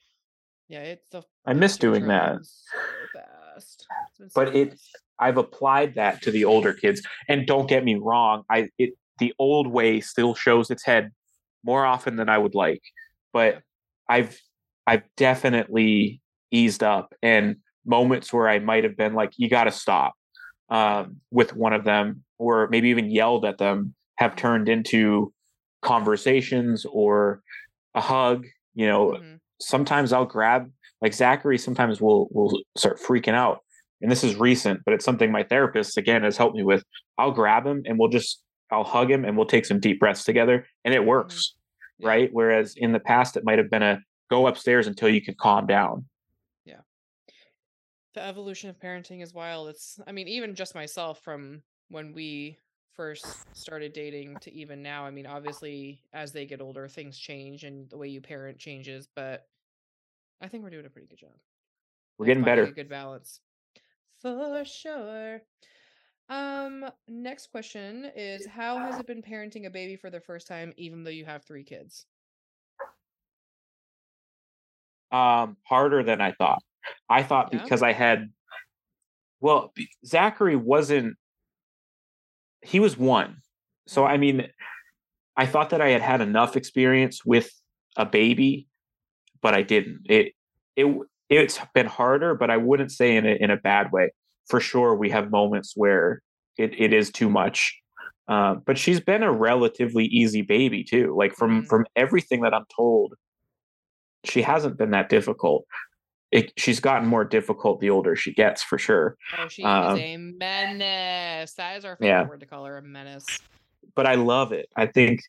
yeah 0.68 0.80
it's 0.80 1.09
the 1.11 1.22
I 1.47 1.53
miss 1.55 1.76
doing 1.78 2.07
that. 2.09 2.38
so 2.44 2.76
fast. 3.14 3.86
It's 4.20 4.34
But 4.34 4.49
so 4.49 4.55
it- 4.55 4.70
fast. 4.70 4.99
I've 5.18 5.38
applied 5.38 5.94
that 5.94 6.20
to 6.22 6.30
the 6.30 6.44
older 6.44 6.74
kids. 6.74 7.01
And 7.26 7.47
don't 7.47 7.66
get 7.68 7.84
me 7.84 7.94
wrong, 7.94 8.42
I 8.51 8.68
it 8.78 8.90
the 9.18 9.32
old 9.38 9.66
way 9.66 10.01
still 10.01 10.34
shows 10.34 10.70
its 10.70 10.84
head 10.84 11.11
more 11.64 11.86
often 11.86 12.16
than 12.16 12.28
I 12.28 12.36
would 12.36 12.55
like. 12.55 12.82
But 13.32 13.62
I've 14.11 14.38
I've 14.86 15.05
definitely 15.16 16.20
eased 16.51 16.82
up 16.82 17.14
and 17.22 17.57
moments 17.86 18.30
where 18.32 18.49
I 18.49 18.59
might 18.59 18.84
have 18.84 18.97
been 18.97 19.14
like, 19.14 19.32
you 19.38 19.49
gotta 19.49 19.72
stop 19.72 20.12
um, 20.68 21.16
with 21.30 21.55
one 21.57 21.72
of 21.72 21.84
them, 21.84 22.22
or 22.38 22.68
maybe 22.68 22.88
even 22.90 23.09
yelled 23.11 23.44
at 23.47 23.57
them, 23.59 23.94
have 24.18 24.36
turned 24.36 24.68
into 24.68 25.32
conversations 25.82 26.84
or 26.90 27.42
a 27.97 28.01
hug. 28.01 28.47
You 28.74 28.86
know, 28.86 29.12
Mhm. 29.12 29.40
sometimes 29.61 30.12
I'll 30.12 30.26
grab 30.26 30.70
like 31.03 31.12
Zachary 31.14 31.59
sometimes 31.59 32.01
will 32.01 32.28
will 32.30 32.62
start 32.76 32.99
freaking 33.01 33.34
out. 33.34 33.61
And 34.01 34.11
this 34.11 34.22
is 34.22 34.36
recent, 34.36 34.82
but 34.84 34.94
it's 34.94 35.05
something 35.05 35.32
my 35.32 35.42
therapist 35.42 35.97
again 35.97 36.22
has 36.22 36.36
helped 36.36 36.55
me 36.57 36.62
with. 36.62 36.84
I'll 37.18 37.32
grab 37.32 37.66
him 37.66 37.82
and 37.86 37.99
we'll 37.99 38.11
just 38.11 38.42
I'll 38.70 38.84
hug 38.84 39.11
him 39.11 39.24
and 39.24 39.36
we'll 39.36 39.47
take 39.47 39.64
some 39.64 39.80
deep 39.80 39.99
breaths 40.01 40.24
together 40.24 40.66
and 40.84 40.92
it 40.94 41.05
works. 41.05 41.55
Yeah. 41.99 42.09
Right? 42.09 42.28
Whereas 42.32 42.74
in 42.76 42.92
the 42.92 43.01
past 43.01 43.36
it 43.36 43.44
might 43.44 43.59
have 43.59 43.70
been 43.70 43.82
a 43.82 44.01
go 44.30 44.47
upstairs 44.47 44.86
until 44.86 45.09
you 45.09 45.22
can 45.22 45.34
calm 45.40 45.66
down. 45.66 46.09
Yeah. 46.64 46.80
The 48.14 48.22
evolution 48.22 48.68
of 48.70 48.78
parenting 48.78 49.22
is 49.22 49.32
wild. 49.32 49.68
It's 49.68 49.99
I 50.07 50.12
mean, 50.12 50.28
even 50.28 50.55
just 50.55 50.74
myself 50.74 51.20
from 51.22 51.62
when 51.88 52.12
we 52.12 52.59
first 52.97 53.26
started 53.57 53.92
dating 53.92 54.36
to 54.40 54.53
even 54.53 54.82
now. 54.82 55.05
I 55.05 55.11
mean, 55.11 55.26
obviously 55.26 56.01
as 56.12 56.32
they 56.32 56.47
get 56.47 56.61
older, 56.61 56.88
things 56.88 57.18
change 57.18 57.64
and 57.64 57.88
the 57.90 57.97
way 57.99 58.09
you 58.09 58.20
parent 58.20 58.59
changes, 58.59 59.09
but 59.14 59.47
I 60.40 60.49
think 60.49 60.62
we're 60.62 60.70
doing 60.70 60.86
a 60.86 60.90
pretty 60.90 61.09
good 61.09 61.18
job. 61.18 61.30
We're 62.18 62.26
getting 62.26 62.44
better. 62.44 62.64
A 62.64 62.70
good 62.70 62.88
balance. 62.88 63.40
For 64.22 64.64
sure. 64.64 65.42
Um, 66.28 66.84
next 67.07 67.51
question 67.51 68.11
is 68.16 68.47
how 68.47 68.78
has 68.78 68.99
it 68.99 69.07
been 69.07 69.22
parenting 69.22 69.66
a 69.66 69.70
baby 69.70 69.97
for 69.97 70.11
the 70.11 70.20
first 70.20 70.49
time, 70.49 70.72
even 70.76 71.05
though 71.05 71.11
you 71.11 71.24
have 71.24 71.44
three 71.44 71.62
kids? 71.62 72.07
Um, 75.12 75.57
harder 75.62 76.03
than 76.03 76.20
I 76.20 76.32
thought. 76.32 76.62
I 77.09 77.22
thought 77.22 77.51
Yeah? 77.53 77.62
because 77.62 77.82
I 77.82 77.92
had 77.92 78.30
well, 79.40 79.72
Zachary 80.05 80.57
wasn't 80.57 81.16
he 82.66 82.80
was 82.80 82.96
one. 82.98 83.38
So 83.86 84.04
I 84.04 84.16
mean, 84.16 84.48
I 85.36 85.46
thought 85.46 85.70
that 85.70 85.80
I 85.80 85.90
had 85.90 86.02
had 86.02 86.20
enough 86.20 86.56
experience 86.56 87.24
with 87.24 87.50
a 87.96 88.04
baby, 88.04 88.66
but 89.42 89.54
I 89.54 89.62
didn't. 89.62 90.02
It 90.08 90.32
it 90.76 90.86
it's 91.28 91.58
been 91.74 91.86
harder, 91.86 92.34
but 92.34 92.50
I 92.50 92.56
wouldn't 92.56 92.92
say 92.92 93.16
in 93.16 93.26
a 93.26 93.34
in 93.40 93.50
a 93.50 93.56
bad 93.56 93.92
way. 93.92 94.12
For 94.48 94.60
sure, 94.60 94.94
we 94.94 95.10
have 95.10 95.30
moments 95.30 95.72
where 95.76 96.22
it, 96.56 96.72
it 96.78 96.92
is 96.92 97.10
too 97.10 97.28
much. 97.28 97.76
Um, 98.28 98.62
but 98.66 98.76
she's 98.78 99.00
been 99.00 99.22
a 99.22 99.32
relatively 99.32 100.04
easy 100.06 100.42
baby 100.42 100.82
too. 100.84 101.14
Like 101.16 101.34
from 101.34 101.62
Mhm. 101.62 101.68
from 101.68 101.86
everything 101.94 102.42
that 102.42 102.54
I'm 102.54 102.66
told, 102.74 103.14
she 104.24 104.42
hasn't 104.42 104.76
been 104.78 104.90
that 104.90 105.08
difficult. 105.08 105.64
It, 106.33 106.53
she's 106.57 106.81
gotten 106.81 107.07
more 107.09 107.24
difficult 107.24 107.81
the 107.81 107.91
older 107.91 108.16
she 108.16 108.33
gets, 108.35 108.62
for 108.62 108.79
sure. 108.79 109.16
Oh, 109.39 109.49
she 109.49 109.62
Um, 109.62 109.97
is 109.97 110.03
a 110.03 110.16
menace. 110.16 111.55
That 111.55 111.77
is 111.79 111.85
our 111.85 111.97
favorite 111.97 112.09
yeah. 112.09 112.27
word 112.27 112.41
to 112.41 112.47
call 112.47 112.64
her 112.64 112.79
a 112.79 112.83
menace. 112.83 113.27
but 113.95 114.07
I 114.07 114.14
love 114.16 114.53
it. 114.53 114.68
I 114.77 114.87
think 114.87 115.20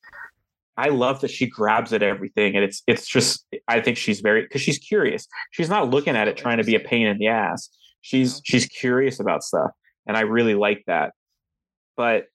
I 0.75 0.89
love 0.89 1.21
that 1.21 1.31
she 1.31 1.45
grabs 1.47 1.93
at 1.93 2.03
everything, 2.03 2.55
and 2.55 2.63
it's 2.63 2.81
it's 2.87 3.07
just 3.07 3.45
I 3.67 3.79
think 3.81 3.97
she's 3.97 4.21
very 4.21 4.41
because 4.43 4.61
she's 4.61 4.79
curious. 4.79 5.27
She's 5.51 5.69
not 5.69 5.89
looking 5.89 6.15
at 6.15 6.27
So 6.27 6.31
it 6.31 6.37
trying 6.37 6.57
to 6.57 6.63
be 6.63 6.75
a 6.75 6.79
pain 6.79 7.07
in 7.07 7.17
the 7.19 7.27
ass. 7.27 7.69
She's 8.01 8.35
No. 8.35 8.41
she's 8.45 8.65
curious 8.65 9.19
about 9.19 9.43
stuff, 9.43 9.71
and 10.07 10.17
I 10.17 10.21
really 10.21 10.55
like 10.55 10.83
that. 10.87 11.13
But 11.95 12.25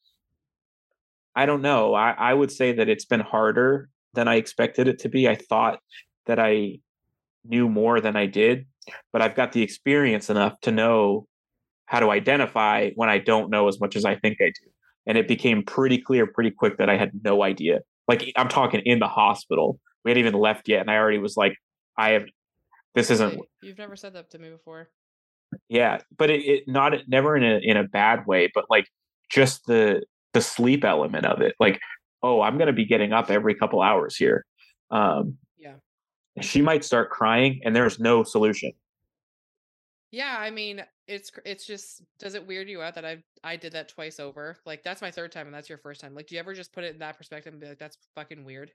I 1.34 1.46
don't 1.46 1.62
know. 1.62 1.94
I, 1.94 2.10
I 2.10 2.34
would 2.34 2.50
say 2.52 2.72
that 2.74 2.88
it's 2.88 3.04
been 3.06 3.20
harder 3.20 3.88
than 4.14 4.28
I 4.28 4.36
expected 4.36 4.86
it 4.88 4.98
to 5.00 5.08
be. 5.08 5.28
I 5.28 5.34
thought 5.36 5.78
that 6.26 6.38
I 6.38 6.78
knew 7.44 7.68
more 7.68 8.00
than 8.00 8.16
I 8.16 8.26
did, 8.26 8.66
but 9.12 9.22
I've 9.22 9.34
got 9.34 9.52
the 9.52 9.62
experience 9.62 10.30
enough 10.30 10.60
to 10.62 10.70
know 10.70 11.26
how 11.86 12.00
to 12.00 12.10
identify 12.10 12.90
when 12.94 13.08
I 13.08 13.18
don't 13.18 13.50
know 13.50 13.68
as 13.68 13.80
much 13.80 13.96
as 13.96 14.04
I 14.04 14.16
think 14.16 14.38
I 14.40 14.46
do. 14.46 14.70
And 15.06 15.18
it 15.18 15.28
became 15.28 15.62
pretty 15.62 15.98
clear 15.98 16.26
pretty 16.26 16.50
quick 16.50 16.78
that 16.78 16.88
I 16.88 16.96
had 16.96 17.10
no 17.24 17.42
idea. 17.42 17.80
Like 18.08 18.32
I'm 18.36 18.48
talking 18.48 18.80
in 18.84 18.98
the 18.98 19.08
hospital. 19.08 19.80
We 20.04 20.10
hadn't 20.10 20.26
even 20.26 20.40
left 20.40 20.68
yet, 20.68 20.80
and 20.80 20.90
I 20.90 20.96
already 20.96 21.18
was 21.18 21.36
like, 21.36 21.54
I 21.96 22.10
have 22.10 22.24
this 22.94 23.10
isn't 23.10 23.40
You've 23.62 23.78
never 23.78 23.96
said 23.96 24.14
that 24.14 24.30
to 24.30 24.38
me 24.38 24.50
before. 24.50 24.88
yeah, 25.68 26.00
but 26.16 26.30
it, 26.30 26.40
it 26.40 26.64
not 26.66 26.94
never 27.08 27.36
in 27.36 27.44
a 27.44 27.58
in 27.62 27.76
a 27.76 27.84
bad 27.84 28.26
way, 28.26 28.50
but 28.54 28.64
like 28.70 28.86
just 29.30 29.66
the 29.66 30.02
the 30.32 30.40
sleep 30.40 30.84
element 30.84 31.26
of 31.26 31.40
it. 31.40 31.54
Like, 31.60 31.80
oh, 32.22 32.40
I'm 32.40 32.58
gonna 32.58 32.72
be 32.72 32.84
getting 32.84 33.12
up 33.12 33.30
every 33.30 33.54
couple 33.54 33.82
hours 33.82 34.16
here. 34.16 34.44
Um. 34.90 35.38
She 36.40 36.62
might 36.62 36.84
start 36.84 37.10
crying 37.10 37.60
and 37.64 37.74
there's 37.74 37.98
no 37.98 38.22
solution. 38.22 38.72
Yeah, 40.10 40.36
I 40.38 40.50
mean, 40.50 40.82
it's 41.06 41.30
it's 41.44 41.66
just 41.66 42.02
does 42.18 42.34
it 42.34 42.46
weird 42.46 42.68
you 42.68 42.82
out 42.82 42.94
that 42.94 43.04
I 43.04 43.22
I 43.42 43.56
did 43.56 43.72
that 43.72 43.88
twice 43.88 44.20
over? 44.20 44.58
Like 44.66 44.82
that's 44.82 45.02
my 45.02 45.10
third 45.10 45.32
time 45.32 45.46
and 45.46 45.54
that's 45.54 45.68
your 45.68 45.78
first 45.78 46.00
time. 46.00 46.14
Like 46.14 46.26
do 46.26 46.34
you 46.34 46.38
ever 46.38 46.54
just 46.54 46.72
put 46.72 46.84
it 46.84 46.92
in 46.92 46.98
that 47.00 47.16
perspective 47.16 47.52
and 47.52 47.60
be 47.60 47.68
like 47.68 47.78
that's 47.78 47.96
fucking 48.14 48.44
weird? 48.44 48.70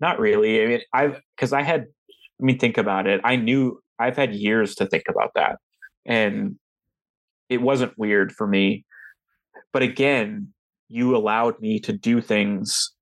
Not 0.00 0.18
really. 0.18 0.62
I 0.62 0.66
mean, 0.66 0.80
I've 0.92 1.20
because 1.34 1.52
I 1.52 1.62
had 1.62 1.86
I 2.40 2.44
mean 2.44 2.58
think 2.58 2.78
about 2.78 3.06
it. 3.06 3.20
I 3.24 3.36
knew 3.36 3.80
I've 3.98 4.16
had 4.16 4.34
years 4.34 4.74
to 4.76 4.86
think 4.86 5.04
about 5.08 5.32
that. 5.34 5.58
And 6.04 6.56
it 7.48 7.60
wasn't 7.60 7.98
weird 7.98 8.32
for 8.32 8.46
me. 8.46 8.84
But 9.72 9.82
again, 9.82 10.52
you 10.88 11.16
allowed 11.16 11.60
me 11.60 11.80
to 11.80 11.92
do 11.92 12.20
things 12.20 12.92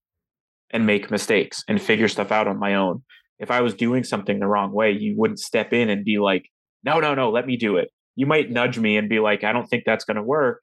and 0.70 0.86
make 0.86 1.10
mistakes 1.10 1.64
and 1.68 1.80
figure 1.80 2.08
stuff 2.08 2.32
out 2.32 2.48
on 2.48 2.58
my 2.58 2.74
own. 2.74 3.02
If 3.38 3.50
I 3.50 3.60
was 3.60 3.74
doing 3.74 4.04
something 4.04 4.38
the 4.38 4.46
wrong 4.46 4.72
way, 4.72 4.92
you 4.92 5.14
wouldn't 5.16 5.40
step 5.40 5.72
in 5.72 5.90
and 5.90 6.04
be 6.04 6.18
like, 6.18 6.50
no, 6.84 7.00
no, 7.00 7.14
no, 7.14 7.30
let 7.30 7.46
me 7.46 7.56
do 7.56 7.76
it. 7.76 7.90
You 8.16 8.26
might 8.26 8.50
nudge 8.50 8.78
me 8.78 8.96
and 8.96 9.08
be 9.08 9.18
like, 9.18 9.42
I 9.42 9.52
don't 9.52 9.66
think 9.66 9.84
that's 9.84 10.04
going 10.04 10.16
to 10.16 10.22
work. 10.22 10.62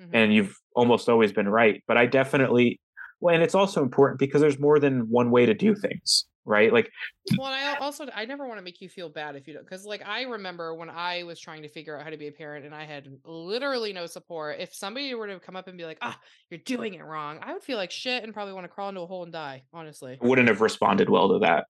Mhm. 0.00 0.10
And 0.12 0.34
you've 0.34 0.56
almost 0.76 1.08
always 1.08 1.32
been 1.32 1.48
right. 1.48 1.82
But 1.86 1.96
I 1.96 2.06
definitely, 2.06 2.80
well, 3.20 3.34
and 3.34 3.42
it's 3.42 3.54
also 3.54 3.82
important 3.82 4.18
because 4.20 4.40
there's 4.40 4.58
more 4.60 4.78
than 4.78 5.08
one 5.10 5.30
way 5.30 5.46
to 5.46 5.54
do 5.54 5.74
things, 5.74 6.26
right? 6.44 6.72
Like, 6.72 6.90
Well, 7.36 7.48
and 7.48 7.56
I 7.56 7.76
also 7.78 8.06
I 8.14 8.24
never 8.26 8.46
want 8.46 8.58
to 8.58 8.62
make 8.62 8.80
you 8.80 8.88
feel 8.88 9.08
bad 9.08 9.34
if 9.34 9.48
you 9.48 9.54
don't, 9.54 9.64
because 9.64 9.84
like 9.86 10.06
I 10.06 10.22
remember 10.22 10.74
when 10.74 10.90
I 10.90 11.24
was 11.24 11.40
trying 11.40 11.62
to 11.62 11.68
figure 11.68 11.96
out 11.96 12.04
how 12.04 12.10
to 12.10 12.16
be 12.16 12.28
a 12.28 12.32
parent 12.32 12.64
and 12.64 12.74
I 12.74 12.84
had 12.84 13.08
literally 13.24 13.92
no 13.92 14.06
support. 14.06 14.60
If 14.60 14.74
somebody 14.74 15.12
were 15.14 15.26
to 15.26 15.40
come 15.40 15.56
up 15.56 15.66
and 15.68 15.78
be 15.78 15.84
like, 15.84 15.98
"Ah, 16.02 16.18
you're 16.50 16.58
doing 16.58 16.94
it 16.94 17.04
wrong," 17.04 17.38
I 17.42 17.52
would 17.54 17.62
feel 17.62 17.78
like 17.78 17.90
shit 17.90 18.22
and 18.22 18.32
probably 18.34 18.52
want 18.54 18.64
to 18.64 18.68
crawl 18.68 18.88
into 18.88 19.00
a 19.00 19.06
hole 19.06 19.22
and 19.24 19.32
die. 19.32 19.64
Honestly, 19.72 20.18
I 20.20 20.26
wouldn't 20.26 20.48
have 20.48 20.60
responded 20.60 21.08
well 21.08 21.28
to 21.30 21.38
that. 21.40 21.66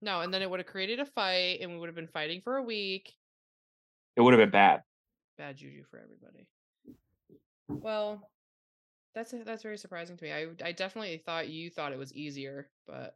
No. 0.00 0.20
And 0.20 0.32
then 0.32 0.42
it 0.42 0.50
would 0.50 0.60
have 0.60 0.66
created 0.66 1.00
a 1.00 1.06
fight, 1.06 1.58
and 1.60 1.70
we 1.72 1.78
would 1.78 1.88
have 1.88 1.96
been 1.96 2.06
fighting 2.08 2.40
for 2.40 2.56
a 2.56 2.62
week. 2.62 3.14
It 4.16 4.20
would 4.20 4.32
have 4.34 4.40
been 4.40 4.50
bad. 4.50 4.82
Bad 5.36 5.56
juju 5.56 5.84
for 5.90 5.98
everybody. 5.98 6.46
Well, 7.68 8.30
that's 9.14 9.32
that's 9.44 9.62
very 9.62 9.78
surprising 9.78 10.16
to 10.16 10.24
me. 10.24 10.32
I 10.32 10.46
I 10.64 10.72
definitely 10.72 11.18
thought 11.18 11.48
you 11.48 11.70
thought 11.70 11.92
it 11.92 11.98
was 11.98 12.12
easier, 12.14 12.68
but 12.86 13.14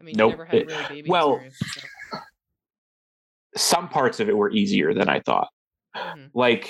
I 0.00 0.02
mean, 0.02 0.14
Nope, 0.16 0.30
you 0.32 0.36
never 0.38 0.44
had 0.44 0.54
it- 0.56 0.66
really 0.66 0.84
baby 0.88 1.10
well, 1.10 1.40
so- 1.52 2.18
Some 3.56 3.88
parts 3.88 4.18
of 4.18 4.28
it 4.28 4.36
were 4.36 4.50
easier 4.50 4.92
than 4.94 5.08
I 5.08 5.20
thought. 5.20 5.48
Mhm. 5.96 6.30
Like 6.34 6.68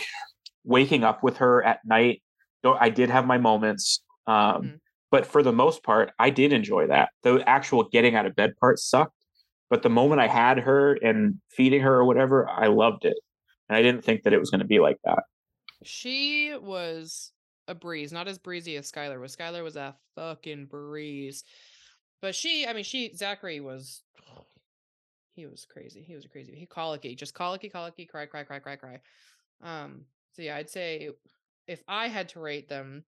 waking 0.65 1.03
up 1.05 1.23
with 1.23 1.39
her 1.39 1.63
at 1.65 1.81
night. 1.85 2.23
I 2.63 2.89
did 2.91 3.09
have 3.11 3.27
my 3.27 3.39
moments. 3.39 4.03
Um, 4.27 4.35
Mhm. 4.63 4.81
But 5.11 5.27
for 5.27 5.43
the 5.43 5.53
most 5.53 5.83
part, 5.85 6.13
I 6.19 6.31
did 6.31 6.53
enjoy 6.53 6.89
that. 6.89 7.11
The 7.23 7.43
actual 7.47 7.85
getting 7.85 8.17
out 8.17 8.27
of 8.27 8.35
bed 8.35 8.57
part 8.59 8.79
sucked, 8.81 9.24
but 9.75 9.83
the 9.83 9.91
moment 9.91 10.20
I 10.20 10.29
had 10.29 10.61
her 10.61 10.95
and 10.95 11.41
feeding 11.51 11.81
her 11.81 11.93
or 11.93 12.05
whatever, 12.05 12.49
I 12.49 12.68
loved 12.68 13.05
it. 13.05 13.16
And 13.68 13.77
I 13.77 13.83
didn't 13.83 14.05
think 14.05 14.22
that 14.22 14.33
it 14.33 14.39
was 14.39 14.49
going 14.49 14.61
to 14.61 14.64
be 14.64 14.79
like 14.79 14.99
that. 15.03 15.25
She 15.83 16.57
was 16.62 17.33
a 17.66 17.75
breeze, 17.75 18.12
not 18.12 18.29
as 18.29 18.39
breezy 18.39 18.77
as 18.77 18.89
Skylar 18.89 19.20
was. 19.20 19.35
Skylar 19.35 19.64
was 19.64 19.75
a 19.75 19.97
fucking 20.14 20.66
breeze. 20.66 21.43
But 22.22 22.37
she, 22.37 22.68
I 22.68 22.72
mean, 22.72 22.85
she, 22.85 23.16
Zachary 23.16 23.59
was, 23.59 24.05
he 25.35 25.47
was 25.47 25.66
crazy. 25.68 26.05
He 26.07 26.14
was 26.14 26.29
crazy. 26.31 26.55
He 26.55 26.66
colicky, 26.66 27.16
just 27.16 27.35
colicky, 27.35 27.68
colicky, 27.68 28.07
cry, 28.07 28.27
cry, 28.27 28.45
cry, 28.45 28.61
cry, 28.61 28.77
cry. 28.77 29.01
Um, 29.61 30.03
so 30.35 30.43
yeah, 30.43 30.55
I'd 30.55 30.70
say 30.70 31.11
if 31.66 31.83
I 31.89 32.07
had 32.07 32.29
to 32.29 32.39
rate 32.39 32.68
them 32.68 33.03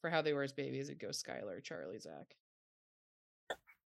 for 0.00 0.10
how 0.10 0.22
they 0.22 0.32
were 0.32 0.42
as 0.42 0.52
babies, 0.52 0.88
it'd 0.88 0.98
go 0.98 1.10
Skylar, 1.10 1.62
Charlie, 1.62 2.00
Zach. 2.00 2.34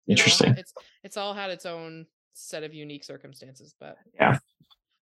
Interesting. 0.09 0.53
All, 0.53 0.59
it's 0.59 0.73
it's 1.03 1.17
all 1.17 1.35
had 1.35 1.51
its 1.51 1.67
own 1.67 2.07
set 2.35 2.63
of 2.63 2.75
unique 2.75 3.05
circumstances, 3.05 3.75
but 3.79 3.97
yeah. 4.15 4.39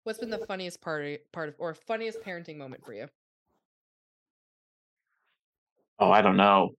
What's 0.05 0.18
been 0.18 0.30
the 0.30 0.38
funniest 0.46 0.80
part 0.80 1.05
of, 1.05 1.32
part 1.32 1.48
of 1.48 1.55
or 1.59 1.74
funniest 1.74 2.20
parenting 2.22 2.57
moment 2.57 2.84
for 2.84 2.92
you? 2.92 3.09
Oh, 5.98 6.11
I 6.11 6.22
don't 6.22 6.36
know. 6.36 6.70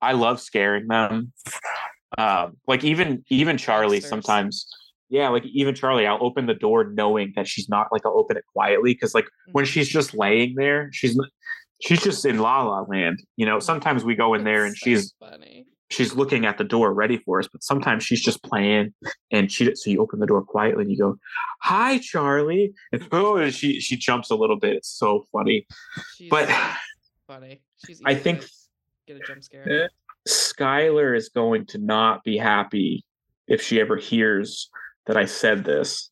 I 0.00 0.12
love 0.12 0.40
scaring 0.40 0.86
them. 0.88 1.32
Um, 2.16 2.56
like 2.66 2.84
even 2.84 3.24
even 3.28 3.56
Charlie 3.56 3.96
Monsters. 3.96 4.10
sometimes. 4.10 4.66
Yeah, 5.10 5.28
like 5.28 5.44
even 5.46 5.74
Charlie, 5.74 6.06
I'll 6.06 6.24
open 6.24 6.46
the 6.46 6.54
door 6.54 6.84
knowing 6.84 7.32
that 7.34 7.48
she's 7.48 7.68
not 7.68 7.88
like 7.90 8.06
I'll 8.06 8.16
open 8.18 8.36
it 8.36 8.44
quietly 8.52 8.94
because 8.94 9.14
like 9.14 9.24
mm-hmm. 9.24 9.52
when 9.52 9.64
she's 9.64 9.88
just 9.88 10.14
laying 10.14 10.54
there, 10.54 10.88
she's 10.92 11.18
she's 11.82 12.02
just 12.02 12.24
in 12.24 12.38
la 12.38 12.62
la 12.62 12.82
land. 12.82 13.22
You 13.36 13.44
know, 13.44 13.58
sometimes 13.58 14.04
we 14.04 14.14
go 14.14 14.34
in 14.34 14.44
there 14.44 14.64
and 14.64 14.76
so 14.76 14.84
she's 14.84 15.12
funny 15.18 15.66
she's 15.90 16.14
looking 16.14 16.46
at 16.46 16.56
the 16.56 16.64
door 16.64 16.94
ready 16.94 17.18
for 17.18 17.40
us, 17.40 17.48
but 17.48 17.62
sometimes 17.62 18.04
she's 18.04 18.22
just 18.22 18.42
playing 18.42 18.94
and 19.30 19.52
she 19.52 19.74
so 19.74 19.90
you 19.90 20.00
open 20.00 20.20
the 20.20 20.26
door 20.26 20.42
quietly 20.42 20.82
and 20.82 20.90
you 20.90 20.98
go, 20.98 21.16
Hi 21.62 21.98
Charlie. 21.98 22.72
And 22.92 23.06
oh 23.12 23.36
and 23.36 23.52
she 23.52 23.80
she 23.80 23.96
jumps 23.96 24.30
a 24.30 24.36
little 24.36 24.58
bit. 24.58 24.76
It's 24.76 24.88
so 24.88 25.26
funny. 25.32 25.66
She's 26.16 26.30
but 26.30 26.48
funny. 27.26 27.60
She's 27.84 28.00
I 28.04 28.14
think 28.14 28.46
get 29.06 29.16
a 29.16 29.20
jump 29.20 29.42
scare. 29.42 29.90
Skylar 30.28 31.16
is 31.16 31.28
going 31.28 31.66
to 31.66 31.78
not 31.78 32.22
be 32.24 32.36
happy 32.36 33.04
if 33.48 33.62
she 33.62 33.80
ever 33.80 33.96
hears 33.96 34.70
that 35.06 35.16
I 35.16 35.24
said 35.24 35.64
this. 35.64 36.10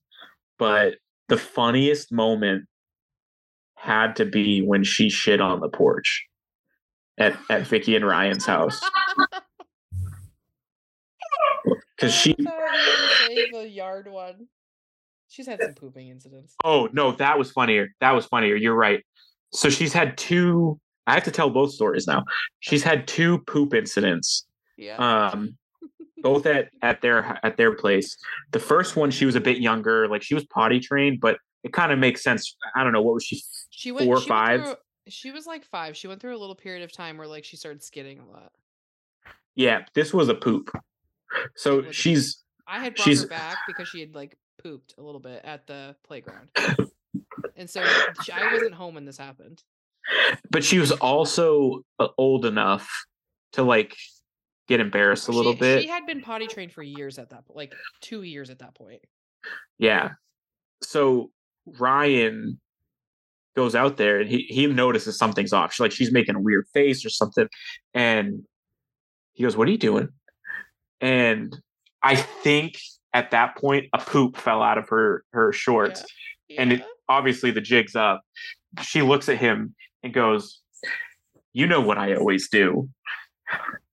But 0.59 0.95
the 1.29 1.37
funniest 1.37 2.11
moment 2.11 2.65
had 3.77 4.17
to 4.17 4.25
be 4.25 4.61
when 4.61 4.83
she 4.83 5.09
shit 5.09 5.41
on 5.41 5.61
the 5.61 5.69
porch 5.69 6.27
at, 7.17 7.39
at 7.49 7.67
Vicky 7.67 7.95
and 7.95 8.05
Ryan's 8.05 8.47
house. 8.47 8.81
because 11.99 12.15
she 12.15 12.35
the 12.35 13.69
yard 13.69 14.09
one. 14.09 14.47
She's 15.29 15.47
had 15.47 15.61
some 15.61 15.75
pooping 15.75 16.09
incidents. 16.09 16.55
Oh 16.65 16.89
no, 16.93 17.13
that 17.13 17.39
was 17.39 17.51
funnier. 17.51 17.89
That 18.01 18.13
was 18.13 18.27
funnier. 18.27 18.57
You're 18.57 18.75
right. 18.75 19.05
So 19.53 19.69
she's 19.69 19.93
had 19.93 20.17
two. 20.17 20.81
I 21.07 21.15
have 21.15 21.25
to 21.25 21.31
tell 21.31 21.51
both 21.51 21.73
stories 21.73 22.07
now. 22.07 22.25
She's 22.61 22.83
had 22.83 23.07
two 23.07 23.39
poop 23.41 23.75
incidents. 23.75 24.47
Yeah. 24.77 24.97
Um, 24.97 25.57
both 26.23 26.47
at 26.47 26.71
at 26.83 27.01
their 27.03 27.39
at 27.43 27.57
their 27.57 27.75
place. 27.75 28.17
The 28.53 28.61
first 28.61 28.97
one, 28.97 29.11
she 29.11 29.27
was 29.27 29.35
a 29.35 29.41
bit 29.41 29.59
younger. 29.59 30.09
Like 30.09 30.23
she 30.23 30.35
was 30.35 30.45
potty 30.47 30.81
trained, 30.81 31.21
but 31.21 31.39
it 31.63 31.73
kind 31.73 31.93
of 31.93 31.99
makes 31.99 32.23
sense. 32.23 32.57
I 32.75 32.85
don't 32.85 32.93
know 32.93 33.03
what 33.03 33.15
was 33.15 33.25
she. 33.25 33.43
She 33.71 33.93
went 33.93 34.07
four 34.07 34.21
she 34.21 34.29
five. 34.29 34.61
Went 34.61 34.67
through, 34.67 34.77
she 35.09 35.31
was 35.31 35.47
like 35.47 35.65
five. 35.65 35.97
She 35.97 36.09
went 36.09 36.21
through 36.21 36.37
a 36.37 36.41
little 36.41 36.57
period 36.57 36.85
of 36.85 36.93
time 36.93 37.19
where 37.19 37.27
like 37.27 37.45
she 37.45 37.57
started 37.57 37.83
skidding 37.83 38.19
a 38.19 38.27
lot. 38.27 38.53
Yeah, 39.55 39.85
this 39.95 40.15
was 40.15 40.29
a 40.29 40.35
poop. 40.35 40.71
So 41.57 41.91
she's. 41.91 42.43
I 42.67 42.81
had 42.81 42.95
brought 42.95 43.05
she's, 43.05 43.23
her 43.23 43.29
back 43.29 43.57
because 43.67 43.89
she 43.89 44.01
had 44.01 44.15
like 44.15 44.37
pooped 44.63 44.95
a 44.99 45.03
little 45.03 45.21
bit 45.21 45.41
at 45.45 45.67
the 45.67 45.97
playground, 46.07 46.51
and 47.57 47.69
so 47.69 47.83
she, 48.23 48.33
I 48.33 48.53
wasn't 48.53 48.75
home 48.75 48.95
when 48.95 49.05
this 49.05 49.19
happened. 49.19 49.63
But 50.51 50.65
she 50.65 50.79
was 50.79 50.93
also 50.93 51.83
uh, 51.99 52.09
old 52.17 52.45
enough 52.45 52.89
to 53.53 53.63
like 53.63 53.97
get 54.69 54.81
embarrassed 54.81 55.29
a 55.29 55.33
little 55.33 55.55
she, 55.55 55.59
bit. 55.59 55.83
She 55.83 55.89
had 55.89 56.07
been 56.07 56.21
potty 56.21 56.47
trained 56.47 56.73
for 56.73 56.83
years 56.83 57.19
at 57.19 57.31
that 57.31 57.47
point, 57.47 57.57
like 57.57 57.75
two 58.01 58.23
years 58.23 58.51
at 58.51 58.59
that 58.61 58.75
point. 58.75 59.01
Yeah. 59.79 60.11
So 60.83 61.31
Ryan 61.67 62.61
goes 63.57 63.75
out 63.75 63.97
there 63.97 64.21
and 64.21 64.31
he, 64.31 64.47
he 64.49 64.67
notices 64.67 65.19
something's 65.19 65.53
off. 65.53 65.73
She's 65.73 65.81
like 65.81 65.93
she's 65.93 66.13
making 66.13 66.37
a 66.37 66.41
weird 66.41 66.67
face 66.73 67.05
or 67.05 67.11
something. 67.11 67.49
And 67.95 68.43
he 69.33 69.43
goes, 69.43 69.57
What 69.57 69.69
are 69.69 69.73
you 69.73 69.79
doing? 69.79 70.09
And 71.01 71.57
I 72.03 72.17
think 72.17 72.79
at 73.13 73.31
that 73.31 73.57
point 73.57 73.87
a 73.93 73.99
poop 73.99 74.37
fell 74.37 74.63
out 74.63 74.79
of 74.79 74.89
her 74.89 75.25
her 75.33 75.53
shorts, 75.53 76.05
yeah. 76.49 76.55
Yeah. 76.55 76.63
and 76.63 76.73
it, 76.75 76.83
obviously 77.09 77.51
the 77.51 77.61
jig's 77.61 77.97
up. 77.97 78.23
She 78.83 79.03
looks 79.03 79.29
at 79.29 79.39
him 79.39 79.75
and 80.03 80.13
goes, 80.13 80.61
"You 81.53 81.67
know 81.67 81.81
what 81.81 81.99
I 81.99 82.15
always 82.15 82.49
do." 82.49 82.89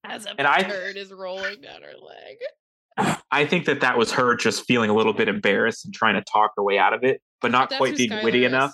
As 0.03 0.25
a 0.25 0.35
and 0.37 0.47
I, 0.47 0.59
is 0.59 1.11
rolling 1.11 1.61
down 1.61 1.81
her 1.81 1.93
leg. 1.97 3.17
I 3.31 3.45
think 3.45 3.65
that 3.65 3.81
that 3.81 3.97
was 3.97 4.11
her 4.13 4.35
just 4.35 4.65
feeling 4.65 4.89
a 4.89 4.93
little 4.93 5.13
bit 5.13 5.27
embarrassed 5.27 5.83
and 5.85 5.93
trying 5.93 6.15
to 6.15 6.23
talk 6.31 6.51
her 6.55 6.63
way 6.63 6.77
out 6.77 6.93
of 6.93 7.03
it, 7.03 7.21
but 7.41 7.51
not 7.51 7.69
quite 7.69 7.97
being 7.97 8.09
Skylar 8.09 8.23
witty 8.23 8.45
is. 8.45 8.51
enough. 8.51 8.71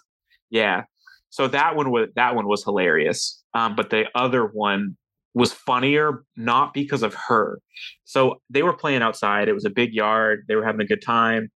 Yeah. 0.50 0.84
So 1.30 1.48
that 1.48 1.76
one 1.76 1.92
was 1.92 2.10
that 2.16 2.36
one 2.36 2.48
was 2.48 2.64
hilarious. 2.64 3.42
Um, 3.54 3.76
but 3.76 3.90
the 3.90 4.06
other 4.14 4.46
one 4.46 4.98
was 5.34 5.54
funnier 5.54 6.24
not 6.36 6.74
because 6.74 7.04
of 7.04 7.14
her. 7.14 7.60
So 8.04 8.42
they 8.50 8.64
were 8.64 8.74
playing 8.74 9.02
outside. 9.02 9.48
It 9.48 9.54
was 9.54 9.66
a 9.66 9.70
big 9.70 9.94
yard. 9.94 10.46
They 10.48 10.56
were 10.56 10.66
having 10.66 10.82
a 10.82 10.86
good 10.86 11.02
time. 11.02 11.52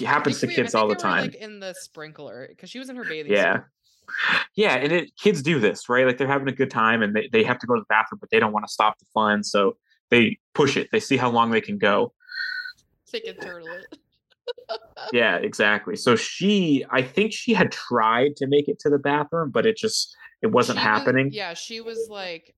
It 0.00 0.06
happens 0.06 0.40
to 0.40 0.46
we, 0.46 0.54
kids 0.54 0.74
all 0.74 0.88
the 0.88 0.94
time. 0.94 1.22
like 1.22 1.34
in 1.34 1.60
the 1.60 1.74
sprinkler 1.74 2.46
because 2.48 2.70
she 2.70 2.78
was 2.78 2.88
in 2.88 2.96
her 2.96 3.04
bathing 3.04 3.32
yeah. 3.32 3.54
suit. 3.54 3.64
Yeah, 4.56 4.74
and 4.74 4.92
it, 4.92 5.16
kids 5.16 5.42
do 5.42 5.60
this, 5.60 5.88
right? 5.88 6.06
Like 6.06 6.18
they're 6.18 6.26
having 6.26 6.48
a 6.48 6.52
good 6.52 6.70
time 6.70 7.02
and 7.02 7.14
they, 7.14 7.28
they 7.30 7.44
have 7.44 7.58
to 7.58 7.66
go 7.66 7.74
to 7.74 7.80
the 7.80 7.86
bathroom, 7.88 8.18
but 8.20 8.30
they 8.30 8.40
don't 8.40 8.52
want 8.52 8.66
to 8.66 8.72
stop 8.72 8.98
the 8.98 9.06
fun. 9.14 9.44
So 9.44 9.76
they 10.10 10.38
push 10.54 10.76
it. 10.76 10.88
They 10.92 11.00
see 11.00 11.16
how 11.16 11.30
long 11.30 11.50
they 11.50 11.60
can 11.60 11.78
go. 11.78 12.12
They 13.12 13.20
can 13.20 13.36
turtle 13.36 13.68
it. 13.68 13.98
yeah, 15.12 15.36
exactly. 15.36 15.96
So 15.96 16.16
she, 16.16 16.84
I 16.90 17.02
think 17.02 17.32
she 17.32 17.54
had 17.54 17.70
tried 17.70 18.36
to 18.36 18.46
make 18.46 18.68
it 18.68 18.78
to 18.80 18.90
the 18.90 18.98
bathroom, 18.98 19.50
but 19.50 19.66
it 19.66 19.76
just 19.76 20.16
it 20.42 20.48
wasn't 20.48 20.78
she 20.78 20.84
happening. 20.84 21.26
Was, 21.26 21.34
yeah, 21.34 21.54
she 21.54 21.80
was 21.80 22.08
like, 22.10 22.54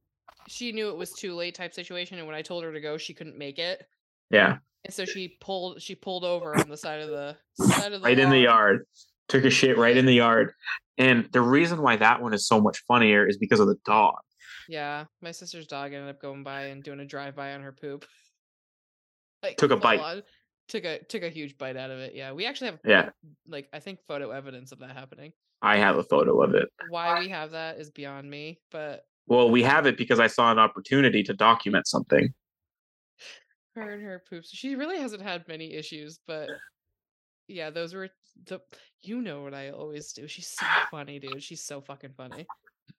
she 0.49 0.73
knew 0.73 0.89
it 0.91 0.97
was 0.97 1.13
too 1.13 1.35
late 1.35 1.55
type 1.55 1.75
situation 1.75 2.19
and 2.19 2.27
when 2.27 2.37
i 2.37 2.43
told 2.43 2.65
her 2.65 2.73
to 2.73 2.81
go 2.81 2.97
she 2.97 3.15
couldn't 3.15 3.39
make 3.39 3.59
it. 3.59 3.85
Yeah. 4.31 4.59
And 4.85 4.93
so 4.93 5.05
she 5.05 5.37
pulled 5.41 5.81
she 5.81 5.95
pulled 5.95 6.25
over 6.25 6.57
on 6.59 6.69
the 6.69 6.77
side 6.77 7.01
of 7.01 7.09
the 7.09 7.37
side 7.55 7.93
of 7.93 8.01
the 8.01 8.07
right 8.07 8.19
lawn. 8.19 8.27
in 8.27 8.31
the 8.31 8.41
yard. 8.41 8.87
Took 9.29 9.45
a 9.45 9.51
shit 9.51 9.79
right 9.79 9.97
in 9.97 10.05
the 10.07 10.15
yard. 10.15 10.53
And 10.99 11.27
the 11.33 11.41
reason 11.41 11.81
why 11.81 11.97
that 11.97 12.21
one 12.21 12.35
is 12.35 12.47
so 12.47 12.61
much 12.61 12.85
funnier 12.87 13.27
is 13.27 13.39
because 13.39 13.61
of 13.61 13.69
the 13.69 13.77
dog. 13.87 14.17
Yeah 14.69 15.05
my 15.23 15.31
sister's 15.31 15.67
dog 15.67 15.93
ended 15.93 16.11
up 16.11 16.21
going 16.21 16.43
by 16.43 16.65
and 16.67 16.83
doing 16.83 17.01
a 17.01 17.07
drive-by 17.07 17.55
on 17.55 17.63
her 17.63 17.73
poop. 17.73 18.05
Like 19.43 19.59
took 19.59 19.73
a 19.73 19.77
bite. 19.77 20.01
on. 20.01 20.23
took 20.69 20.85
a 20.85 21.01
took 21.05 21.23
a 21.23 21.29
huge 21.29 21.59
bite 21.59 21.77
out 21.77 21.91
of 21.91 21.99
it 21.99 22.15
yeah. 22.15 22.33
We 22.33 22.47
actually 22.47 22.69
have 22.69 22.79
yeah. 22.83 23.11
like 23.47 23.69
i 23.75 23.79
think 23.79 24.01
photo 24.09 24.31
evidence 24.31 24.73
of 24.73 24.79
that 24.79 24.97
happening. 24.97 25.33
I 25.61 25.77
have 25.77 25.99
a 25.99 26.03
photo 26.03 26.43
of 26.43 26.55
it. 26.55 26.69
Why 26.89 27.19
we 27.21 27.29
have 27.29 27.51
that 27.51 27.79
is 27.79 27.91
beyond 27.91 28.31
me 28.31 28.61
but 28.71 29.05
well, 29.27 29.51
we 29.51 29.63
have 29.63 29.87
it 29.87 29.97
because 29.97 30.21
I 30.21 30.27
saw 30.27 30.53
an 30.53 30.59
opportunity 30.59 31.23
to 31.25 31.35
document 31.35 31.87
something. 31.87 32.33
Her 33.75 33.93
and 33.93 34.03
her 34.03 34.23
poops. 34.29 34.51
She 34.53 34.77
really 34.77 34.99
hasn't 34.99 35.23
had 35.23 35.49
many 35.49 35.75
issues, 35.75 36.21
but 36.27 36.49
yeah, 37.49 37.71
those 37.71 37.95
were 37.95 38.09
the. 38.47 38.61
You 39.03 39.21
know 39.21 39.43
what 39.43 39.53
I 39.53 39.71
always 39.71 40.13
do. 40.13 40.27
She's 40.27 40.49
so 40.49 40.67
funny, 40.91 41.19
dude. 41.19 41.43
She's 41.43 41.63
so 41.63 41.81
fucking 41.81 42.13
funny. 42.17 42.47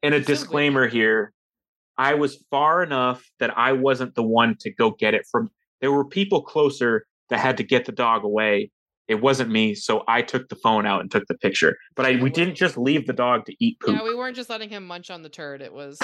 And 0.03 0.13
a 0.13 0.19
She's 0.19 0.27
disclaimer 0.27 0.87
so 0.87 0.93
here 0.93 1.33
I 1.97 2.13
was 2.13 2.43
far 2.51 2.83
enough 2.83 3.25
that 3.39 3.57
I 3.57 3.71
wasn't 3.71 4.15
the 4.15 4.23
one 4.23 4.55
to 4.59 4.71
go 4.71 4.91
get 4.91 5.13
it 5.13 5.25
from. 5.31 5.49
There 5.81 5.91
were 5.91 6.05
people 6.05 6.41
closer 6.41 7.05
that 7.29 7.39
had 7.39 7.57
to 7.57 7.63
get 7.63 7.85
the 7.85 7.91
dog 7.91 8.23
away 8.23 8.71
it 9.07 9.15
wasn't 9.15 9.51
me, 9.51 9.75
so 9.75 10.03
I 10.07 10.21
took 10.21 10.49
the 10.49 10.55
phone 10.55 10.85
out 10.85 11.01
and 11.01 11.11
took 11.11 11.27
the 11.27 11.37
picture. 11.37 11.77
But 11.95 12.05
I 12.05 12.15
we 12.21 12.29
didn't 12.29 12.55
just 12.55 12.77
leave 12.77 13.05
the 13.05 13.13
dog 13.13 13.45
to 13.45 13.55
eat 13.63 13.79
poop. 13.79 13.95
Yeah, 13.95 14.03
we 14.03 14.15
weren't 14.15 14.35
just 14.35 14.49
letting 14.49 14.69
him 14.69 14.85
munch 14.85 15.11
on 15.11 15.21
the 15.21 15.29
turd. 15.29 15.61
It 15.61 15.73
was 15.73 15.99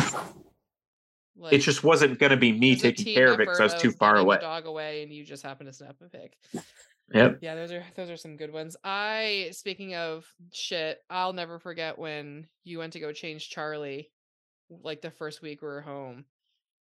like, 1.36 1.54
it 1.54 1.60
just 1.60 1.84
wasn't 1.84 2.20
going 2.20 2.30
to 2.30 2.38
be 2.38 2.52
me 2.52 2.76
taking 2.76 3.14
care 3.14 3.34
of 3.34 3.40
it 3.40 3.46
because 3.46 3.60
I 3.60 3.64
was 3.64 3.74
too 3.76 3.92
far 3.92 4.18
away. 4.18 4.38
dog 4.40 4.66
away, 4.66 5.04
and 5.04 5.12
you 5.12 5.24
just 5.24 5.44
happened 5.44 5.70
to 5.70 5.74
snap 5.74 5.96
a 6.02 6.10
pic. 6.10 6.38
Yep. 7.14 7.40
Yeah, 7.42 7.56
those 7.56 7.72
are 7.72 7.84
those 7.96 8.10
are 8.10 8.18
some 8.18 8.38
good 8.38 8.54
ones. 8.54 8.78
I 8.84 9.50
speaking 9.52 9.96
of 9.96 10.26
shit, 10.54 11.00
I'll 11.10 11.34
never 11.34 11.60
forget 11.60 11.98
when 11.98 12.48
you 12.64 12.78
went 12.80 12.94
to 12.94 13.00
go 13.00 13.12
change 13.12 13.50
Charlie, 13.50 14.10
like 14.70 15.02
the 15.02 15.12
first 15.12 15.42
week 15.42 15.62
we 15.62 15.68
were 15.68 15.82
home, 15.82 16.26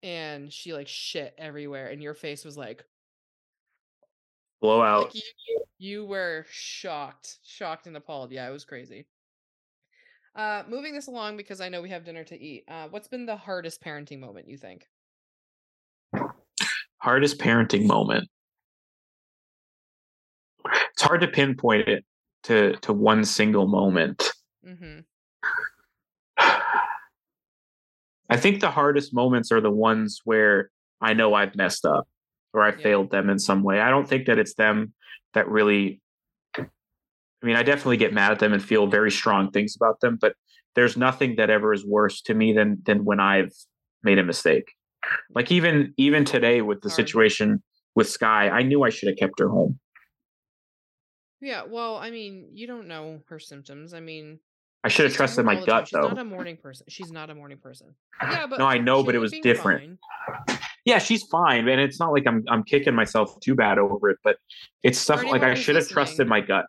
and 0.04 0.52
she 0.52 0.74
like 0.74 0.88
shit 0.88 1.34
everywhere, 1.38 1.88
and 1.88 2.02
your 2.02 2.14
face 2.14 2.46
was 2.46 2.58
like, 2.58 2.86
blowout. 4.64 5.14
Like 5.14 5.16
you, 5.16 5.64
you 5.78 6.06
were 6.06 6.46
shocked, 6.50 7.38
shocked 7.44 7.86
and 7.86 7.96
appalled. 7.98 8.32
Yeah, 8.32 8.48
it 8.48 8.52
was 8.52 8.64
crazy. 8.64 9.06
Uh, 10.36 10.64
moving 10.68 10.94
this 10.94 11.08
along 11.08 11.38
because 11.38 11.62
I 11.62 11.70
know 11.70 11.82
we 11.82 11.90
have 11.90 12.06
dinner 12.06 12.24
to 12.24 12.42
eat. 12.42 12.64
Uh, 12.68 12.88
what's 12.90 13.10
been 13.10 13.28
the 13.28 13.36
hardest 13.36 13.84
parenting 13.84 14.20
moment 14.20 14.48
you 14.48 14.58
think? 14.58 14.88
Hardest 16.98 17.38
parenting 17.40 17.86
moment. 17.86 18.30
It's 20.94 21.02
hard 21.02 21.22
to 21.22 21.28
pinpoint 21.28 21.90
it 21.90 22.06
to 22.44 22.78
to 22.78 22.94
one 22.94 23.26
single 23.26 23.68
moment. 23.68 24.32
Mm-hmm. 24.66 25.00
I 28.30 28.38
think 28.38 28.62
the 28.62 28.72
hardest 28.72 29.14
moments 29.14 29.52
are 29.52 29.60
the 29.60 29.70
ones 29.70 30.22
where 30.24 30.70
I 31.02 31.14
know 31.14 31.34
I've 31.34 31.56
messed 31.56 31.86
up 31.86 32.08
or 32.54 32.62
I've 32.64 32.78
Yeah. 32.78 32.84
failed 32.84 33.12
them 33.12 33.30
in 33.30 33.40
some 33.40 33.64
way. 33.64 33.80
I 33.82 33.90
don't 33.90 34.08
think 34.08 34.28
that 34.28 34.38
it's 34.40 34.54
them 34.54 34.94
that 35.34 35.48
really 35.50 36.00
I 36.58 37.46
mean, 37.46 37.58
I 37.58 37.64
definitely 37.64 37.98
get 37.98 38.14
mad 38.14 38.32
at 38.32 38.40
them 38.40 38.54
and 38.54 38.64
feel 38.64 38.88
very 38.88 39.12
strong 39.12 39.52
things 39.52 39.76
about 39.76 40.00
them, 40.00 40.18
but 40.22 40.34
there's 40.76 40.96
nothing 40.96 41.36
that 41.36 41.50
ever 41.50 41.74
is 41.74 41.86
worse 41.86 42.22
to 42.22 42.34
me 42.34 42.54
than 42.54 42.82
than 42.86 43.04
when 43.04 43.20
I've 43.20 43.52
made 44.02 44.18
a 44.18 44.24
mistake. 44.24 44.72
Like 45.36 45.52
even 45.52 45.94
even 45.98 46.24
today 46.24 46.62
with 46.62 46.80
the 46.82 46.90
situation 46.90 47.62
with 47.96 48.10
Sky, 48.10 48.48
I 48.48 48.62
knew 48.64 48.84
I 48.84 48.90
should 48.90 49.10
have 49.10 49.18
kept 49.18 49.40
her 49.40 49.50
home. 49.50 49.78
Yeah, 51.42 51.64
well, 51.68 51.98
I 51.98 52.10
mean, 52.10 52.48
you 52.54 52.66
don't 52.66 52.88
know 52.88 53.22
her 53.28 53.38
symptoms. 53.40 53.94
I 53.94 54.00
mean, 54.00 54.40
I 54.86 54.88
should 54.88 55.06
have 55.06 55.14
trusted 55.14 55.44
my 55.44 55.56
all 55.56 55.60
the 55.62 55.66
time. 55.68 55.80
gut 55.82 55.88
She's 55.90 55.94
not 56.00 56.16
though. 56.16 56.22
a 56.22 56.24
morning 56.24 56.56
person. 56.56 56.86
She's 56.88 57.12
not 57.12 57.30
a 57.30 57.36
morning 57.36 57.58
person. 57.58 57.94
Yeah, 58.22 58.48
but 58.48 58.60
No, 58.60 58.66
I 58.66 58.78
know, 58.78 59.04
but 59.04 59.16
it 59.16 59.20
was 59.20 59.34
was 59.34 59.42
different. 59.42 59.82
fine. 59.82 59.98
Yeah, 60.86 61.00
she's 61.00 61.24
fine, 61.24 61.68
and 61.70 61.80
it's 61.80 62.00
not 62.00 62.12
like 62.12 62.28
I'm 62.28 62.44
I'm 62.50 62.64
kicking 62.64 62.94
myself 62.94 63.40
too 63.40 63.56
bad 63.56 63.78
over 63.78 64.10
it, 64.10 64.18
but 64.24 64.38
it's 64.84 65.00
stuff 65.00 65.24
like 65.24 65.42
I 65.42 65.54
should 65.54 65.76
have 65.76 65.88
trusted 65.88 66.28
my 66.28 66.42
gut. 66.42 66.66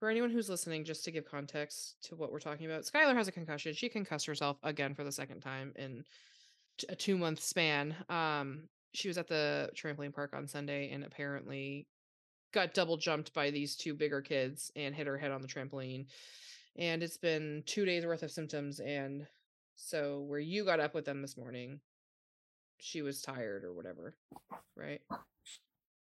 For 0.00 0.10
anyone 0.10 0.30
who's 0.30 0.48
listening, 0.48 0.84
just 0.84 1.04
to 1.04 1.10
give 1.10 1.24
context 1.24 1.96
to 2.04 2.14
what 2.14 2.30
we're 2.30 2.38
talking 2.38 2.66
about, 2.66 2.84
Skylar 2.84 3.16
has 3.16 3.26
a 3.26 3.32
concussion. 3.32 3.72
She 3.74 3.88
concussed 3.88 4.26
herself 4.26 4.58
again 4.62 4.94
for 4.94 5.02
the 5.02 5.10
second 5.10 5.40
time 5.40 5.72
in 5.76 6.04
a 6.88 6.94
two 6.94 7.16
month 7.16 7.40
span. 7.40 7.96
Um, 8.08 8.68
she 8.92 9.08
was 9.08 9.18
at 9.18 9.28
the 9.28 9.70
trampoline 9.74 10.14
park 10.14 10.34
on 10.34 10.46
Sunday 10.46 10.90
and 10.92 11.04
apparently 11.04 11.86
got 12.52 12.74
double 12.74 12.96
jumped 12.96 13.32
by 13.34 13.50
these 13.50 13.76
two 13.76 13.94
bigger 13.94 14.20
kids 14.20 14.70
and 14.76 14.94
hit 14.94 15.06
her 15.06 15.18
head 15.18 15.30
on 15.30 15.42
the 15.42 15.48
trampoline. 15.48 16.06
And 16.76 17.02
it's 17.02 17.16
been 17.16 17.62
two 17.66 17.84
days 17.84 18.06
worth 18.06 18.22
of 18.22 18.30
symptoms. 18.30 18.80
And 18.80 19.26
so, 19.76 20.20
where 20.20 20.40
you 20.40 20.64
got 20.64 20.80
up 20.80 20.94
with 20.94 21.04
them 21.04 21.22
this 21.22 21.36
morning, 21.36 21.80
she 22.78 23.02
was 23.02 23.20
tired 23.22 23.64
or 23.64 23.72
whatever, 23.72 24.14
right? 24.76 25.00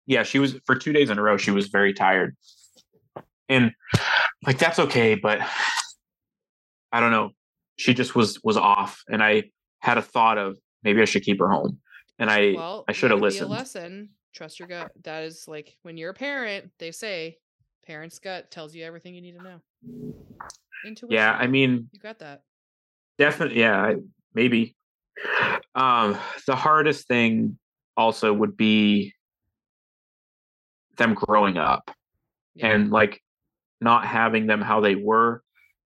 yeah, 0.07 0.23
she 0.23 0.39
was 0.39 0.57
for 0.67 0.75
two 0.75 0.93
days 0.93 1.11
in 1.11 1.19
a 1.19 1.23
row. 1.23 1.37
She 1.37 1.51
was 1.51 1.69
very 1.69 1.95
tired, 1.95 2.37
and 3.49 3.73
like 4.45 4.59
that's 4.59 4.79
okay. 4.79 5.15
But 5.15 5.41
I 6.91 7.01
don't 7.01 7.11
know. 7.11 7.31
She 7.77 7.95
just 7.95 8.15
was 8.15 8.41
was 8.43 8.57
off, 8.57 9.03
and 9.09 9.23
I 9.23 9.45
had 9.81 9.99
a 9.99 10.03
thought 10.03 10.39
of 10.39 10.59
maybe 10.83 11.01
I 11.03 11.05
should 11.05 11.23
keep 11.23 11.39
her 11.41 11.51
home, 11.51 11.79
and 12.19 12.31
I 12.31 12.55
Well, 12.57 12.85
I 12.89 12.93
should 12.93 13.11
have 13.11 13.21
let 13.21 13.35
it 13.35 13.41
be 13.41 13.45
listened. 13.47 13.51
Lesson. 13.51 14.09
Trust 14.35 14.59
your 14.59 14.69
gut. 14.69 14.91
That 15.05 15.25
is 15.25 15.47
like 15.47 15.77
when 15.83 15.97
you're 15.97 16.11
a 16.11 16.15
parent, 16.15 16.71
they 16.79 16.91
say 16.91 17.37
parent's 17.87 18.19
gut 18.19 18.51
tells 18.51 18.75
you 18.75 18.85
everything 18.85 19.15
you 19.15 19.21
need 19.21 19.37
to 19.37 19.43
know. 19.43 19.61
Intuition. 20.87 21.15
Yeah, 21.15 21.33
I 21.33 21.47
mean, 21.47 21.89
you 21.93 22.01
got 22.01 22.19
that. 22.21 22.43
definitely. 23.19 23.61
Yeah, 23.61 23.79
I, 23.79 23.97
maybe. 24.35 24.75
Um, 25.75 26.19
the 26.47 26.57
hardest 26.57 27.09
thing 27.09 27.59
also 27.97 28.33
would 28.33 28.57
be 28.57 29.15
them 30.97 31.15
growing 31.15 31.57
up 31.57 31.91
Yeah. 32.55 32.69
and 32.69 32.91
like 32.91 33.23
not 33.81 34.07
having 34.07 34.47
them 34.47 34.61
how 34.61 34.81
they 34.81 34.95
were. 34.95 35.43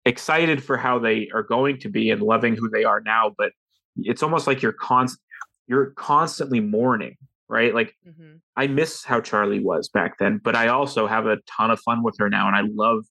Excited 0.06 0.64
for 0.64 0.78
how 0.78 1.00
they 1.00 1.30
are 1.34 1.44
going 1.44 1.80
to 1.80 1.90
be 1.90 2.10
and 2.10 2.22
loving 2.22 2.56
who 2.56 2.70
they 2.70 2.84
are 2.84 3.02
now 3.02 3.34
but 3.38 3.52
it's 3.98 4.24
almost 4.24 4.48
like 4.48 4.62
you're 4.62 4.72
const 4.74 5.20
you're 5.68 5.92
constantly 5.92 6.60
mourning 6.60 7.18
right? 7.50 7.74
Like 7.76 7.96
hmm 8.04 8.36
i 8.56 8.68
miss 8.68 9.04
how 9.04 9.22
charlie 9.22 9.60
was 9.64 9.88
back 9.90 10.18
then 10.18 10.40
but 10.44 10.56
i 10.56 10.68
also 10.68 11.06
have 11.08 11.28
a 11.28 11.38
ton 11.58 11.70
of 11.72 11.80
fun 11.82 12.02
with 12.04 12.16
her 12.20 12.30
now 12.30 12.48
and 12.48 12.56
i 12.56 12.62
love 12.62 13.06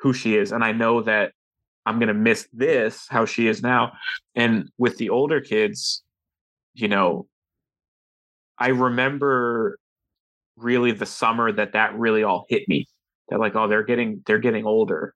who 0.00 0.12
she 0.12 0.36
is 0.36 0.52
and 0.52 0.62
i 0.62 0.70
know 0.72 1.00
that 1.02 1.32
i'm 1.86 1.98
going 1.98 2.08
to 2.08 2.14
miss 2.14 2.48
this 2.52 3.06
how 3.08 3.24
she 3.24 3.46
is 3.46 3.62
now 3.62 3.92
and 4.34 4.68
with 4.78 4.96
the 4.98 5.10
older 5.10 5.40
kids 5.40 6.02
you 6.74 6.88
know 6.88 7.26
i 8.58 8.68
remember 8.68 9.78
really 10.56 10.92
the 10.92 11.06
summer 11.06 11.50
that 11.50 11.72
that 11.72 11.94
really 11.98 12.22
all 12.22 12.44
hit 12.48 12.68
me 12.68 12.86
that 13.28 13.40
like 13.40 13.56
oh 13.56 13.68
they're 13.68 13.82
getting 13.82 14.22
they're 14.26 14.38
getting 14.38 14.66
older 14.66 15.14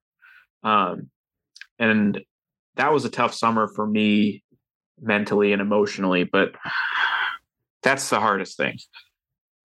um 0.63 1.09
and 1.79 2.21
that 2.75 2.91
was 2.91 3.05
a 3.05 3.09
tough 3.09 3.33
summer 3.33 3.67
for 3.67 3.85
me 3.85 4.43
mentally 5.01 5.53
and 5.53 5.61
emotionally 5.61 6.23
but 6.23 6.53
that's 7.83 8.09
the 8.09 8.19
hardest 8.19 8.57
thing 8.57 8.77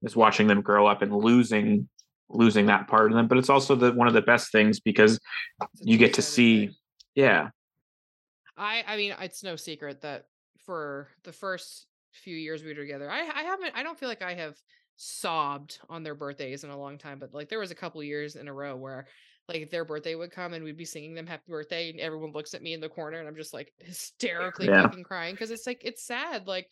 is 0.02 0.16
watching 0.16 0.46
them 0.46 0.60
grow 0.60 0.86
up 0.86 1.02
and 1.02 1.14
losing 1.14 1.88
losing 2.28 2.66
that 2.66 2.86
part 2.88 3.10
of 3.10 3.16
them 3.16 3.26
but 3.26 3.38
it's 3.38 3.50
also 3.50 3.74
the 3.74 3.92
one 3.92 4.08
of 4.08 4.14
the 4.14 4.22
best 4.22 4.52
things 4.52 4.80
because 4.80 5.18
you 5.80 5.96
get 5.96 6.14
to 6.14 6.22
see. 6.22 6.70
Yeah 7.14 7.50
I 8.56 8.84
I 8.86 8.96
mean, 8.96 9.14
it's 9.20 9.42
no 9.42 9.56
secret 9.56 10.02
that 10.02 10.24
for 10.66 11.08
the 11.24 11.32
first 11.32 11.86
few 12.12 12.36
years 12.36 12.62
we 12.62 12.68
were 12.68 12.80
together, 12.80 13.10
I 13.10 13.20
I 13.20 13.42
haven't 13.42 13.74
I 13.74 13.82
don't 13.82 13.98
feel 13.98 14.08
like 14.08 14.22
I 14.22 14.34
have 14.34 14.56
sobbed 14.96 15.78
on 15.88 16.02
their 16.02 16.14
birthdays 16.14 16.64
in 16.64 16.70
a 16.70 16.78
long 16.78 16.98
time, 16.98 17.18
but 17.18 17.32
like 17.32 17.48
there 17.48 17.58
was 17.58 17.70
a 17.70 17.74
couple 17.76 18.02
years 18.02 18.36
in 18.36 18.48
a 18.48 18.52
row 18.52 18.76
where 18.76 19.06
like 19.48 19.70
their 19.70 19.84
birthday 19.84 20.14
would 20.14 20.30
come 20.30 20.52
and 20.52 20.62
we'd 20.62 20.76
be 20.76 20.84
singing 20.84 21.14
them 21.14 21.26
happy 21.26 21.44
birthday 21.48 21.90
and 21.90 21.98
everyone 22.00 22.32
looks 22.32 22.54
at 22.54 22.62
me 22.62 22.72
in 22.74 22.80
the 22.80 22.88
corner 22.88 23.18
and 23.18 23.26
I'm 23.26 23.34
just 23.36 23.54
like 23.54 23.72
hysterically 23.78 24.66
Yeah. 24.66 24.82
fucking 24.82 25.04
crying 25.04 25.34
because 25.34 25.50
it's 25.50 25.66
like 25.66 25.80
it's 25.84 26.04
sad 26.04 26.46
like 26.46 26.68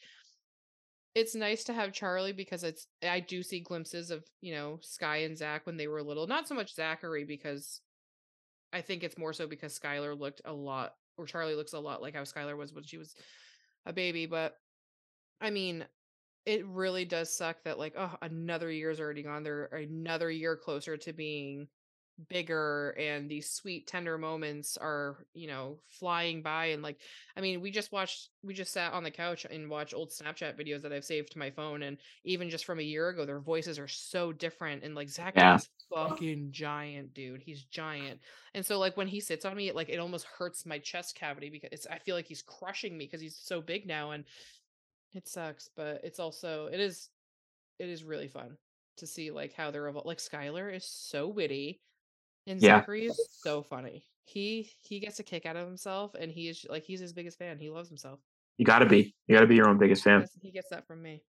it's 1.14 1.34
nice 1.34 1.64
to 1.64 1.72
have 1.72 1.92
Charlie 1.92 2.32
because 2.32 2.62
it's 2.64 2.86
I 3.02 3.20
do 3.20 3.42
see 3.42 3.60
glimpses 3.60 4.10
of, 4.10 4.24
you 4.40 4.54
know, 4.54 4.78
Sky 4.82 5.18
and 5.18 5.36
Zach 5.36 5.66
when 5.66 5.76
they 5.76 5.88
were 5.88 6.02
little. 6.02 6.26
Not 6.26 6.46
so 6.46 6.54
much 6.54 6.74
Zachary 6.74 7.24
because 7.24 7.80
I 8.72 8.80
think 8.80 9.02
it's 9.02 9.18
more 9.18 9.32
so 9.32 9.46
because 9.46 9.78
Skylar 9.78 10.18
looked 10.18 10.42
a 10.44 10.52
lot 10.52 10.94
or 11.16 11.26
Charlie 11.26 11.54
looks 11.54 11.72
a 11.72 11.78
lot 11.78 12.02
like 12.02 12.14
how 12.14 12.22
Skylar 12.22 12.56
was 12.56 12.72
when 12.72 12.84
she 12.84 12.98
was 12.98 13.14
a 13.86 13.92
baby. 13.92 14.26
But 14.26 14.56
I 15.40 15.50
mean, 15.50 15.84
it 16.46 16.66
really 16.66 17.04
does 17.04 17.34
suck 17.34 17.62
that 17.64 17.78
like, 17.78 17.94
oh, 17.96 18.16
another 18.22 18.70
year's 18.70 19.00
already 19.00 19.22
gone. 19.22 19.42
They're 19.42 19.66
another 19.66 20.30
year 20.30 20.56
closer 20.56 20.96
to 20.96 21.12
being 21.12 21.68
bigger 22.28 22.90
and 22.98 23.30
these 23.30 23.48
sweet 23.48 23.86
tender 23.86 24.18
moments 24.18 24.76
are 24.76 25.24
you 25.34 25.46
know 25.46 25.78
flying 25.86 26.42
by 26.42 26.66
and 26.66 26.82
like 26.82 26.98
i 27.36 27.40
mean 27.40 27.60
we 27.60 27.70
just 27.70 27.92
watched 27.92 28.30
we 28.42 28.52
just 28.52 28.72
sat 28.72 28.92
on 28.92 29.04
the 29.04 29.10
couch 29.10 29.46
and 29.48 29.70
watched 29.70 29.94
old 29.94 30.10
snapchat 30.10 30.58
videos 30.58 30.82
that 30.82 30.92
i've 30.92 31.04
saved 31.04 31.30
to 31.30 31.38
my 31.38 31.50
phone 31.50 31.82
and 31.82 31.96
even 32.24 32.50
just 32.50 32.64
from 32.64 32.80
a 32.80 32.82
year 32.82 33.08
ago 33.08 33.24
their 33.24 33.38
voices 33.38 33.78
are 33.78 33.86
so 33.86 34.32
different 34.32 34.82
and 34.82 34.96
like 34.96 35.08
zach 35.08 35.34
Yeah. 35.36 35.54
is 35.56 35.68
fucking 35.94 36.48
giant 36.50 37.14
dude 37.14 37.40
he's 37.40 37.62
giant 37.62 38.18
and 38.52 38.66
so 38.66 38.78
like 38.80 38.96
when 38.96 39.06
he 39.08 39.20
sits 39.20 39.44
on 39.44 39.56
me 39.56 39.68
it 39.68 39.76
like 39.76 39.88
it 39.88 39.98
almost 40.00 40.26
hurts 40.26 40.66
my 40.66 40.78
chest 40.78 41.14
cavity 41.14 41.50
because 41.50 41.70
it's 41.72 41.86
i 41.86 41.98
feel 41.98 42.16
like 42.16 42.26
he's 42.26 42.42
crushing 42.42 42.98
me 42.98 43.04
because 43.06 43.20
he's 43.20 43.36
so 43.40 43.60
big 43.60 43.86
now 43.86 44.10
and 44.10 44.24
it 45.14 45.28
sucks 45.28 45.70
but 45.76 46.00
it's 46.02 46.18
also 46.18 46.68
it 46.72 46.80
is 46.80 47.10
it 47.78 47.88
is 47.88 48.02
really 48.04 48.28
fun 48.28 48.56
to 48.96 49.06
see 49.06 49.30
like 49.30 49.54
how 49.54 49.70
they're 49.70 49.90
evol- 49.90 50.04
like 50.04 50.18
skylar 50.18 50.74
is 50.74 50.84
so 50.84 51.28
witty 51.28 51.80
and 52.48 52.60
Yeah. 52.60 52.80
Zachary 52.80 53.06
is 53.06 53.28
so 53.30 53.62
funny. 53.62 54.04
He 54.24 54.70
he 54.82 54.98
gets 55.00 55.20
a 55.20 55.22
kick 55.22 55.46
out 55.46 55.56
of 55.56 55.66
himself, 55.66 56.14
and 56.18 56.30
he 56.30 56.48
is 56.48 56.66
like 56.68 56.84
he's 56.84 57.00
his 57.00 57.12
biggest 57.12 57.38
fan. 57.38 57.58
He 57.58 57.70
loves 57.70 57.88
himself. 57.88 58.20
you 58.56 58.64
got 58.64 58.80
to 58.80 58.86
be 58.86 59.14
you 59.26 59.34
got 59.36 59.42
to 59.42 59.46
be 59.46 59.54
your 59.54 59.68
own 59.68 59.78
biggest 59.78 60.02
fan 60.02 60.26
he 60.42 60.50
gets 60.50 60.68
that 60.70 60.86
from 60.86 61.00
me. 61.02 61.22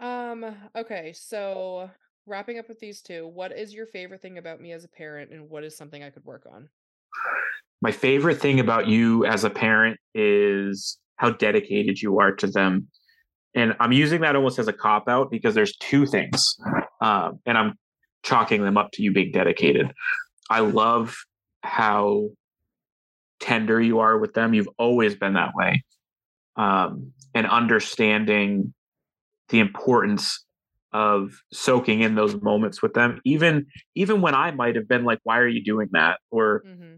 Um. 0.00 0.44
Okay. 0.76 1.12
So 1.14 1.90
wrapping 2.26 2.58
up 2.58 2.68
with 2.68 2.78
these 2.80 3.00
two, 3.02 3.26
what 3.26 3.52
is 3.56 3.74
your 3.74 3.86
favorite 3.86 4.22
thing 4.22 4.38
about 4.38 4.60
me 4.60 4.72
as 4.72 4.84
a 4.84 4.88
parent, 4.88 5.32
and 5.32 5.48
what 5.48 5.64
is 5.64 5.76
something 5.76 6.02
I 6.02 6.10
could 6.10 6.24
work 6.24 6.46
on? 6.52 6.68
my 7.80 7.90
favorite 7.90 8.40
thing 8.40 8.60
about 8.60 8.86
you 8.86 9.26
as 9.26 9.42
a 9.42 9.50
parent 9.50 9.98
is 10.14 10.98
how 11.16 11.30
dedicated 11.30 12.00
you 12.00 12.20
are 12.20 12.32
to 12.32 12.46
them 12.46 12.86
and 13.54 13.74
i'm 13.80 13.90
using 13.92 14.20
that 14.20 14.36
almost 14.36 14.58
as 14.58 14.68
a 14.68 14.72
cop 14.72 15.08
out 15.08 15.30
because 15.32 15.54
there's 15.54 15.76
two 15.78 16.06
things 16.06 16.56
um, 17.00 17.40
and 17.44 17.58
i'm 17.58 17.74
chalking 18.22 18.62
them 18.62 18.76
up 18.76 18.90
to 18.92 19.02
you 19.02 19.12
being 19.12 19.32
dedicated. 19.32 19.92
I 20.50 20.60
love 20.60 21.16
how 21.62 22.30
tender 23.40 23.80
you 23.80 23.98
are 24.00 24.18
with 24.18 24.34
them. 24.34 24.54
You've 24.54 24.68
always 24.78 25.14
been 25.14 25.34
that 25.34 25.54
way. 25.54 25.82
Um, 26.56 27.12
and 27.34 27.46
understanding 27.46 28.74
the 29.48 29.60
importance 29.60 30.44
of 30.92 31.32
soaking 31.52 32.02
in 32.02 32.14
those 32.14 32.40
moments 32.42 32.82
with 32.82 32.92
them. 32.92 33.20
Even 33.24 33.66
even 33.94 34.20
when 34.20 34.34
i 34.34 34.50
might 34.50 34.76
have 34.76 34.86
been 34.86 35.04
like 35.04 35.18
why 35.24 35.38
are 35.38 35.48
you 35.48 35.64
doing 35.64 35.88
that? 35.92 36.20
Or 36.30 36.62
Mm-hmm. 36.66 36.96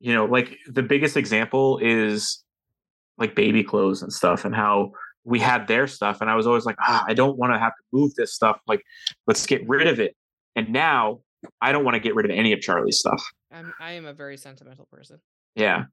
you 0.00 0.14
know 0.14 0.24
like 0.24 0.56
the 0.66 0.82
biggest 0.82 1.16
example 1.16 1.78
is 1.82 2.42
like 3.18 3.34
baby 3.34 3.62
clothes 3.62 4.00
and 4.02 4.12
stuff 4.12 4.44
and 4.46 4.54
how 4.54 4.92
we 5.28 5.38
had 5.38 5.66
their 5.68 5.86
stuff 5.86 6.20
and 6.20 6.30
i 6.30 6.34
was 6.34 6.46
always 6.46 6.64
like 6.64 6.76
ah 6.80 7.04
i 7.06 7.14
don't 7.14 7.36
want 7.36 7.52
to 7.52 7.58
have 7.58 7.72
to 7.76 7.82
move 7.92 8.14
this 8.14 8.32
stuff 8.34 8.58
like 8.66 8.82
let's 9.26 9.46
get 9.46 9.66
rid 9.68 9.86
of 9.86 10.00
it 10.00 10.16
and 10.56 10.70
now 10.70 11.20
i 11.60 11.70
don't 11.70 11.84
want 11.84 11.94
to 11.94 12.00
get 12.00 12.14
rid 12.14 12.24
of 12.24 12.30
any 12.30 12.52
of 12.52 12.60
charlie's 12.60 12.98
stuff 12.98 13.22
I'm 13.50 13.72
I 13.80 13.92
am 13.92 14.04
a 14.04 14.12
very 14.12 14.36
sentimental 14.36 14.86
person. 14.90 15.20
yeah 15.54 15.84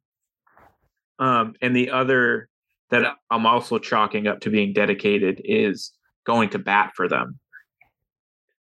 um 1.20 1.54
and 1.62 1.76
the 1.76 1.92
other 1.92 2.50
that 2.92 3.16
i'm 3.30 3.46
also 3.46 3.78
chalking 3.78 4.28
up 4.28 4.40
to 4.42 4.50
being 4.50 4.74
dedicated 4.74 5.42
is 5.44 5.92
going 6.26 6.50
to 6.50 6.60
bat 6.60 6.94
for 6.96 7.08
them 7.08 7.40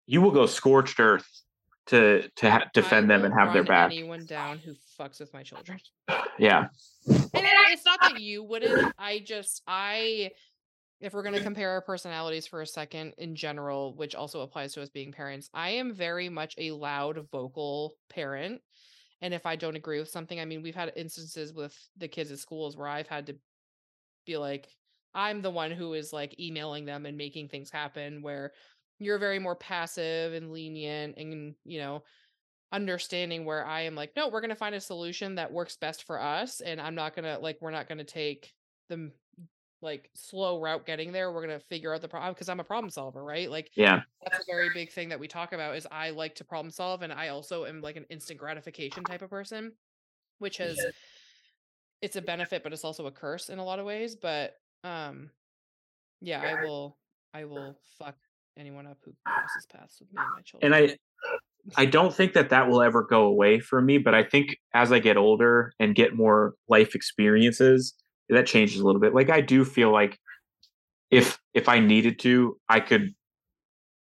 you 0.06 0.22
will 0.22 0.32
go 0.32 0.46
scorched 0.46 1.00
earth 1.00 1.28
to 1.88 2.30
to 2.36 2.52
ha- 2.52 2.70
defend 2.74 3.10
them 3.10 3.26
and 3.26 3.34
have 3.34 3.54
their 3.54 3.64
back. 3.64 3.92
Anyone 3.92 4.26
down 4.26 4.58
who 4.60 4.74
fucks 5.00 5.20
with 5.20 5.34
my 5.34 5.44
children. 5.44 5.80
Yeah. 6.38 6.68
And 7.08 7.30
it's 7.34 7.86
not 7.86 8.00
that 8.02 8.20
you 8.20 8.44
wouldn't. 8.44 8.94
I 8.98 9.20
just 9.20 9.64
I 9.68 10.32
if 11.00 11.14
we're 11.14 11.24
going 11.24 11.36
to 11.36 11.42
compare 11.44 11.72
our 11.72 11.82
personalities 11.82 12.48
for 12.48 12.62
a 12.62 12.68
second 12.68 13.14
in 13.18 13.36
general, 13.36 13.96
which 13.96 14.16
also 14.16 14.42
applies 14.42 14.74
to 14.74 14.82
us 14.82 14.90
being 14.90 15.12
parents, 15.12 15.50
I 15.54 15.72
am 15.72 15.94
very 15.94 16.30
much 16.30 16.56
a 16.58 16.72
loud 16.72 17.28
vocal 17.32 17.96
parent. 18.10 18.62
And 19.22 19.34
if 19.34 19.46
I 19.46 19.56
don't 19.56 19.76
agree 19.76 20.00
with 20.00 20.10
something, 20.10 20.40
I 20.40 20.46
mean, 20.46 20.62
we've 20.62 20.76
had 20.76 20.94
instances 20.96 21.54
with 21.54 21.76
the 21.98 22.08
kids 22.08 22.32
at 22.32 22.40
schools 22.40 22.78
where 22.78 22.88
I've 22.88 23.08
had 23.08 23.28
to 23.28 23.36
be 24.26 24.38
like, 24.38 24.68
I'm 25.16 25.42
the 25.42 25.50
one 25.50 25.72
who 25.72 25.94
is 25.94 26.14
like 26.14 26.40
emailing 26.40 26.86
them 26.86 27.06
and 27.08 27.18
making 27.18 27.48
things 27.48 27.72
happen 27.72 28.22
where 28.22 28.52
you're 29.00 29.18
very 29.18 29.40
more 29.40 29.56
passive 29.56 30.34
and 30.34 30.52
lenient 30.52 31.18
and, 31.18 31.56
you 31.64 31.80
know, 31.80 32.04
understanding 32.72 33.46
where 33.46 33.66
I 33.66 33.82
am 33.82 33.96
like, 33.96 34.12
no, 34.16 34.28
we're 34.28 34.42
going 34.42 34.50
to 34.50 34.56
find 34.56 34.76
a 34.76 34.82
solution 34.82 35.36
that 35.36 35.52
works 35.52 35.78
best 35.78 36.04
for 36.04 36.22
us. 36.22 36.62
And 36.62 36.80
I'm 36.82 36.96
not 36.96 37.16
going 37.16 37.26
to, 37.26 37.40
like, 37.40 37.58
we're 37.62 37.72
not 37.72 37.88
going 37.88 38.00
to 38.00 38.04
take 38.04 38.54
the 38.90 39.12
like 39.82 40.10
slow 40.16 40.60
route 40.60 40.86
getting 40.86 41.12
there. 41.12 41.32
We're 41.32 41.46
going 41.46 41.60
to 41.60 41.66
figure 41.66 41.94
out 41.94 42.02
the 42.02 42.08
problem 42.08 42.34
because 42.34 42.50
I'm 42.50 42.60
a 42.60 42.64
problem 42.64 42.90
solver, 42.90 43.24
right? 43.24 43.50
Like, 43.50 43.72
Yeah. 43.76 44.02
that's 44.24 44.40
a 44.40 44.52
very 44.52 44.70
big 44.74 44.92
thing 44.92 45.10
that 45.10 45.20
we 45.20 45.28
talk 45.28 45.54
about 45.54 45.76
is 45.76 45.88
I 45.92 46.10
like 46.10 46.36
to 46.36 46.44
problem 46.44 46.72
solve 46.72 47.02
and 47.04 47.14
I 47.14 47.30
also 47.30 47.66
am 47.66 47.82
like 47.82 47.96
an 47.96 48.06
instant 48.10 48.40
gratification 48.40 49.04
type 49.04 49.22
of 49.22 49.30
person, 49.30 49.74
which 50.40 50.58
has 50.58 50.84
it's 52.02 52.16
a 52.16 52.22
benefit 52.22 52.64
but 52.64 52.74
it's 52.74 52.84
also 52.84 53.08
a 53.08 53.12
curse 53.12 53.50
in 53.50 53.60
a 53.60 53.64
lot 53.64 53.80
of 53.80 53.86
ways, 53.86 54.16
but 54.16 54.56
um 54.84 55.30
yeah, 56.22 56.42
I 56.42 56.62
will 56.64 56.98
I 57.34 57.46
will 57.46 57.78
fuck 58.00 58.16
anyone 58.58 58.88
up 58.88 58.98
who 59.06 59.14
crosses 59.26 59.66
paths 59.68 60.00
with 60.00 60.12
me 60.12 60.20
and 60.20 60.34
my 60.36 60.42
children. 60.42 60.74
And 60.74 60.90
I 60.90 60.98
I 61.76 61.86
don't 61.86 62.14
think 62.14 62.34
that 62.34 62.50
that 62.50 62.70
will 62.70 62.82
ever 62.82 63.04
go 63.04 63.24
away 63.24 63.60
for 63.60 63.82
me, 63.82 63.98
but 63.98 64.16
I 64.16 64.24
think 64.24 64.58
as 64.74 64.92
I 64.92 65.00
get 65.00 65.18
older 65.18 65.74
and 65.80 65.94
get 65.96 66.16
more 66.16 66.56
life 66.70 66.96
experiences, 66.96 67.94
that 68.30 68.48
changes 68.48 68.80
a 68.80 68.86
little 68.86 69.02
bit. 69.02 69.14
Like 69.14 69.30
I 69.30 69.42
do 69.42 69.64
feel 69.66 69.92
like 69.92 70.20
if 71.10 71.40
if 71.54 71.70
I 71.70 71.80
needed 71.80 72.20
to, 72.20 72.60
I 72.68 72.80
could 72.80 73.14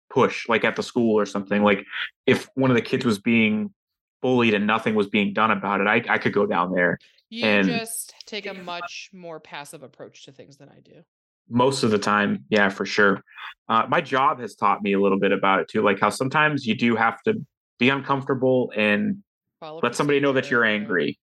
push 0.09 0.47
like 0.47 0.63
at 0.63 0.75
the 0.75 0.83
school 0.83 1.19
or 1.19 1.25
something. 1.25 1.63
Like 1.63 1.85
if 2.25 2.47
one 2.55 2.71
of 2.71 2.75
the 2.75 2.81
kids 2.81 3.05
was 3.05 3.19
being 3.19 3.73
bullied 4.21 4.53
and 4.53 4.65
nothing 4.67 4.95
was 4.95 5.07
being 5.07 5.33
done 5.33 5.51
about 5.51 5.81
it, 5.81 5.87
I 5.87 6.03
I 6.07 6.17
could 6.17 6.33
go 6.33 6.45
down 6.45 6.73
there. 6.73 6.99
you 7.29 7.45
and- 7.45 7.67
just 7.67 8.13
take 8.25 8.45
a 8.45 8.53
much 8.53 9.09
more 9.13 9.39
passive 9.39 9.83
approach 9.83 10.25
to 10.25 10.31
things 10.31 10.57
than 10.57 10.69
I 10.69 10.79
do. 10.79 11.03
most 11.49 11.83
of 11.83 11.91
the 11.91 11.99
time 11.99 12.45
yeah 12.49 12.69
for 12.69 12.85
sure 12.85 13.21
uh, 13.67 13.85
my 13.89 13.99
job 13.99 14.39
has 14.39 14.55
taught 14.55 14.81
me 14.81 14.93
a 14.93 14.99
little 15.01 15.19
bit 15.19 15.33
about 15.33 15.59
it 15.59 15.67
too 15.67 15.81
like 15.81 15.99
how 15.99 16.09
sometimes 16.09 16.65
you 16.65 16.73
do 16.73 16.95
have 16.95 17.21
to 17.23 17.33
be 17.79 17.89
uncomfortable 17.89 18.71
and 18.77 19.17
Follow 19.59 19.81
let 19.83 19.93
somebody 19.93 20.19
know 20.21 20.31
that 20.33 20.49
you're 20.49 20.63
angry. 20.63 21.19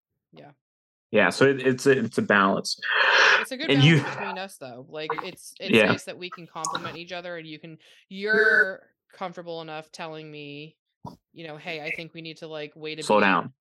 Yeah 1.12 1.30
so 1.30 1.46
it, 1.46 1.62
it's 1.66 1.86
a, 1.86 1.92
it's 1.92 2.18
a 2.18 2.22
balance 2.22 2.80
It's 3.42 3.52
a 3.52 3.58
good 3.58 3.70
And 3.70 3.80
balance 3.82 3.86
you- 3.86 4.04
between 4.04 4.38
us 4.38 4.58
though. 4.58 4.86
Like 4.90 5.12
it's 5.24 5.54
it's 5.60 5.76
Yeah. 5.76 5.86
nice 5.88 6.04
that 6.06 6.18
we 6.18 6.30
can 6.30 6.48
complement 6.48 6.98
each 6.98 7.12
other 7.12 7.38
and 7.38 7.48
you 7.48 7.60
can 7.60 7.78
you're 8.10 8.82
comfortable 9.14 9.62
enough 9.62 9.92
telling 9.92 10.30
me, 10.32 10.76
you 11.34 11.48
know, 11.48 11.58
hey, 11.58 11.82
I 11.82 11.92
think 11.96 12.14
we 12.14 12.22
need 12.22 12.38
to 12.38 12.48
like 12.48 12.74
wait 12.76 13.00
a 13.00 13.04
slow 13.04 13.18
beat," 13.20 13.26
down 13.26 13.54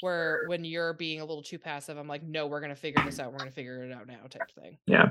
Where 0.00 0.42
when 0.48 0.64
you're 0.64 0.92
being 0.94 1.20
a 1.20 1.24
little 1.24 1.42
too 1.42 1.58
passive, 1.58 1.96
I'm 1.96 2.08
like, 2.08 2.22
no, 2.22 2.46
we're 2.48 2.60
gonna 2.60 2.74
figure 2.76 3.02
this 3.04 3.18
out. 3.20 3.32
We're 3.32 3.38
gonna 3.38 3.50
figure 3.50 3.82
it 3.84 3.92
out 3.92 4.06
now, 4.06 4.18
type 4.28 4.50
thing. 4.60 4.78
Yeah. 4.86 5.10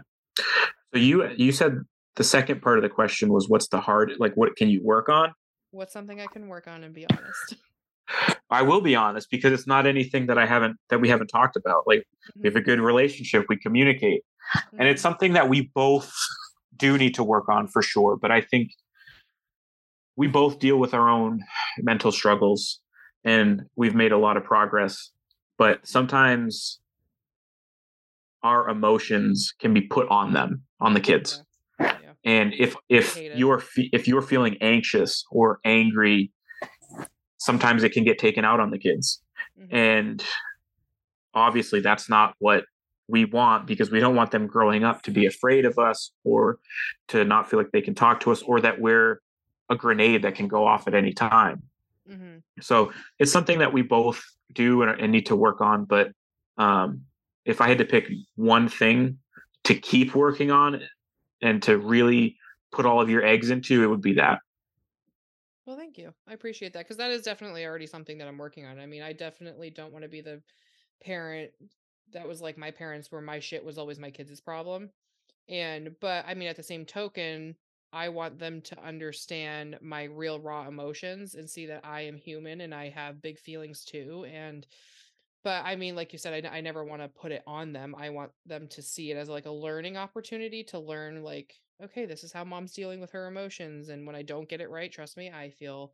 So 0.94 1.00
you 1.00 1.28
you 1.38 1.52
said 1.52 1.78
the 2.18 2.24
second 2.24 2.62
part 2.62 2.78
of 2.78 2.84
the 2.84 2.90
question 2.90 3.32
was 3.32 3.48
what's 3.48 3.68
the 3.70 3.80
hard 3.80 4.12
like 4.20 4.36
what 4.36 4.56
can 4.58 4.70
you 4.70 4.82
work 4.84 5.08
on 5.10 5.34
What's 5.72 5.94
something 5.94 6.20
I 6.20 6.26
can 6.26 6.48
work 6.48 6.68
on 6.68 6.84
and 6.84 6.94
be 6.94 7.06
honest? 7.10 7.56
I 8.52 8.62
will 8.62 8.82
be 8.82 8.96
honest 8.96 9.30
because 9.30 9.52
it's 9.54 9.68
not 9.68 9.86
anything 9.86 10.26
that 10.28 10.38
i 10.38 10.46
haven't 10.46 10.78
that 10.90 11.00
we 11.02 11.08
haven't 11.10 11.28
talked 11.28 11.56
about. 11.56 11.84
Like 11.88 12.04
we 12.36 12.48
have 12.48 12.56
a 12.56 12.62
good 12.62 12.80
relationship 12.80 13.46
we 13.50 13.58
communicate. 13.58 14.24
And 14.78 14.88
it's 14.88 15.00
Mhm. 15.02 15.04
something 15.04 15.34
that 15.34 15.48
we 15.50 15.70
both 15.76 16.12
do 16.78 16.98
need 16.98 17.14
to 17.16 17.24
work 17.24 17.48
on 17.50 17.68
for 17.68 17.82
sure 17.82 18.16
but 18.18 18.32
i 18.32 18.42
think 18.42 18.72
we 20.16 20.28
both 20.28 20.60
deal 20.60 20.78
with 20.78 20.94
our 20.94 21.08
own 21.10 21.44
mental 21.78 22.12
struggles 22.12 22.80
and 23.24 23.64
we've 23.76 23.96
made 23.96 24.12
a 24.12 24.18
lot 24.18 24.38
of 24.38 24.44
progress 24.44 25.12
but 25.58 25.86
sometimes 25.88 26.80
our 28.44 28.70
emotions 28.70 29.54
can 29.60 29.74
be 29.74 29.82
put 29.82 30.08
on 30.10 30.32
them 30.34 30.64
on 30.80 30.94
the 30.94 31.00
kids. 31.02 31.44
Yeah. 31.80 31.94
and 32.24 32.54
if 32.58 32.76
if 32.88 33.18
you're 33.38 33.62
if 33.78 34.08
you're 34.08 34.22
feeling 34.22 34.58
anxious 34.62 35.26
or 35.32 35.60
angry 35.66 36.32
sometimes 37.40 37.84
it 37.84 37.92
can 37.92 38.04
get 38.04 38.20
taken 38.20 38.46
out 38.46 38.60
on 38.60 38.70
the 38.70 38.78
kids 38.78 39.22
Mhm. 39.60 39.68
and 39.74 40.26
obviously 41.34 41.80
that's 41.80 42.10
not 42.10 42.36
what 42.40 42.66
we 43.08 43.26
want 43.26 43.66
because 43.66 43.90
we 43.90 44.00
don't 44.00 44.16
want 44.16 44.30
them 44.32 44.46
growing 44.46 44.84
up 44.84 45.02
to 45.04 45.12
be 45.12 45.26
afraid 45.26 45.66
of 45.66 45.80
us 45.80 46.12
or 46.24 46.60
to 47.08 47.24
not 47.26 47.50
feel 47.50 47.60
like 47.60 47.72
they 47.72 47.82
can 47.82 47.96
talk 47.96 48.20
to 48.20 48.32
us 48.32 48.42
or 48.44 48.62
that 48.62 48.80
we're 48.80 49.20
a 49.70 49.76
grenade 49.76 50.22
that 50.24 50.36
can 50.36 50.48
go 50.48 50.66
off 50.66 50.88
at 50.88 50.94
any 50.94 51.14
time 51.14 51.64
Mhm. 52.10 52.42
so 52.62 52.92
it's 53.20 53.32
something 53.32 53.60
that 53.60 53.74
we 53.74 53.82
both 53.82 54.24
do 54.54 54.82
and, 54.84 55.00
and 55.00 55.12
need 55.12 55.26
to 55.28 55.36
work 55.36 55.62
on 55.62 55.86
but 55.86 56.12
um, 56.58 57.06
if 57.46 57.62
i 57.62 57.68
had 57.68 57.78
to 57.78 57.86
pick 57.86 58.10
one 58.36 58.68
thing 58.68 59.18
to 59.64 59.76
keep 59.76 60.16
working 60.16 60.52
on 60.52 60.82
and 61.42 61.62
to 61.64 61.78
really 61.78 62.38
put 62.72 62.86
all 62.86 63.00
of 63.02 63.10
your 63.10 63.24
eggs 63.24 63.50
into 63.50 63.84
it 63.84 63.88
would 63.88 64.02
be 64.02 64.14
that 64.14 64.40
thank 65.90 65.98
you. 65.98 66.14
I 66.28 66.34
appreciate 66.34 66.74
that 66.74 66.86
because 66.86 66.98
that 66.98 67.10
is 67.10 67.24
definitely 67.24 67.66
already 67.66 67.88
something 67.88 68.20
that 68.20 68.28
I'm 68.28 68.38
working 68.38 68.66
on. 68.66 68.80
I 68.80 68.86
mean, 68.86 69.02
I 69.02 69.12
definitely 69.12 69.72
don't 69.72 69.92
want 69.92 70.04
to 70.04 70.10
be 70.10 70.22
the 70.22 70.42
parent 71.04 71.50
that 72.14 72.28
was 72.28 72.42
like 72.42 72.58
my 72.58 72.70
parents, 72.70 73.12
where 73.12 73.22
my 73.22 73.40
shit 73.40 73.66
was 73.66 73.78
always 73.80 74.00
my 74.00 74.12
kids' 74.12 74.40
problem. 74.40 74.92
And, 75.48 75.96
but 76.00 76.26
I 76.28 76.36
mean, 76.36 76.48
at 76.48 76.56
the 76.56 76.64
same 76.64 76.86
token, 76.86 77.56
I 77.92 78.10
want 78.10 78.38
them 78.38 78.62
to 78.62 78.84
understand 78.84 79.80
my 79.82 80.04
real 80.04 80.40
raw 80.40 80.68
emotions 80.68 81.34
and 81.34 81.50
see 81.50 81.66
that 81.68 81.84
I 81.84 82.02
am 82.02 82.18
human 82.18 82.62
and 82.62 82.74
I 82.74 82.90
have 82.90 83.22
big 83.22 83.40
feelings 83.40 83.84
too. 83.84 84.28
And, 84.32 84.68
but 85.44 85.64
I 85.66 85.76
mean, 85.76 85.96
like 85.96 86.14
you 86.14 86.20
said, 86.20 86.46
i, 86.46 86.58
I 86.58 86.62
never 86.62 86.84
want 86.84 87.02
to 87.02 87.08
put 87.08 87.32
it 87.32 87.44
on 87.48 87.74
them. 87.74 87.96
I 87.98 88.10
want 88.10 88.32
them 88.46 88.68
to 88.70 88.82
see 88.82 89.12
it 89.12 89.18
as 89.18 89.30
like 89.30 89.46
a 89.46 89.52
learning 89.52 89.98
opportunity 89.98 90.64
to 90.66 90.80
learn, 90.80 91.24
like, 91.24 91.54
okay, 91.84 92.06
this 92.06 92.24
is 92.24 92.32
how 92.32 92.44
mom's 92.44 92.74
dealing 92.74 93.00
with 93.00 93.12
her 93.12 93.28
emotions. 93.28 93.90
And 93.90 94.06
when 94.06 94.16
I 94.16 94.22
don't 94.22 94.50
get 94.50 94.62
it 94.62 94.70
right, 94.70 94.92
trust 94.92 95.18
me, 95.18 95.32
I 95.32 95.50
feel 95.50 95.94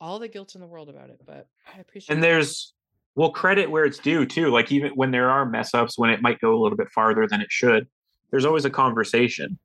all 0.00 0.18
the 0.18 0.28
guilt 0.28 0.54
in 0.54 0.60
the 0.60 0.66
world 0.66 0.88
about 0.88 1.10
it. 1.10 1.20
But 1.24 1.48
I 1.74 1.80
appreciate 1.80 2.14
and 2.14 2.22
that. 2.22 2.28
there's 2.28 2.72
well 3.14 3.30
credit 3.30 3.70
where 3.70 3.84
it's 3.84 3.98
due 3.98 4.26
too 4.26 4.50
like 4.50 4.72
even 4.72 4.90
when 4.96 5.12
there 5.12 5.30
are 5.30 5.46
mess 5.46 5.72
ups 5.72 5.96
when 5.96 6.10
it 6.10 6.20
might 6.20 6.40
go 6.40 6.52
a 6.52 6.60
little 6.60 6.76
bit 6.76 6.90
farther 6.90 7.28
than 7.28 7.40
it 7.40 7.46
should 7.48 7.86
there's 8.32 8.44
always 8.44 8.64
a 8.64 8.70
conversation 8.70 9.56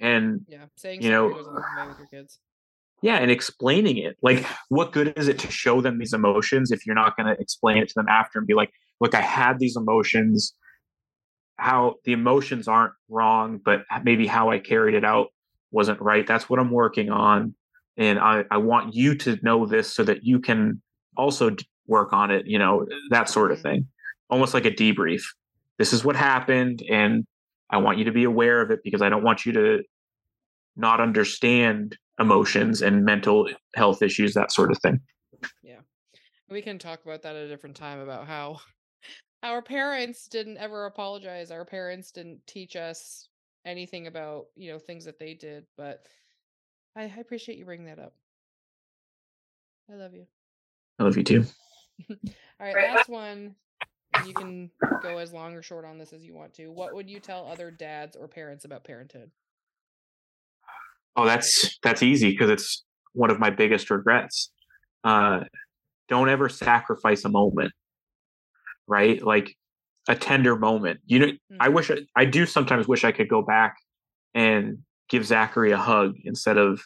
and 0.00 0.42
yeah, 0.46 0.66
saying 0.76 1.02
you 1.02 1.10
know- 1.10 1.30
goes 1.30 1.46
a 1.46 1.50
long 1.50 1.64
way 1.76 1.88
with 1.88 1.98
your 1.98 2.06
kids. 2.08 2.38
Yeah 3.02 3.16
and 3.16 3.30
explaining 3.30 3.96
it 3.98 4.16
like 4.22 4.44
what 4.68 4.92
good 4.92 5.12
is 5.16 5.28
it 5.28 5.38
to 5.38 5.50
show 5.50 5.80
them 5.80 5.98
these 5.98 6.12
emotions 6.12 6.70
if 6.70 6.84
you're 6.86 6.94
not 6.94 7.16
going 7.16 7.26
to 7.26 7.40
explain 7.40 7.78
it 7.78 7.88
to 7.88 7.94
them 7.94 8.08
after 8.08 8.38
and 8.38 8.46
be 8.46 8.54
like 8.54 8.70
look 9.00 9.14
i 9.14 9.20
had 9.20 9.58
these 9.58 9.76
emotions 9.76 10.54
how 11.56 11.94
the 12.04 12.12
emotions 12.12 12.68
aren't 12.68 12.92
wrong 13.08 13.60
but 13.64 13.82
maybe 14.04 14.26
how 14.26 14.50
i 14.50 14.58
carried 14.58 14.94
it 14.94 15.04
out 15.04 15.28
wasn't 15.70 16.00
right. 16.00 16.26
That's 16.26 16.48
what 16.48 16.58
i'm 16.58 16.70
working 16.70 17.10
on 17.10 17.54
and 17.96 18.18
i, 18.18 18.44
I 18.50 18.56
want 18.58 18.94
you 18.94 19.14
to 19.16 19.38
know 19.42 19.66
this 19.66 19.92
so 19.92 20.02
that 20.04 20.24
you 20.24 20.40
can 20.40 20.80
also 21.16 21.54
work 21.86 22.12
on 22.12 22.30
it 22.30 22.46
you 22.46 22.58
know 22.58 22.86
that 23.10 23.28
sort 23.28 23.50
of 23.52 23.58
Mhm. 23.58 23.62
thing. 23.62 23.88
Almost 24.30 24.52
like 24.52 24.66
a 24.66 24.70
debrief. 24.70 25.22
This 25.78 25.92
is 25.92 26.04
what 26.04 26.16
happened 26.16 26.82
and 26.88 27.26
i 27.70 27.76
want 27.78 27.98
you 27.98 28.04
to 28.04 28.12
be 28.12 28.24
aware 28.24 28.60
of 28.62 28.70
it 28.70 28.80
because 28.82 29.02
i 29.02 29.08
don't 29.08 29.22
want 29.22 29.44
you 29.46 29.52
to 29.52 29.82
not 30.76 31.00
understand 31.00 31.96
emotions 32.18 32.82
and 32.82 33.04
mental 33.04 33.48
health 33.74 34.02
issues 34.02 34.34
that 34.34 34.52
sort 34.52 34.70
of 34.70 34.78
thing 34.78 35.00
Yeah. 35.62 35.80
We 36.50 36.62
can 36.62 36.78
talk 36.78 37.04
about 37.04 37.22
that 37.22 37.36
at 37.36 37.44
a 37.44 37.48
different 37.48 37.76
time 37.76 38.00
about 38.00 38.26
how 38.26 38.60
our 39.42 39.62
parents 39.62 40.28
didn't 40.28 40.56
ever 40.56 40.86
apologize. 40.86 41.50
Our 41.50 41.64
parents 41.64 42.10
didn't 42.10 42.46
teach 42.46 42.74
us 42.74 43.28
anything 43.64 44.06
about, 44.06 44.46
you 44.56 44.72
know, 44.72 44.78
things 44.78 45.04
that 45.04 45.18
they 45.18 45.34
did. 45.34 45.66
But 45.76 46.06
I, 46.96 47.02
I 47.02 47.20
appreciate 47.20 47.58
you 47.58 47.64
bringing 47.64 47.86
that 47.86 47.98
up. 47.98 48.14
I 49.90 49.94
love 49.94 50.14
you. 50.14 50.26
i 50.98 51.04
love 51.04 51.16
you 51.16 51.24
too 51.24 51.44
All 52.10 52.16
right, 52.60 52.76
last 52.76 53.08
one. 53.08 53.54
You 54.24 54.34
can 54.34 54.70
go 55.02 55.18
as 55.18 55.32
long 55.32 55.54
or 55.54 55.62
short 55.62 55.84
on 55.84 55.98
this 55.98 56.12
as 56.12 56.24
you 56.24 56.34
want 56.34 56.54
to. 56.54 56.68
What 56.68 56.94
would 56.94 57.10
you 57.10 57.20
tell 57.20 57.46
other 57.46 57.70
dads 57.70 58.16
or 58.16 58.28
parents 58.28 58.64
about 58.64 58.84
parenthood? 58.84 59.30
Oh, 61.16 61.24
that's 61.26 61.78
that's 61.82 62.02
easy 62.02 62.30
because 62.30 62.50
it's 62.50 62.84
one 63.12 63.30
of 63.30 63.38
my 63.40 63.50
biggest 63.50 63.90
regrets. 63.90 64.50
Uh, 65.04 65.40
don't 66.08 66.28
ever 66.28 66.48
sacrifice 66.48 67.24
a 67.24 67.28
moment, 67.28 67.72
right? 68.86 69.22
Like 69.22 69.54
a 70.08 70.14
tender 70.14 70.56
moment. 70.56 71.00
You 71.06 71.18
know, 71.18 71.32
I 71.60 71.68
Mhm. 71.68 71.74
wish 71.74 71.90
I, 71.90 71.96
I 72.16 72.24
do 72.24 72.46
sometimes 72.46 72.88
wish 72.88 73.04
I 73.04 73.12
could 73.12 73.28
go 73.28 73.42
back 73.42 73.76
and 74.34 74.78
give 75.08 75.24
Zachary 75.26 75.72
a 75.72 75.76
hug 75.76 76.14
instead 76.24 76.56
of 76.58 76.82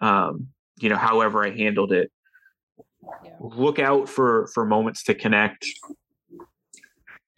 um, 0.00 0.48
you 0.78 0.90
know 0.90 0.96
however 0.96 1.42
i 1.42 1.48
handled 1.50 1.90
it 1.90 2.12
Yeah. 3.24 3.32
look 3.40 3.78
out 3.78 4.10
for 4.10 4.46
for 4.52 4.66
moments 4.66 5.02
to 5.04 5.14
connect 5.14 5.64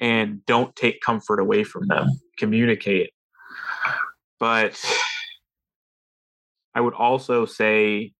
and 0.01 0.45
don't 0.47 0.75
take 0.75 1.01
comfort 1.01 1.39
away 1.39 1.63
from 1.63 1.87
them 1.87 2.09
communicate 2.37 3.11
but 4.41 4.77
i 6.79 6.81
would 6.81 6.95
also 6.95 7.45
say 7.45 8.13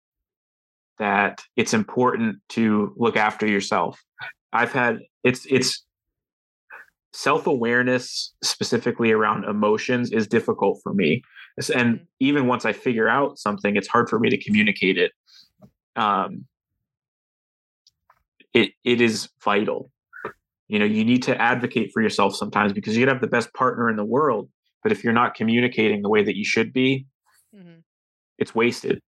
that 0.97 1.41
it's 1.55 1.73
important 1.73 2.35
to 2.49 2.93
look 2.97 3.15
after 3.15 3.47
yourself. 3.47 3.93
I've 4.51 4.73
had 4.73 4.99
it's 5.23 5.45
it's 5.49 5.85
self-awareness 7.13 8.33
specifically 8.43 9.11
around 9.11 9.45
emotions 9.45 10.11
is 10.11 10.27
difficult 10.27 10.79
for 10.83 10.93
me. 10.93 11.23
And 11.73 11.99
Mhm. 11.99 12.07
even 12.19 12.47
once 12.47 12.65
i 12.65 12.73
figure 12.73 13.09
out 13.09 13.39
something 13.39 13.75
it's 13.75 13.87
hard 13.87 14.09
for 14.09 14.19
me 14.19 14.29
to 14.29 14.37
communicate 14.45 14.97
it. 14.97 15.11
Um 15.95 16.45
it 18.53 18.71
it 18.83 18.99
is 19.01 19.29
vital. 19.43 19.91
You 20.67 20.79
know 20.79 20.85
you 20.85 21.03
need 21.05 21.23
to 21.23 21.33
advocate 21.41 21.91
for 21.93 22.01
yourself 22.01 22.35
sometimes 22.35 22.73
because 22.73 22.95
you 22.95 23.01
could 23.05 23.13
have 23.13 23.21
the 23.21 23.27
best 23.37 23.53
partner 23.53 23.89
in 23.89 23.95
the 23.95 24.05
world 24.17 24.49
but 24.83 24.91
if 24.91 25.03
you're 25.03 25.13
not 25.21 25.35
communicating 25.35 26.01
the 26.01 26.09
way 26.09 26.23
that 26.23 26.35
you 26.37 26.45
should 26.45 26.71
be 26.73 27.05
hmm 27.53 27.79
it's 28.39 28.55
wasted. 28.55 29.01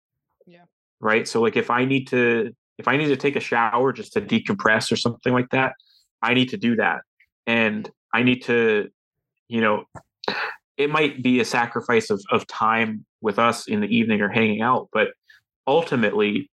Yeah. 0.45 0.65
right? 0.99 1.27
So 1.27 1.41
like 1.41 1.55
if 1.55 1.69
i 1.69 1.85
need 1.85 2.07
to 2.07 2.51
if 2.77 2.87
i 2.87 2.97
need 2.97 3.07
to 3.07 3.17
take 3.17 3.35
a 3.35 3.39
shower 3.39 3.93
just 3.93 4.13
to 4.13 4.21
decompress 4.21 4.91
or 4.91 4.95
something 4.95 5.33
like 5.33 5.49
that 5.51 5.73
i 6.21 6.33
need 6.33 6.49
to 6.49 6.57
do 6.57 6.75
that. 6.75 7.01
And 7.47 7.85
mm. 7.85 7.91
i 8.13 8.23
need 8.23 8.43
to 8.43 8.89
you 9.47 9.61
know 9.61 9.85
it 10.77 10.89
might 10.89 11.21
be 11.21 11.41
a 11.41 11.45
sacrifice 11.45 12.09
of, 12.09 12.23
of 12.31 12.47
time 12.47 13.05
with 13.21 13.37
us 13.37 13.67
in 13.67 13.81
the 13.81 13.87
evening 13.95 14.21
or 14.21 14.29
hanging 14.29 14.61
out 14.61 14.87
but 14.93 15.09
ultimately 15.67 16.49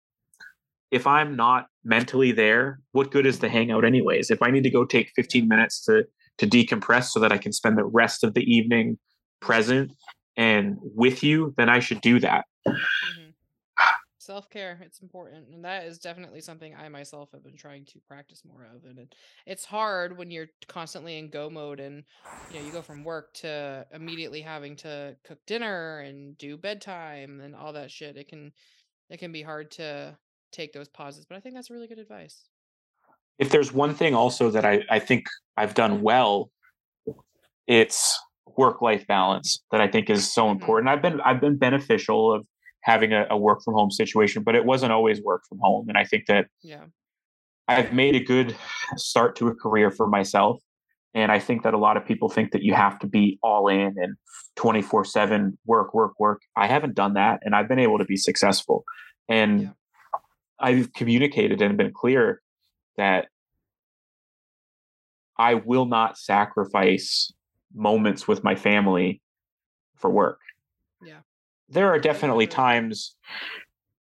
if 0.90 1.06
i'm 1.06 1.36
not 1.36 1.66
mentally 1.84 2.32
there 2.32 2.80
what 2.92 3.10
good 3.10 3.26
is 3.26 3.38
the 3.38 3.48
hangout 3.48 3.84
anyways? 3.84 4.30
If 4.30 4.42
i 4.42 4.50
need 4.50 4.64
to 4.64 4.70
go 4.70 4.84
take 4.84 5.12
15 5.14 5.48
minutes 5.48 5.84
to 5.84 6.04
to 6.38 6.46
decompress 6.46 7.04
so 7.04 7.20
that 7.20 7.32
i 7.32 7.38
can 7.38 7.52
spend 7.52 7.78
the 7.78 7.84
rest 7.84 8.24
of 8.24 8.34
the 8.34 8.42
evening 8.42 8.98
present 9.40 9.92
and 10.36 10.76
with 10.80 11.22
you 11.22 11.54
then 11.56 11.68
i 11.68 11.78
should 11.78 12.00
do 12.00 12.18
that 12.20 12.44
hmm 13.02 13.30
Self 14.18 14.48
care, 14.50 14.78
it's 14.82 15.00
important, 15.00 15.48
and 15.52 15.64
that 15.64 15.84
is 15.84 15.98
definitely 15.98 16.40
something 16.40 16.74
I 16.74 16.88
myself 16.88 17.30
have 17.32 17.44
been 17.44 17.56
trying 17.56 17.84
to 17.86 18.00
practice 18.08 18.44
more 18.44 18.64
of. 18.74 18.84
And 18.84 18.98
it, 18.98 19.14
it's 19.46 19.64
hard 19.64 20.16
when 20.16 20.30
you're 20.30 20.48
constantly 20.68 21.18
in 21.18 21.28
go 21.30 21.50
mode, 21.50 21.80
and 21.80 22.02
you 22.48 22.56
know 22.58 22.64
you 22.64 22.72
go 22.72 22.82
from 22.82 23.04
work 23.04 23.34
to 23.34 23.86
immediately 23.92 24.40
having 24.40 24.74
to 24.76 25.16
cook 25.24 25.38
dinner 25.46 26.00
and 26.00 26.36
do 26.38 26.56
bedtime 26.56 27.40
and 27.40 27.54
all 27.54 27.74
that 27.74 27.90
shit. 27.90 28.16
It 28.16 28.28
can 28.28 28.52
it 29.10 29.18
can 29.18 29.32
be 29.32 29.42
hard 29.42 29.70
to 29.72 30.16
take 30.50 30.72
those 30.72 30.88
pauses, 30.88 31.26
but 31.26 31.36
I 31.36 31.40
think 31.40 31.54
that's 31.54 31.70
really 31.70 31.86
good 31.88 31.98
advice. 31.98 32.48
if 33.38 33.50
there's 33.50 33.72
one 33.72 33.94
thing 33.94 34.14
also 34.14 34.50
that 34.50 34.64
I, 34.64 34.82
I 34.90 34.98
think 34.98 35.26
I've 35.56 35.74
done 35.74 36.02
well, 36.02 36.50
it's 37.66 38.18
work 38.56 38.80
life 38.80 39.06
balance 39.06 39.62
that 39.70 39.80
I 39.80 39.88
think 39.88 40.08
is 40.08 40.32
so 40.32 40.46
Mhm. 40.46 40.52
important. 40.52 40.88
I've 40.88 41.02
been 41.02 41.20
I've 41.20 41.40
been 41.40 41.56
beneficial 41.56 42.32
of 42.32 42.46
having 42.86 43.12
a, 43.12 43.26
a 43.30 43.36
work 43.36 43.62
from 43.64 43.74
home 43.74 43.90
situation, 43.90 44.44
but 44.44 44.54
it 44.54 44.64
wasn't 44.64 44.92
always 44.92 45.20
work 45.20 45.42
from 45.48 45.58
home. 45.58 45.88
And 45.88 45.98
I 45.98 46.04
think 46.04 46.26
that 46.26 46.46
Yeah. 46.62 46.84
I've 47.66 47.92
made 47.92 48.14
a 48.14 48.20
good 48.20 48.54
start 48.94 49.34
to 49.36 49.48
a 49.48 49.54
career 49.54 49.90
for 49.90 50.06
myself. 50.06 50.62
And 51.12 51.32
I 51.32 51.40
think 51.40 51.64
that 51.64 51.74
a 51.74 51.78
lot 51.78 51.96
of 51.96 52.06
people 52.06 52.28
think 52.28 52.52
that 52.52 52.62
you 52.62 52.74
have 52.74 53.00
to 53.00 53.08
be 53.08 53.40
all 53.42 53.66
in 53.66 53.96
and 53.98 54.14
24 54.54 55.04
7 55.04 55.58
work, 55.66 55.94
work, 55.94 56.12
work. 56.20 56.42
I 56.56 56.68
haven't 56.68 56.94
done 56.94 57.14
that 57.14 57.40
and 57.42 57.56
I've 57.56 57.68
been 57.68 57.80
able 57.80 57.98
to 57.98 58.04
be 58.04 58.16
successful. 58.16 58.84
And 59.28 59.62
Yeah. 59.62 59.68
I've 60.60 60.92
communicated 60.92 61.60
and 61.60 61.76
been 61.76 61.92
clear 61.92 62.40
that 62.96 63.26
I 65.36 65.54
will 65.54 65.86
not 65.86 66.18
sacrifice 66.18 67.32
moments 67.74 68.28
with 68.28 68.44
my 68.44 68.54
family 68.54 69.20
for 69.96 70.08
work. 70.08 70.38
There 71.68 71.88
are 71.88 71.98
definitely 71.98 72.46
mm-hmm. 72.46 72.56
times, 72.56 73.16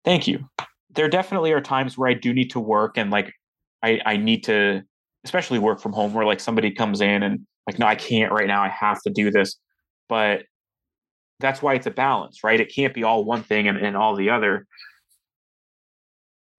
thank 0.04 0.28
you. 0.28 0.50
There 0.94 1.08
definitely 1.08 1.52
are 1.54 1.62
times 1.62 1.98
where 1.98 2.10
I 2.10 2.14
do 2.14 2.34
need 2.34 2.52
to 2.52 2.60
work 2.60 2.98
and 2.98 3.12
like 3.12 3.34
I, 3.84 4.00
I 4.06 4.18
need 4.18 4.44
to, 4.46 4.84
especially 5.24 5.60
work 5.60 5.80
from 5.80 5.94
home 5.94 6.14
where 6.14 6.26
like 6.26 6.40
somebody 6.40 6.72
comes 6.72 7.02
in 7.02 7.24
and 7.24 7.46
like, 7.68 7.80
no, 7.80 7.86
I 7.86 7.96
can't 7.96 8.32
right 8.32 8.48
now. 8.48 8.62
I 8.62 8.70
have 8.70 9.02
to 9.04 9.10
do 9.10 9.32
this. 9.32 9.56
But 10.10 10.44
that's 11.40 11.62
why 11.62 11.76
it's 11.76 11.88
a 11.88 11.92
balance, 11.92 12.44
right? 12.44 12.60
It 12.60 12.74
can't 12.74 12.94
be 12.94 13.04
all 13.04 13.24
one 13.24 13.44
thing 13.44 13.68
and, 13.68 13.78
and 13.78 13.96
all 13.96 14.16
the 14.16 14.30
other. 14.30 14.68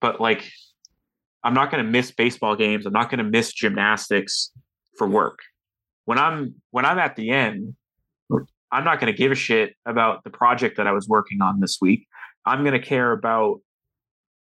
But 0.01 0.21
like, 0.21 0.51
I'm 1.45 1.55
not 1.55 1.71
going 1.71 1.85
to 1.85 1.91
miss 1.91 2.11
baseball 2.11 2.57
games. 2.57 2.87
I'm 2.87 2.93
not 2.93 3.11
going 3.11 3.19
to 3.19 3.31
miss 3.31 3.53
gymnastics 3.53 4.51
for 4.97 5.09
work. 5.09 5.39
When 6.05 6.19
I'm 6.19 6.57
when 6.71 6.85
I'm 6.85 6.99
at 6.99 7.17
the 7.17 7.31
end, 7.31 7.77
I'm 8.73 8.85
not 8.85 9.01
going 9.01 9.13
to 9.13 9.17
give 9.17 9.31
a 9.31 9.37
shit 9.37 9.75
about 9.87 10.25
the 10.25 10.31
project 10.31 10.77
that 10.79 10.87
I 10.87 10.93
was 10.93 11.07
working 11.07 11.43
on 11.43 11.61
this 11.61 11.79
week. 11.81 12.07
I'm 12.47 12.63
going 12.63 12.73
to 12.73 12.85
care 12.85 13.13
about 13.13 13.61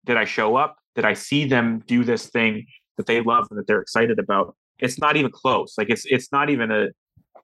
did 0.05 0.16
I 0.16 0.24
show 0.24 0.56
up? 0.56 0.76
Did 0.94 1.05
I 1.05 1.14
see 1.14 1.44
them 1.44 1.82
do 1.86 2.05
this 2.05 2.26
thing 2.26 2.66
that 2.96 3.06
they 3.06 3.20
love 3.20 3.46
and 3.50 3.59
that 3.59 3.66
they're 3.66 3.80
excited 3.80 4.18
about? 4.18 4.55
It's 4.78 4.98
not 4.98 5.16
even 5.16 5.30
close. 5.30 5.74
Like 5.76 5.90
it's 5.90 6.05
it's 6.06 6.30
not 6.30 6.50
even 6.50 6.70
a 6.70 6.88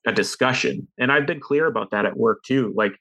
a 0.06 0.12
discussion. 0.12 0.86
And 0.98 1.10
I've 1.10 1.26
been 1.26 1.40
clear 1.40 1.66
about 1.66 1.90
that 1.90 2.04
at 2.04 2.16
work 2.16 2.42
too. 2.44 2.72
Like 2.76 2.92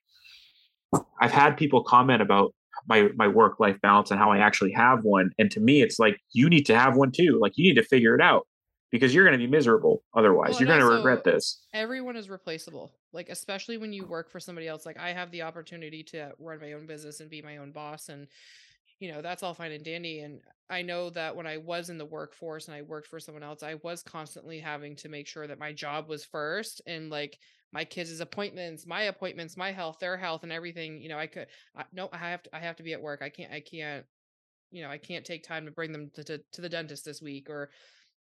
I've 1.21 1.31
had 1.31 1.57
people 1.57 1.83
comment 1.83 2.21
about 2.21 2.53
my 2.87 3.09
my 3.15 3.27
work 3.27 3.59
life 3.59 3.79
balance 3.81 4.11
and 4.11 4.19
how 4.19 4.31
I 4.31 4.39
actually 4.39 4.71
have 4.71 5.03
one. 5.03 5.31
And 5.37 5.51
to 5.51 5.59
me, 5.59 5.81
it's 5.81 5.99
like 5.99 6.17
you 6.31 6.49
need 6.49 6.65
to 6.67 6.77
have 6.77 6.95
one 6.95 7.11
too. 7.11 7.39
Like 7.41 7.53
you 7.55 7.67
need 7.67 7.79
to 7.79 7.85
figure 7.85 8.15
it 8.15 8.21
out 8.21 8.47
because 8.93 9.13
you're 9.13 9.25
going 9.25 9.37
to 9.37 9.43
be 9.43 9.51
miserable 9.51 10.03
otherwise. 10.13 10.51
Well, 10.51 10.59
you're 10.59 10.67
going 10.67 10.79
to 10.79 10.95
regret 10.95 11.23
this. 11.23 11.65
everyone 11.73 12.15
is 12.15 12.29
replaceable 12.29 12.91
like 13.11 13.27
especially 13.29 13.77
when 13.77 13.91
you 13.91 14.05
work 14.05 14.29
for 14.29 14.39
somebody 14.39 14.67
else 14.67 14.85
like 14.85 14.99
i 14.99 15.11
have 15.11 15.31
the 15.31 15.41
opportunity 15.41 16.03
to 16.03 16.31
run 16.39 16.61
my 16.61 16.73
own 16.73 16.85
business 16.85 17.19
and 17.19 17.29
be 17.29 17.41
my 17.41 17.57
own 17.57 17.71
boss 17.71 18.09
and 18.09 18.27
you 18.99 19.11
know 19.11 19.21
that's 19.21 19.41
all 19.43 19.53
fine 19.55 19.71
and 19.71 19.83
dandy 19.83 20.19
and 20.19 20.39
i 20.69 20.81
know 20.81 21.09
that 21.09 21.35
when 21.35 21.47
i 21.47 21.57
was 21.57 21.89
in 21.89 21.97
the 21.97 22.05
workforce 22.05 22.67
and 22.67 22.75
i 22.77 22.81
worked 22.83 23.07
for 23.07 23.19
someone 23.19 23.43
else 23.43 23.63
i 23.63 23.75
was 23.83 24.03
constantly 24.03 24.59
having 24.59 24.95
to 24.95 25.09
make 25.09 25.27
sure 25.27 25.47
that 25.47 25.59
my 25.59 25.73
job 25.73 26.07
was 26.07 26.23
first 26.23 26.81
and 26.85 27.09
like 27.09 27.37
my 27.71 27.83
kids' 27.83 28.19
appointments 28.19 28.85
my 28.85 29.03
appointments 29.03 29.57
my 29.57 29.71
health 29.71 29.97
their 29.99 30.17
health 30.17 30.43
and 30.43 30.51
everything 30.51 31.01
you 31.01 31.09
know 31.09 31.17
i 31.17 31.25
could 31.25 31.47
I, 31.75 31.83
no 31.91 32.09
i 32.13 32.17
have 32.17 32.43
to 32.43 32.55
i 32.55 32.59
have 32.59 32.75
to 32.75 32.83
be 32.83 32.93
at 32.93 33.01
work 33.01 33.21
i 33.23 33.29
can't 33.29 33.51
i 33.51 33.59
can't 33.59 34.05
you 34.69 34.83
know 34.83 34.89
i 34.89 34.99
can't 34.99 35.25
take 35.25 35.43
time 35.43 35.65
to 35.65 35.71
bring 35.71 35.91
them 35.91 36.11
to, 36.13 36.23
to, 36.23 36.41
to 36.53 36.61
the 36.61 36.69
dentist 36.69 37.05
this 37.05 37.21
week 37.21 37.49
or 37.49 37.71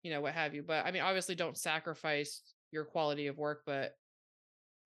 you 0.06 0.12
know 0.12 0.20
what 0.20 0.32
have 0.34 0.54
you 0.54 0.62
but 0.62 0.86
i 0.86 0.92
mean 0.92 1.02
obviously 1.02 1.34
don't 1.34 1.58
sacrifice 1.58 2.42
your 2.70 2.84
quality 2.84 3.26
of 3.26 3.36
work 3.38 3.62
but 3.66 3.96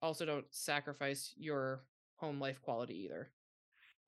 also 0.00 0.24
don't 0.24 0.46
sacrifice 0.50 1.34
your 1.36 1.84
home 2.16 2.40
life 2.40 2.62
quality 2.62 3.04
either 3.04 3.30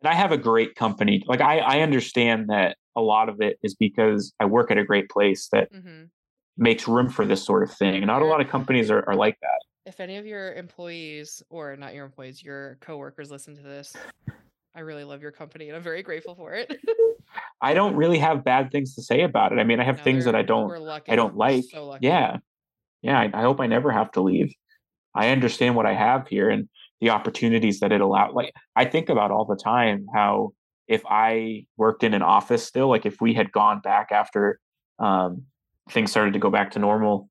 and 0.00 0.10
I 0.10 0.14
have 0.14 0.32
a 0.32 0.36
great 0.36 0.74
company. 0.74 1.22
Like 1.28 1.40
I, 1.40 1.58
I 1.58 1.80
understand 1.82 2.48
that 2.48 2.76
a 2.96 3.00
lot 3.00 3.28
of 3.28 3.40
it 3.40 3.56
is 3.62 3.76
because 3.76 4.32
I 4.40 4.46
work 4.46 4.72
at 4.72 4.78
a 4.78 4.84
great 4.84 5.08
place 5.08 5.48
that 5.52 5.68
hmm 5.70 6.04
makes 6.56 6.88
room 6.88 7.08
for 7.08 7.24
this 7.24 7.44
sort 7.44 7.62
of 7.62 7.70
thing. 7.72 8.04
Not 8.06 8.20
a 8.20 8.24
lot 8.24 8.40
of 8.40 8.48
companies 8.48 8.90
are, 8.90 9.08
are 9.08 9.14
like 9.14 9.36
that. 9.42 9.60
if 9.86 10.00
any 10.00 10.16
of 10.16 10.26
your 10.26 10.54
employees 10.54 11.42
or 11.50 11.76
not 11.76 11.94
your 11.94 12.04
employees 12.04 12.42
your 12.42 12.78
coworkers 12.80 13.30
listen 13.30 13.54
to 13.56 13.62
this 13.62 13.94
i 14.74 14.80
really 14.80 15.04
love 15.04 15.22
your 15.22 15.30
company 15.32 15.68
and 15.68 15.76
i'm 15.76 15.82
very 15.82 16.02
grateful 16.02 16.34
for 16.34 16.52
it 16.54 16.68
I 17.62 17.74
don't 17.74 17.94
really 17.94 18.18
have 18.18 18.44
bad 18.44 18.72
things 18.72 18.94
to 18.96 19.02
say 19.02 19.22
about 19.22 19.52
it. 19.52 19.60
I 19.60 19.64
mean, 19.64 19.78
I 19.80 19.84
have 19.84 19.98
No, 19.98 20.02
things 20.02 20.24
that 20.24 20.34
I 20.34 20.42
don't 20.42 20.70
I 21.08 21.14
don't 21.16 21.36
like. 21.36 21.64
so. 21.70 21.96
Yeah. 22.00 22.38
Yeah. 23.02 23.18
I, 23.20 23.30
I 23.32 23.42
hope 23.42 23.60
I 23.60 23.68
never 23.68 23.92
have 23.92 24.10
to 24.12 24.20
leave. 24.20 24.52
I 25.14 25.28
understand 25.28 25.76
what 25.76 25.86
I 25.86 25.94
have 25.94 26.26
here 26.26 26.50
and 26.50 26.68
the 27.00 27.10
opportunities 27.10 27.80
that 27.80 27.92
it 27.92 28.00
allows. 28.00 28.34
Like 28.34 28.52
I 28.74 28.84
think 28.84 29.08
about 29.08 29.30
all 29.30 29.44
the 29.44 29.56
time 29.56 30.06
how 30.12 30.50
if 30.88 31.02
I 31.08 31.66
worked 31.76 32.02
in 32.02 32.14
an 32.14 32.22
office 32.22 32.64
still, 32.64 32.88
like 32.88 33.06
if 33.06 33.20
we 33.20 33.32
had 33.32 33.52
gone 33.52 33.80
back 33.80 34.10
after 34.10 34.58
um, 34.98 35.44
things 35.90 36.10
started 36.10 36.32
to 36.32 36.40
go 36.40 36.50
back 36.50 36.72
to 36.72 36.80
normal, 36.80 37.28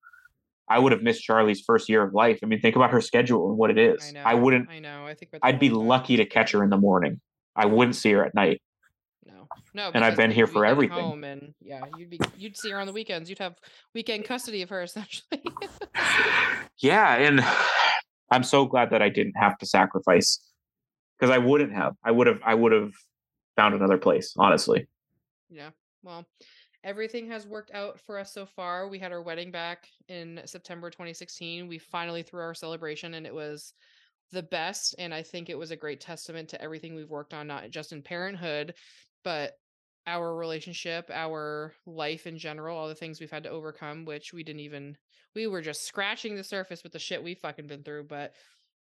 I 0.69 0.79
would 0.79 0.93
have 0.93 1.01
missed 1.01 1.23
Charlie's 1.23 1.61
first 1.61 1.89
year 1.89 2.01
of 2.01 2.13
life. 2.13 2.39
I 2.41 2.45
mean, 2.45 2.61
think 2.61 2.77
about 2.77 2.91
her 2.91 3.01
schedule 3.01 3.49
and 3.49 3.57
what 3.57 3.69
it 3.69 3.77
is. 3.77 4.07
I 4.07 4.11
know. 4.13 4.23
I 4.23 4.33
wouldn't. 4.35 4.69
I 4.69 4.79
know. 4.79 5.05
I 5.05 5.13
think 5.13 5.31
I'd 5.43 5.59
be 5.59 5.69
lucky 5.69 6.15
to 6.17 6.25
catch 6.25 6.51
her 6.51 6.63
in 6.63 6.69
the 6.69 6.77
morning. 6.77 7.19
I 7.55 7.65
wouldn't 7.65 7.97
see 7.97 8.11
her 8.13 8.25
at 8.25 8.33
night. 8.33 8.61
No. 9.73 9.91
And 9.93 10.03
I've 10.03 10.18
been 10.18 10.31
here 10.31 10.48
for 10.48 10.65
everything. 10.65 10.98
Home 10.98 11.23
and 11.23 11.53
yeah, 11.61 11.81
you'd 11.98 12.10
be 12.10 12.19
you'd 12.38 12.57
see 12.57 12.72
her 12.72 12.80
on 12.80 12.88
the 12.88 12.93
weekends. 12.93 13.30
You'd 13.30 13.39
have 13.39 13.56
weekend 13.93 14.26
custody 14.26 14.61
of 14.61 14.69
her 14.69 14.81
essentially. 14.84 15.41
yeah 16.80 17.15
and 17.15 17.41
i'm 18.31 18.43
so 18.43 18.65
glad 18.65 18.89
that 18.91 19.02
i 19.02 19.10
didn't 19.10 19.35
have 19.35 19.57
to 19.57 19.65
sacrifice 19.65 20.39
because 21.19 21.30
i 21.30 21.38
wouldn't 21.38 21.73
have 21.73 21.93
i 22.03 22.10
would 22.10 22.27
have 22.27 22.39
i 22.45 22.56
would 22.56 22.72
have 22.72 22.91
found 23.57 23.76
another 23.76 23.98
place 23.98 24.34
honestly 24.38 24.88
yeah. 25.52 25.69
Well, 26.02 26.26
everything 26.84 27.30
has 27.30 27.45
worked 27.45 27.72
out 27.73 27.99
for 27.99 28.18
us 28.18 28.34
so 28.34 28.45
far. 28.45 28.88
We 28.88 28.98
had 28.98 29.11
our 29.11 29.22
wedding 29.22 29.52
back 29.52 29.85
in 30.07 30.41
September 30.45 30.89
2016. 30.89 31.68
We 31.68 31.77
finally 31.77 32.23
threw 32.23 32.41
our 32.41 32.56
celebration, 32.56 33.14
and 33.14 33.27
it 33.27 33.35
was 33.35 33.73
the 34.31 34.43
best. 34.43 34.95
And 34.98 35.14
I 35.14 35.22
think 35.22 35.49
it 35.49 35.57
was 35.57 35.72
a 35.72 35.76
great 35.76 35.99
testament 35.99 36.49
to 36.49 36.61
everything 36.61 36.95
we've 36.95 37.10
worked 37.10 37.34
on, 37.34 37.45
not 37.48 37.69
just 37.69 37.91
in 37.91 38.02
parenthood, 38.02 38.73
but 39.23 39.57
our 40.07 40.35
relationship, 40.35 41.10
our 41.14 41.73
life 41.85 42.27
in 42.27 42.38
general, 42.38 42.77
all 42.77 42.88
the 42.88 42.95
things 42.95 43.19
we've 43.19 43.31
had 43.31 43.43
to 43.43 43.49
overcome, 43.49 44.06
which 44.06 44.34
we 44.34 44.43
didn't 44.43 44.61
even 44.61 44.98
we 45.35 45.48
were 45.48 45.61
just 45.61 45.85
scratching 45.85 46.35
the 46.35 46.43
surface 46.43 46.84
with 46.84 46.91
the 46.91 46.99
shit 46.99 47.23
we 47.23 47.35
fucking 47.35 47.68
been 47.68 47.84
through, 47.84 48.03
but 48.03 48.34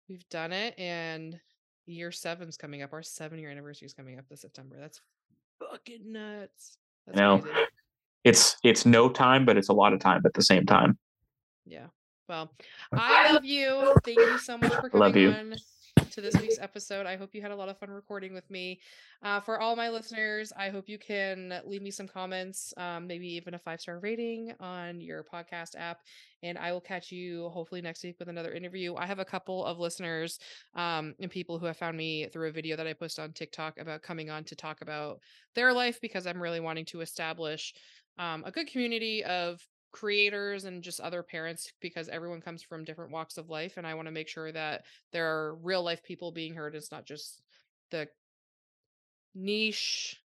we've 0.08 0.26
done 0.30 0.52
it 0.52 0.78
and 0.78 1.38
year 1.86 2.12
seven's 2.12 2.56
coming 2.56 2.82
up. 2.82 2.92
Our 2.92 3.02
seven 3.02 3.38
year 3.38 3.50
anniversary 3.50 3.86
is 3.86 3.94
coming 3.94 4.18
up 4.18 4.28
this 4.28 4.42
September. 4.42 4.76
That's 4.78 5.00
fucking 5.58 6.12
nuts. 6.12 6.78
That's 7.06 7.18
know. 7.18 7.38
crazy. 7.40 7.58
It's 8.24 8.56
it's 8.64 8.84
no 8.84 9.08
time, 9.08 9.44
but 9.44 9.56
it's 9.56 9.68
a 9.68 9.72
lot 9.72 9.92
of 9.92 10.00
time 10.00 10.22
at 10.24 10.34
the 10.34 10.42
same 10.42 10.66
time. 10.66 10.98
Yeah. 11.64 11.86
Well, 12.28 12.52
I 12.92 13.32
love 13.32 13.44
you. 13.44 13.94
Thank 14.04 14.18
you 14.18 14.38
so 14.38 14.58
much 14.58 14.72
for 14.74 14.90
coming 14.90 15.00
Love 15.00 15.16
you. 15.16 15.30
on 15.30 15.54
to 15.98 16.20
this 16.20 16.40
week's 16.40 16.58
episode. 16.58 17.06
I 17.06 17.16
hope 17.16 17.34
you 17.34 17.42
had 17.42 17.50
a 17.50 17.56
lot 17.56 17.68
of 17.68 17.78
fun 17.78 17.90
recording 17.90 18.32
with 18.32 18.48
me. 18.50 18.80
Uh, 19.22 19.40
for 19.40 19.60
all 19.60 19.74
my 19.74 19.88
listeners, 19.88 20.52
I 20.56 20.68
hope 20.68 20.88
you 20.88 20.98
can 20.98 21.60
leave 21.64 21.82
me 21.82 21.90
some 21.90 22.06
comments, 22.06 22.72
um, 22.76 23.06
maybe 23.06 23.26
even 23.34 23.54
a 23.54 23.58
five 23.58 23.80
star 23.80 23.98
rating 23.98 24.52
on 24.60 25.00
your 25.00 25.24
podcast 25.24 25.76
app. 25.76 26.00
And 26.42 26.56
I 26.56 26.72
will 26.72 26.80
catch 26.80 27.10
you 27.10 27.48
hopefully 27.48 27.80
next 27.80 28.04
week 28.04 28.16
with 28.18 28.28
another 28.28 28.52
interview. 28.52 28.94
I 28.94 29.06
have 29.06 29.18
a 29.18 29.24
couple 29.24 29.64
of 29.64 29.78
listeners 29.78 30.38
um, 30.74 31.14
and 31.20 31.30
people 31.30 31.58
who 31.58 31.66
have 31.66 31.76
found 31.76 31.96
me 31.96 32.28
through 32.28 32.48
a 32.48 32.52
video 32.52 32.76
that 32.76 32.86
I 32.86 32.92
post 32.92 33.18
on 33.18 33.32
TikTok 33.32 33.78
about 33.78 34.02
coming 34.02 34.30
on 34.30 34.44
to 34.44 34.56
talk 34.56 34.80
about 34.80 35.20
their 35.54 35.72
life 35.72 36.00
because 36.00 36.26
I'm 36.26 36.40
really 36.40 36.60
wanting 36.60 36.84
to 36.86 37.00
establish 37.00 37.74
um, 38.18 38.44
a 38.46 38.52
good 38.52 38.68
community 38.68 39.24
of 39.24 39.60
creators 39.90 40.64
and 40.64 40.82
just 40.82 41.00
other 41.00 41.22
parents 41.22 41.72
because 41.80 42.08
everyone 42.08 42.40
comes 42.40 42.62
from 42.62 42.84
different 42.84 43.10
walks 43.10 43.38
of 43.38 43.48
life 43.48 43.76
and 43.76 43.86
i 43.86 43.94
want 43.94 44.06
to 44.06 44.12
make 44.12 44.28
sure 44.28 44.52
that 44.52 44.84
there 45.12 45.26
are 45.26 45.54
real 45.56 45.82
life 45.82 46.02
people 46.02 46.30
being 46.30 46.54
heard 46.54 46.74
it's 46.74 46.92
not 46.92 47.06
just 47.06 47.40
the 47.90 48.06
niche 49.34 50.20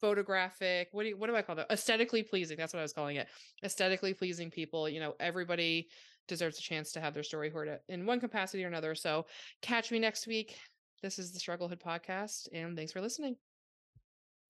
photographic 0.00 0.88
what 0.92 1.04
do 1.04 1.10
you, 1.10 1.16
what 1.16 1.28
do 1.28 1.36
i 1.36 1.42
call 1.42 1.56
that? 1.56 1.70
Aesthetically 1.70 2.22
pleasing 2.22 2.56
that's 2.56 2.72
what 2.72 2.80
i 2.80 2.82
was 2.82 2.92
calling 2.92 3.16
it. 3.16 3.28
Aesthetically 3.64 4.14
pleasing 4.14 4.50
people 4.50 4.88
you 4.88 5.00
know 5.00 5.14
everybody 5.20 5.88
deserves 6.28 6.58
a 6.58 6.62
chance 6.62 6.92
to 6.92 7.00
have 7.00 7.14
their 7.14 7.22
story 7.22 7.50
heard 7.50 7.80
in 7.88 8.06
one 8.06 8.20
capacity 8.20 8.64
or 8.64 8.68
another 8.68 8.94
so 8.94 9.26
catch 9.62 9.90
me 9.90 9.98
next 9.98 10.26
week. 10.26 10.56
This 11.02 11.18
is 11.18 11.32
the 11.32 11.40
strugglehood 11.40 11.80
podcast 11.80 12.48
and 12.52 12.76
thanks 12.76 12.92
for 12.92 13.00
listening. 13.00 13.36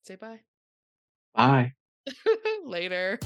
Say 0.05 0.17
bye. 0.17 0.41
Bye. 1.35 1.73
later 2.65 3.19